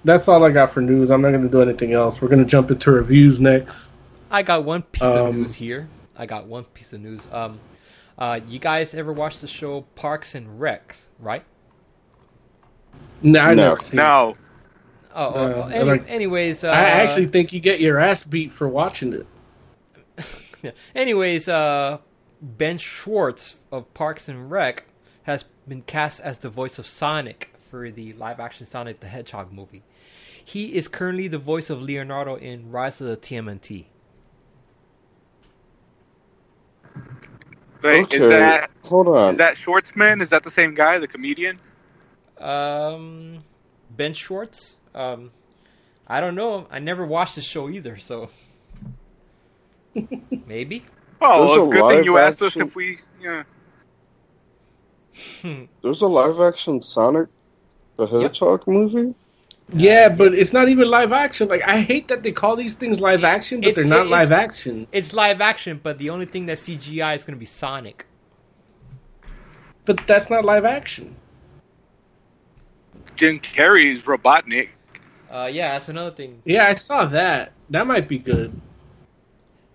that's 0.05 0.27
all 0.27 0.43
I 0.45 0.51
got 0.51 0.71
for 0.71 0.81
news. 0.81 1.09
I'm 1.11 1.21
not 1.21 1.31
going 1.31 1.41
to 1.43 1.49
do 1.49 1.61
anything 1.61 1.93
else. 1.93 2.21
We're 2.21 2.29
going 2.29 2.43
to 2.43 2.49
jump 2.49 2.71
into 2.71 2.91
reviews 2.91 3.41
next. 3.41 3.91
I 4.31 4.43
got 4.43 4.63
one 4.63 4.83
piece 4.83 5.01
of 5.01 5.27
Um, 5.29 5.41
news 5.41 5.55
here. 5.55 5.89
I 6.15 6.25
got 6.25 6.45
one 6.47 6.63
piece 6.65 6.93
of 6.93 7.01
news. 7.01 7.21
Um, 7.31 7.59
uh, 8.19 8.39
you 8.47 8.59
guys 8.59 8.93
ever 8.93 9.11
watch 9.11 9.39
the 9.39 9.47
show 9.47 9.81
Parks 9.95 10.35
and 10.35 10.59
Recs, 10.59 11.01
right? 11.19 11.43
No, 13.21 13.39
I 13.39 13.53
No. 13.55 13.69
never 13.69 13.81
seen 13.81 13.99
it. 13.99 14.03
No, 14.03 14.35
Oh, 15.15 15.25
Uh, 15.25 15.31
oh, 15.65 15.67
any, 15.69 15.83
like- 15.89 16.07
anyways, 16.09 16.63
uh, 16.63 16.67
I 16.69 16.81
actually 16.81 17.25
think 17.25 17.51
you 17.51 17.59
get 17.59 17.79
your 17.79 17.97
ass 17.99 18.23
beat 18.23 18.53
for 18.53 18.67
watching 18.67 19.13
it. 19.13 19.25
Yeah. 20.61 20.71
Anyways, 20.95 21.47
uh, 21.47 21.97
Ben 22.41 22.77
Schwartz 22.77 23.55
of 23.71 23.91
Parks 23.95 24.27
and 24.29 24.51
Rec 24.51 24.83
has 25.23 25.45
been 25.67 25.81
cast 25.81 26.19
as 26.19 26.37
the 26.37 26.49
voice 26.49 26.77
of 26.77 26.85
Sonic 26.85 27.53
for 27.71 27.89
the 27.89 28.13
live-action 28.13 28.67
Sonic 28.67 28.99
the 28.99 29.07
Hedgehog 29.07 29.51
movie. 29.51 29.81
He 30.45 30.75
is 30.75 30.87
currently 30.87 31.27
the 31.27 31.37
voice 31.39 31.69
of 31.71 31.81
Leonardo 31.81 32.35
in 32.35 32.71
Rise 32.71 33.01
of 33.01 33.07
the 33.07 33.17
TMNT. 33.17 33.85
Wait, 37.81 38.03
okay. 38.03 38.17
is 38.17 38.29
that 38.29 38.71
Hold 38.85 39.07
on. 39.07 39.31
is 39.31 39.37
that 39.37 39.55
Schwartzman? 39.55 40.21
Is 40.21 40.29
that 40.29 40.43
the 40.43 40.51
same 40.51 40.73
guy, 40.73 40.99
the 40.99 41.07
comedian? 41.07 41.59
Um, 42.39 43.43
Ben 43.89 44.13
Schwartz. 44.13 44.77
Um, 44.93 45.31
I 46.07 46.19
don't 46.21 46.35
know. 46.35 46.67
I 46.71 46.79
never 46.79 47.05
watched 47.05 47.35
the 47.35 47.41
show 47.41 47.69
either, 47.69 47.97
so 47.97 48.29
maybe. 50.47 50.83
Oh, 51.21 51.47
There's 51.47 51.57
it's 51.57 51.65
a 51.65 51.69
a 51.69 51.81
good 51.81 51.89
thing 51.89 52.03
you 52.03 52.13
live 52.15 52.23
asked 52.23 52.41
us 52.41 52.57
if 52.57 52.75
we. 52.75 52.99
Yeah. 53.21 53.43
There's 55.81 56.01
a 56.01 56.07
live 56.07 56.39
action 56.39 56.81
Sonic 56.81 57.27
the 57.99 58.07
Hedgehog 58.07 58.65
movie? 58.65 59.13
Yeah, 59.73 60.09
but 60.09 60.33
it's 60.33 60.51
not 60.51 60.67
even 60.69 60.89
live 60.89 61.11
action. 61.11 61.47
Like 61.47 61.61
I 61.63 61.81
hate 61.81 62.07
that 62.07 62.23
they 62.23 62.31
call 62.31 62.55
these 62.55 62.75
things 62.75 62.99
live 62.99 63.23
action, 63.23 63.61
but 63.61 63.69
It's- 63.69 63.75
they're 63.75 63.85
not 63.89 64.05
it's- 64.07 64.11
live 64.11 64.31
action. 64.31 64.87
It's 64.91 65.13
live 65.13 65.41
action, 65.41 65.79
but 65.81 65.97
the 65.97 66.09
only 66.09 66.25
thing 66.25 66.47
that 66.47 66.57
CGI 66.59 67.15
is 67.15 67.23
going 67.23 67.35
to 67.35 67.39
be 67.39 67.45
Sonic. 67.45 68.05
But 69.85 70.05
that's 70.07 70.29
not 70.29 70.43
live 70.45 70.65
action. 70.65 71.15
Jim 73.15 73.39
Carrey's 73.39 74.03
Robotnik. 74.03 74.69
Uh, 75.29 75.49
yeah, 75.51 75.73
that's 75.73 75.89
another 75.89 76.11
thing. 76.11 76.41
Yeah, 76.45 76.65
I 76.67 76.75
saw 76.75 77.05
that. 77.05 77.51
That 77.69 77.85
might 77.85 78.07
be 78.07 78.17
good. 78.17 78.59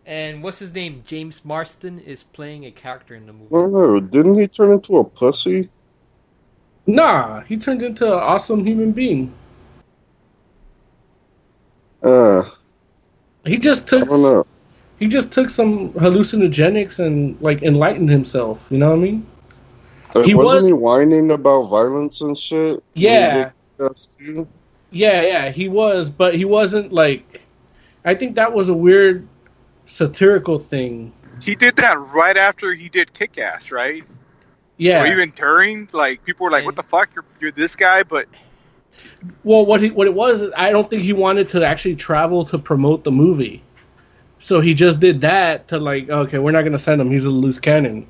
And 0.07 0.43
what's 0.43 0.59
his 0.59 0.75
name? 0.75 1.03
James 1.07 1.45
Marsden 1.45 1.99
is 1.99 2.23
playing 2.23 2.67
a 2.67 2.71
character 2.71 3.15
in 3.15 3.27
the 3.27 3.33
movie. 3.33 3.49
Oh 3.53 4.01
didn't 4.01 4.39
he 4.39 4.49
turn 4.49 4.73
into 4.73 4.99
a 4.99 5.05
pussy? 5.05 5.71
Nah, 6.87 7.41
he 7.43 7.57
turned 7.57 7.83
into 7.83 8.07
an 8.07 8.19
awesome 8.19 8.67
human 8.67 8.93
being. 8.93 9.33
Uh, 12.05 12.45
He 13.47 13.59
just 13.59 13.85
I 13.85 13.99
took 13.99 14.09
don't 14.09 14.23
know. 14.23 14.47
he 14.99 15.09
just 15.09 15.33
took 15.33 15.51
some 15.51 15.91
hallucinogenics 15.95 16.99
and 16.99 17.41
like 17.41 17.63
enlightened 17.63 18.11
himself. 18.11 18.65
You 18.71 18.79
know 18.79 18.91
what 18.91 18.97
I 18.97 19.03
mean? 19.03 19.27
Uh, 20.15 20.23
He 20.23 20.35
wasn't 20.35 20.63
was- 20.63 20.67
he 20.69 20.73
whining 20.73 21.31
about 21.33 21.63
violence 21.65 22.21
and 22.21 22.37
shit? 22.37 22.83
Yeah. 22.95 23.51
Yeah, 24.91 25.23
yeah, 25.23 25.51
he 25.51 25.69
was, 25.69 26.09
but 26.11 26.37
he 26.37 26.45
wasn't 26.45 26.93
like. 26.93 27.43
I 28.05 28.15
think 28.15 28.37
that 28.37 28.53
was 28.53 28.69
a 28.69 28.75
weird 28.75 29.27
satirical 29.87 30.59
thing. 30.59 31.13
He 31.43 31.57
did 31.57 31.75
that 31.77 31.99
right 32.13 32.37
after 32.37 32.73
he 32.75 32.89
did 32.89 33.13
Kick 33.13 33.39
Ass, 33.39 33.73
right? 33.73 34.05
Yeah. 34.77 35.03
Or 35.03 35.07
even 35.07 35.33
during, 35.35 35.89
like 35.93 36.23
people 36.25 36.45
were 36.45 36.51
like, 36.51 36.65
"What 36.65 36.77
the 36.77 36.83
fuck? 36.85 37.11
You're 37.15 37.25
you're 37.41 37.51
this 37.51 37.75
guy," 37.75 38.05
but 38.05 38.27
Well, 39.43 39.65
what 39.67 39.83
he 39.83 39.91
what 39.91 40.07
it 40.07 40.15
was, 40.15 40.43
is 40.43 40.51
I 40.57 40.71
don't 40.71 40.89
think 40.89 41.03
he 41.03 41.13
wanted 41.13 41.49
to 41.51 41.65
actually 41.65 41.97
travel 41.97 42.45
to 42.47 42.59
promote 42.59 43.05
the 43.05 43.13
movie, 43.13 43.63
so 44.39 44.61
he 44.61 44.75
just 44.75 45.01
did 45.01 45.21
that 45.23 45.69
to 45.69 45.79
like, 45.79 46.09
okay, 46.09 46.39
we're 46.39 46.51
not 46.53 46.63
gonna 46.63 46.79
send 46.79 47.01
him. 47.01 47.11
He's 47.11 47.25
a 47.25 47.31
loose 47.31 47.59
cannon. 47.59 48.07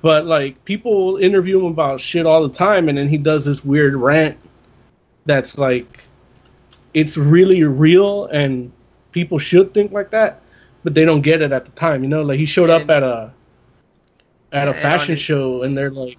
But 0.00 0.26
like, 0.26 0.64
people 0.64 1.16
interview 1.18 1.60
him 1.60 1.66
about 1.66 2.00
shit 2.00 2.26
all 2.26 2.46
the 2.46 2.52
time, 2.52 2.88
and 2.88 2.98
then 2.98 3.08
he 3.08 3.16
does 3.16 3.44
this 3.44 3.64
weird 3.64 3.94
rant 3.94 4.36
that's 5.26 5.56
like, 5.58 6.02
it's 6.92 7.16
really 7.16 7.62
real, 7.62 8.26
and 8.26 8.72
people 9.12 9.38
should 9.38 9.72
think 9.72 9.92
like 9.92 10.10
that, 10.10 10.42
but 10.82 10.94
they 10.94 11.04
don't 11.04 11.22
get 11.22 11.40
it 11.40 11.52
at 11.52 11.64
the 11.64 11.70
time. 11.72 12.02
You 12.02 12.08
know, 12.08 12.22
like 12.22 12.38
he 12.38 12.46
showed 12.46 12.68
up 12.70 12.90
at 12.90 13.02
a 13.04 13.32
at 14.50 14.66
a 14.66 14.72
and 14.72 14.80
fashion 14.80 15.12
his- 15.12 15.20
show, 15.20 15.62
and 15.62 15.76
they're 15.78 15.90
like 15.90 16.18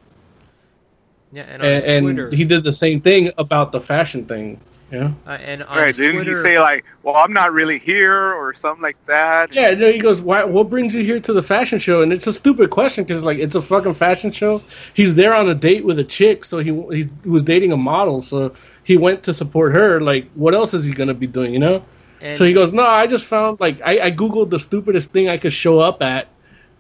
Yeah, 1.34 1.43
and 1.49 1.64
on 1.64 1.68
and, 1.68 2.07
his 2.07 2.26
and 2.30 2.34
he 2.34 2.45
did 2.45 2.64
the 2.64 2.72
same 2.72 3.01
thing 3.01 3.31
about 3.39 3.72
the 3.72 3.81
fashion 3.81 4.26
thing. 4.26 4.60
Yeah. 4.91 5.11
uh, 5.26 5.31
and 5.31 5.64
on 5.64 5.77
right? 5.77 5.88
his 5.88 5.97
Didn't 5.97 6.18
Twitter, 6.18 6.38
he 6.38 6.43
say 6.43 6.60
like, 6.60 6.85
"Well, 7.01 7.15
I'm 7.15 7.34
not 7.34 7.51
really 7.51 7.80
here" 7.80 8.34
or 8.34 8.53
something 8.53 8.84
like 8.84 9.03
that? 9.05 9.51
Yeah. 9.51 9.72
No, 9.72 9.91
he 9.91 9.97
goes, 9.97 10.22
"Why? 10.22 10.43
What 10.43 10.69
brings 10.69 10.93
you 10.93 11.03
here 11.03 11.19
to 11.19 11.34
the 11.34 11.41
fashion 11.41 11.80
show?" 11.80 12.03
And 12.03 12.14
it's 12.14 12.27
a 12.27 12.34
stupid 12.34 12.69
question 12.69 13.03
because 13.03 13.23
like 13.23 13.39
it's 13.39 13.55
a 13.55 13.64
fucking 13.64 13.95
fashion 13.95 14.30
show. 14.30 14.61
He's 14.93 15.15
there 15.15 15.34
on 15.34 15.49
a 15.49 15.55
date 15.55 15.84
with 15.84 15.97
a 15.97 16.03
chick, 16.03 16.45
so 16.45 16.60
he 16.60 16.69
he 16.95 17.10
was 17.27 17.41
dating 17.41 17.72
a 17.72 17.77
model, 17.77 18.22
so 18.22 18.53
he 18.84 18.95
went 18.95 19.23
to 19.23 19.34
support 19.34 19.73
her. 19.73 19.99
Like, 19.99 20.30
what 20.35 20.53
else 20.53 20.76
is 20.76 20.85
he 20.85 20.93
gonna 20.93 21.15
be 21.15 21.26
doing? 21.26 21.51
You 21.53 21.60
know. 21.60 21.84
and, 22.22 22.38
so 22.38 22.45
he 22.45 22.53
goes, 22.53 22.72
"No, 22.72 22.85
I 22.85 23.07
just 23.07 23.26
found 23.26 23.60
like 23.60 23.81
I, 23.84 23.99
I 23.99 24.11
googled 24.11 24.51
the 24.51 24.60
stupidest 24.60 25.10
thing 25.10 25.27
I 25.27 25.38
could 25.38 25.53
show 25.53 25.80
up 25.80 26.03
at, 26.03 26.27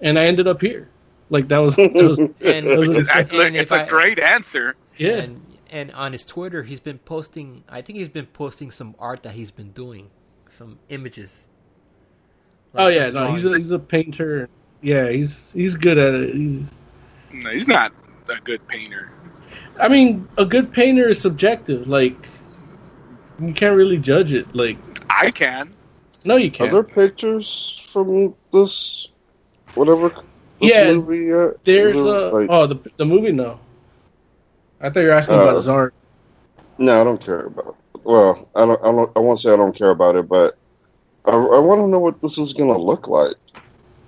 and 0.01 0.19
I 0.19 0.25
ended 0.25 0.47
up 0.47 0.61
here." 0.61 0.87
Like 1.33 1.47
that 1.49 1.57
was, 1.57 1.75
that 1.75 1.93
was 1.93 2.17
And, 2.41 2.67
Those 2.67 2.89
are 2.89 2.93
the- 2.93 2.99
It's, 2.99 3.09
a- 3.33 3.41
and 3.41 3.55
it's 3.57 3.71
a 3.71 3.81
I- 3.83 3.87
great 3.87 4.19
answer. 4.19 4.75
yeah. 4.97 5.17
And 5.17 5.57
and 5.71 5.91
on 5.93 6.11
his 6.11 6.23
Twitter, 6.23 6.61
he's 6.61 6.79
been 6.79 6.99
posting. 6.99 7.63
I 7.67 7.81
think 7.81 7.97
he's 7.97 8.07
been 8.07 8.27
posting 8.27 8.69
some 8.69 8.93
art 8.99 9.23
that 9.23 9.33
he's 9.33 9.49
been 9.49 9.71
doing, 9.71 10.11
some 10.49 10.77
images. 10.89 11.47
oh 12.75 12.87
yeah, 12.87 13.05
some 13.05 13.13
no, 13.15 13.33
he's 13.35 13.45
a, 13.45 13.57
he's 13.57 13.71
a 13.71 13.79
painter. 13.79 14.47
Yeah, 14.83 15.09
he's 15.09 15.51
he's 15.51 15.75
good 15.75 15.97
at 15.97 16.13
it. 16.13 16.35
He's, 16.35 16.69
No, 17.31 17.49
he's 17.49 17.67
not 17.67 17.91
a 18.29 18.39
good 18.41 18.65
painter. 18.67 19.11
I 19.79 19.87
mean, 19.87 20.27
a 20.37 20.45
good 20.45 20.71
painter 20.71 21.09
is 21.09 21.19
subjective. 21.19 21.87
Like 21.87 22.27
you 23.41 23.53
can't 23.53 23.75
really 23.75 23.97
judge 23.97 24.31
it. 24.33 24.53
Like 24.55 24.77
I 25.09 25.31
can. 25.31 25.73
no, 26.25 26.35
you 26.35 26.51
can't. 26.51 26.71
there 26.71 26.83
pictures 26.83 27.83
from 27.91 28.35
this 28.51 29.09
whatever 29.73 30.09
this 30.09 30.19
Yeah, 30.67 30.93
movie 30.93 31.25
yet? 31.25 31.63
There's 31.63 31.95
Is 31.95 32.05
a 32.05 32.09
like- 32.09 32.47
oh 32.49 32.67
the 32.67 32.79
the 32.97 33.05
movie 33.05 33.31
no. 33.31 33.59
I 34.81 34.89
thought 34.89 34.99
you 35.01 35.07
were 35.07 35.13
asking 35.13 35.35
Uh, 35.35 35.41
about 35.43 35.55
his 35.55 35.69
art. 35.69 35.93
No, 36.77 36.99
I 36.99 37.03
don't 37.03 37.23
care 37.23 37.45
about 37.45 37.67
it. 37.93 37.99
Well, 38.03 38.49
I 38.55 38.65
don't. 38.65 38.81
I 38.81 38.91
don't. 38.91 39.11
I 39.15 39.19
won't 39.19 39.39
say 39.39 39.53
I 39.53 39.55
don't 39.55 39.75
care 39.75 39.91
about 39.91 40.15
it, 40.15 40.27
but 40.27 40.57
I, 41.25 41.31
I 41.31 41.59
want 41.59 41.79
to 41.81 41.87
know 41.87 41.99
what 41.99 42.19
this 42.21 42.37
is 42.37 42.51
going 42.53 42.69
to 42.73 42.77
look 42.77 43.07
like. 43.07 43.35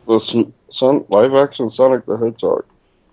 The 0.08 0.16
s- 0.18 0.36
son, 0.70 1.06
live 1.10 1.34
action 1.34 1.70
Sonic 1.70 2.06
the 2.06 2.18
Hedgehog. 2.18 2.66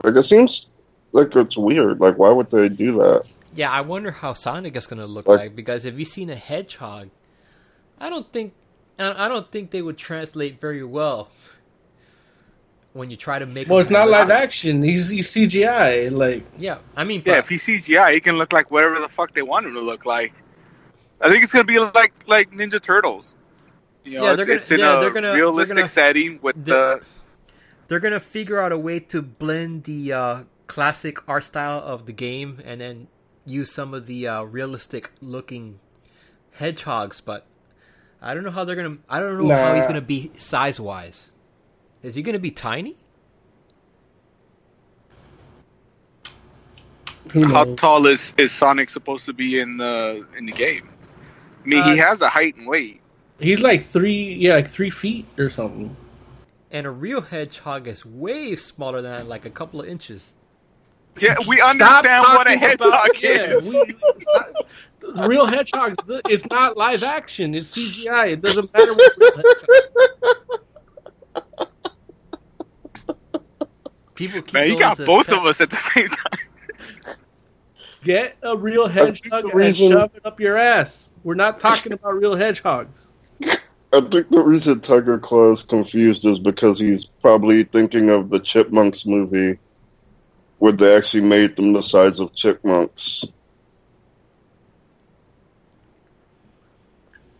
Like 0.03 0.17
it 0.17 0.25
seems 0.25 0.71
like 1.13 1.37
it's 1.37 1.57
weird. 1.57 2.01
Like 2.01 2.19
why 2.19 2.31
would 2.33 2.51
they 2.51 2.69
do 2.69 2.93
that? 2.99 3.25
Yeah, 3.55 3.71
I 3.71 3.83
wonder 3.83 4.11
how 4.11 4.33
Sonic 4.35 4.75
is 4.77 4.87
going 4.87 4.99
to 5.01 5.07
look 5.07 5.29
Like- 5.29 5.39
like 5.39 5.57
because 5.57 5.85
if 5.85 5.97
you've 5.99 6.09
seen 6.09 6.31
a 6.31 6.35
hedgehog, 6.37 7.11
I 8.01 8.11
don't 8.11 8.33
think 8.33 8.55
I 8.99 9.27
I 9.27 9.29
don't 9.29 9.49
think 9.53 9.71
they 9.71 9.83
would 9.83 9.99
translate 9.99 10.61
very 10.61 10.83
well 10.83 11.29
when 12.95 13.11
you 13.11 13.17
try 13.17 13.39
to 13.39 13.47
make. 13.47 13.69
Well, 13.69 13.79
it's 13.79 13.91
not 13.91 14.09
live 14.09 14.29
realistic. 14.29 14.43
action. 14.49 14.83
He's 14.83 15.09
he's 15.09 15.29
CGI. 15.33 16.11
Like 16.11 16.45
Yeah, 16.59 16.79
I 16.97 17.05
mean, 17.05 17.23
Yeah, 17.25 17.35
but- 17.35 17.39
if 17.41 17.49
he's 17.49 17.63
CGI, 17.65 18.13
he 18.15 18.21
can 18.21 18.37
look 18.39 18.53
like 18.53 18.71
whatever 18.71 18.99
the 19.01 19.09
fuck 19.09 19.33
they 19.35 19.43
want 19.43 19.67
him 19.67 19.75
to 19.75 19.81
look 19.81 20.05
like. 20.07 20.33
I 21.21 21.29
think 21.31 21.43
it's 21.45 21.53
gonna 21.53 21.65
be 21.65 21.79
like 21.79 22.13
like 22.27 22.51
Ninja 22.53 22.81
Turtles. 22.83 23.35
You 24.05 24.19
know, 24.19 24.25
Yeah, 24.25 24.35
they're 24.35 24.45
gonna- 24.47 24.59
it's 24.59 24.71
in 24.71 24.81
yeah, 24.81 24.99
a 24.99 25.01
they're 25.01 25.11
gonna- 25.11 25.29
they're 25.29 25.37
realistic 25.37 25.77
gonna- 25.77 25.89
setting 25.89 26.39
with 26.43 26.57
they're- 26.65 26.99
the. 26.99 27.01
they're 27.89 28.01
gonna 28.01 28.21
figure 28.21 28.61
out 28.61 28.73
a 28.73 28.79
way 28.79 28.99
to 29.01 29.23
blend 29.23 29.85
the 29.85 30.13
uh, 30.13 30.39
classic 30.67 31.19
art 31.29 31.45
style 31.45 31.79
of 31.79 32.07
the 32.07 32.13
game 32.13 32.61
and 32.65 32.81
then 32.81 33.07
use 33.47 33.73
some 33.73 33.95
of 33.95 34.07
the 34.07 34.27
uh, 34.29 34.43
realistic 34.43 35.11
looking 35.21 35.79
hedgehogs. 36.53 37.21
But 37.21 37.47
I 38.21 38.35
don't 38.35 38.45
know 38.45 38.51
how 38.51 38.65
they're 38.65 38.77
gonna. 38.77 38.99
I 39.09 39.21
don't 39.21 39.39
know 39.47 39.55
how 39.55 39.75
he's 39.75 39.87
gonna 39.87 40.01
be 40.01 40.31
size 40.39 40.79
wise. 40.81 41.31
Is 42.03 42.15
he 42.17 42.23
gonna 42.23 42.39
be 42.39 42.51
tiny? 42.51 42.97
How 47.33 47.65
tall 47.77 48.07
is 48.07 48.33
is 48.39 48.53
Sonic 48.53 48.91
supposed 48.91 49.25
to 49.27 49.33
be 49.33 49.61
in 49.61 49.77
the 49.79 50.27
in 50.37 50.47
the 50.47 50.53
game? 50.53 50.91
I 51.65 51.69
mean, 51.69 51.85
he 51.85 52.01
Uh, 52.01 52.07
has 52.07 52.21
a 52.23 52.29
height 52.29 52.57
and 52.57 52.67
weight. 52.67 53.01
He's 53.39 53.61
like 53.61 53.83
three, 53.83 54.35
yeah, 54.35 54.55
like 54.55 54.69
three 54.69 54.91
feet 54.91 55.27
or 55.39 55.51
something. 55.51 55.97
And 56.71 56.87
a 56.87 56.91
real 56.91 57.23
hedgehog 57.23 57.87
is 57.89 58.05
way 58.07 58.57
smaller 58.57 59.03
than 59.03 59.13
that, 59.13 59.27
like 59.27 59.45
a 59.47 59.51
couple 59.51 59.81
of 59.81 59.89
inches. 59.89 60.35
Yeah, 61.21 61.37
we 61.47 61.61
understand 61.61 62.29
what 62.33 62.47
a 62.49 62.57
hedgehog 62.59 62.89
about- 62.89 63.23
yeah, 63.23 63.55
is. 63.57 63.65
we- 63.65 63.97
stop- 64.21 64.57
the 65.01 65.25
real 65.29 65.47
hedgehogs. 65.47 65.99
th- 66.09 66.23
It's 66.27 66.45
not 66.51 66.77
live 66.77 67.03
action. 67.03 67.55
It's 67.55 67.71
CGI. 67.71 68.29
It 68.33 68.41
doesn't 68.43 68.73
matter 68.75 68.95
what. 68.95 69.13
Real 69.17 69.37
hedgehog. 69.37 69.71
People 74.23 74.43
keep 74.43 74.55
Man, 74.55 74.69
you 74.69 74.79
got 74.79 74.99
both 74.99 75.27
pets. 75.27 75.37
of 75.37 75.47
us 75.47 75.61
at 75.61 75.69
the 75.71 75.77
same 75.77 76.09
time. 76.09 77.17
Get 78.05 78.37
a 78.41 78.57
real 78.57 78.87
hedgehog 78.87 79.47
and 79.47 79.55
reason- 79.55 79.91
shove 79.91 80.13
it 80.15 80.25
up 80.25 80.39
your 80.39 80.57
ass. 80.57 81.09
We're 81.25 81.35
not 81.35 81.59
talking 81.59 81.93
about 81.93 82.15
real 82.15 82.37
hedgehogs. 82.37 82.97
I 83.93 84.01
think 84.01 84.29
the 84.31 84.41
reason 84.41 84.79
Tiger 84.81 85.19
Claw 85.19 85.51
is 85.53 85.65
confused 85.65 86.25
is 86.25 86.39
because 86.39 86.79
he's 86.79 87.05
probably 87.05 87.65
thinking 87.65 88.11
of 88.11 88.31
the 88.31 88.39
Chipmunks 88.39 89.07
movie, 89.07 89.59
where 90.61 90.73
they 90.73 90.95
actually 90.95 91.25
made 91.25 91.57
them 91.57 91.73
the 91.73 91.83
size 91.83 92.21
of 92.21 92.33
chipmunks. 92.33 93.25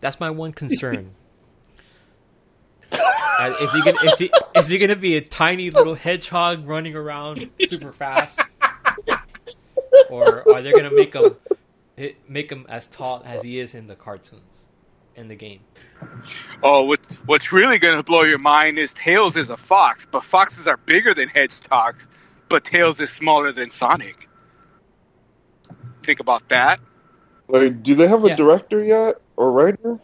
That's 0.01 0.19
my 0.19 0.31
one 0.31 0.53
concern. 0.53 1.15
Uh, 2.93 3.55
is 3.61 3.71
he 3.73 3.81
gonna 3.83 3.99
is 4.05 4.19
he, 4.19 4.31
is 4.55 4.69
he 4.69 4.79
gonna 4.79 4.97
be 4.97 5.17
a 5.17 5.21
tiny 5.21 5.71
little 5.71 5.95
hedgehog 5.95 6.67
running 6.67 6.95
around 6.95 7.51
super 7.59 7.93
fast, 7.93 8.37
or 10.11 10.49
are 10.49 10.63
they 10.63 10.73
gonna 10.73 10.91
make 10.91 11.15
him 11.15 11.37
make 12.29 12.51
him 12.51 12.67
as 12.69 12.87
tall 12.87 13.23
as 13.25 13.43
he 13.43 13.59
is 13.59 13.75
in 13.75 13.87
the 13.87 13.97
cartoons 13.97 14.67
in 15.15 15.29
the 15.29 15.35
game? 15.35 15.61
Oh, 16.63 16.85
what, 16.85 17.01
what's 17.27 17.53
really 17.53 17.79
going 17.79 17.97
to 17.97 18.03
blow 18.03 18.23
your 18.23 18.39
mind 18.39 18.79
is 18.79 18.93
Tails 18.93 19.37
is 19.37 19.51
a 19.51 19.57
fox, 19.57 20.07
but 20.11 20.25
foxes 20.25 20.67
are 20.69 20.77
bigger 20.77 21.13
than 21.13 21.29
hedgehogs, 21.29 22.07
but 22.49 22.65
Tails 22.65 23.01
is 23.01 23.11
smaller 23.11 23.51
than 23.53 23.71
Sonic. 23.71 24.29
Think 26.05 26.21
about 26.21 26.49
that. 26.49 26.81
Like, 27.49 27.83
do 27.83 27.95
they 27.95 28.07
have 28.07 28.25
a 28.25 28.29
Yeah. 28.29 28.37
director 28.37 28.83
yet 28.83 29.17
or 29.37 29.51
writer? 29.53 29.99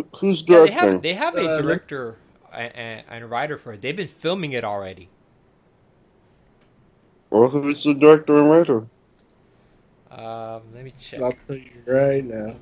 Who- 0.00 0.18
Who's 0.18 0.40
Yeah, 0.46 0.60
they 0.60 0.70
directing? 0.70 0.78
have 0.92 1.02
they 1.02 1.14
have 1.14 1.36
a 1.36 1.50
Uh, 1.50 1.60
director 1.60 2.16
and, 2.52 3.04
and 3.08 3.24
a 3.24 3.26
writer 3.26 3.58
for 3.58 3.74
it. 3.74 3.82
They've 3.82 3.96
been 3.96 4.08
filming 4.08 4.52
it 4.52 4.64
already. 4.64 5.08
Well, 7.30 7.48
who's 7.48 7.84
the 7.84 7.94
director 7.94 8.38
and 8.38 8.50
writer? 8.50 8.86
Um, 10.10 10.62
let 10.74 10.84
me 10.84 10.92
check. 10.98 11.20
I'll 11.20 11.34
tell 11.46 11.56
you 11.56 11.70
right 11.86 12.24
now. 12.24 12.56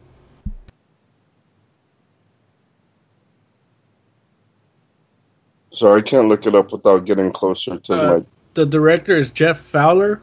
Sorry, 5.72 6.00
I 6.00 6.02
can't 6.02 6.28
look 6.28 6.46
it 6.46 6.54
up 6.54 6.72
without 6.72 7.04
getting 7.04 7.30
closer 7.30 7.78
to 7.78 7.94
Uh, 7.94 8.06
my. 8.18 8.24
The 8.54 8.66
director 8.66 9.16
is 9.16 9.30
Jeff 9.30 9.60
Fowler, 9.60 10.20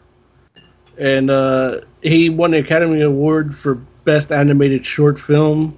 and 0.97 1.29
uh, 1.29 1.81
he 2.01 2.29
won 2.29 2.51
the 2.51 2.57
Academy 2.57 3.01
Award 3.01 3.55
for 3.55 3.75
Best 4.03 4.31
Animated 4.31 4.85
Short 4.85 5.19
Film 5.19 5.77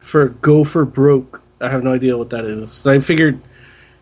for 0.00 0.28
Gopher 0.28 0.84
Broke. 0.84 1.42
I 1.60 1.68
have 1.68 1.84
no 1.84 1.92
idea 1.92 2.16
what 2.16 2.30
that 2.30 2.44
is. 2.44 2.86
I 2.86 3.00
figured 3.00 3.40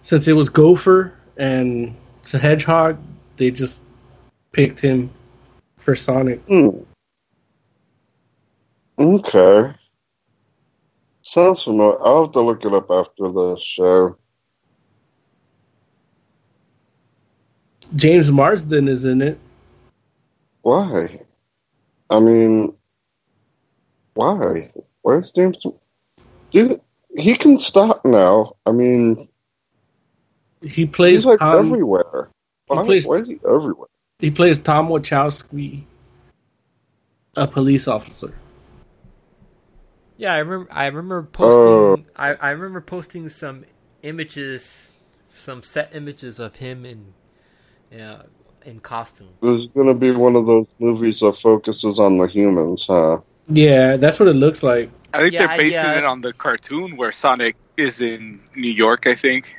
since 0.03 0.27
it 0.29 0.33
was 0.33 0.49
Gopher 0.49 1.13
and 1.37 1.95
it's 2.23 2.35
a 2.35 2.39
hedgehog, 2.39 2.99
they 3.37 3.51
just 3.51 3.79
picked 4.53 4.81
him 4.81 5.11
for 5.77 5.95
Sonic. 5.95 6.41
Hmm. 6.47 6.71
Okay. 8.99 9.75
Sounds 11.23 11.63
familiar. 11.63 12.05
I'll 12.05 12.25
have 12.25 12.33
to 12.33 12.41
look 12.41 12.65
it 12.65 12.73
up 12.73 12.91
after 12.91 13.31
the 13.31 13.57
show. 13.61 14.17
James 17.97 18.31
Marsden 18.31 18.89
is 18.89 19.05
in 19.05 19.23
it. 19.23 19.39
Why? 20.63 21.21
I 22.11 22.21
mean, 22.21 22.75
why? 24.15 24.73
Why 25.03 25.15
is 25.17 25.33
James? 25.33 25.57
Dude, 26.51 26.81
he 27.17 27.35
can 27.35 27.59
stop 27.59 28.05
now. 28.05 28.55
I 28.67 28.73
mean, 28.73 29.29
He 30.63 30.87
plays 30.87 31.19
he's 31.19 31.27
like 31.27 31.39
Tom, 31.39 31.67
everywhere. 31.67 32.31
Why, 32.67 32.85
plays- 32.85 33.07
why 33.07 33.17
is 33.17 33.29
he 33.29 33.39
everywhere? 33.49 33.89
he 34.19 34.31
plays 34.31 34.59
Tom 34.59 34.89
Wachowski, 34.89 35.85
a 37.37 37.47
police 37.47 37.87
officer. 37.87 38.35
Yeah, 40.17 40.35
I 40.35 40.39
remember. 40.39 40.73
I 40.73 40.87
remember 40.87 41.23
posting. 41.23 41.57
Oh. 41.57 42.05
I, 42.17 42.35
I 42.35 42.51
remember 42.51 42.81
posting 42.81 43.29
some 43.29 43.65
images, 44.03 44.93
some 45.37 45.63
set 45.63 45.95
images 45.95 46.41
of 46.41 46.57
him 46.57 46.85
in, 46.85 47.15
yeah, 47.93 48.23
in 48.65 48.81
costume. 48.81 49.29
This 49.41 49.55
is 49.61 49.67
going 49.69 49.87
to 49.87 49.95
be 49.99 50.11
one 50.11 50.35
of 50.35 50.47
those 50.47 50.67
movies 50.81 51.21
that 51.21 51.35
focuses 51.35 52.01
on 52.01 52.19
the 52.19 52.27
humans, 52.27 52.87
huh? 52.89 53.21
Yeah, 53.49 53.97
that's 53.97 54.19
what 54.21 54.29
it 54.29 54.35
looks 54.35 54.63
like. 54.63 54.91
I 55.15 55.21
think 55.23 55.33
Yeah, 55.35 55.47
they're 55.47 55.57
basing 55.57 55.73
yeah. 55.85 55.99
it 55.99 56.05
on 56.05 56.21
the 56.21 56.33
cartoon 56.33 56.97
where 56.97 57.13
Sonic 57.13 57.57
is 57.77 58.01
in 58.01 58.41
New 58.55 58.71
York, 58.71 59.07
I 59.07 59.15
think. 59.15 59.57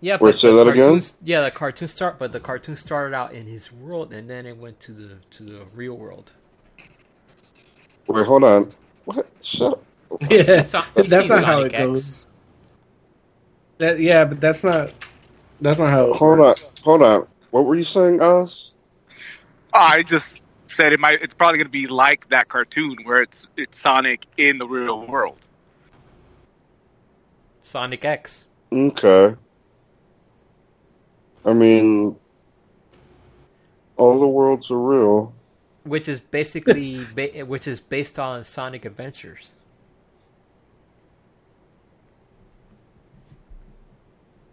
Yeah, 0.00 0.14
Wait, 0.14 0.20
but 0.20 0.34
say 0.34 0.50
the 0.50 0.64
that 0.64 0.70
again? 0.70 1.02
Yeah, 1.22 1.42
the 1.42 1.50
cartoon 1.50 1.88
start, 1.88 2.18
but 2.18 2.32
the 2.32 2.40
cartoon 2.40 2.76
started 2.76 3.14
out 3.16 3.32
in 3.32 3.46
his 3.46 3.72
world, 3.72 4.12
and 4.12 4.28
then 4.28 4.44
it 4.44 4.56
went 4.56 4.78
to 4.80 4.92
the 4.92 5.14
to 5.36 5.44
the 5.44 5.64
real 5.74 5.94
world. 5.96 6.32
Wait, 8.06 8.26
hold 8.26 8.44
on. 8.44 8.70
What? 9.06 9.26
Shut 9.42 9.72
up. 9.74 9.82
Yeah, 10.30 10.62
So- 10.62 10.82
that's 10.94 11.10
seen 11.10 11.28
not 11.28 11.44
how 11.44 11.62
it 11.62 11.72
X. 11.74 11.78
goes. 11.84 12.26
That 13.78 13.98
yeah, 13.98 14.24
but 14.24 14.40
that's 14.40 14.62
not 14.62 14.92
that's 15.60 15.78
not 15.78 15.90
how. 15.90 16.10
It 16.10 16.16
Hold 16.16 16.40
on. 16.40 16.54
Hold 16.82 17.02
on. 17.02 17.26
What 17.50 17.64
were 17.64 17.74
you 17.74 17.84
saying, 17.84 18.20
Oz? 18.20 18.74
I 19.72 20.02
just 20.02 20.42
said 20.74 20.92
it 20.92 21.00
might. 21.00 21.22
It's 21.22 21.34
probably 21.34 21.58
going 21.58 21.66
to 21.66 21.70
be 21.70 21.86
like 21.86 22.28
that 22.28 22.48
cartoon 22.48 22.96
where 23.04 23.22
it's 23.22 23.46
it's 23.56 23.78
Sonic 23.78 24.26
in 24.36 24.58
the 24.58 24.66
real 24.66 25.06
world. 25.06 25.38
Sonic 27.62 28.04
X. 28.04 28.46
Okay. 28.72 29.34
I 31.44 31.52
mean, 31.52 32.16
all 33.96 34.18
the 34.18 34.26
worlds 34.26 34.70
are 34.70 34.78
real. 34.80 35.34
which 35.84 36.08
is 36.08 36.20
basically 36.20 37.04
ba- 37.14 37.44
which 37.46 37.68
is 37.68 37.80
based 37.80 38.18
on 38.18 38.44
Sonic 38.44 38.84
Adventures. 38.84 39.52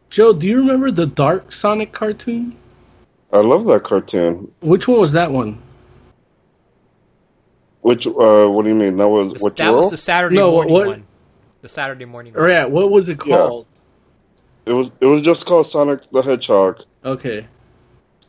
Joe, 0.10 0.34
do 0.34 0.45
you 0.45 0.57
remember 0.57 0.91
the 0.91 1.07
Dark 1.07 1.53
Sonic 1.53 1.93
cartoon? 1.93 2.57
I 3.31 3.38
love 3.38 3.65
that 3.68 3.84
cartoon. 3.84 4.52
Which 4.60 4.88
one 4.88 4.99
was 4.99 5.14
that 5.14 5.31
one? 5.31 5.61
Which, 7.81 8.05
uh, 8.07 8.47
what 8.47 8.63
do 8.63 8.69
you 8.69 8.75
mean? 8.75 8.97
That 8.97 9.09
was 9.09 9.39
which 9.41 9.55
that 9.55 9.71
world? 9.71 9.85
was 9.85 9.91
the 9.91 9.97
Saturday 9.97 10.35
No, 10.35 10.51
morning 10.51 10.73
what- 10.73 10.87
one. 10.87 11.03
The 11.61 11.69
Saturday 11.69 12.05
morning. 12.05 12.33
Or 12.35 12.49
yeah, 12.49 12.65
what 12.65 12.89
was 12.89 13.07
it 13.09 13.19
Yeah. 13.25 13.35
called? 13.37 13.65
It 14.65 14.73
was. 14.73 14.91
It 14.99 15.05
was 15.05 15.21
just 15.21 15.45
called 15.45 15.67
Sonic 15.67 16.09
the 16.11 16.21
Hedgehog, 16.21 16.83
Okay, 17.05 17.45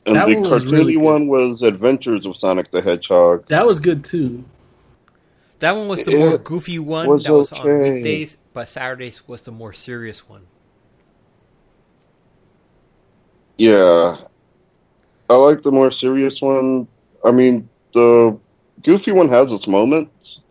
and 0.07 0.17
That 0.17 0.27
the 0.29 0.37
one 0.37 0.51
cartoony 0.51 0.73
really 0.73 0.97
one 0.99 1.29
was 1.29 1.63
Adventures 1.63 2.25
of 2.27 2.37
Sonic 2.37 2.71
the 2.71 2.81
Hedgehog. 2.83 3.47
that 3.49 3.67
was 3.67 3.81
good 3.81 4.05
too. 4.05 4.45
That 5.61 5.77
one 5.77 5.89
was 5.89 6.03
the 6.05 6.13
It 6.13 6.19
more 6.19 6.39
goofy 6.39 6.79
one 6.79 7.07
was 7.09 7.25
that 7.25 7.33
was 7.35 7.53
on 7.53 7.61
okay. 7.67 7.93
weekdays, 7.95 8.37
but 8.53 8.69
Saturdays 8.69 9.23
was 9.29 9.43
the 9.43 9.53
more 9.53 9.73
serious 9.73 10.29
one. 10.29 10.43
Yeah, 13.59 14.17
I 15.31 15.35
like 15.35 15.63
the 15.63 15.71
more 15.73 15.91
serious 15.91 16.41
one. 16.43 16.89
I 17.25 17.31
mean, 17.31 17.69
the 17.93 18.37
goofy 18.83 19.13
one 19.13 19.29
has 19.29 19.53
its 19.53 19.67
moments, 19.67 20.43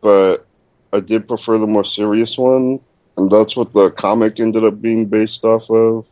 but 0.00 0.46
I 0.92 1.00
did 1.00 1.26
prefer 1.28 1.58
the 1.58 1.66
more 1.66 1.84
serious 1.84 2.38
one, 2.38 2.80
and 3.16 3.30
that's 3.30 3.56
what 3.56 3.72
the 3.72 3.90
comic 3.90 4.40
ended 4.40 4.64
up 4.64 4.80
being 4.80 5.06
based 5.06 5.44
off 5.44 5.70
of. 5.70 6.06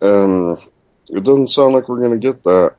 And 0.00 0.58
it 1.08 1.22
doesn't 1.24 1.48
sound 1.48 1.74
like 1.74 1.88
we're 1.88 2.00
gonna 2.00 2.18
get 2.18 2.42
that. 2.44 2.74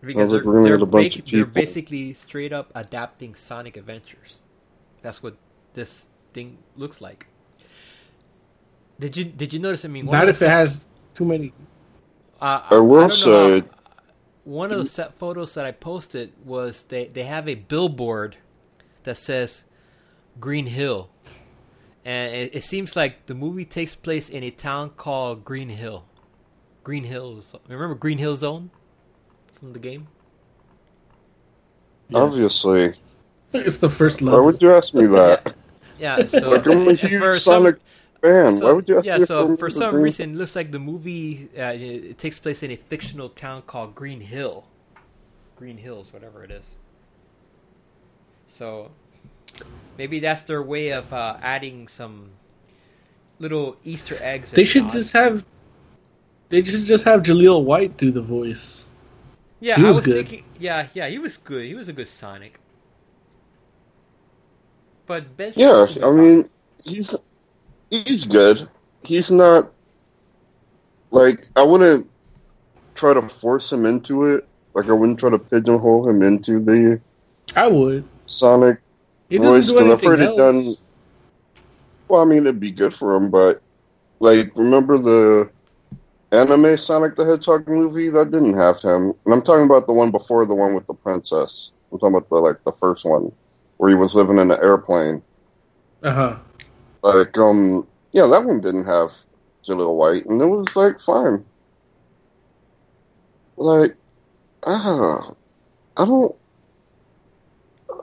Because 0.00 0.32
like 0.32 0.42
they're, 0.42 0.52
we're 0.52 0.64
they're, 0.64 0.78
get 0.78 0.82
a 0.82 0.86
bunch 0.86 1.16
ba- 1.16 1.22
of 1.22 1.30
they're 1.30 1.46
basically 1.46 2.12
straight 2.12 2.52
up 2.52 2.70
adapting 2.74 3.34
Sonic 3.34 3.76
Adventures. 3.76 4.38
That's 5.02 5.22
what 5.22 5.36
this 5.74 6.04
thing 6.32 6.58
looks 6.76 7.00
like. 7.00 7.26
Did 9.00 9.16
you 9.16 9.24
did 9.24 9.52
you 9.52 9.58
notice? 9.58 9.84
I 9.84 9.88
mean, 9.88 10.06
one 10.06 10.18
Not 10.18 10.28
if 10.28 10.36
it 10.36 10.40
set- 10.40 10.50
has 10.50 10.86
too 11.14 11.24
many. 11.24 11.52
Uh, 12.44 12.62
I 12.70 12.74
will 12.78 13.00
don't 13.00 13.08
know 13.08 13.14
say- 13.14 13.60
how- 13.60 13.66
one 14.44 14.70
of 14.70 14.78
the 14.78 14.86
set 14.90 15.14
photos 15.18 15.54
that 15.54 15.64
I 15.64 15.70
posted 15.72 16.32
was 16.44 16.82
they 16.88 17.06
they 17.06 17.22
have 17.22 17.48
a 17.48 17.54
billboard 17.54 18.36
that 19.04 19.16
says 19.16 19.64
Green 20.38 20.66
Hill, 20.66 21.08
and 22.04 22.34
it, 22.34 22.54
it 22.56 22.62
seems 22.64 22.94
like 22.96 23.24
the 23.26 23.34
movie 23.34 23.64
takes 23.64 23.94
place 23.94 24.28
in 24.28 24.42
a 24.42 24.50
town 24.50 24.90
called 24.90 25.44
Green 25.46 25.70
Hill. 25.70 26.04
Green 26.82 27.04
Hills. 27.04 27.54
Remember 27.68 27.94
Green 27.94 28.18
Hill 28.18 28.36
Zone 28.36 28.70
from 29.58 29.72
the 29.72 29.78
game? 29.78 30.08
Obviously, 32.12 32.94
It's 33.54 33.78
the 33.78 33.88
first 33.90 34.20
level. 34.20 34.40
why 34.40 34.44
would 34.46 34.60
you 34.60 34.74
ask 34.74 34.92
me 34.94 35.06
that? 35.06 35.54
Yeah. 35.98 36.24
So 36.26 36.50
Like 36.50 36.66
I'm 36.66 36.86
a 36.88 36.92
huge 36.94 37.20
for 37.22 37.38
some- 37.38 37.62
Sonic 37.64 37.76
fan. 38.24 38.58
So, 38.58 38.66
why 38.66 38.72
would 38.72 38.88
you 38.88 38.98
ask 38.98 39.06
yeah, 39.06 39.18
so 39.18 39.56
for 39.56 39.70
some 39.70 39.90
Green- 39.92 40.04
reason, 40.04 40.30
it 40.34 40.36
looks 40.36 40.56
like 40.56 40.72
the 40.72 40.78
movie 40.78 41.50
uh, 41.58 41.72
it, 41.72 42.04
it 42.04 42.18
takes 42.18 42.38
place 42.38 42.62
in 42.62 42.70
a 42.70 42.76
fictional 42.76 43.28
town 43.28 43.62
called 43.62 43.94
Green 43.94 44.20
Hill, 44.20 44.64
Green 45.56 45.78
Hills, 45.78 46.12
whatever 46.12 46.42
it 46.44 46.50
is. 46.50 46.64
So 48.46 48.90
maybe 49.98 50.20
that's 50.20 50.42
their 50.42 50.62
way 50.62 50.90
of 50.90 51.12
uh, 51.12 51.36
adding 51.42 51.88
some 51.88 52.30
little 53.38 53.76
Easter 53.84 54.18
eggs. 54.20 54.50
They 54.52 54.64
should 54.64 54.90
just 54.90 55.12
have. 55.12 55.44
They 56.48 56.62
should 56.62 56.84
just 56.84 57.04
have 57.04 57.22
Jaleel 57.22 57.64
White 57.64 57.96
do 57.96 58.12
the 58.12 58.22
voice. 58.22 58.84
Yeah, 59.60 59.76
he 59.76 59.84
I 59.84 59.88
was 59.88 59.96
was 59.98 60.06
good. 60.06 60.14
thinking. 60.14 60.44
Yeah, 60.58 60.88
yeah, 60.94 61.08
he 61.08 61.18
was 61.18 61.36
good. 61.36 61.64
He 61.66 61.74
was 61.74 61.88
a 61.88 61.92
good 61.92 62.08
Sonic. 62.08 62.60
But 65.06 65.36
Ben. 65.36 65.52
Yeah, 65.56 65.86
I 66.02 66.10
mean, 66.10 66.48
he's 66.82 67.12
he's 68.02 68.24
good. 68.24 68.68
He's 69.02 69.30
not 69.30 69.70
like 71.10 71.48
I 71.56 71.62
wouldn't 71.62 72.10
try 72.94 73.14
to 73.14 73.28
force 73.28 73.72
him 73.72 73.86
into 73.86 74.26
it. 74.26 74.48
Like 74.74 74.88
I 74.88 74.92
wouldn't 74.92 75.18
try 75.18 75.30
to 75.30 75.38
pigeonhole 75.38 76.08
him 76.08 76.22
into 76.22 76.60
the 76.60 77.00
I 77.54 77.68
would. 77.68 78.04
Sonic 78.26 78.78
He 79.28 79.36
voice 79.36 79.66
doesn't 79.66 79.84
do 79.84 79.92
I've 79.92 80.02
heard 80.02 80.20
anything 80.20 80.20
it 80.20 80.26
else. 80.26 80.36
done. 80.36 80.76
Well, 82.08 82.20
I 82.20 82.24
mean, 82.24 82.40
it'd 82.40 82.60
be 82.60 82.70
good 82.70 82.94
for 82.94 83.14
him, 83.14 83.30
but 83.30 83.62
like, 84.20 84.52
remember 84.56 84.98
the 84.98 85.50
anime 86.32 86.76
Sonic 86.76 87.16
the 87.16 87.24
Hedgehog 87.24 87.68
movie 87.68 88.10
that 88.10 88.30
didn't 88.30 88.58
have 88.58 88.80
him, 88.80 89.12
and 89.24 89.34
I'm 89.34 89.42
talking 89.42 89.64
about 89.64 89.86
the 89.86 89.92
one 89.92 90.10
before 90.10 90.44
the 90.46 90.54
one 90.54 90.74
with 90.74 90.86
the 90.86 90.94
princess. 90.94 91.74
I'm 91.92 91.98
talking 91.98 92.16
about 92.16 92.28
the 92.28 92.36
like 92.36 92.56
the 92.64 92.72
first 92.72 93.04
one 93.04 93.30
where 93.76 93.90
he 93.90 93.96
was 93.96 94.14
living 94.14 94.38
in 94.38 94.50
an 94.50 94.58
airplane. 94.60 95.22
Uh 96.02 96.12
huh. 96.12 96.36
Like, 97.04 97.36
um, 97.36 97.86
yeah, 98.12 98.26
that 98.26 98.44
one 98.44 98.62
didn't 98.62 98.86
have 98.86 99.12
Jaleel 99.68 99.94
White, 99.94 100.24
and 100.24 100.40
it 100.40 100.46
was 100.46 100.74
like 100.74 100.98
fine. 101.02 101.44
Like, 103.58 103.94
ah, 104.66 105.34
I 105.98 106.04
don't. 106.06 106.34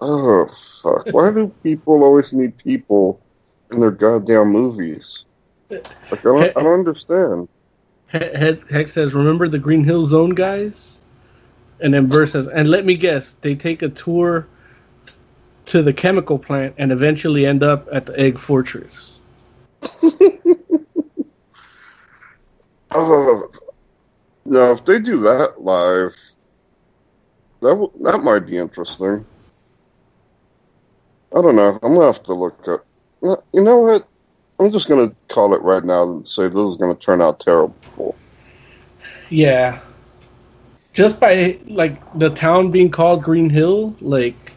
Oh 0.02 0.48
fuck! 0.84 1.08
Why 1.08 1.32
do 1.32 1.52
people 1.64 2.04
always 2.04 2.32
need 2.32 2.56
people 2.60 3.20
in 3.72 3.80
their 3.80 3.90
goddamn 3.90 4.50
movies? 4.50 5.26
Like, 5.72 5.84
I 6.12 6.16
don't, 6.22 6.44
I 6.44 6.62
don't 6.62 6.80
understand. 6.80 7.50
Hex, 8.06 8.94
says, 8.94 9.16
"Remember 9.16 9.48
the 9.48 9.58
Green 9.58 9.84
Hill 9.84 10.06
Zone 10.06 10.36
guys?" 10.36 11.00
And 11.80 11.92
then 11.92 12.06
Burr 12.06 12.28
says, 12.28 12.46
"And 12.46 12.70
let 12.70 12.86
me 12.86 12.94
guess, 12.94 13.36
they 13.42 13.56
take 13.56 13.82
a 13.82 13.90
tour 13.90 14.48
to 15.66 15.82
the 15.82 15.94
chemical 15.94 16.38
plant 16.38 16.76
and 16.78 16.92
eventually 16.92 17.46
end 17.46 17.64
up 17.64 17.88
at 17.92 18.06
the 18.06 18.20
Egg 18.20 18.40
Fortress." 18.40 19.14
Uh, 22.94 22.98
oh, 22.98 23.52
no, 24.44 24.74
if 24.74 24.84
they 24.84 25.00
do 25.00 25.22
that 25.22 25.62
live, 25.62 26.14
that 27.62 27.70
w- 27.70 27.92
that 28.02 28.22
might 28.22 28.46
be 28.46 28.58
interesting. 28.58 29.26
I 31.34 31.42
don't 31.42 31.56
know. 31.56 31.80
I'm 31.82 31.94
gonna 31.94 32.08
have 32.08 32.22
to 32.24 32.34
look 32.34 32.68
up. 32.68 32.86
You 33.54 33.64
know 33.64 33.78
what? 33.78 34.08
I'm 34.60 34.72
just 34.72 34.90
gonna 34.90 35.16
call 35.30 35.54
it 35.54 35.62
right 35.62 35.86
now 35.86 36.04
and 36.04 36.28
say 36.28 36.50
this 36.50 36.70
is 36.70 36.76
gonna 36.76 36.96
turn 36.96 37.22
out 37.22 37.40
terrible. 37.40 38.16
Yeah. 39.30 39.80
Just 40.94 41.20
by 41.20 41.58
like 41.68 42.02
the 42.20 42.32
town 42.32 42.72
being 42.72 42.92
called 42.92 43.24
Green 43.24 43.50
Hill, 43.50 43.96
like, 44.02 44.52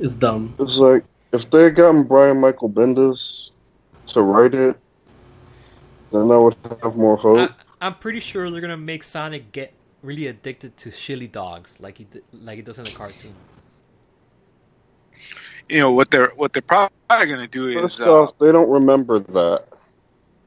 is 0.00 0.14
dumb. 0.14 0.54
It's 0.58 0.76
like 0.76 1.04
if 1.32 1.50
they 1.50 1.64
had 1.64 1.76
gotten 1.76 2.04
Brian 2.04 2.40
Michael 2.40 2.70
Bendis 2.70 3.52
to 4.08 4.22
write 4.22 4.54
it, 4.54 4.76
then 6.12 6.30
I 6.30 6.36
would 6.36 6.56
have 6.82 6.96
more 6.96 7.16
hope. 7.16 7.50
I, 7.50 7.86
I'm 7.86 7.94
pretty 7.94 8.20
sure 8.20 8.50
they're 8.50 8.60
gonna 8.60 8.76
make 8.76 9.04
Sonic 9.04 9.52
get 9.52 9.72
really 10.02 10.26
addicted 10.26 10.76
to 10.78 10.90
chili 10.90 11.26
dogs, 11.26 11.74
like 11.78 11.98
he 11.98 12.06
like 12.32 12.56
he 12.56 12.62
does 12.62 12.78
in 12.78 12.84
the 12.84 12.90
cartoon. 12.90 13.34
You 15.68 15.78
know 15.78 15.92
what 15.92 16.10
they're 16.10 16.32
what 16.36 16.52
they're 16.52 16.62
probably 16.62 16.90
going 17.10 17.38
to 17.38 17.46
do 17.46 17.68
is 17.68 17.94
First 17.96 18.00
uh, 18.00 18.26
they 18.40 18.50
don't 18.50 18.68
remember 18.68 19.20
that. 19.20 19.66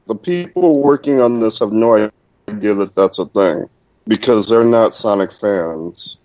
The 0.06 0.14
people 0.14 0.82
working 0.82 1.20
on 1.20 1.40
this 1.40 1.60
have 1.60 1.72
no 1.72 2.10
idea 2.48 2.74
that 2.74 2.94
that's 2.94 3.18
a 3.18 3.24
thing 3.26 3.70
because 4.06 4.48
they're 4.48 4.64
not 4.64 4.94
Sonic 4.94 5.32
fans. 5.32 6.20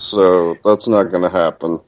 So 0.00 0.56
that's 0.64 0.88
not 0.88 1.04
going 1.04 1.22
to 1.22 1.28
happen. 1.28 1.78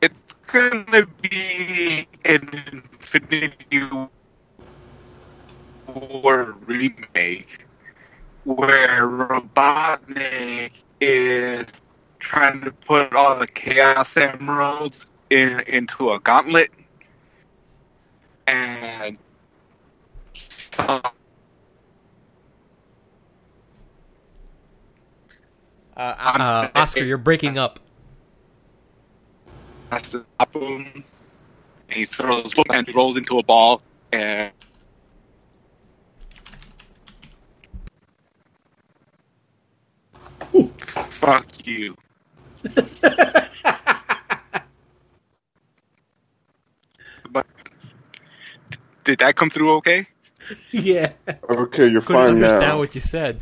it's 0.00 0.34
going 0.52 0.86
to 0.86 1.06
be 1.22 2.06
an 2.24 2.64
Infinity 2.72 3.88
War 5.86 6.54
remake 6.66 7.66
where 8.44 9.08
Robotnik 9.08 10.72
is 11.00 11.66
trying 12.18 12.60
to 12.62 12.70
put 12.70 13.12
all 13.14 13.38
the 13.38 13.46
Chaos 13.46 14.16
Emeralds 14.16 15.06
in 15.30 15.60
into 15.60 16.12
a 16.12 16.20
gauntlet, 16.20 16.70
and 18.46 19.18
uh, 25.96 26.00
Uh, 26.18 26.68
Oscar, 26.74 27.04
you're 27.04 27.18
breaking 27.18 27.58
up. 27.58 27.80
has 29.92 30.02
to 30.10 30.24
stop 30.34 30.54
and 30.56 31.04
he 31.88 32.04
throws 32.04 32.52
and 32.70 32.94
rolls 32.94 33.16
into 33.16 33.38
a 33.38 33.42
ball, 33.42 33.80
and 34.12 34.50
fuck 41.10 41.46
you. 41.66 41.96
but 47.30 47.46
Did 49.04 49.18
that 49.20 49.36
come 49.36 49.50
through 49.50 49.72
okay? 49.76 50.06
yeah. 50.72 51.12
Okay, 51.48 51.88
you're 51.88 52.00
Couldn't 52.02 52.22
fine 52.22 52.34
understand 52.34 52.60
now. 52.60 52.78
what 52.78 52.94
you 52.94 53.00
said. 53.00 53.40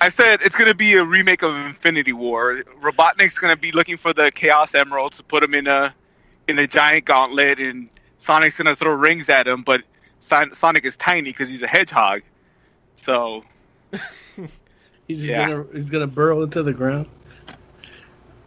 I 0.00 0.08
said 0.08 0.40
it's 0.42 0.56
going 0.56 0.68
to 0.68 0.74
be 0.74 0.94
a 0.94 1.04
remake 1.04 1.42
of 1.42 1.54
Infinity 1.56 2.12
War. 2.12 2.56
Robotnik's 2.82 3.38
going 3.38 3.54
to 3.54 3.60
be 3.60 3.72
looking 3.72 3.96
for 3.96 4.12
the 4.12 4.30
Chaos 4.30 4.74
Emerald 4.74 5.12
to 5.14 5.22
put 5.22 5.42
him 5.42 5.54
in 5.54 5.66
a 5.66 5.94
in 6.48 6.58
a 6.58 6.66
giant 6.66 7.06
gauntlet, 7.06 7.58
and 7.58 7.88
Sonic's 8.18 8.58
going 8.58 8.66
to 8.66 8.76
throw 8.76 8.92
rings 8.92 9.28
at 9.30 9.48
him. 9.48 9.62
But 9.62 9.82
Son- 10.20 10.54
Sonic 10.54 10.84
is 10.84 10.96
tiny 10.96 11.30
because 11.30 11.48
he's 11.48 11.62
a 11.62 11.66
hedgehog. 11.66 12.22
So 12.96 13.44
He's 15.08 15.22
Yeah. 15.22 15.30
gonna 15.30 15.64
he's 15.72 15.88
gonna 15.88 16.06
burrow 16.06 16.42
into 16.42 16.62
the 16.62 16.72
ground. 16.72 17.06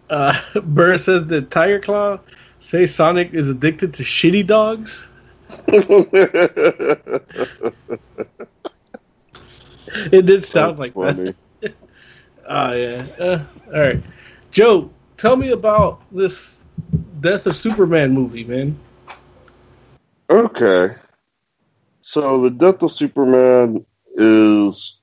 Uh, 0.10 0.40
Burr 0.64 0.98
says 0.98 1.26
that 1.28 1.52
Tiger 1.52 1.80
Claw 1.80 2.20
say 2.60 2.86
Sonic 2.86 3.34
is 3.34 3.50
addicted 3.50 3.94
to 3.96 4.04
shitty 4.04 4.46
dogs. 4.46 5.06
It 10.12 10.26
did 10.26 10.46
sound 10.46 10.80
like 10.80 10.94
funny. 10.94 11.34
that. 11.62 11.76
Oh 12.52 12.72
yeah. 12.72 13.06
Uh, 13.20 13.44
all 13.68 13.80
right, 13.80 14.04
Joe, 14.50 14.90
tell 15.18 15.36
me 15.36 15.52
about 15.52 16.02
this 16.12 16.62
Death 17.22 17.46
of 17.46 17.56
Superman 17.56 18.12
movie, 18.12 18.44
man. 18.44 18.76
Okay. 20.32 20.96
So 22.02 22.42
the 22.42 22.50
Death 22.50 22.82
of 22.82 22.92
Superman 22.92 23.86
is 24.16 25.00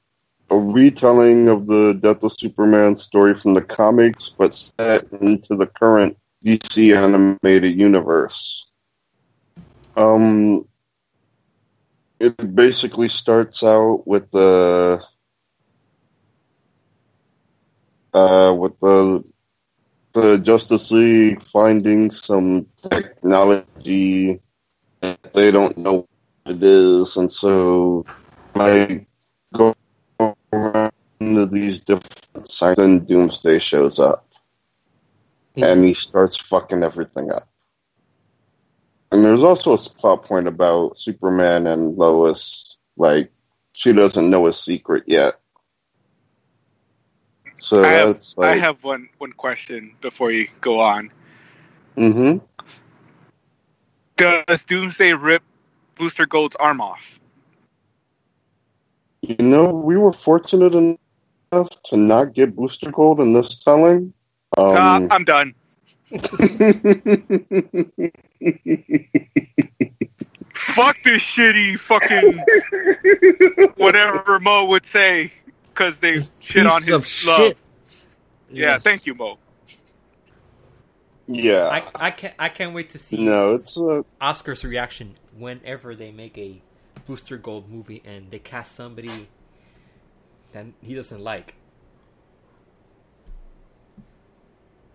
a 0.50 0.58
retelling 0.58 1.48
of 1.48 1.66
the 1.66 1.98
Death 2.00 2.24
of 2.24 2.32
Superman 2.32 2.96
story 2.96 3.34
from 3.34 3.54
the 3.54 3.62
comics, 3.62 4.28
but 4.28 4.52
set 4.52 5.06
into 5.20 5.54
the 5.56 5.66
current 5.66 6.16
DC 6.44 6.96
animated 6.96 7.78
universe. 7.78 8.68
Um, 9.96 10.66
it 12.20 12.54
basically 12.54 13.08
starts 13.08 13.62
out 13.62 14.06
with 14.06 14.30
the 14.30 15.02
uh, 18.14 18.54
with 18.56 18.78
the 18.80 19.24
the 20.12 20.38
Justice 20.38 20.90
League 20.90 21.42
finding 21.42 22.10
some 22.10 22.66
technology 22.90 24.40
that 25.00 25.18
they 25.34 25.50
don't 25.50 25.76
know 25.76 26.06
what 26.44 26.56
it 26.56 26.62
is, 26.62 27.16
and 27.16 27.30
so 27.30 28.06
like 28.54 29.06
go 29.52 29.74
around 30.52 30.92
to 31.20 31.46
these 31.46 31.80
different 31.80 32.50
sites, 32.50 32.80
and 32.80 33.06
Doomsday 33.06 33.58
shows 33.58 33.98
up, 33.98 34.26
and 35.56 35.84
he 35.84 35.92
starts 35.92 36.36
fucking 36.36 36.82
everything 36.82 37.30
up. 37.30 37.46
And 39.12 39.24
there's 39.24 39.42
also 39.42 39.72
a 39.74 39.78
plot 39.78 40.24
point 40.24 40.48
about 40.48 40.96
Superman 40.96 41.66
and 41.66 41.96
Lois, 41.96 42.76
like 42.96 43.30
she 43.72 43.92
doesn't 43.92 44.28
know 44.28 44.46
his 44.46 44.58
secret 44.58 45.04
yet. 45.06 45.34
So 47.54 47.84
I 47.84 47.88
have, 47.92 48.14
that's 48.14 48.36
like, 48.36 48.52
I 48.54 48.56
have 48.56 48.84
one 48.84 49.08
one 49.18 49.32
question 49.32 49.94
before 50.00 50.30
you 50.32 50.48
go 50.60 50.80
on. 50.80 51.10
hmm 51.96 52.38
Does 54.16 54.64
Doomsday 54.64 55.12
rip 55.12 55.42
Booster 55.96 56.26
Gold's 56.26 56.56
arm 56.56 56.80
off? 56.80 57.20
You 59.22 59.36
know, 59.40 59.66
we 59.70 59.96
were 59.96 60.12
fortunate 60.12 60.74
enough 60.74 61.70
to 61.86 61.96
not 61.96 62.34
get 62.34 62.54
Booster 62.54 62.90
Gold 62.90 63.20
in 63.20 63.32
this 63.32 63.62
telling. 63.62 64.12
Um, 64.56 65.08
I'm 65.10 65.24
done. 65.24 65.54
Fuck 70.54 70.96
this 71.04 71.22
shitty 71.22 71.78
fucking 71.78 72.44
whatever 73.76 74.38
Mo 74.40 74.66
would 74.66 74.86
say 74.86 75.32
because 75.74 75.98
they 75.98 76.20
shit 76.40 76.66
on 76.66 76.82
his 76.82 77.24
love. 77.24 77.38
shit. 77.38 77.58
Yeah, 78.50 78.74
Yes. 78.74 78.82
thank 78.82 79.06
you, 79.06 79.14
Mo. 79.14 79.38
yeah. 81.26 81.68
I, 81.68 82.06
I 82.06 82.10
can't 82.12 82.34
I 82.38 82.48
can't 82.48 82.74
wait 82.74 82.90
to 82.90 82.98
see 82.98 83.16
no, 83.24 83.56
it's 83.56 83.76
uh, 83.76 84.02
Oscar's 84.20 84.64
reaction 84.64 85.16
whenever 85.36 85.94
they 85.94 86.12
make 86.12 86.38
a 86.38 86.62
Booster 87.06 87.36
Gold 87.36 87.70
movie 87.70 88.02
and 88.04 88.30
they 88.30 88.38
cast 88.38 88.74
somebody 88.74 89.28
that 90.52 90.66
he 90.82 90.94
doesn't 90.94 91.20
like. 91.20 91.54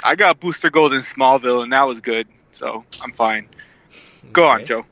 I 0.04 0.16
got 0.16 0.40
Booster 0.40 0.70
Gold 0.70 0.94
in 0.94 1.02
Smallville, 1.02 1.64
and 1.64 1.72
that 1.74 1.84
was 1.84 2.00
good, 2.00 2.28
so 2.52 2.84
I'm 3.02 3.12
fine. 3.12 3.48
Go 4.34 4.46
on, 4.46 4.66
Joe. 4.66 4.86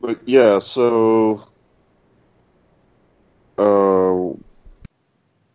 but 0.00 0.20
yeah. 0.26 0.58
So, 0.60 1.46
uh, 3.58 4.34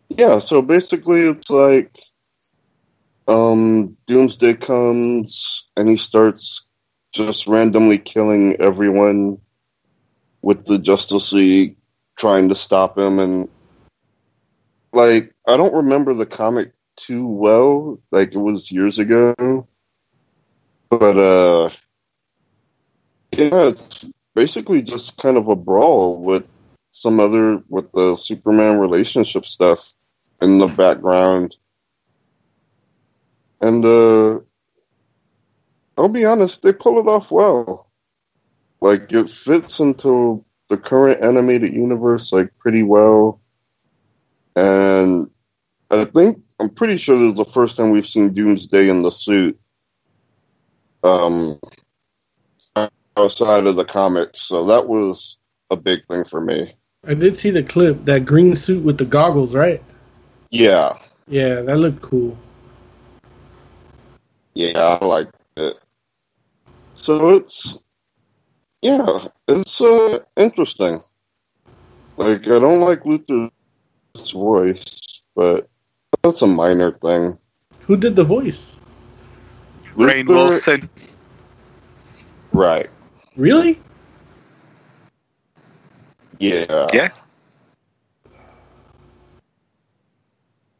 yeah. 0.09 0.39
So 0.39 0.61
basically, 0.61 1.21
it's 1.21 1.49
like, 1.49 1.97
um, 3.27 3.97
Doomsday 4.07 4.55
comes 4.55 5.67
and 5.75 5.89
he 5.89 5.97
starts 5.97 6.67
just 7.11 7.47
randomly 7.47 7.97
killing 7.97 8.55
everyone 8.59 9.39
with 10.41 10.65
the 10.65 10.77
Justice 10.77 11.33
League 11.33 11.77
trying 12.17 12.49
to 12.49 12.55
stop 12.55 12.97
him 12.97 13.19
and 13.19 13.49
like 14.93 15.33
I 15.47 15.57
don't 15.57 15.73
remember 15.73 16.13
the 16.13 16.25
comic 16.25 16.74
too 16.97 17.27
well 17.27 17.99
like 18.11 18.35
it 18.35 18.39
was 18.39 18.71
years 18.71 18.99
ago 18.99 19.67
but 20.89 21.17
uh 21.17 21.69
yeah 23.31 23.69
it's 23.69 24.05
basically 24.33 24.81
just 24.81 25.17
kind 25.17 25.37
of 25.37 25.47
a 25.47 25.55
brawl 25.55 26.21
with 26.21 26.45
some 26.91 27.19
other 27.19 27.61
with 27.67 27.91
the 27.91 28.15
Superman 28.15 28.79
relationship 28.79 29.45
stuff 29.45 29.93
in 30.41 30.59
the 30.59 30.67
background 30.67 31.55
and 33.61 33.85
uh 33.85 34.39
I'll 35.97 36.09
be 36.09 36.25
honest, 36.25 36.61
they 36.61 36.73
pull 36.73 36.99
it 36.99 37.09
off 37.09 37.31
well. 37.31 37.89
Like 38.81 39.11
it 39.13 39.29
fits 39.29 39.79
into 39.79 40.43
the 40.69 40.77
current 40.77 41.23
animated 41.23 41.73
universe 41.73 42.33
like 42.33 42.57
pretty 42.59 42.83
well. 42.83 43.39
And 44.55 45.29
I 45.89 46.05
think 46.05 46.44
I'm 46.59 46.69
pretty 46.69 46.97
sure 46.97 47.17
this 47.17 47.31
is 47.31 47.37
the 47.37 47.45
first 47.45 47.77
time 47.77 47.91
we've 47.91 48.07
seen 48.07 48.33
Doomsday 48.33 48.89
in 48.89 49.01
the 49.01 49.11
suit. 49.11 49.59
Um 51.03 51.59
outside 53.17 53.65
of 53.65 53.75
the 53.75 53.85
comics. 53.85 54.41
So 54.41 54.65
that 54.65 54.87
was 54.87 55.37
a 55.71 55.77
big 55.77 56.05
thing 56.07 56.23
for 56.23 56.41
me. 56.41 56.75
I 57.07 57.13
did 57.13 57.37
see 57.37 57.51
the 57.51 57.63
clip, 57.63 58.03
that 58.05 58.25
green 58.25 58.55
suit 58.55 58.83
with 58.83 58.97
the 58.97 59.05
goggles, 59.05 59.53
right? 59.53 59.81
Yeah. 60.49 60.97
Yeah, 61.27 61.61
that 61.61 61.77
looked 61.77 62.01
cool. 62.01 62.37
Yeah, 64.53 64.97
I 65.01 65.05
like 65.05 65.29
it. 65.57 65.75
So 66.95 67.35
it's 67.35 67.83
yeah, 68.81 69.19
it's 69.47 69.81
uh 69.81 70.19
interesting. 70.37 71.01
Like 72.17 72.43
I 72.47 72.59
don't 72.59 72.79
like 72.79 73.03
Luthor's 73.03 74.31
voice, 74.31 75.23
but 75.35 75.67
that's 76.25 76.41
a 76.41 76.47
minor 76.47 76.91
thing. 76.91 77.37
Who 77.81 77.95
did 77.97 78.15
the 78.15 78.23
voice? 78.23 78.73
Rainn 79.95 80.25
Luthor- 80.25 80.49
Wilson. 80.49 80.89
Right. 82.51 82.89
Really? 83.35 83.79
Yeah. 86.39 86.87
Yeah. 86.93 87.09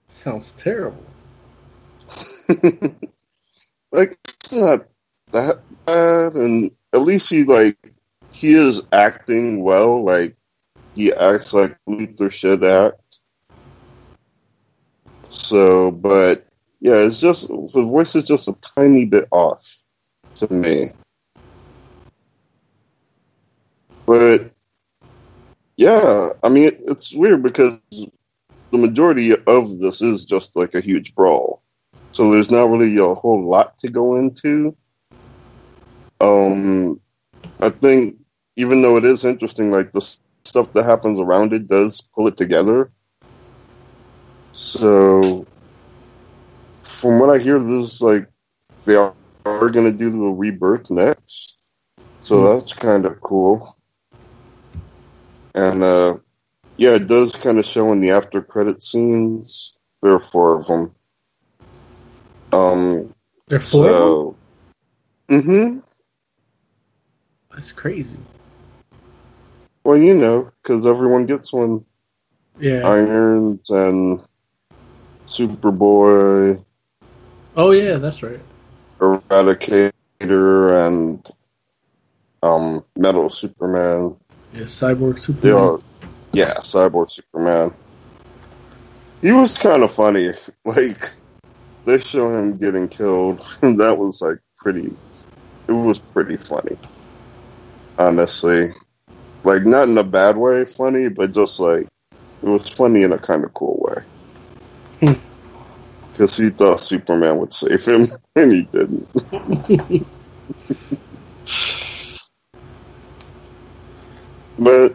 Sounds 0.10 0.54
terrible. 0.54 1.04
like 3.92 4.18
it's 4.28 4.52
not 4.52 4.88
that 5.32 5.60
bad 5.86 6.34
and 6.34 6.72
at 6.94 7.02
least 7.02 7.30
he 7.30 7.44
like 7.44 7.78
he 8.32 8.54
is 8.54 8.82
acting 8.92 9.64
well, 9.64 10.04
like 10.04 10.36
he 10.96 11.14
acts 11.14 11.54
like 11.54 11.78
Luthor 11.88 12.32
should 12.32 12.64
act. 12.64 13.00
So 15.38 15.92
but 15.92 16.46
yeah, 16.80 16.96
it's 16.96 17.20
just 17.20 17.48
the 17.48 17.84
voice 17.84 18.16
is 18.16 18.24
just 18.24 18.48
a 18.48 18.58
tiny 18.76 19.06
bit 19.06 19.28
off 19.32 19.84
to 20.36 20.52
me. 20.52 20.92
But 24.06 24.52
yeah, 25.78 26.30
I 26.44 26.50
mean 26.50 26.66
it, 26.66 26.80
it's 26.86 27.14
weird 27.14 27.44
because 27.44 27.80
the 27.92 28.78
majority 28.78 29.32
of 29.32 29.80
this 29.80 30.02
is 30.02 30.26
just 30.26 30.56
like 30.56 30.74
a 30.74 30.82
huge 30.82 31.16
brawl. 31.16 31.62
So 32.12 32.32
there's 32.32 32.52
not 32.52 32.70
really 32.70 32.98
a 32.98 33.14
whole 33.14 33.48
lot 33.48 33.78
to 33.80 33.90
go 33.90 34.16
into. 34.16 34.76
Um, 36.22 37.02
I 37.60 37.70
think 37.70 38.18
even 38.56 38.82
though 38.82 38.98
it 38.98 39.06
is 39.06 39.26
interesting, 39.26 39.70
like 39.70 39.92
the 39.92 40.02
stuff 40.46 40.72
that 40.74 40.86
happens 40.86 41.20
around 41.20 41.54
it 41.54 41.68
does 41.68 42.02
pull 42.02 42.28
it 42.28 42.38
together. 42.38 42.92
So, 44.56 45.46
from 46.82 47.20
what 47.20 47.30
I 47.30 47.40
hear, 47.40 47.60
this 47.60 47.96
is 47.96 48.02
like 48.02 48.26
they 48.86 48.96
are, 48.96 49.14
are 49.44 49.70
going 49.70 49.92
to 49.92 49.98
do 49.98 50.10
the 50.10 50.18
rebirth 50.18 50.90
next. 50.90 51.60
So 52.22 52.54
that's 52.54 52.74
kind 52.74 53.06
of 53.06 53.20
cool. 53.20 53.76
And 55.56 55.84
uh, 55.84 56.16
yeah, 56.78 56.92
it 56.92 57.10
does 57.10 57.36
kind 57.36 57.60
of 57.60 57.66
show 57.66 57.92
in 57.92 58.00
the 58.00 58.12
after 58.12 58.42
credit 58.42 58.82
scenes. 58.82 59.78
There 60.02 60.14
are 60.14 60.22
four 60.22 60.58
of 60.58 60.68
them. 60.68 60.96
Um, 62.54 63.14
There 63.50 63.60
are 63.60 63.62
four. 63.62 63.84
so, 63.84 64.38
mm-hmm. 65.28 65.80
That's 67.54 67.74
crazy. 67.74 68.20
Well, 69.84 69.98
you 69.98 70.14
know, 70.14 70.50
because 70.64 70.86
everyone 70.86 71.26
gets 71.26 71.52
one. 71.52 71.84
Yeah. 72.58 72.88
Irons 72.88 73.70
and 73.70 74.22
Superboy, 75.26 76.64
oh 77.56 77.72
yeah, 77.72 77.98
that's 77.98 78.22
right. 78.22 78.40
Eradicator, 79.00 79.92
and 80.88 81.32
um, 82.44 82.84
Metal 82.96 83.30
Superman. 83.30 84.16
Yeah, 84.54 84.64
Cyborg 84.64 85.20
Superman. 85.20 85.82
yeah, 86.32 86.54
Cyborg 86.60 87.12
Superman. 87.12 87.74
He 89.22 89.32
was 89.32 89.58
kind 89.58 89.84
of 89.84 89.92
funny. 89.92 90.32
Like 90.66 91.12
they 91.86 92.00
show 92.00 92.30
him 92.36 92.58
getting 92.58 92.88
killed, 92.88 93.46
and 93.62 93.80
that 93.80 93.98
was 93.98 94.22
like 94.22 94.40
pretty. 94.58 94.92
It 95.68 95.72
was 95.72 96.00
pretty 96.00 96.38
funny, 96.38 96.78
honestly. 97.98 98.70
Like 99.44 99.66
not 99.66 99.88
in 99.90 99.98
a 99.98 100.04
bad 100.04 100.38
way, 100.38 100.66
funny, 100.66 101.10
but 101.10 101.32
just 101.32 101.60
like 101.60 101.88
it 102.42 102.48
was 102.48 102.68
funny 102.70 103.04
in 103.04 103.14
a 103.14 103.20
kind 103.20 103.44
of 103.44 103.54
cool 103.54 103.78
way. 103.88 104.04
Because 106.12 106.38
he 106.38 106.50
thought 106.50 106.80
Superman 106.82 107.38
would 107.40 107.54
save 107.54 107.86
him, 107.86 108.08
and 108.36 108.52
he 108.52 108.64
didn't. 108.64 109.10
But 114.58 114.94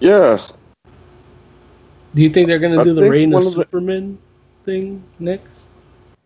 yeah, 0.00 0.38
Do 2.14 2.22
you 2.22 2.30
think 2.30 2.48
they're 2.48 2.58
gonna 2.58 2.80
I 2.80 2.84
do 2.84 2.94
the 2.94 3.02
think 3.02 3.12
Reign 3.12 3.32
of 3.34 3.46
of 3.46 3.54
the- 3.54 3.64
Superman 3.64 4.18
thing 4.64 5.04
next? 5.18 5.68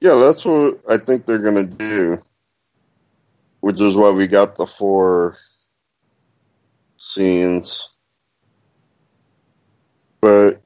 Yeah, 0.01 0.15
that's 0.17 0.45
what 0.45 0.81
I 0.89 0.99
think 0.99 1.27
they're 1.27 1.39
gonna 1.43 1.65
do. 1.65 2.19
Which 3.61 3.81
is 3.81 3.97
why 3.97 4.11
we 4.11 4.27
got 4.27 4.57
the 4.57 4.67
four 4.67 5.37
scenes. 6.97 7.89
But 10.23 10.64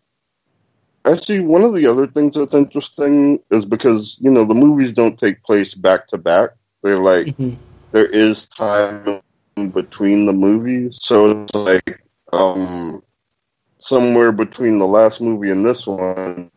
actually, 1.08 1.40
one 1.40 1.62
of 1.62 1.74
the 1.74 1.86
other 1.86 2.06
things 2.06 2.34
that's 2.34 2.54
interesting 2.54 3.40
is 3.50 3.64
because 3.64 4.18
you 4.20 4.30
know 4.30 4.44
the 4.44 4.54
movies 4.54 4.92
don't 4.92 5.18
take 5.18 5.42
place 5.42 5.74
back 5.74 6.08
to 6.08 6.18
back. 6.18 6.50
They're 6.82 7.02
like 7.02 7.28
Mhm. 7.38 7.56
there 7.92 8.06
is 8.06 8.48
time 8.48 9.20
between 9.72 10.26
the 10.26 10.32
movies, 10.32 10.98
so 11.00 11.30
it's 11.42 11.54
like 11.54 12.02
um 12.32 13.02
somewhere 13.78 14.32
between 14.32 14.78
the 14.78 14.86
last 14.86 15.20
movie 15.20 15.50
and 15.50 15.64
this 15.64 15.86
one, 15.86 16.50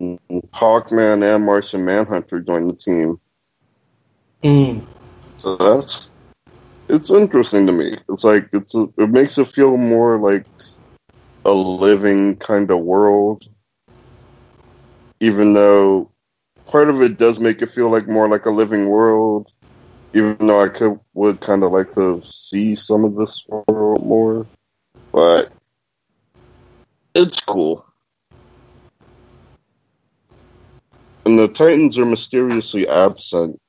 Hawkman 0.54 1.24
and 1.24 1.46
Martian 1.46 1.86
Manhunter 1.86 2.40
joined 2.40 2.70
the 2.72 2.76
team. 2.76 3.20
Mm. 4.44 4.82
So 5.38 5.56
that's 5.56 6.12
it's 6.90 7.12
interesting 7.12 7.66
to 7.68 7.72
me. 7.72 7.98
It's 8.10 8.24
like 8.24 8.50
it's 8.54 8.76
a, 8.76 8.88
it 8.98 9.10
makes 9.10 9.38
it 9.38 9.48
feel 9.48 9.78
more 9.78 10.20
like 10.20 10.46
a 11.46 11.52
living 11.52 12.36
kind 12.38 12.70
of 12.72 12.80
world, 12.80 13.48
even 15.22 15.54
though 15.54 16.12
part 16.66 16.90
of 16.90 17.02
it 17.02 17.18
does 17.18 17.40
make 17.40 17.62
it 17.62 17.70
feel 17.70 17.90
like 17.90 18.10
more 18.10 18.28
like 18.28 18.46
a 18.46 18.52
living 18.52 18.90
world. 18.90 19.50
Even 20.14 20.36
though 20.40 20.62
I 20.62 20.68
could 20.68 21.00
would 21.14 21.40
kind 21.40 21.64
of 21.64 21.72
like 21.72 21.94
to 21.94 22.22
see 22.22 22.76
some 22.76 23.06
of 23.06 23.16
this 23.16 23.48
world 23.48 24.06
more, 24.06 24.46
but 25.14 25.48
it's 27.16 27.40
cool. 27.40 27.86
And 31.26 31.40
the 31.40 31.48
Titans 31.48 31.98
are 31.98 32.06
mysteriously 32.06 32.90
absent 32.90 33.62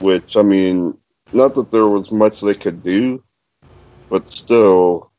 which 0.00 0.36
I 0.36 0.42
mean, 0.42 0.96
not 1.32 1.54
that 1.54 1.70
there 1.70 1.86
was 1.86 2.12
much 2.12 2.40
they 2.40 2.54
could 2.54 2.82
do, 2.82 3.22
but 4.08 4.28
still, 4.28 5.10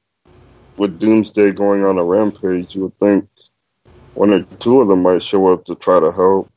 with 0.78 1.00
Doomsday 1.00 1.52
going 1.52 1.84
on 1.84 1.98
a 1.98 2.04
rampage, 2.04 2.76
you 2.76 2.84
would 2.84 3.00
think 3.00 3.28
one 4.18 4.32
or 4.32 4.44
two 4.60 4.82
of 4.82 4.88
them 4.88 5.04
might 5.04 5.22
show 5.22 5.54
up 5.54 5.64
to 5.66 5.76
try 5.76 6.00
to 6.00 6.12
help, 6.12 6.50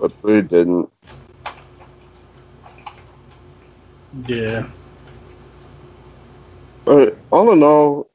but 0.00 0.12
they 0.24 0.42
didn't. 0.42 0.90
Yeah. 4.26 4.66
But 6.84 7.16
all 7.30 7.52
in 7.52 7.62
all, 7.62 8.10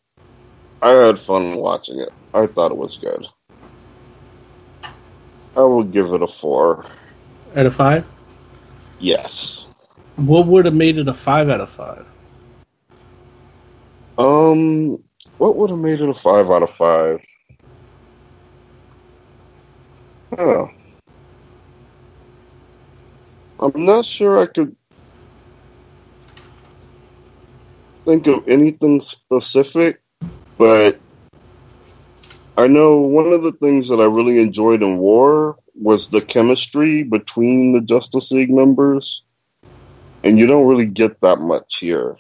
I 0.82 0.90
had 0.90 1.20
fun 1.20 1.56
watching 1.56 2.00
it. 2.00 2.10
I 2.34 2.48
thought 2.48 2.72
it 2.72 2.78
was 2.78 2.98
good. 2.98 3.28
I 5.56 5.62
will 5.62 5.84
give 5.84 6.14
it 6.14 6.22
a 6.22 6.28
four. 6.28 6.86
Out 7.56 7.66
of 7.66 7.76
five? 7.76 8.06
Yes. 9.00 9.68
What 10.18 10.48
would 10.48 10.66
have 10.66 10.76
made 10.76 10.98
it 10.98 11.08
a 11.08 11.14
five 11.14 11.50
out 11.50 11.62
of 11.62 11.70
five? 11.70 12.06
Um, 14.18 14.98
what 15.38 15.56
would 15.56 15.70
have 15.70 15.80
made 15.80 16.02
it 16.02 16.10
a 16.10 16.14
five 16.14 16.52
out 16.52 16.64
of 16.64 16.70
five? 16.72 17.22
Oh. 20.44 20.72
I'm 23.60 23.86
not 23.86 24.06
sure 24.06 24.40
I 24.40 24.48
could 24.48 24.76
think 28.06 28.26
of 28.26 28.48
anything 28.48 29.02
specific, 29.02 30.02
but 30.58 31.00
I 32.58 32.68
know 32.68 32.98
one 33.02 33.28
of 33.28 33.44
the 33.44 33.52
things 33.52 33.88
that 33.90 34.00
I 34.00 34.06
really 34.06 34.40
enjoyed 34.40 34.82
in 34.82 34.98
War 34.98 35.60
was 35.76 36.10
the 36.10 36.22
chemistry 36.22 37.04
between 37.04 37.74
the 37.74 37.82
Justice 37.82 38.32
League 38.32 38.50
members, 38.50 39.24
and 40.24 40.40
you 40.40 40.48
don't 40.48 40.68
really 40.68 40.88
get 40.88 41.22
that 41.22 41.40
much 41.40 41.78
here. 41.78 42.18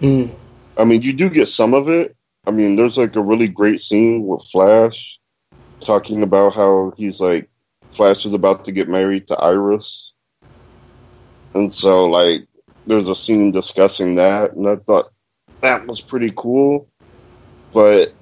Mm. 0.00 0.34
I 0.78 0.84
mean, 0.84 1.02
you 1.02 1.12
do 1.12 1.28
get 1.28 1.48
some 1.48 1.74
of 1.74 1.90
it. 1.90 2.16
I 2.46 2.50
mean, 2.50 2.76
there's 2.76 2.96
like 2.96 3.14
a 3.14 3.22
really 3.22 3.48
great 3.48 3.82
scene 3.82 4.26
with 4.26 4.42
Flash 4.50 5.20
talking 5.84 6.22
about 6.22 6.54
how 6.54 6.92
he's 6.96 7.20
like, 7.20 7.48
Flash 7.90 8.24
is 8.24 8.32
about 8.32 8.64
to 8.64 8.72
get 8.72 8.88
married 8.88 9.28
to 9.28 9.36
Iris. 9.36 10.14
And 11.54 11.72
so, 11.72 12.06
like, 12.06 12.46
there's 12.86 13.08
a 13.08 13.14
scene 13.14 13.50
discussing 13.52 14.14
that, 14.14 14.52
and 14.52 14.66
I 14.66 14.76
thought 14.76 15.10
that 15.60 15.86
was 15.86 16.00
pretty 16.00 16.32
cool. 16.34 16.88
But 17.72 18.12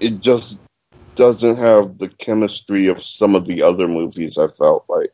it 0.00 0.20
just 0.20 0.58
doesn't 1.14 1.56
have 1.56 1.98
the 1.98 2.08
chemistry 2.08 2.88
of 2.88 3.02
some 3.02 3.34
of 3.34 3.46
the 3.46 3.62
other 3.62 3.86
movies, 3.86 4.38
I 4.38 4.48
felt 4.48 4.84
like. 4.88 5.12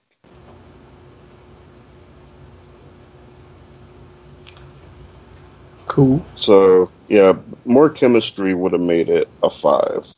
Cool. 5.87 6.25
So 6.37 6.91
yeah, 7.09 7.35
more 7.65 7.89
chemistry 7.89 8.55
would 8.55 8.73
have 8.73 8.83
made 8.83 9.09
it 9.09 9.29
a 9.43 9.49
five. 9.49 10.13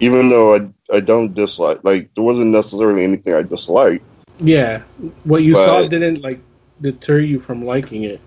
Even 0.00 0.28
though 0.28 0.56
I 0.56 0.68
I 0.92 1.00
don't 1.00 1.34
dislike 1.34 1.80
like 1.84 2.10
there 2.14 2.24
wasn't 2.24 2.50
necessarily 2.50 3.04
anything 3.04 3.34
I 3.34 3.42
disliked. 3.42 4.04
Yeah. 4.38 4.82
What 5.24 5.42
you 5.42 5.54
saw 5.54 5.82
didn't 5.82 6.22
like 6.22 6.40
deter 6.80 7.20
you 7.20 7.38
from 7.38 7.64
liking 7.64 8.04
it. 8.04 8.20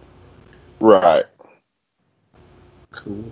Right. 0.79 1.25
Cool. 2.91 3.31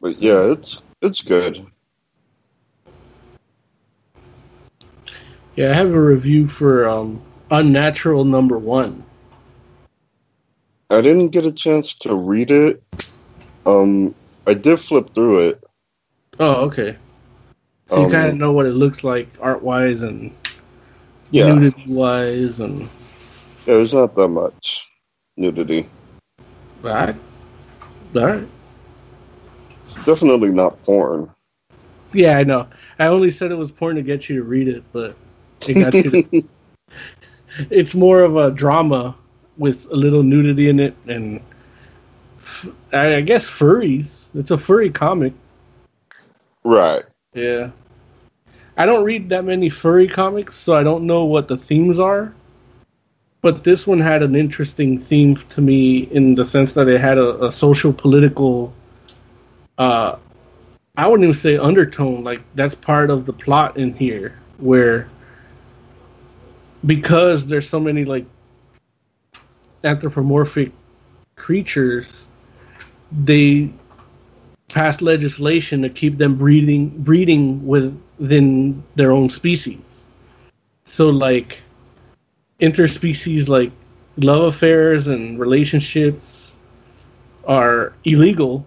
But 0.00 0.18
yeah, 0.18 0.52
it's 0.52 0.82
it's 1.02 1.20
good. 1.20 1.66
Yeah, 5.56 5.70
I 5.70 5.74
have 5.74 5.90
a 5.90 6.00
review 6.00 6.46
for 6.46 6.86
um, 6.86 7.22
Unnatural 7.50 8.24
Number 8.24 8.58
One. 8.58 9.04
I 10.90 11.00
didn't 11.00 11.30
get 11.30 11.46
a 11.46 11.52
chance 11.52 11.98
to 12.00 12.14
read 12.14 12.50
it. 12.50 12.82
Um 13.66 14.14
I 14.46 14.54
did 14.54 14.78
flip 14.78 15.14
through 15.14 15.48
it. 15.48 15.64
Oh, 16.38 16.54
okay. 16.66 16.96
So 17.88 18.00
you 18.00 18.06
Um, 18.06 18.10
kind 18.10 18.28
of 18.28 18.36
know 18.36 18.52
what 18.52 18.66
it 18.66 18.72
looks 18.72 19.04
like 19.04 19.28
art 19.40 19.62
wise 19.62 20.02
and 20.02 20.32
Yeah. 21.30 21.54
nudity 21.54 21.84
wise, 21.88 22.60
and 22.60 22.88
there's 23.64 23.92
not 23.92 24.14
that 24.16 24.28
much 24.28 24.90
nudity. 25.36 25.88
all 26.84 26.90
right, 26.90 27.16
all 28.14 28.26
right. 28.26 28.48
It's 29.84 29.96
definitely 30.04 30.50
not 30.50 30.82
porn. 30.82 31.30
Yeah, 32.12 32.38
I 32.38 32.44
know. 32.44 32.66
I 32.98 33.06
only 33.06 33.30
said 33.30 33.50
it 33.50 33.56
was 33.56 33.70
porn 33.70 33.96
to 33.96 34.02
get 34.02 34.28
you 34.28 34.36
to 34.36 34.42
read 34.42 34.68
it, 34.68 34.82
but 34.92 35.16
it 35.66 35.74
got 35.74 35.94
you. 36.04 36.10
To, 36.10 36.48
it's 37.70 37.94
more 37.94 38.22
of 38.22 38.36
a 38.36 38.50
drama 38.50 39.14
with 39.58 39.86
a 39.90 39.94
little 39.96 40.22
nudity 40.22 40.68
in 40.68 40.80
it, 40.80 40.94
and 41.06 41.40
I 42.92 43.20
guess 43.20 43.48
furries. 43.48 44.26
It's 44.34 44.50
a 44.50 44.56
furry 44.58 44.90
comic. 44.90 45.32
Right. 46.66 47.04
Yeah. 47.34 47.70
I 48.76 48.86
don't 48.86 49.04
read 49.04 49.28
that 49.30 49.44
many 49.44 49.70
furry 49.70 50.08
comics, 50.08 50.56
so 50.56 50.74
I 50.74 50.82
don't 50.82 51.06
know 51.06 51.24
what 51.24 51.48
the 51.48 51.56
themes 51.56 51.98
are. 52.00 52.34
but 53.42 53.64
this 53.64 53.86
one 53.86 54.00
had 54.00 54.22
an 54.22 54.34
interesting 54.34 54.98
theme 54.98 55.36
to 55.50 55.60
me 55.60 55.98
in 56.10 56.34
the 56.34 56.44
sense 56.44 56.72
that 56.72 56.88
it 56.88 57.00
had 57.00 57.18
a, 57.18 57.44
a 57.46 57.52
social 57.52 57.92
political 57.92 58.74
uh 59.78 60.16
I 60.96 61.06
wouldn't 61.06 61.24
even 61.24 61.34
say 61.40 61.58
undertone, 61.58 62.24
like 62.24 62.42
that's 62.54 62.74
part 62.74 63.10
of 63.10 63.26
the 63.26 63.32
plot 63.32 63.76
in 63.76 63.94
here 63.94 64.38
where 64.58 65.08
because 66.86 67.46
there's 67.46 67.68
so 67.68 67.80
many 67.80 68.04
like 68.04 68.26
anthropomorphic 69.84 70.72
creatures, 71.36 72.24
they 73.12 73.70
passed 74.76 75.00
legislation 75.00 75.80
to 75.80 75.88
keep 75.88 76.18
them 76.18 76.36
breeding 76.36 76.90
breeding 77.02 77.66
within 77.66 78.84
their 78.94 79.10
own 79.10 79.30
species. 79.30 79.80
So 80.84 81.08
like 81.08 81.62
interspecies 82.60 83.48
like 83.48 83.72
love 84.18 84.44
affairs 84.44 85.06
and 85.06 85.40
relationships 85.40 86.52
are 87.46 87.94
illegal 88.04 88.66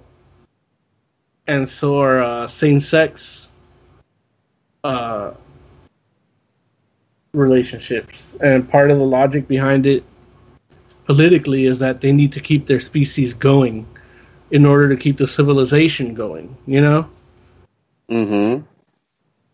and 1.45 1.69
so 1.69 1.99
are 1.99 2.23
uh, 2.23 2.47
same-sex 2.47 3.49
uh, 4.83 5.31
relationships 7.33 8.15
and 8.41 8.67
part 8.67 8.89
of 8.89 8.97
the 8.97 9.03
logic 9.03 9.47
behind 9.47 9.85
it 9.85 10.03
politically 11.05 11.65
is 11.67 11.77
that 11.77 12.01
they 12.01 12.11
need 12.11 12.31
to 12.31 12.39
keep 12.39 12.65
their 12.65 12.79
species 12.79 13.31
going 13.31 13.85
in 14.51 14.65
order 14.65 14.89
to 14.89 14.97
keep 14.97 15.17
the 15.17 15.27
civilization 15.27 16.13
going 16.13 16.55
you 16.65 16.81
know? 16.81 17.09
Mm-hmm. 18.09 18.65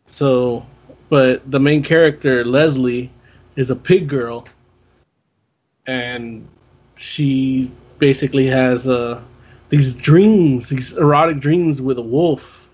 so 0.06 0.66
but 1.10 1.50
the 1.50 1.60
main 1.60 1.84
character 1.84 2.44
leslie 2.44 3.12
is 3.56 3.70
a 3.70 3.76
pig 3.76 4.08
girl. 4.08 4.48
And 5.88 6.48
she 6.98 7.72
basically 8.00 8.48
has 8.48 8.88
uh, 8.88 9.22
these 9.70 9.94
dreams 9.94 10.70
these 10.70 10.94
erotic 10.94 11.40
dreams 11.40 11.82
with 11.82 11.98
a 11.98 12.02
wolf. 12.02 12.68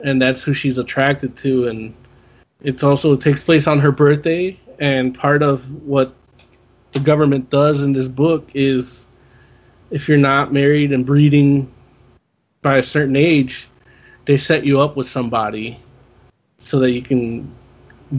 And 0.00 0.20
that's 0.20 0.42
who 0.42 0.54
she's 0.54 0.78
attracted 0.78 1.36
to. 1.38 1.68
And 1.68 1.94
it's 2.60 2.82
also 2.82 3.12
it 3.12 3.20
takes 3.20 3.42
place 3.42 3.66
on 3.66 3.78
her 3.78 3.92
birthday. 3.92 4.58
And 4.80 5.16
part 5.16 5.42
of 5.42 5.70
what 5.82 6.14
the 6.92 7.00
government 7.00 7.50
does 7.50 7.82
in 7.82 7.92
this 7.92 8.08
book 8.08 8.48
is 8.54 9.06
if 9.90 10.08
you're 10.08 10.18
not 10.18 10.52
married 10.52 10.92
and 10.92 11.04
breeding 11.06 11.70
by 12.62 12.78
a 12.78 12.82
certain 12.82 13.16
age 13.16 13.68
they 14.26 14.36
set 14.36 14.64
you 14.64 14.80
up 14.80 14.96
with 14.96 15.06
somebody 15.06 15.78
so 16.58 16.78
that 16.80 16.90
you 16.92 17.02
can 17.02 17.54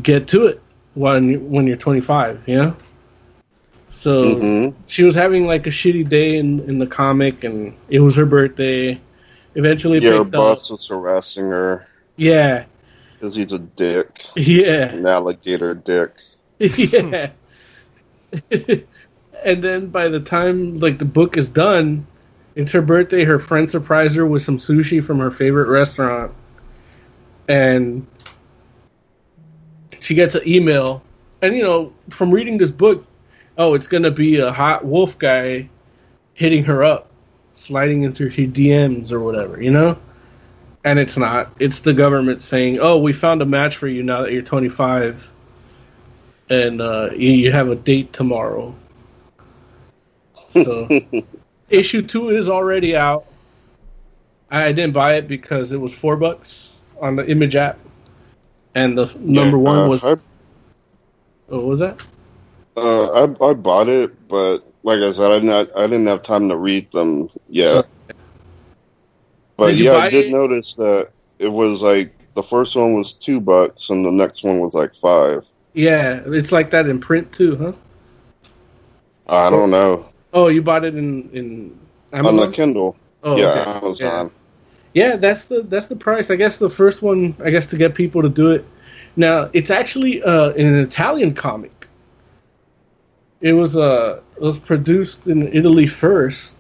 get 0.04 0.28
to 0.28 0.46
it 0.46 0.62
when 0.94 1.30
you, 1.30 1.40
when 1.40 1.66
you're 1.68 1.78
25 1.78 2.44
you 2.48 2.56
know? 2.58 2.76
So 3.92 4.36
Mm-hmm. 4.36 4.78
she 4.88 5.04
was 5.04 5.16
having 5.16 5.48
like 5.48 5.66
a 5.68 5.72
shitty 5.72 6.08
day 6.08 6.38
in, 6.38 6.60
in 6.70 6.78
the 6.80 6.86
comic 6.86 7.44
and 7.44 7.74
it 7.90 8.00
was 8.00 8.16
her 8.18 8.26
birthday. 8.26 9.00
Eventually 9.56 10.00
Yeah, 10.00 10.12
her 10.12 10.24
picked 10.26 10.36
up. 10.36 10.42
boss 10.42 10.70
was 10.70 10.88
harassing 10.88 11.50
her. 11.50 11.88
Yeah. 12.18 12.66
Because 13.14 13.36
he's 13.36 13.52
a 13.54 13.60
dick, 13.60 14.26
yeah. 14.36 14.90
An 14.90 15.06
alligator 15.08 15.74
dick. 15.74 16.12
yeah. 16.60 17.32
and 19.46 19.64
then 19.64 19.88
by 19.88 20.10
the 20.10 20.20
time 20.20 20.78
like 20.78 21.00
the 21.00 21.06
book 21.06 21.38
is 21.38 21.48
done, 21.48 22.06
it's 22.56 22.72
her 22.72 22.82
birthday. 22.82 23.24
Her 23.24 23.40
friend 23.40 23.70
surprised 23.70 24.16
her 24.16 24.26
with 24.26 24.42
some 24.42 24.58
sushi 24.58 25.06
from 25.06 25.20
her 25.20 25.32
favorite 25.32 25.70
restaurant, 25.70 26.34
and 27.48 28.06
she 30.02 30.16
gets 30.16 30.36
an 30.36 30.48
email. 30.48 31.04
And 31.42 31.56
you 31.56 31.64
know, 31.64 31.94
from 32.10 32.32
reading 32.32 32.58
this 32.58 32.72
book, 32.72 33.06
oh, 33.58 33.76
it's 33.76 33.88
gonna 33.88 34.12
be 34.12 34.40
a 34.40 34.52
hot 34.52 34.84
wolf 34.84 35.18
guy 35.18 35.70
hitting 36.34 36.64
her 36.66 36.84
up, 36.84 37.12
sliding 37.56 38.04
into 38.04 38.26
her 38.26 38.30
DMs 38.30 39.12
or 39.12 39.20
whatever, 39.22 39.62
you 39.62 39.72
know. 39.72 39.98
And 40.84 41.00
it's 41.00 41.18
not. 41.18 41.56
It's 41.60 41.80
the 41.80 41.94
government 41.94 42.42
saying, 42.42 42.80
"Oh, 42.80 42.98
we 42.98 43.14
found 43.14 43.42
a 43.42 43.46
match 43.46 43.78
for 43.78 43.88
you 43.88 44.04
now 44.04 44.24
that 44.24 44.34
you're 44.34 44.42
25." 44.42 45.32
and 46.50 46.82
uh, 46.82 47.10
you, 47.16 47.32
you 47.32 47.52
have 47.52 47.70
a 47.70 47.76
date 47.76 48.14
tomorrow. 48.14 48.76
So 50.64 50.90
issue 51.70 52.02
two 52.02 52.30
is 52.30 52.50
already 52.50 52.96
out. 52.96 53.26
I 54.50 54.72
didn't 54.72 54.94
buy 54.94 55.16
it 55.16 55.28
because 55.28 55.72
it 55.72 55.78
was 55.82 55.94
four 55.94 56.16
bucks 56.16 56.72
on 57.02 57.16
the 57.16 57.30
Image 57.30 57.56
app, 57.56 57.78
and 58.76 58.98
the 58.98 59.14
number 59.20 59.58
one 59.58 59.86
uh, 59.86 59.90
was 59.90 60.04
I, 60.04 60.16
what 61.48 61.64
was 61.66 61.80
that? 61.80 62.02
uh, 62.78 63.26
I 63.26 63.50
I 63.50 63.54
bought 63.54 63.90
it, 63.90 64.28
but 64.28 64.60
like 64.84 65.00
I 65.02 65.12
said, 65.12 65.32
I 65.32 65.40
didn't 65.40 65.72
I 65.76 65.88
didn't 65.88 66.08
have 66.08 66.22
time 66.24 66.50
to 66.50 66.58
read 66.58 66.92
them 66.92 67.30
yet. 67.50 67.86
But 69.58 69.76
Did 69.76 69.86
yeah, 69.86 69.98
I 69.98 70.10
did 70.10 70.26
it? 70.28 70.32
notice 70.32 70.76
that 70.76 71.12
it 71.40 71.48
was 71.48 71.82
like 71.82 72.14
the 72.36 72.44
first 72.44 72.76
one 72.76 72.94
was 72.94 73.14
two 73.14 73.40
bucks 73.40 73.90
and 73.90 74.06
the 74.06 74.12
next 74.12 74.44
one 74.44 74.60
was 74.60 74.74
like 74.74 74.94
five. 74.96 75.44
Yeah, 75.74 76.22
it's 76.26 76.52
like 76.52 76.72
that 76.72 76.88
in 76.88 77.00
print 77.00 77.32
too, 77.34 77.56
huh? 77.58 77.74
I 79.28 79.50
don't 79.50 79.72
know 79.72 80.06
Oh, 80.36 80.50
you 80.50 80.62
bought 80.62 80.84
it 80.84 80.96
in 80.96 81.30
in 81.32 81.80
on 82.14 82.20
Amazon? 82.20 82.38
the 82.52 82.56
Kindle. 82.56 82.96
oh, 83.24 83.38
yeah, 83.38 83.46
okay. 83.48 83.72
Amazon. 83.72 84.32
Yeah, 84.94 85.16
that's 85.16 85.46
the 85.46 85.64
that's 85.64 85.88
the 85.88 85.96
price. 85.96 86.30
I 86.30 86.36
guess 86.36 86.58
the 86.58 86.70
first 86.70 87.02
one, 87.02 87.36
I 87.44 87.50
guess 87.50 87.66
to 87.68 87.78
get 87.78 87.96
people 87.96 88.22
to 88.22 88.30
do 88.30 88.52
it. 88.52 88.66
Now 89.16 89.50
it's 89.54 89.72
actually 89.72 90.22
uh, 90.22 90.50
an 90.52 90.76
Italian 90.76 91.34
comic. 91.34 91.88
It 93.42 93.54
was 93.54 93.76
uh 93.78 94.20
it 94.36 94.42
was 94.42 94.60
produced 94.60 95.28
in 95.28 95.48
Italy 95.54 95.88
first 95.88 96.56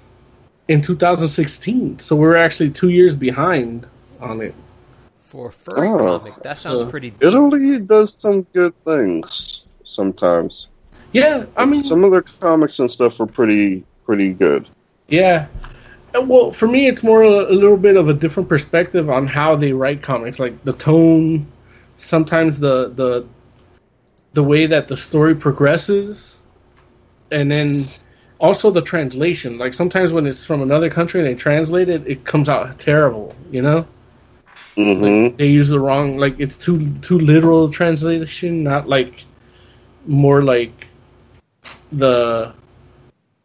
in 0.69 0.81
2016, 0.81 1.99
so 1.99 2.15
we're 2.15 2.35
actually 2.37 2.69
two 2.71 2.89
years 2.89 3.15
behind 3.15 3.85
on 4.21 4.41
it. 4.41 4.55
For 5.25 5.49
a 5.49 5.51
furry 5.51 5.87
Oh. 5.89 6.19
comic, 6.19 6.35
that 6.43 6.57
sounds 6.59 6.81
So- 6.81 6.89
pretty 6.89 7.09
deep. 7.09 7.23
Italy 7.23 7.79
does 7.79 8.13
some 8.21 8.43
good 8.53 8.73
things 8.85 9.67
sometimes. 9.83 10.67
Yeah, 11.15 11.45
I 11.55 11.65
mean, 11.65 11.81
some 11.81 12.03
of 12.03 12.11
their 12.11 12.23
comics 12.41 12.79
and 12.79 12.91
stuff 12.91 13.21
are 13.21 13.25
pretty 13.25 13.85
pretty 14.05 14.33
good. 14.33 14.67
Yeah. 15.07 15.47
Uh, 16.13 16.21
Well, 16.21 16.51
for 16.51 16.67
me, 16.67 16.87
it's 16.87 17.03
more 17.03 17.23
a, 17.23 17.51
a 17.51 17.55
little 17.55 17.77
bit 17.77 17.95
of 17.95 18.09
a 18.09 18.13
different 18.13 18.49
perspective 18.49 19.09
on 19.09 19.25
how 19.25 19.55
they 19.55 19.71
write 19.71 20.01
comics, 20.01 20.39
like 20.39 20.61
the 20.65 20.73
tone, 20.73 21.47
sometimes 21.97 22.59
the 22.59 22.89
the 22.95 23.25
the 24.33 24.43
way 24.43 24.65
that 24.67 24.89
the 24.89 24.97
story 24.97 25.33
progresses, 25.33 26.35
and 27.31 27.49
then 27.49 27.87
also 28.39 28.69
the 28.69 28.81
translation. 28.81 29.57
Like 29.57 29.73
sometimes 29.73 30.11
when 30.11 30.27
it's 30.27 30.43
from 30.43 30.61
another 30.61 30.89
country 30.89 31.21
and 31.21 31.29
they 31.29 31.35
translate 31.35 31.87
it, 31.87 32.05
it 32.05 32.25
comes 32.25 32.49
out 32.49 32.77
terrible. 32.77 33.33
You 33.51 33.61
know, 33.61 33.87
hmm 34.75 35.29
they 35.37 35.47
use 35.47 35.69
the 35.69 35.79
wrong 35.79 36.17
like 36.17 36.35
it's 36.39 36.57
too 36.57 36.91
too 37.01 37.19
literal 37.19 37.69
translation, 37.69 38.63
not 38.63 38.89
like 38.89 39.23
more 40.07 40.43
like 40.43 40.84
the 41.95 42.53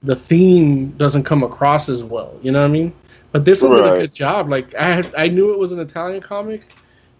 the 0.02 0.16
theme 0.16 0.90
doesn't 0.92 1.24
come 1.24 1.42
across 1.42 1.88
as 1.88 2.02
well. 2.02 2.38
You 2.42 2.52
know 2.52 2.60
what 2.60 2.68
I 2.68 2.72
mean? 2.72 2.92
But 3.32 3.44
this 3.44 3.62
one 3.62 3.72
did 3.72 3.84
a 3.84 3.94
good 3.94 4.14
job. 4.14 4.48
Like 4.48 4.74
I 4.74 4.94
had, 4.94 5.14
I 5.16 5.28
knew 5.28 5.52
it 5.52 5.58
was 5.58 5.72
an 5.72 5.78
Italian 5.78 6.20
comic, 6.20 6.62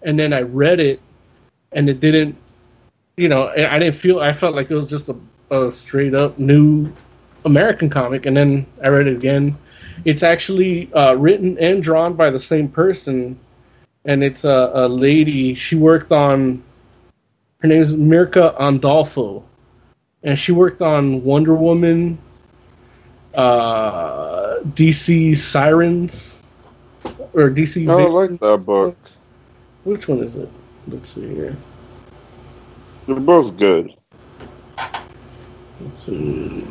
and 0.03 0.19
then 0.19 0.33
I 0.33 0.43
read 0.43 0.81
it, 0.81 1.01
and 1.73 1.89
it 1.89 2.01
didn't. 2.01 2.37
You 3.17 3.29
know, 3.29 3.45
I 3.45 3.77
I 3.77 3.79
didn't 3.79 3.97
feel. 3.97 4.21
I 4.21 4.33
felt 4.33 4.55
like 4.55 4.71
it 4.71 4.75
was 4.75 4.89
just 4.89 5.09
a, 5.09 5.17
a 5.51 5.71
straight 5.73 6.15
up 6.15 6.39
new 6.39 6.93
American 7.45 7.89
comic, 7.89 8.27
and 8.27 8.37
then 8.37 8.67
I 8.83 8.89
read 8.89 9.07
it 9.07 9.17
again. 9.17 9.57
It's 10.05 10.23
actually 10.23 10.93
uh, 10.95 11.15
written 11.15 11.59
and 11.59 11.83
drawn 11.83 12.15
by 12.15 12.31
the 12.31 12.41
same 12.41 12.69
person, 12.69 13.39
and 14.05 14.25
it's 14.25 14.45
a, 14.45 14.71
a 14.75 14.89
lady. 14.89 15.55
She 15.55 15.77
worked 15.77 16.11
on. 16.13 16.63
Her 17.59 17.69
name 17.69 17.83
is 17.83 17.95
Mirka 17.95 18.59
Andolfo, 18.59 19.45
and 20.23 20.39
she 20.39 20.53
worked 20.53 20.83
on 20.83 21.25
Wonder 21.25 21.55
Woman, 21.55 22.19
uh, 23.35 24.57
DC 24.75 25.37
Sirens, 25.37 26.35
or 27.33 27.51
DC. 27.51 27.89
Oh, 27.89 27.99
I 27.99 28.05
Vic- 28.05 28.31
like 28.31 28.41
that 28.41 28.65
book. 28.65 28.97
Which 29.85 30.09
one 30.09 30.23
is 30.23 30.37
it? 30.37 30.49
Let's 30.89 31.15
see 31.15 31.27
here. 31.29 31.57
They're 33.07 33.17
both 33.17 33.57
good. 33.57 33.95
Let's 35.81 36.05
see. 36.05 36.67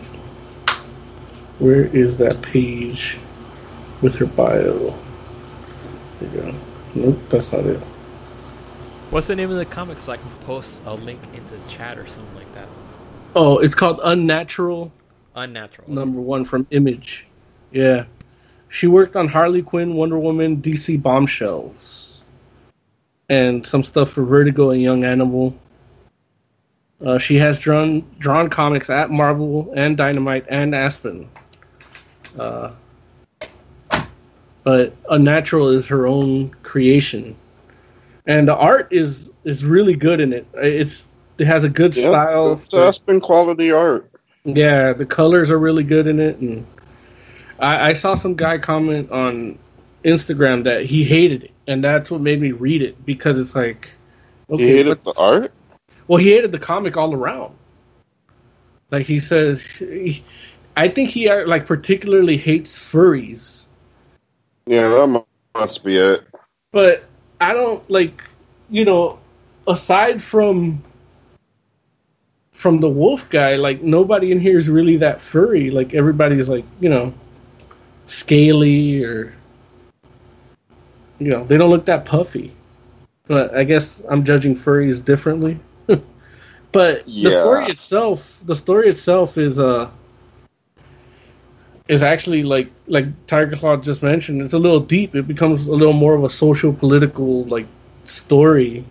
Where 1.58 1.86
is 1.86 2.18
that 2.20 2.42
page 2.42 3.18
with 4.02 4.16
her 4.16 4.26
bio? 4.28 4.94
There 6.20 6.30
you 6.30 6.42
go. 6.42 6.56
Nope, 6.96 7.20
that's 7.30 7.52
not 7.52 7.66
it. 7.66 7.80
What's 9.10 9.28
the 9.28 9.36
name 9.36 9.50
of 9.52 9.58
the 9.58 9.66
comic 9.66 10.00
so 10.00 10.12
I 10.12 10.18
can 10.18 10.30
post 10.46 10.82
a 10.86 10.94
link 10.94 11.20
into 11.34 11.60
chat 11.68 11.98
or 11.98 12.06
something 12.08 12.36
like 12.36 12.46
that? 12.46 12.49
Oh, 13.36 13.60
it's 13.60 13.76
called 13.76 14.00
Unnatural 14.04 14.92
Unnatural. 15.36 15.90
number 15.90 16.20
one 16.20 16.46
from 16.46 16.66
Image. 16.72 17.26
Yeah. 17.72 18.06
She 18.70 18.88
worked 18.88 19.16
on 19.16 19.28
Harley 19.28 19.62
Quinn, 19.62 19.96
Wonder 19.96 20.20
Woman, 20.20 20.62
DC 20.62 21.02
Bombshells, 21.02 22.22
and 23.30 23.66
some 23.66 23.84
stuff 23.84 24.10
for 24.12 24.24
Vertigo 24.24 24.72
and 24.72 24.82
Young 24.82 25.04
Animal. 25.04 25.56
Uh, 27.04 27.18
she 27.18 27.36
has 27.36 27.58
drawn 27.58 28.04
drawn 28.20 28.50
comics 28.50 28.90
at 28.90 29.10
Marvel 29.10 29.72
and 29.76 29.96
Dynamite 29.96 30.46
and 30.50 30.76
Aspen. 30.76 31.30
Uh, 32.38 32.72
but 34.64 34.94
Unnatural 35.10 35.70
is 35.70 35.88
her 35.88 36.06
own 36.06 36.50
creation, 36.62 37.36
and 38.28 38.48
the 38.48 38.56
art 38.56 38.88
is 38.92 39.30
is 39.46 39.64
really 39.64 39.96
good 39.96 40.20
in 40.20 40.34
it. 40.34 40.46
It's 40.56 41.06
it 41.40 41.48
has 41.48 41.64
a 41.64 41.70
good 41.70 41.96
Yeah, 41.96 42.06
style. 42.06 42.54
it's, 42.54 42.70
it's 42.74 42.74
Aspen 42.74 43.20
quality 43.22 43.72
art. 43.72 44.12
Yeah, 44.46 44.94
the 44.94 45.06
colors 45.06 45.52
are 45.52 45.60
really 45.60 45.84
good 45.84 46.08
in 46.08 46.20
it, 46.20 46.38
and 46.40 46.66
I, 47.60 47.90
I 47.90 47.94
saw 47.94 48.16
some 48.16 48.36
guy 48.36 48.58
comment 48.58 49.12
on 49.12 49.60
Instagram 50.04 50.64
that 50.66 50.86
he 50.86 51.04
hated 51.04 51.46
it, 51.46 51.52
and 51.68 51.84
that's 51.84 52.12
what 52.12 52.22
made 52.22 52.42
me 52.42 52.52
read 52.52 52.82
it 52.82 53.06
because 53.06 53.40
it's 53.40 53.56
like, 53.56 53.90
okay, 54.50 54.72
he 54.72 54.78
hated 54.78 55.04
the 55.04 55.14
art. 55.18 55.54
well, 56.08 56.18
he 56.20 56.32
hated 56.32 56.52
the 56.52 56.60
comic 56.60 56.98
all 56.98 57.14
around. 57.14 57.56
Like 58.92 59.06
he 59.06 59.20
says, 59.20 59.62
he, 59.62 60.24
I 60.76 60.88
think 60.90 61.10
he 61.10 61.30
uh, 61.30 61.48
like 61.48 61.68
particularly 61.68 62.38
hates 62.38 62.80
furries, 62.80 63.66
Yeah, 64.68 64.88
that 64.90 65.08
mu- 65.08 65.24
must 65.56 65.84
be 65.84 65.98
it. 65.98 66.24
but 66.72 67.06
I 67.42 67.54
don't 67.54 67.88
like, 67.90 68.24
you 68.70 68.86
know, 68.86 69.20
aside 69.68 70.22
from 70.22 70.84
from 72.60 72.82
the 72.82 72.90
wolf 72.90 73.30
guy, 73.30 73.56
like 73.56 73.82
nobody 73.82 74.34
in 74.34 74.40
here 74.42 74.58
is 74.58 74.68
really 74.68 74.98
that 74.98 75.22
furry. 75.22 75.72
Like 75.72 75.94
everybody's 75.94 76.50
like, 76.50 76.66
you 76.82 76.90
know, 76.90 77.14
scaly 78.08 79.02
or 79.02 79.34
you 81.20 81.30
know, 81.30 81.46
they 81.46 81.58
don't 81.58 81.70
look 81.70 81.86
that 81.86 82.04
puffy. 82.04 82.54
But 83.28 83.56
I 83.56 83.64
guess 83.64 84.02
I'm 84.10 84.26
judging 84.26 84.58
furries 84.58 85.04
differently. 85.04 85.58
but 86.74 87.06
the 87.06 87.32
story 87.32 87.68
itself, 87.68 88.38
the 88.44 88.56
story 88.56 88.90
itself 88.90 89.38
is 89.38 89.58
uh 89.58 89.90
is 91.88 92.04
actually 92.04 92.44
like 92.44 92.70
like 92.88 93.06
Tiger 93.26 93.56
Claw 93.56 93.78
just 93.78 94.04
mentioned. 94.04 94.42
It's 94.42 94.54
a 94.54 94.60
little 94.60 94.82
deep. 94.82 95.16
It 95.16 95.30
becomes 95.30 95.66
a 95.66 95.72
little 95.72 95.94
more 95.94 96.14
of 96.14 96.26
a 96.26 96.30
social 96.30 96.74
political 96.74 97.46
like 97.46 97.68
story. 98.04 98.84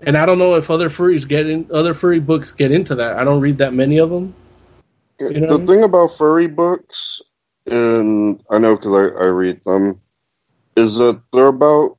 And 0.00 0.16
I 0.16 0.26
don't 0.26 0.38
know 0.38 0.54
if 0.54 0.70
other 0.70 0.90
furries 0.90 1.26
get 1.26 1.46
in 1.46 1.68
other 1.72 1.94
furry 1.94 2.20
books 2.20 2.52
get 2.52 2.70
into 2.70 2.94
that. 2.96 3.16
I 3.16 3.24
don't 3.24 3.40
read 3.40 3.58
that 3.58 3.72
many 3.72 3.98
of 3.98 4.10
them. 4.10 4.34
You 5.18 5.40
know? 5.40 5.56
the 5.56 5.66
thing 5.66 5.82
about 5.82 6.08
furry 6.08 6.46
books, 6.46 7.22
and 7.64 8.42
I 8.50 8.58
know 8.58 8.76
because 8.76 8.92
I, 8.94 9.22
I 9.22 9.26
read 9.26 9.64
them, 9.64 10.00
is 10.76 10.96
that 10.96 11.22
they're 11.32 11.46
about 11.46 11.96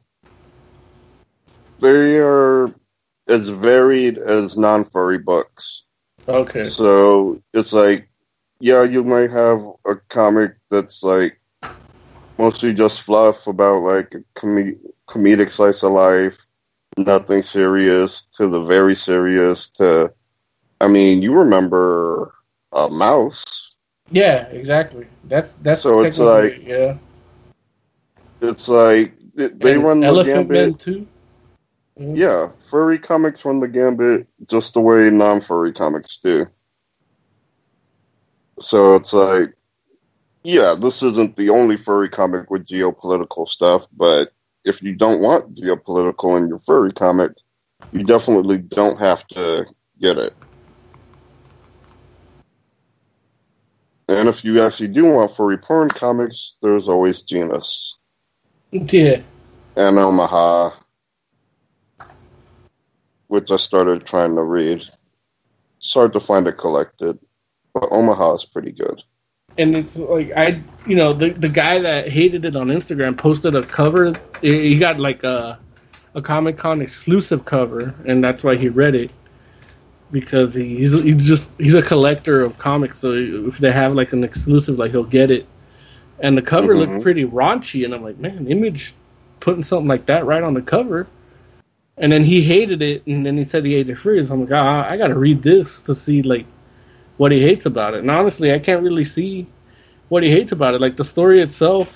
they 1.80 2.18
are 2.18 2.74
as 3.28 3.49
varied 3.49 4.18
as 4.18 4.57
non-furry 4.57 5.18
books. 5.18 5.86
Okay. 6.28 6.64
So 6.64 7.41
it's 7.53 7.74
like, 7.74 8.10
yeah, 8.60 8.84
you 8.84 9.03
might 9.03 9.30
have 9.30 9.60
a 9.86 9.95
comic 10.10 10.56
that's 10.69 11.03
like 11.03 11.40
mostly 12.38 12.74
just 12.74 13.02
fluff 13.02 13.48
about 13.48 13.84
like 13.84 14.14
a 14.15 14.24
com- 14.36 14.80
comedic 15.07 15.49
slice 15.49 15.84
of 15.84 15.91
life, 15.91 16.47
nothing 16.98 17.44
serious 17.44 18.24
to 18.38 18.49
the 18.49 18.61
very 18.61 18.95
serious 18.95 19.69
to. 19.72 20.14
I 20.80 20.88
mean, 20.88 21.22
you 21.22 21.34
remember 21.40 22.34
a 22.72 22.90
mouse? 22.90 23.74
Yeah, 24.11 24.48
exactly. 24.48 25.07
That's 25.26 25.53
that's 25.61 25.82
So 25.82 26.03
it's 26.03 26.19
like 26.19 26.64
yeah. 26.65 26.98
It's 28.41 28.68
like 28.68 29.14
they, 29.36 29.76
And 29.76 29.84
run 29.84 29.99
the 30.02 30.24
gambit. 30.24 30.80
too. 30.80 31.07
Mm-hmm. 31.99 32.15
Yeah, 32.15 32.52
furry 32.69 32.99
comics 32.99 33.44
run 33.44 33.60
the 33.60 33.68
gambit 33.68 34.28
just 34.48 34.76
the 34.76 34.82
way 34.82 35.10
non-furry 35.10 35.74
comics 35.74 36.19
do. 36.19 36.45
So 38.60 38.95
it's 38.95 39.14
like, 39.14 39.56
yeah, 40.44 40.76
this 40.80 41.02
isn't 41.02 41.36
the 41.36 41.49
only 41.49 41.76
furry 41.76 42.10
comic 42.10 42.52
with 42.52 42.68
geopolitical 42.68 43.48
stuff, 43.48 43.88
but 43.91 44.32
if 44.68 44.84
you 44.84 44.95
don't 44.95 45.22
want 45.22 45.56
geopolitical 45.56 46.38
in 46.38 46.49
your 46.49 46.60
furry 46.60 46.94
comic, 46.94 47.31
you 47.91 48.03
definitely 48.03 48.57
don't 48.60 48.99
have 48.99 49.26
to 49.30 49.65
get 49.99 50.18
it. 50.18 50.35
And 54.10 54.30
if 54.30 54.45
you 54.45 54.61
actually 54.61 54.89
do 54.89 55.06
want 55.14 55.35
furry 55.35 55.57
porn 55.57 55.89
comics, 55.89 56.57
there's 56.61 56.89
always 56.89 57.23
Genus 57.23 57.99
Yeah. 58.72 59.22
and 59.76 59.98
Omaha, 59.99 60.72
which 63.27 63.52
I 63.52 63.57
started 63.57 64.06
trying 64.06 64.35
to 64.35 64.44
read. 64.44 64.84
It's 65.77 65.94
hard 65.94 66.14
to 66.14 66.19
find 66.19 66.48
it 66.48 66.57
collected, 66.57 67.19
but 67.73 67.89
Omaha 67.91 68.35
is 68.35 68.45
pretty 68.45 68.72
good. 68.73 69.03
And 69.57 69.75
it's 69.75 69.97
like 69.97 70.31
I, 70.35 70.61
you 70.85 70.95
know, 70.95 71.13
the 71.13 71.29
the 71.29 71.49
guy 71.49 71.79
that 71.79 72.09
hated 72.09 72.45
it 72.45 72.55
on 72.55 72.67
Instagram 72.67 73.17
posted 73.17 73.55
a 73.55 73.63
cover. 73.63 74.13
He 74.41 74.77
got 74.77 74.99
like 74.99 75.23
a 75.23 75.59
a 76.15 76.21
Comic 76.21 76.57
Con 76.57 76.81
exclusive 76.81 77.45
cover, 77.45 77.93
and 78.05 78.23
that's 78.23 78.43
why 78.43 78.55
he 78.55 78.69
read 78.69 78.95
it 78.95 79.11
because 80.11 80.53
he's 80.53 80.93
he's 81.03 81.27
just 81.27 81.51
he's 81.57 81.75
a 81.75 81.81
collector 81.81 82.43
of 82.43 82.57
comics. 82.57 82.99
So 82.99 83.11
if 83.13 83.57
they 83.57 83.71
have 83.71 83.93
like 83.93 84.13
an 84.13 84.23
exclusive, 84.23 84.77
like 84.79 84.91
he'll 84.91 85.03
get 85.03 85.31
it. 85.31 85.45
And 86.19 86.38
the 86.38 86.41
cover 86.41 86.73
Mhm. 86.73 86.79
looked 86.79 87.01
pretty 87.01 87.25
raunchy, 87.25 87.85
and 87.85 87.93
I'm 87.93 88.03
like, 88.03 88.17
man, 88.17 88.47
Image 88.47 88.95
putting 89.39 89.63
something 89.63 89.88
like 89.88 90.05
that 90.07 90.25
right 90.25 90.43
on 90.43 90.53
the 90.53 90.61
cover. 90.61 91.07
And 91.97 92.11
then 92.11 92.23
he 92.23 92.41
hated 92.41 92.81
it, 92.81 93.05
and 93.07 93.25
then 93.25 93.38
he 93.38 93.43
said 93.43 93.65
he 93.65 93.73
hated 93.73 93.99
Freeze. 93.99 94.29
I'm 94.29 94.41
like, 94.41 94.51
ah, 94.53 94.88
I 94.89 94.97
got 94.97 95.07
to 95.07 95.15
read 95.15 95.41
this 95.41 95.81
to 95.84 95.95
see 95.95 96.21
like 96.21 96.45
what 97.18 97.31
he 97.31 97.41
hates 97.41 97.65
about 97.65 97.94
it. 97.94 97.99
And 97.99 98.11
honestly, 98.11 98.53
I 98.53 98.60
can't 98.60 98.84
really 98.84 99.06
see 99.06 99.48
what 100.10 100.23
he 100.23 100.31
hates 100.31 100.52
about 100.52 100.76
it. 100.76 100.81
Like 100.81 100.98
the 100.98 101.06
story 101.06 101.41
itself, 101.41 101.89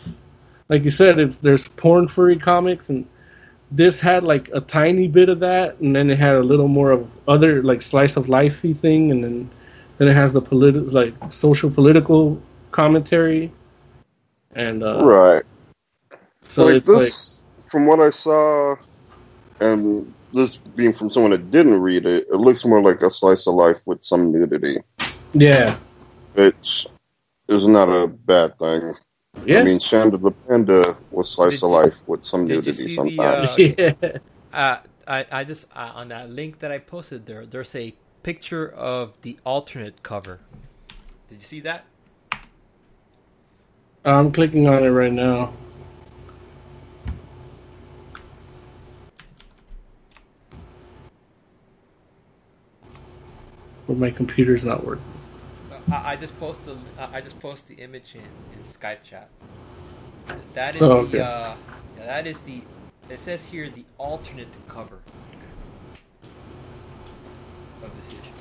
like 0.70 0.84
you 0.84 0.92
said, 0.92 1.20
it's 1.20 1.38
there's 1.38 1.68
porn 1.68 2.08
furry 2.08 2.38
comics, 2.38 2.90
and 2.90 3.06
this 3.72 4.00
had 4.00 4.24
like 4.24 4.50
a 4.54 4.62
tiny 4.62 5.08
bit 5.08 5.30
of 5.30 5.40
that, 5.40 5.80
and 5.80 5.96
then 5.96 6.10
it 6.10 6.18
had 6.18 6.36
a 6.36 6.42
little 6.44 6.68
more 6.68 6.92
of 6.92 7.10
other 7.28 7.64
like 7.64 7.82
slice 7.82 8.18
of 8.18 8.26
lifey 8.26 8.78
thing, 8.78 9.12
and 9.12 9.24
then 9.24 9.50
then 9.98 10.08
it 10.08 10.14
has 10.14 10.34
the 10.34 10.42
political 10.42 10.90
like 10.90 11.14
social 11.30 11.70
political 11.70 12.42
commentary, 12.72 13.52
and 14.56 14.84
uh, 14.84 15.04
right. 15.04 15.44
so 16.42 16.66
like 16.66 16.76
it's 16.76 16.88
this, 16.88 17.48
from 17.70 17.86
what 17.86 18.00
I 18.00 18.10
saw, 18.10 18.76
and 19.60 20.14
this 20.34 20.58
being 20.58 20.94
from 20.94 21.10
someone 21.10 21.32
that 21.32 21.52
didn't 21.52 21.80
read 21.80 22.06
it, 22.06 22.28
it 22.32 22.38
looks 22.38 22.66
more 22.66 22.82
like 22.82 23.02
a 23.02 23.12
slice 23.12 23.48
of 23.48 23.56
life 23.56 23.86
with 23.86 24.04
some 24.04 24.32
nudity, 24.32 24.78
like 24.91 24.91
yeah, 25.34 25.78
which 26.34 26.88
is 27.48 27.68
not 27.68 27.90
a 27.90 28.08
bad 28.08 28.58
thing. 28.60 28.94
yeah, 29.46 29.60
I 29.60 29.64
mean, 29.64 29.80
Shanda 29.80 30.22
the 30.22 30.32
Panda 30.32 30.98
was 31.12 31.30
slice 31.32 31.52
Did 31.52 31.64
of 31.64 31.70
you- 31.70 31.76
life 31.76 32.02
with 32.08 32.24
some 32.24 32.48
nudity 32.48 32.72
see 32.74 32.96
the, 32.98 33.24
sometimes. 33.24 33.60
uh, 33.60 33.94
yeah. 34.02 34.18
Uh, 34.54 34.78
I, 35.08 35.26
I 35.32 35.44
just 35.44 35.66
uh, 35.76 35.92
on 35.96 36.10
that 36.10 36.30
link 36.30 36.60
that 36.60 36.72
I 36.72 36.78
posted 36.78 37.26
there, 37.26 37.46
there's 37.46 37.74
a 37.76 37.94
picture 38.24 38.68
of 38.70 39.14
the 39.22 39.40
alternate 39.46 40.04
cover. 40.04 40.40
Did 41.30 41.36
you 41.36 41.42
see 41.48 41.60
that? 41.62 41.86
I'm 44.04 44.32
clicking 44.32 44.68
on 44.68 44.84
it 44.84 44.90
right 44.90 45.12
now. 45.12 45.54
But 53.88 53.98
my 53.98 54.12
computer's 54.12 54.64
not 54.64 54.86
working. 54.86 55.04
I, 55.90 56.14
I 56.14 56.16
just 56.18 56.38
posted. 56.40 56.78
I 56.98 57.22
just 57.22 57.40
posted 57.40 57.78
the 57.78 57.84
image 57.84 58.16
in, 58.16 58.36
in 58.52 58.64
Skype 58.64 59.04
chat. 59.04 59.32
That 60.54 60.76
is 60.76 60.82
Oh, 60.82 61.06
the. 61.06 61.24
Uh, 61.24 61.58
yeah, 61.98 62.06
that 62.06 62.28
is 62.28 62.42
the. 62.42 62.68
It 63.10 63.20
says 63.20 63.46
here 63.46 63.70
the 63.70 63.86
alternate 63.98 64.58
cover 64.68 65.02
of 67.82 67.96
this 67.96 68.14
issue. 68.14 68.36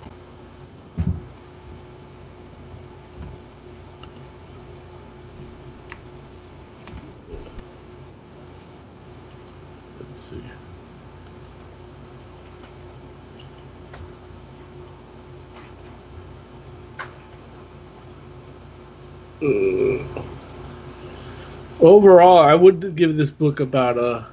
Let's 9.99 10.31
see. 10.31 10.45
Uh, 19.43 20.23
overall, 21.81 22.39
I 22.39 22.55
would 22.55 22.97
give 22.97 23.16
this 23.16 23.31
book 23.31 23.61
about 23.61 23.98
a 23.98 24.27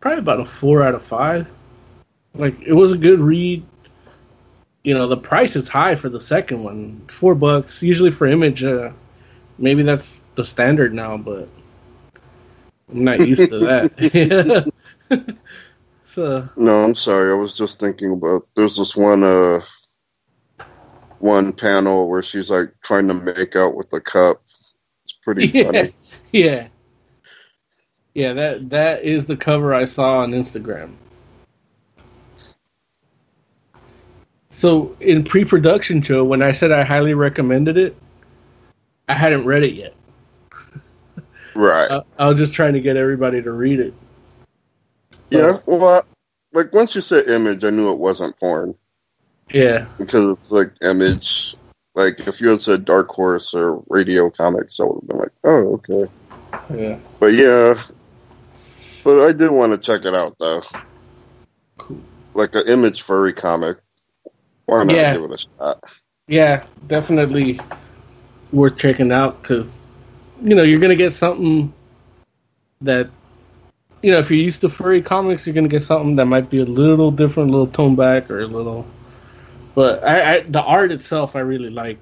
probably 0.00 0.18
about 0.18 0.40
a 0.40 0.44
four 0.44 0.82
out 0.82 0.94
of 0.94 1.02
five. 1.04 1.46
Like 2.34 2.60
it 2.62 2.72
was 2.72 2.92
a 2.92 2.96
good 2.96 3.20
read. 3.20 3.64
You 4.82 4.94
know, 4.94 5.06
the 5.06 5.16
price 5.16 5.54
is 5.54 5.68
high 5.68 5.94
for 5.94 6.08
the 6.08 6.20
second 6.20 6.64
one, 6.64 7.06
four 7.08 7.34
bucks. 7.34 7.80
Usually 7.82 8.10
for 8.10 8.26
Image, 8.26 8.64
uh, 8.64 8.90
maybe 9.58 9.82
that's 9.84 10.08
the 10.34 10.44
standard 10.44 10.92
now, 10.92 11.16
but 11.16 11.48
I'm 12.90 13.04
not 13.04 13.26
used 13.26 13.50
to 13.50 13.58
that. 13.60 14.72
Uh, 16.14 16.46
No, 16.56 16.84
I'm 16.84 16.94
sorry. 16.94 17.32
I 17.32 17.34
was 17.34 17.56
just 17.56 17.80
thinking 17.80 18.12
about 18.12 18.46
there's 18.54 18.76
this 18.76 18.94
one 18.94 19.22
uh 19.22 19.60
one 21.20 21.52
panel 21.54 22.06
where 22.08 22.22
she's 22.22 22.50
like 22.50 22.74
trying 22.82 23.08
to 23.08 23.14
make 23.14 23.56
out 23.56 23.74
with 23.74 23.88
the 23.88 24.00
cup. 24.00 24.42
Pretty 25.22 25.46
yeah, 25.58 25.64
funny. 25.64 25.94
yeah, 26.32 26.66
yeah. 28.14 28.32
That 28.32 28.70
that 28.70 29.04
is 29.04 29.26
the 29.26 29.36
cover 29.36 29.72
I 29.74 29.84
saw 29.84 30.18
on 30.18 30.32
Instagram. 30.32 30.94
So 34.50 34.94
in 35.00 35.24
pre-production, 35.24 36.02
Joe, 36.02 36.24
when 36.24 36.42
I 36.42 36.52
said 36.52 36.72
I 36.72 36.84
highly 36.84 37.14
recommended 37.14 37.78
it, 37.78 37.96
I 39.08 39.14
hadn't 39.14 39.44
read 39.44 39.62
it 39.62 39.72
yet. 39.74 39.94
Right. 41.54 41.90
I, 41.90 42.02
I 42.18 42.28
was 42.28 42.38
just 42.38 42.54
trying 42.54 42.74
to 42.74 42.80
get 42.80 42.96
everybody 42.96 43.42
to 43.42 43.52
read 43.52 43.80
it. 43.80 43.94
yeah. 45.30 45.58
Well, 45.66 45.84
I, 45.88 46.02
like 46.52 46.72
once 46.72 46.94
you 46.94 47.00
said 47.00 47.28
image, 47.28 47.64
I 47.64 47.70
knew 47.70 47.92
it 47.92 47.98
wasn't 47.98 48.36
porn 48.38 48.74
Yeah, 49.52 49.86
because 49.98 50.26
it's 50.26 50.50
like 50.50 50.72
image. 50.82 51.54
Like 51.94 52.20
if 52.26 52.40
you 52.40 52.48
had 52.48 52.60
said 52.60 52.84
Dark 52.84 53.08
Horse 53.08 53.52
or 53.54 53.82
Radio 53.88 54.30
Comics, 54.30 54.80
I 54.80 54.84
would 54.84 55.00
have 55.02 55.08
been 55.08 55.18
like, 55.18 55.32
oh, 55.44 55.82
okay. 55.90 56.10
yeah. 56.74 56.98
But 57.20 57.34
yeah, 57.34 57.74
but 59.04 59.20
I 59.20 59.32
did 59.32 59.50
want 59.50 59.72
to 59.72 59.78
check 59.78 60.04
it 60.04 60.14
out 60.14 60.36
though. 60.38 60.62
Cool. 61.78 62.00
Like 62.34 62.54
an 62.54 62.66
image 62.68 63.02
furry 63.02 63.32
comic. 63.32 63.78
Why 64.66 64.84
not 64.84 64.94
Yeah. 64.94 65.12
give 65.14 65.24
it 65.24 65.32
a 65.32 65.38
shot? 65.38 65.84
Yeah, 66.28 66.64
definitely 66.86 67.60
worth 68.52 68.76
checking 68.76 69.12
out 69.12 69.42
because 69.42 69.80
you 70.42 70.54
know 70.54 70.62
you're 70.62 70.80
gonna 70.80 70.94
get 70.94 71.12
something 71.12 71.72
that 72.80 73.10
you 74.02 74.10
know 74.12 74.18
if 74.18 74.30
you're 74.30 74.38
used 74.40 74.60
to 74.62 74.68
furry 74.68 75.02
comics, 75.02 75.46
you're 75.46 75.54
gonna 75.54 75.68
get 75.68 75.82
something 75.82 76.16
that 76.16 76.26
might 76.26 76.48
be 76.48 76.60
a 76.60 76.64
little 76.64 77.10
different, 77.10 77.50
a 77.50 77.52
little 77.52 77.66
toned 77.66 77.96
back, 77.98 78.30
or 78.30 78.40
a 78.40 78.46
little. 78.46 78.86
But 79.74 80.04
I, 80.04 80.36
I 80.36 80.40
the 80.42 80.62
art 80.62 80.92
itself, 80.92 81.34
I 81.36 81.40
really 81.40 81.70
like. 81.70 81.98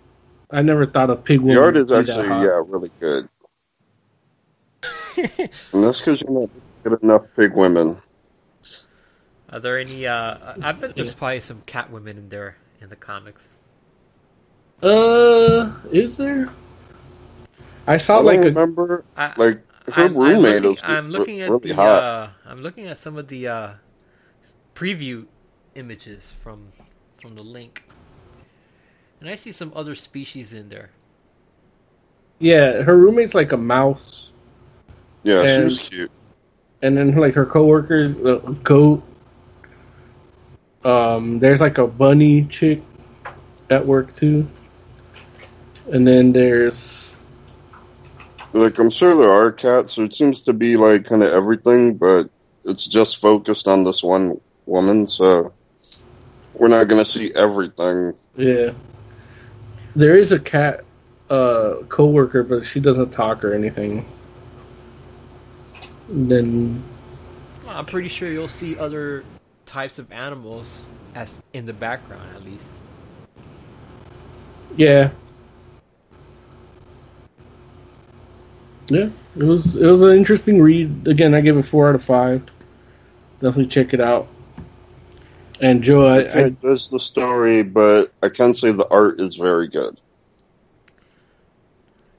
I 0.51 0.63
never 0.63 0.85
thought 0.85 1.11
of 1.11 1.25
Pig 1.25 1.41
Woman. 1.41 1.55
The 1.55 1.63
art 1.63 1.77
is 1.77 1.85
would 1.87 1.89
be 2.07 2.13
that 2.13 2.19
actually 2.19 2.45
yeah 2.45 2.63
really 2.67 2.91
good, 2.99 3.29
and 5.73 5.85
that's 5.85 6.01
because 6.01 6.23
you're 6.23 6.41
not 6.41 6.51
get 6.83 7.03
enough 7.03 7.23
pig 7.37 7.55
women. 7.55 8.01
Are 9.51 9.61
there 9.61 9.79
any? 9.79 10.07
Uh, 10.07 10.55
I 10.63 10.73
bet 10.73 10.97
there's 10.97 11.15
probably 11.15 11.41
some 11.41 11.63
cat 11.67 11.91
women 11.91 12.17
in 12.17 12.29
there 12.29 12.57
in 12.81 12.89
the 12.89 12.97
comics. 12.97 13.47
Uh, 14.83 15.73
is 15.93 16.17
there? 16.17 16.51
I 17.87 17.97
saw 17.97 18.19
I 18.19 18.23
like 18.23 18.37
don't 18.43 18.47
a 18.47 18.49
remember 18.49 19.05
I, 19.17 19.33
like 19.37 19.63
her 19.93 20.05
I'm, 20.05 20.17
I'm 20.17 20.17
roommate 20.17 20.63
looking, 20.63 20.71
was 20.71 20.81
I'm 20.83 21.11
looking 21.11 21.41
at 21.41 21.51
really 21.51 21.69
the. 21.71 21.75
hot. 21.75 22.03
Uh, 22.03 22.29
I'm 22.47 22.63
looking 22.63 22.87
at 22.87 22.99
some 22.99 23.17
of 23.17 23.29
the 23.29 23.49
uh, 23.49 23.71
preview 24.75 25.27
images 25.75 26.33
from 26.43 26.73
from 27.21 27.35
the 27.35 27.43
link, 27.43 27.83
and 29.21 29.29
I 29.29 29.37
see 29.37 29.53
some 29.53 29.73
other 29.77 29.95
species 29.95 30.53
in 30.53 30.69
there. 30.69 30.91
yeah. 32.39 32.83
Her 32.83 32.97
roommate's 32.97 33.35
like 33.35 33.53
a 33.53 33.57
mouse. 33.57 34.33
yeah, 35.23 35.45
she 35.45 35.51
and- 35.53 35.65
was 35.65 35.79
cute. 35.79 36.11
and 36.83 36.97
then 36.97 37.15
like 37.17 37.35
her 37.35 37.47
coworkers, 37.47 38.17
a 38.25 38.53
goat. 38.63 39.03
Um, 40.85 41.39
there's 41.39 41.61
like 41.61 41.77
a 41.79 41.87
bunny 41.87 42.45
chick 42.47 42.81
at 43.69 43.87
work 43.87 44.15
too, 44.15 44.49
and 45.93 46.07
then 46.07 46.33
there's 46.33 47.13
Like 48.55 48.79
I'm 48.79 48.91
sure 48.91 49.15
there 49.15 49.31
are 49.31 49.53
cats. 49.53 49.93
So 49.95 50.05
it 50.05 50.15
seems 50.15 50.41
to 50.43 50.53
be 50.55 50.77
like 50.77 51.05
kind 51.05 51.23
of 51.23 51.31
everything, 51.33 51.97
but 51.99 52.31
it's 52.65 52.87
just 52.87 53.19
focused 53.19 53.69
on 53.69 53.85
this 53.85 54.03
one 54.03 54.41
woman. 54.67 55.07
So 55.07 55.53
we're 56.61 56.69
not 56.69 56.89
gonna 56.89 57.07
see 57.07 57.33
everything. 57.35 58.13
yeah, 58.37 58.71
there 59.97 60.17
is 60.17 60.31
a 60.31 60.39
cat 60.39 60.85
uh 61.31 61.77
coworker, 61.89 62.43
but 62.43 62.67
she 62.67 62.79
doesn't 62.81 63.11
talk 63.11 63.43
or 63.43 63.55
anything. 63.55 64.07
And 66.09 66.31
then 66.31 66.85
I'm 67.67 67.87
pretty 67.87 68.09
sure 68.09 68.31
you'll 68.31 68.47
see 68.47 68.77
other 68.79 69.25
types 69.65 69.99
of 69.99 70.13
animals 70.13 70.83
as 71.15 71.33
in 71.55 71.65
the 71.65 71.73
background 71.73 72.29
at 72.37 72.45
least. 72.45 72.67
yeah, 74.77 75.11
yeah, 78.89 79.09
it 79.37 79.45
was 79.45 79.77
it 79.77 79.87
was 79.87 80.03
an 80.03 80.15
interesting 80.15 80.61
read. 80.61 81.09
Again, 81.09 81.35
I 81.35 81.41
give 81.41 81.57
it 81.57 81.63
four 81.63 81.89
out 81.89 81.95
of 81.95 82.05
five. 82.05 82.43
Definitely 83.41 83.69
check 83.69 83.95
it 83.95 84.01
out. 84.01 84.29
And 85.61 85.83
Joe, 85.83 86.07
I, 86.07 86.21
I 86.21 86.21
Okay, 86.21 86.57
there's 86.63 86.89
the 86.89 86.99
story, 86.99 87.63
but 87.63 88.13
I 88.23 88.31
can 88.31 88.55
say 88.55 88.73
the 88.73 88.89
art 88.89 89.21
is 89.21 89.37
very 89.37 89.69
good. 89.69 90.01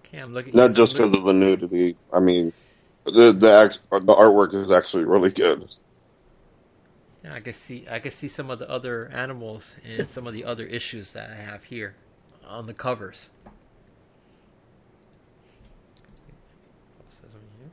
Okay, 0.05 0.19
I'm 0.19 0.33
looking. 0.33 0.55
Not 0.55 0.73
just 0.73 0.93
because 0.93 1.15
of 1.17 1.23
the 1.25 1.33
nudity. 1.33 1.97
I 2.13 2.19
mean, 2.19 2.53
the 3.05 3.31
the 3.33 3.51
act, 3.51 3.81
the 3.91 3.99
artwork 4.01 4.53
is 4.53 4.71
actually 4.71 5.05
really 5.05 5.31
good. 5.31 5.75
Yeah, 7.23 7.35
I 7.35 7.39
can 7.39 7.53
see 7.53 7.87
I 7.89 7.99
can 7.99 8.11
see 8.11 8.27
some 8.27 8.49
of 8.49 8.59
the 8.59 8.69
other 8.69 9.09
animals 9.13 9.75
and 9.85 10.09
some 10.09 10.27
of 10.27 10.33
the 10.33 10.45
other 10.45 10.65
issues 10.65 11.11
that 11.13 11.31
I 11.31 11.35
have 11.35 11.63
here 11.65 11.95
on 12.45 12.67
the 12.67 12.73
covers. 12.73 13.29
What's 16.97 17.17
this 17.17 17.33
one 17.33 17.43
here? 17.59 17.71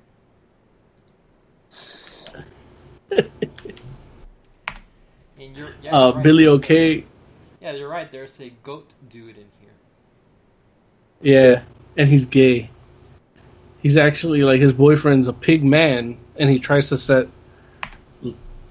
And 5.38 5.56
you're, 5.56 5.67
yeah, 5.82 5.90
uh, 5.90 6.12
right. 6.12 6.22
Billy 6.22 6.46
OK, 6.46 7.04
Yeah, 7.60 7.72
you're 7.72 7.88
right. 7.88 8.10
There's 8.10 8.38
a 8.40 8.50
goat 8.62 8.92
dude 9.10 9.36
in 9.36 9.46
here. 9.60 9.70
yeah, 11.20 11.62
and 11.96 12.08
he's 12.08 12.26
gay. 12.26 12.70
He's 13.80 13.96
actually 13.96 14.42
like 14.42 14.60
his 14.60 14.72
boyfriend's 14.72 15.28
a 15.28 15.32
pig 15.32 15.62
man, 15.64 16.18
and 16.36 16.50
he 16.50 16.58
tries 16.58 16.88
to 16.88 16.98
set 16.98 17.28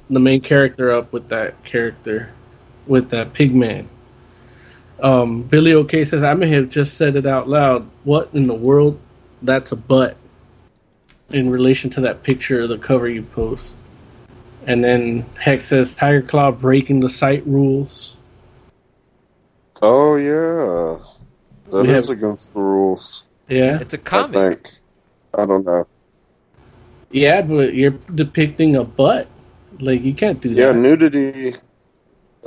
the 0.10 0.20
main 0.20 0.42
character 0.42 0.92
up 0.92 1.12
with 1.14 1.30
that 1.30 1.62
character, 1.64 2.32
with 2.88 3.10
that 3.10 3.34
pig 3.34 3.56
man. 3.56 3.88
Um, 5.02 5.44
Billy 5.44 5.74
OK 5.74 6.06
says, 6.06 6.24
"I 6.24 6.34
may 6.34 6.50
have 6.50 6.70
just 6.70 6.96
said 6.96 7.16
it 7.16 7.26
out 7.26 7.48
loud. 7.48 7.88
What 8.04 8.30
in 8.34 8.48
the 8.48 8.54
world? 8.54 9.00
That's 9.42 9.72
a 9.72 9.76
butt." 9.76 10.18
In 11.30 11.50
relation 11.50 11.90
to 11.92 12.02
that 12.02 12.24
picture 12.24 12.62
of 12.62 12.70
the 12.70 12.78
cover 12.78 13.10
you 13.10 13.22
post. 13.22 13.74
And 14.68 14.84
then 14.84 15.26
Hex 15.40 15.68
says 15.68 15.96
Tiger 15.96 16.22
Claw 16.22 16.52
breaking 16.52 17.00
the 17.00 17.10
site 17.10 17.46
rules. 17.48 18.16
Oh 19.82 20.16
yeah, 20.18 21.00
that 21.72 21.84
We 21.84 21.90
is 21.90 22.08
have- 22.08 22.18
against 22.18 22.54
the 22.54 22.60
rules. 22.60 23.24
Yeah. 23.48 23.80
It's 23.80 23.94
a 23.94 23.98
comic. 23.98 24.34
think. 24.36 24.70
I 25.34 25.46
don't 25.46 25.66
know. 25.66 25.88
Yeah, 27.12 27.42
but 27.42 27.74
you're 27.74 27.92
depicting 28.14 28.76
a 28.76 28.84
butt. 28.84 29.28
Like 29.80 30.02
you 30.04 30.14
can't 30.14 30.42
do 30.42 30.50
that. 30.54 30.60
Yeah, 30.60 30.68
that. 30.74 30.78
nudity. 30.78 31.54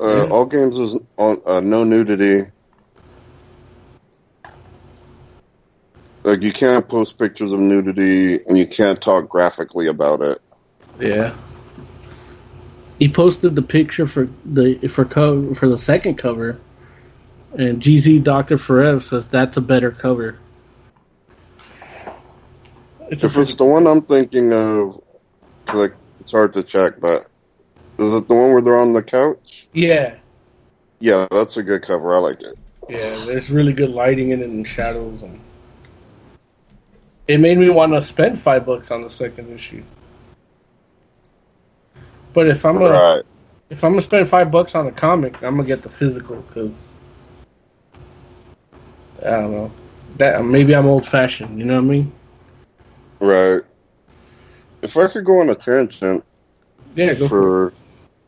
Uh, 0.00 0.06
Yeah. 0.08 0.24
All 0.30 0.44
games 0.44 0.78
is 0.78 0.98
on 1.16 1.40
uh, 1.46 1.60
no 1.60 1.84
nudity. 1.84 2.50
Like 6.24 6.42
you 6.42 6.52
can't 6.52 6.86
post 6.86 7.18
pictures 7.18 7.52
of 7.52 7.60
nudity, 7.60 8.44
and 8.46 8.58
you 8.58 8.66
can't 8.66 9.00
talk 9.00 9.28
graphically 9.28 9.86
about 9.86 10.20
it. 10.20 10.38
Yeah. 10.98 11.34
He 13.00 13.08
posted 13.08 13.56
the 13.56 13.62
picture 13.62 14.06
for 14.06 14.28
the 14.44 14.76
for 14.88 15.06
cover 15.06 15.54
for 15.54 15.68
the 15.68 15.78
second 15.78 16.16
cover, 16.16 16.60
and 17.58 17.82
GZ 17.82 18.22
Doctor 18.22 18.58
Forever 18.58 19.00
says 19.00 19.26
that's 19.26 19.56
a 19.56 19.62
better 19.62 19.90
cover. 19.90 20.38
It's 23.10 23.22
a 23.22 23.26
If 23.26 23.38
it's 23.38 23.54
the 23.54 23.64
one 23.64 23.86
I'm 23.86 24.02
thinking 24.02 24.52
of, 24.52 25.00
like 25.72 25.94
it's 26.20 26.30
hard 26.30 26.52
to 26.52 26.62
check, 26.62 27.00
but 27.00 27.26
is 27.98 28.12
it 28.12 28.28
the 28.28 28.34
one 28.34 28.52
where 28.52 28.60
they're 28.60 28.78
on 28.78 28.92
the 28.92 29.02
couch? 29.02 29.66
yeah, 29.72 30.16
Yeah, 31.00 31.26
that's 31.30 31.56
a 31.56 31.62
good 31.62 31.82
cover. 31.82 32.14
I 32.14 32.18
like 32.18 32.42
it. 32.42 32.56
yeah. 32.86 33.24
There's 33.24 33.48
really 33.48 33.72
good 33.72 33.90
lighting 33.90 34.30
in 34.32 34.42
it 34.42 34.50
and 34.50 34.68
shadows, 34.68 35.22
and 35.22 35.40
it 37.28 37.40
made 37.40 37.56
me 37.56 37.70
want 37.70 37.94
to 37.94 38.02
spend 38.02 38.38
five 38.38 38.66
bucks 38.66 38.90
on 38.90 39.00
the 39.02 39.10
second 39.10 39.50
issue. 39.52 39.82
But 42.32 42.48
if 42.48 42.64
I'm 42.64 42.78
gonna 42.78 43.00
Right. 43.00 43.22
if 43.70 43.84
I'm 43.84 43.92
gonna 43.92 44.00
spend 44.00 44.28
five 44.28 44.50
bucks 44.50 44.74
on 44.74 44.86
a 44.86 44.92
comic, 44.92 45.42
I'm 45.42 45.56
gonna 45.56 45.68
get 45.68 45.82
the 45.82 45.88
physical 45.88 46.36
because 46.36 46.92
I 49.24 49.30
don't 49.30 49.52
know 49.52 49.72
that 50.18 50.44
maybe 50.44 50.74
I'm 50.74 50.86
old 50.86 51.06
fashioned. 51.06 51.58
You 51.58 51.64
know 51.66 51.74
what 51.76 51.84
I 51.84 51.86
mean? 51.86 52.12
Right. 53.20 53.62
If 54.82 54.96
I 54.96 55.08
could 55.08 55.24
go 55.24 55.40
on 55.40 55.50
a 55.50 55.54
tangent 55.54 56.24
Yeah, 56.94 57.14
go 57.14 57.28
for 57.28 57.52
for 57.54 57.72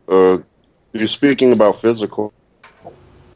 uh, 0.08 0.38
you 0.92 1.06
speaking 1.06 1.52
about 1.52 1.80
physical, 1.80 2.32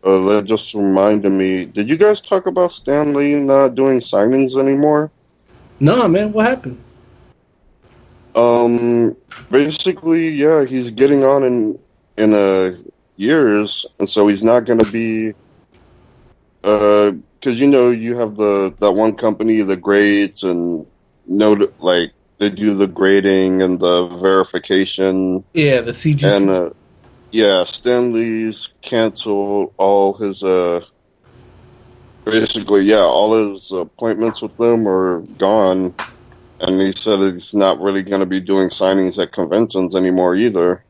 uh, 0.04 0.20
that 0.28 0.44
just 0.44 0.74
reminded 0.74 1.32
me. 1.32 1.64
Did 1.66 1.88
you 1.90 1.96
guys 1.96 2.20
talk 2.20 2.46
about 2.46 2.72
Stan 2.72 3.14
Lee 3.14 3.40
not 3.40 3.74
doing 3.74 4.00
signings 4.00 4.56
anymore? 4.58 5.12
No, 5.80 6.08
man, 6.08 6.32
what 6.32 6.46
happened? 6.46 6.85
Um, 8.36 9.16
basically, 9.50 10.28
yeah, 10.28 10.64
he's 10.64 10.90
getting 10.90 11.24
on 11.24 11.42
in 11.42 11.78
in 12.16 12.34
uh, 12.34 12.76
years, 13.16 13.86
and 13.98 14.08
so 14.08 14.28
he's 14.28 14.44
not 14.44 14.64
going 14.66 14.78
to 14.78 14.90
be. 14.90 15.32
Because 16.62 17.60
you 17.60 17.68
know 17.68 17.90
you 17.90 18.16
have 18.18 18.36
the 18.36 18.74
that 18.80 18.92
one 18.92 19.16
company, 19.16 19.62
the 19.62 19.76
grades, 19.76 20.42
and 20.42 20.86
note 21.26 21.74
like 21.78 22.12
they 22.38 22.50
do 22.50 22.74
the 22.74 22.86
grading 22.86 23.62
and 23.62 23.80
the 23.80 24.06
verification, 24.08 25.44
Yeah, 25.54 25.80
the 25.80 25.92
CGC. 25.92 26.36
and 26.36 26.50
uh, 26.50 26.70
yeah, 27.30 27.64
Stan 27.64 28.12
Lee's 28.12 28.74
canceled 28.82 29.72
all 29.78 30.14
his 30.14 30.42
uh. 30.42 30.84
Basically, 32.24 32.82
yeah, 32.82 32.96
all 33.02 33.52
his 33.52 33.70
appointments 33.70 34.42
with 34.42 34.56
them 34.56 34.88
are 34.88 35.20
gone, 35.20 35.94
and 36.60 36.80
he 36.80 36.92
said 36.92 37.20
he's 37.20 37.52
not 37.52 37.80
really 37.80 38.02
going 38.02 38.20
to 38.20 38.26
be 38.26 38.40
doing 38.40 38.68
signings 38.68 39.22
at 39.22 39.32
conventions 39.32 39.94
anymore 39.94 40.34
either. 40.36 40.84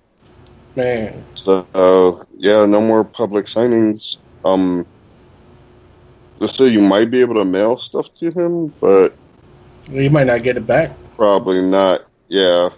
Man, 0.76 1.24
So 1.34 1.66
uh, 1.74 2.24
yeah, 2.36 2.66
no 2.66 2.80
more 2.80 3.04
public 3.04 3.46
signings. 3.46 4.16
Um, 4.44 4.86
say 6.46 6.68
you 6.68 6.80
might 6.80 7.10
be 7.10 7.20
able 7.20 7.34
to 7.36 7.44
mail 7.44 7.76
stuff 7.76 8.08
to 8.18 8.30
him, 8.30 8.74
but 8.80 9.16
well, 9.88 10.02
you 10.02 10.10
might 10.10 10.26
not 10.26 10.42
get 10.42 10.56
it 10.56 10.66
back. 10.66 10.90
probably 11.16 11.62
not. 11.62 12.02
Yeah. 12.28 12.70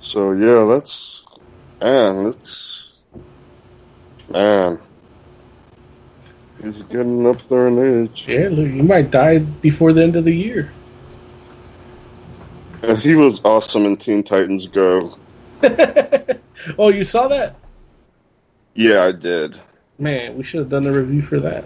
So 0.00 0.32
yeah, 0.32 0.64
that's 0.68 1.24
man, 1.80 2.24
that's 2.24 3.02
man. 4.28 4.80
He's 6.62 6.82
getting 6.82 7.26
up 7.26 7.46
there 7.48 7.68
in 7.68 7.78
age. 8.04 8.24
Yeah, 8.28 8.48
look, 8.50 8.68
you 8.68 8.82
might 8.82 9.10
die 9.10 9.38
before 9.38 9.92
the 9.92 10.02
end 10.02 10.16
of 10.16 10.24
the 10.24 10.34
year. 10.34 10.70
He 12.98 13.14
was 13.14 13.40
awesome 13.44 13.84
in 13.84 13.96
Teen 13.96 14.22
Titans 14.24 14.66
Go. 14.66 15.12
oh, 16.78 16.88
you 16.88 17.04
saw 17.04 17.28
that? 17.28 17.54
Yeah, 18.74 19.04
I 19.04 19.12
did. 19.12 19.58
Man, 19.98 20.36
we 20.36 20.42
should 20.42 20.60
have 20.60 20.68
done 20.68 20.86
a 20.86 20.92
review 20.92 21.22
for 21.22 21.38
that. 21.40 21.64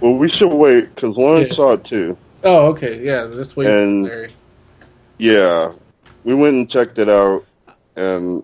Well, 0.00 0.14
we 0.14 0.28
should 0.28 0.52
wait 0.52 0.94
because 0.94 1.18
Lauren 1.18 1.42
Yeah. 1.42 1.52
saw 1.52 1.72
it 1.72 1.84
too. 1.84 2.16
Oh, 2.44 2.68
okay. 2.68 3.04
Yeah, 3.04 3.22
let's 3.22 3.54
wait. 3.54 3.68
And- 3.68 4.04
Larry. 4.04 4.32
Yeah, 5.18 5.72
we 6.24 6.34
went 6.34 6.54
and 6.54 6.70
checked 6.70 6.98
it 6.98 7.08
out, 7.08 7.44
and 7.94 8.42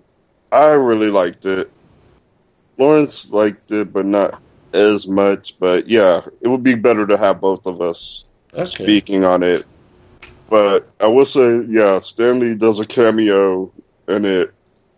I 0.52 0.68
really 0.68 1.10
liked 1.10 1.46
it. 1.46 1.70
Lawrence 2.76 3.30
liked 3.30 3.70
it, 3.72 3.92
but 3.92 4.04
not 4.04 4.40
as 4.72 5.08
much. 5.08 5.58
But 5.58 5.88
yeah, 5.88 6.20
it 6.40 6.48
would 6.48 6.62
be 6.62 6.74
better 6.74 7.06
to 7.06 7.16
have 7.16 7.40
both 7.40 7.66
of 7.66 7.80
us 7.80 8.24
Okay. 8.52 8.64
speaking 8.64 9.24
on 9.24 9.42
it. 9.42 9.66
But 10.48 10.88
I 11.00 11.06
will 11.06 11.26
say, 11.26 11.62
yeah, 11.68 12.00
Stan 12.00 12.40
Lee 12.40 12.54
does 12.54 12.80
a 12.80 12.86
cameo 12.86 13.70
in 14.08 14.24
it, 14.24 14.52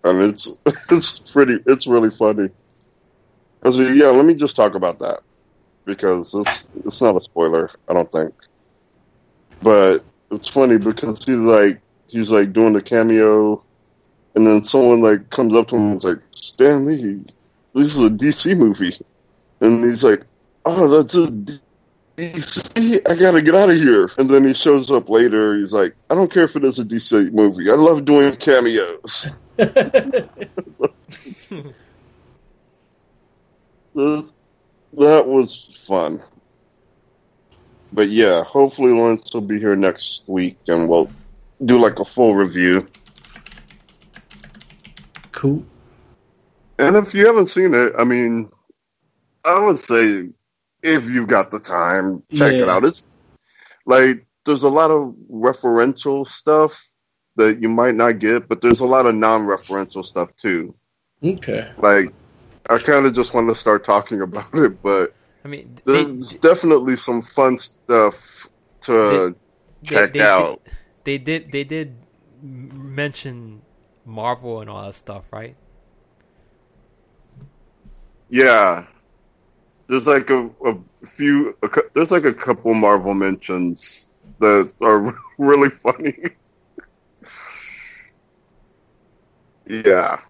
and 0.04 0.20
it's 0.20 0.48
it's 0.90 1.18
pretty, 1.18 1.58
it's 1.66 1.86
really 1.86 2.10
funny. 2.10 2.50
I 3.62 3.68
yeah, 3.68 4.08
let 4.08 4.24
me 4.24 4.34
just 4.34 4.56
talk 4.56 4.74
about 4.74 5.00
that 5.00 5.20
because 5.84 6.34
it's 6.34 6.66
it's 6.84 7.00
not 7.00 7.16
a 7.16 7.20
spoiler, 7.20 7.70
I 7.88 7.94
don't 7.94 8.10
think. 8.10 8.32
But 9.62 10.04
it's 10.30 10.48
funny 10.48 10.78
because 10.78 11.24
he's 11.24 11.36
like 11.36 11.80
he's 12.08 12.30
like 12.30 12.52
doing 12.52 12.72
the 12.72 12.82
cameo, 12.82 13.62
and 14.34 14.46
then 14.46 14.64
someone 14.64 15.02
like 15.02 15.30
comes 15.30 15.52
up 15.54 15.68
to 15.68 15.76
him 15.76 15.90
and 15.90 15.96
is 15.96 16.04
like, 16.04 16.20
Stan 16.30 16.86
Lee, 16.86 17.22
this 17.74 17.94
is 17.94 17.98
a 17.98 18.10
DC 18.10 18.56
movie, 18.56 18.96
and 19.60 19.84
he's 19.84 20.04
like, 20.04 20.24
oh, 20.64 20.88
that's 20.88 21.16
a 21.16 21.28
DC. 22.20 23.00
I 23.08 23.14
gotta 23.14 23.42
get 23.42 23.54
out 23.54 23.70
of 23.70 23.76
here. 23.76 24.10
And 24.18 24.28
then 24.28 24.44
he 24.46 24.52
shows 24.52 24.90
up 24.90 25.08
later. 25.08 25.56
He's 25.56 25.72
like, 25.72 25.94
I 26.10 26.14
don't 26.14 26.30
care 26.30 26.44
if 26.44 26.56
it 26.56 26.64
is 26.64 26.78
a 26.78 26.84
DC 26.84 27.32
movie. 27.32 27.70
I 27.70 27.74
love 27.74 28.04
doing 28.04 28.34
cameos. 28.36 29.30
Th- 33.94 34.24
that 34.92 35.26
was 35.26 35.84
fun. 35.86 36.22
But 37.92 38.10
yeah, 38.10 38.44
hopefully 38.44 38.92
Lawrence 38.92 39.32
will 39.32 39.40
be 39.40 39.58
here 39.58 39.74
next 39.74 40.22
week 40.26 40.58
and 40.68 40.88
we'll 40.88 41.10
do 41.64 41.78
like 41.78 41.98
a 41.98 42.04
full 42.04 42.34
review. 42.34 42.86
cool. 45.32 45.64
And 46.78 46.96
if 46.96 47.14
you 47.14 47.26
haven't 47.26 47.48
seen 47.48 47.74
it, 47.74 47.92
I 47.98 48.04
mean, 48.04 48.50
I 49.44 49.58
would 49.58 49.78
say 49.78 50.28
if 50.82 51.08
you've 51.10 51.28
got 51.28 51.50
the 51.50 51.58
time, 51.58 52.22
check 52.32 52.52
it 52.52 52.68
out. 52.68 52.84
It's 52.84 53.04
like 53.86 54.26
there's 54.44 54.62
a 54.62 54.68
lot 54.68 54.90
of 54.90 55.14
referential 55.30 56.26
stuff 56.26 56.88
that 57.36 57.60
you 57.60 57.68
might 57.68 57.94
not 57.94 58.18
get, 58.18 58.48
but 58.48 58.60
there's 58.60 58.80
a 58.80 58.86
lot 58.86 59.06
of 59.06 59.14
non-referential 59.14 60.04
stuff 60.04 60.30
too. 60.40 60.74
Okay. 61.22 61.70
Like 61.78 62.12
I 62.68 62.78
kind 62.78 63.06
of 63.06 63.14
just 63.14 63.34
want 63.34 63.48
to 63.48 63.54
start 63.54 63.84
talking 63.84 64.20
about 64.28 64.54
it, 64.54 64.82
but 64.82 65.14
I 65.44 65.48
mean, 65.48 65.76
they, 65.84 66.04
there's 66.04 66.34
definitely 66.34 66.96
some 66.96 67.22
fun 67.22 67.58
stuff 67.58 68.48
to 68.82 69.34
check 69.82 70.12
they, 70.12 70.20
out. 70.20 70.62
They, 71.04 71.16
they 71.16 71.18
did. 71.18 71.52
They 71.52 71.64
did 71.64 71.96
mention 72.42 73.62
Marvel 74.04 74.60
and 74.60 74.70
all 74.70 74.84
that 74.84 74.94
stuff, 74.94 75.24
right? 75.32 75.56
Yeah, 78.28 78.86
there's 79.90 80.06
like 80.06 80.30
a, 80.30 80.48
a 80.64 80.76
few. 81.04 81.56
A, 81.64 81.68
there's 81.94 82.12
like 82.12 82.24
a 82.24 82.32
couple 82.32 82.72
Marvel 82.74 83.12
mentions 83.12 84.06
that 84.38 84.72
are 84.80 85.12
really 85.38 85.68
funny. 85.68 86.16
yeah, 89.66 90.20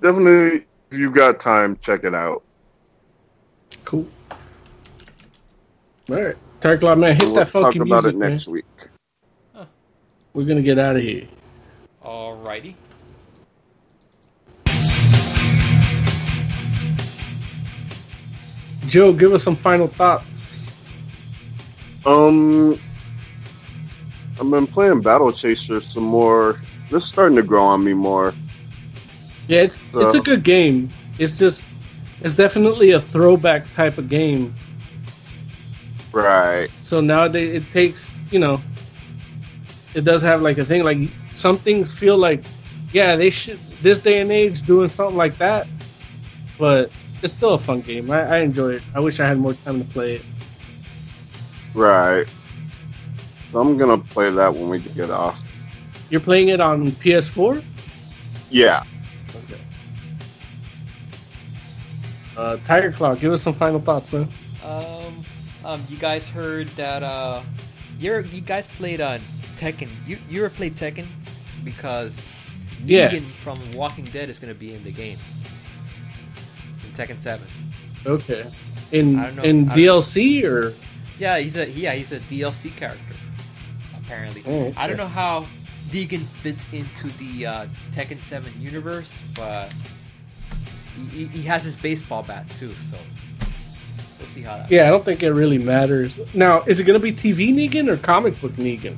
definitely. 0.00 0.64
If 0.92 0.98
you 0.98 1.10
got 1.10 1.40
time, 1.40 1.76
check 1.78 2.04
it 2.04 2.14
out. 2.14 2.44
Cool. 3.84 4.06
All 6.08 6.22
right. 6.22 6.36
Tarkla, 6.60 6.96
man, 6.96 7.16
hit 7.16 7.24
we'll 7.24 7.34
that 7.34 7.50
talk 7.50 7.64
funky 7.64 7.80
about 7.80 8.04
music, 8.04 8.14
it 8.14 8.18
man. 8.18 8.30
next 8.30 8.46
week. 8.46 8.64
We're 10.34 10.44
gonna 10.46 10.62
get 10.62 10.78
out 10.78 10.96
of 10.96 11.02
here. 11.02 11.26
Alrighty. 12.04 12.74
Joe, 18.88 19.12
give 19.12 19.32
us 19.32 19.42
some 19.42 19.56
final 19.56 19.86
thoughts. 19.86 20.66
Um, 22.06 22.78
I've 24.40 24.50
been 24.50 24.66
playing 24.66 25.00
Battle 25.00 25.32
Chaser 25.32 25.80
some 25.80 26.02
more. 26.02 26.60
This 26.90 27.04
is 27.04 27.08
starting 27.08 27.36
to 27.36 27.42
grow 27.42 27.64
on 27.64 27.82
me 27.82 27.94
more. 27.94 28.34
Yeah, 29.48 29.62
it's 29.62 29.78
it's 29.94 30.14
a 30.14 30.20
good 30.20 30.42
game. 30.42 30.90
It's 31.18 31.36
just 31.36 31.62
it's 32.20 32.34
definitely 32.34 32.92
a 32.92 33.00
throwback 33.00 33.72
type 33.74 33.98
of 33.98 34.08
game. 34.08 34.54
Right. 36.12 36.68
So 36.82 37.00
nowadays 37.00 37.62
it 37.62 37.70
takes 37.72 38.10
you 38.30 38.38
know 38.38 38.60
it 39.94 40.04
does 40.04 40.22
have 40.22 40.42
like 40.42 40.58
a 40.58 40.64
thing 40.64 40.82
like 40.82 40.98
some 41.34 41.56
things 41.56 41.92
feel 41.92 42.16
like 42.16 42.44
yeah 42.92 43.16
they 43.16 43.30
should 43.30 43.58
this 43.82 44.00
day 44.00 44.20
and 44.20 44.30
age 44.32 44.62
doing 44.62 44.88
something 44.88 45.16
like 45.16 45.38
that, 45.38 45.66
but 46.58 46.90
it's 47.22 47.34
still 47.34 47.54
a 47.54 47.58
fun 47.58 47.80
game. 47.80 48.10
I, 48.10 48.22
I 48.22 48.38
enjoy 48.38 48.74
it. 48.74 48.82
I 48.94 49.00
wish 49.00 49.20
I 49.20 49.26
had 49.26 49.38
more 49.38 49.54
time 49.54 49.82
to 49.82 49.88
play 49.90 50.16
it. 50.16 50.22
Right. 51.74 52.26
So 53.50 53.60
I'm 53.60 53.76
gonna 53.76 53.98
play 53.98 54.30
that 54.30 54.54
when 54.54 54.68
we 54.68 54.80
get 54.80 55.10
off. 55.10 55.42
You're 56.10 56.20
playing 56.20 56.48
it 56.48 56.60
on 56.60 56.88
PS4. 56.92 57.62
Yeah. 58.50 58.82
Okay. 59.34 59.60
Uh, 62.36 62.56
Tiger 62.64 62.92
Claw, 62.92 63.14
give 63.14 63.32
us 63.32 63.42
some 63.42 63.54
final 63.54 63.80
thoughts, 63.80 64.12
man. 64.12 64.28
Um, 64.62 65.24
um, 65.64 65.82
you 65.88 65.96
guys 65.98 66.28
heard 66.28 66.68
that? 66.70 67.02
Uh, 67.02 67.42
you 67.98 68.18
you 68.32 68.40
guys 68.40 68.66
played 68.66 69.00
on 69.00 69.20
Tekken. 69.56 69.88
You 70.06 70.18
you 70.28 70.44
ever 70.44 70.54
played 70.54 70.76
Tekken? 70.76 71.06
Because 71.64 72.16
Yeah. 72.84 73.08
Negan 73.10 73.30
from 73.40 73.58
Walking 73.72 74.04
Dead 74.04 74.28
is 74.28 74.38
going 74.38 74.52
to 74.52 74.58
be 74.58 74.74
in 74.74 74.82
the 74.84 74.92
game 74.92 75.18
in 75.18 75.53
Tekken 76.94 77.18
Seven. 77.20 77.46
Okay. 78.06 78.44
In 78.92 79.18
I 79.18 79.26
don't 79.26 79.36
know. 79.36 79.42
in 79.42 79.68
I- 79.70 79.76
DLC 79.76 80.44
or 80.44 80.72
Yeah, 81.18 81.38
he's 81.38 81.56
a 81.56 81.68
yeah 81.70 81.92
he's 81.94 82.12
a 82.12 82.20
DLC 82.20 82.74
character. 82.76 83.14
Apparently, 83.98 84.42
Oh, 84.46 84.66
okay. 84.66 84.74
I 84.76 84.86
don't 84.86 84.96
know 84.98 85.06
how 85.06 85.46
Negan 85.90 86.20
fits 86.42 86.66
into 86.72 87.08
the 87.18 87.46
uh, 87.46 87.66
Tekken 87.92 88.20
Seven 88.24 88.52
universe, 88.60 89.10
but 89.34 89.72
he, 91.10 91.24
he- 91.24 91.38
he 91.38 91.42
has 91.42 91.62
his 91.64 91.76
baseball 91.76 92.22
bat 92.22 92.48
too. 92.58 92.74
So 92.90 92.98
we'll 94.18 94.28
see 94.34 94.42
how 94.42 94.58
that. 94.58 94.70
yeah, 94.70 94.86
I 94.86 94.90
don't 94.90 95.04
think 95.04 95.22
it 95.22 95.32
really 95.32 95.58
matters. 95.58 96.18
Now, 96.34 96.62
is 96.62 96.80
it 96.80 96.84
going 96.84 96.98
to 97.00 97.02
be 97.02 97.12
TV 97.12 97.52
Negan 97.54 97.88
or 97.88 97.96
comic 97.96 98.38
book 98.40 98.52
Negan? 98.52 98.96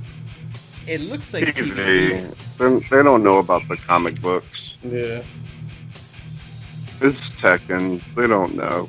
It 0.86 1.00
looks 1.00 1.32
like 1.32 1.44
TV. 1.46 1.74
They, 1.76 2.68
they 2.68 2.78
they 2.88 3.02
don't 3.02 3.22
know 3.24 3.38
about 3.38 3.66
the 3.68 3.76
comic 3.76 4.20
books. 4.22 4.70
Yeah. 4.84 5.22
It's 7.00 7.28
Tekken. 7.30 8.00
They 8.14 8.26
don't 8.26 8.54
know. 8.54 8.88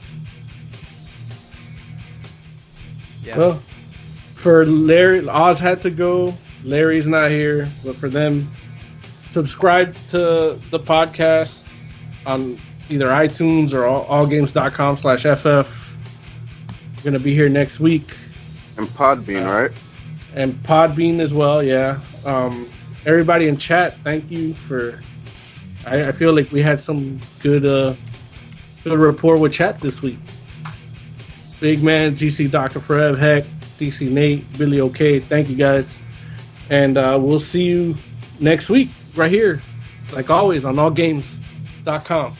Yeah. 3.23 3.37
Well, 3.37 3.63
for 4.35 4.65
Larry, 4.65 5.27
Oz 5.27 5.59
had 5.59 5.81
to 5.83 5.89
go. 5.89 6.33
Larry's 6.63 7.07
not 7.07 7.29
here, 7.31 7.67
but 7.83 7.95
for 7.95 8.07
them, 8.09 8.49
subscribe 9.31 9.95
to 10.11 10.59
the 10.71 10.79
podcast 10.79 11.63
on 12.25 12.57
either 12.89 13.07
iTunes 13.07 13.73
or 13.73 13.85
all, 13.85 14.05
allgames.com 14.05 14.97
slash 14.97 15.23
FF. 15.23 15.43
We're 15.45 17.03
going 17.03 17.13
to 17.13 17.19
be 17.19 17.33
here 17.33 17.49
next 17.49 17.79
week. 17.79 18.15
And 18.77 18.87
Podbean, 18.87 19.45
Uh, 19.45 19.51
right? 19.63 19.71
And 20.35 20.53
Podbean 20.63 21.19
as 21.19 21.33
well, 21.33 21.61
yeah. 21.63 21.99
Um, 22.25 22.69
everybody 23.05 23.47
in 23.47 23.57
chat, 23.57 23.97
thank 24.03 24.29
you 24.31 24.53
for. 24.53 24.99
I, 25.87 26.09
I 26.09 26.11
feel 26.11 26.33
like 26.33 26.51
we 26.51 26.61
had 26.61 26.81
some 26.81 27.19
good, 27.39 27.65
uh, 27.65 27.95
good 28.83 28.99
rapport 28.99 29.37
with 29.37 29.53
chat 29.53 29.79
this 29.79 30.01
week. 30.01 30.19
Big 31.59 31.81
man, 31.81 32.15
GC 32.15 32.51
Dr. 32.51 32.79
Fred, 32.79 33.17
Heck, 33.17 33.45
DC 33.79 34.09
Nate, 34.09 34.45
Billy 34.57 34.79
OK, 34.79 35.19
thank 35.19 35.49
you 35.49 35.55
guys. 35.55 35.85
And 36.69 36.97
uh, 36.97 37.17
we'll 37.19 37.39
see 37.39 37.63
you 37.63 37.97
next 38.39 38.69
week 38.69 38.89
right 39.15 39.31
here, 39.31 39.61
like 40.13 40.29
always, 40.29 40.65
on 40.65 40.75
allgames.com. 40.75 42.35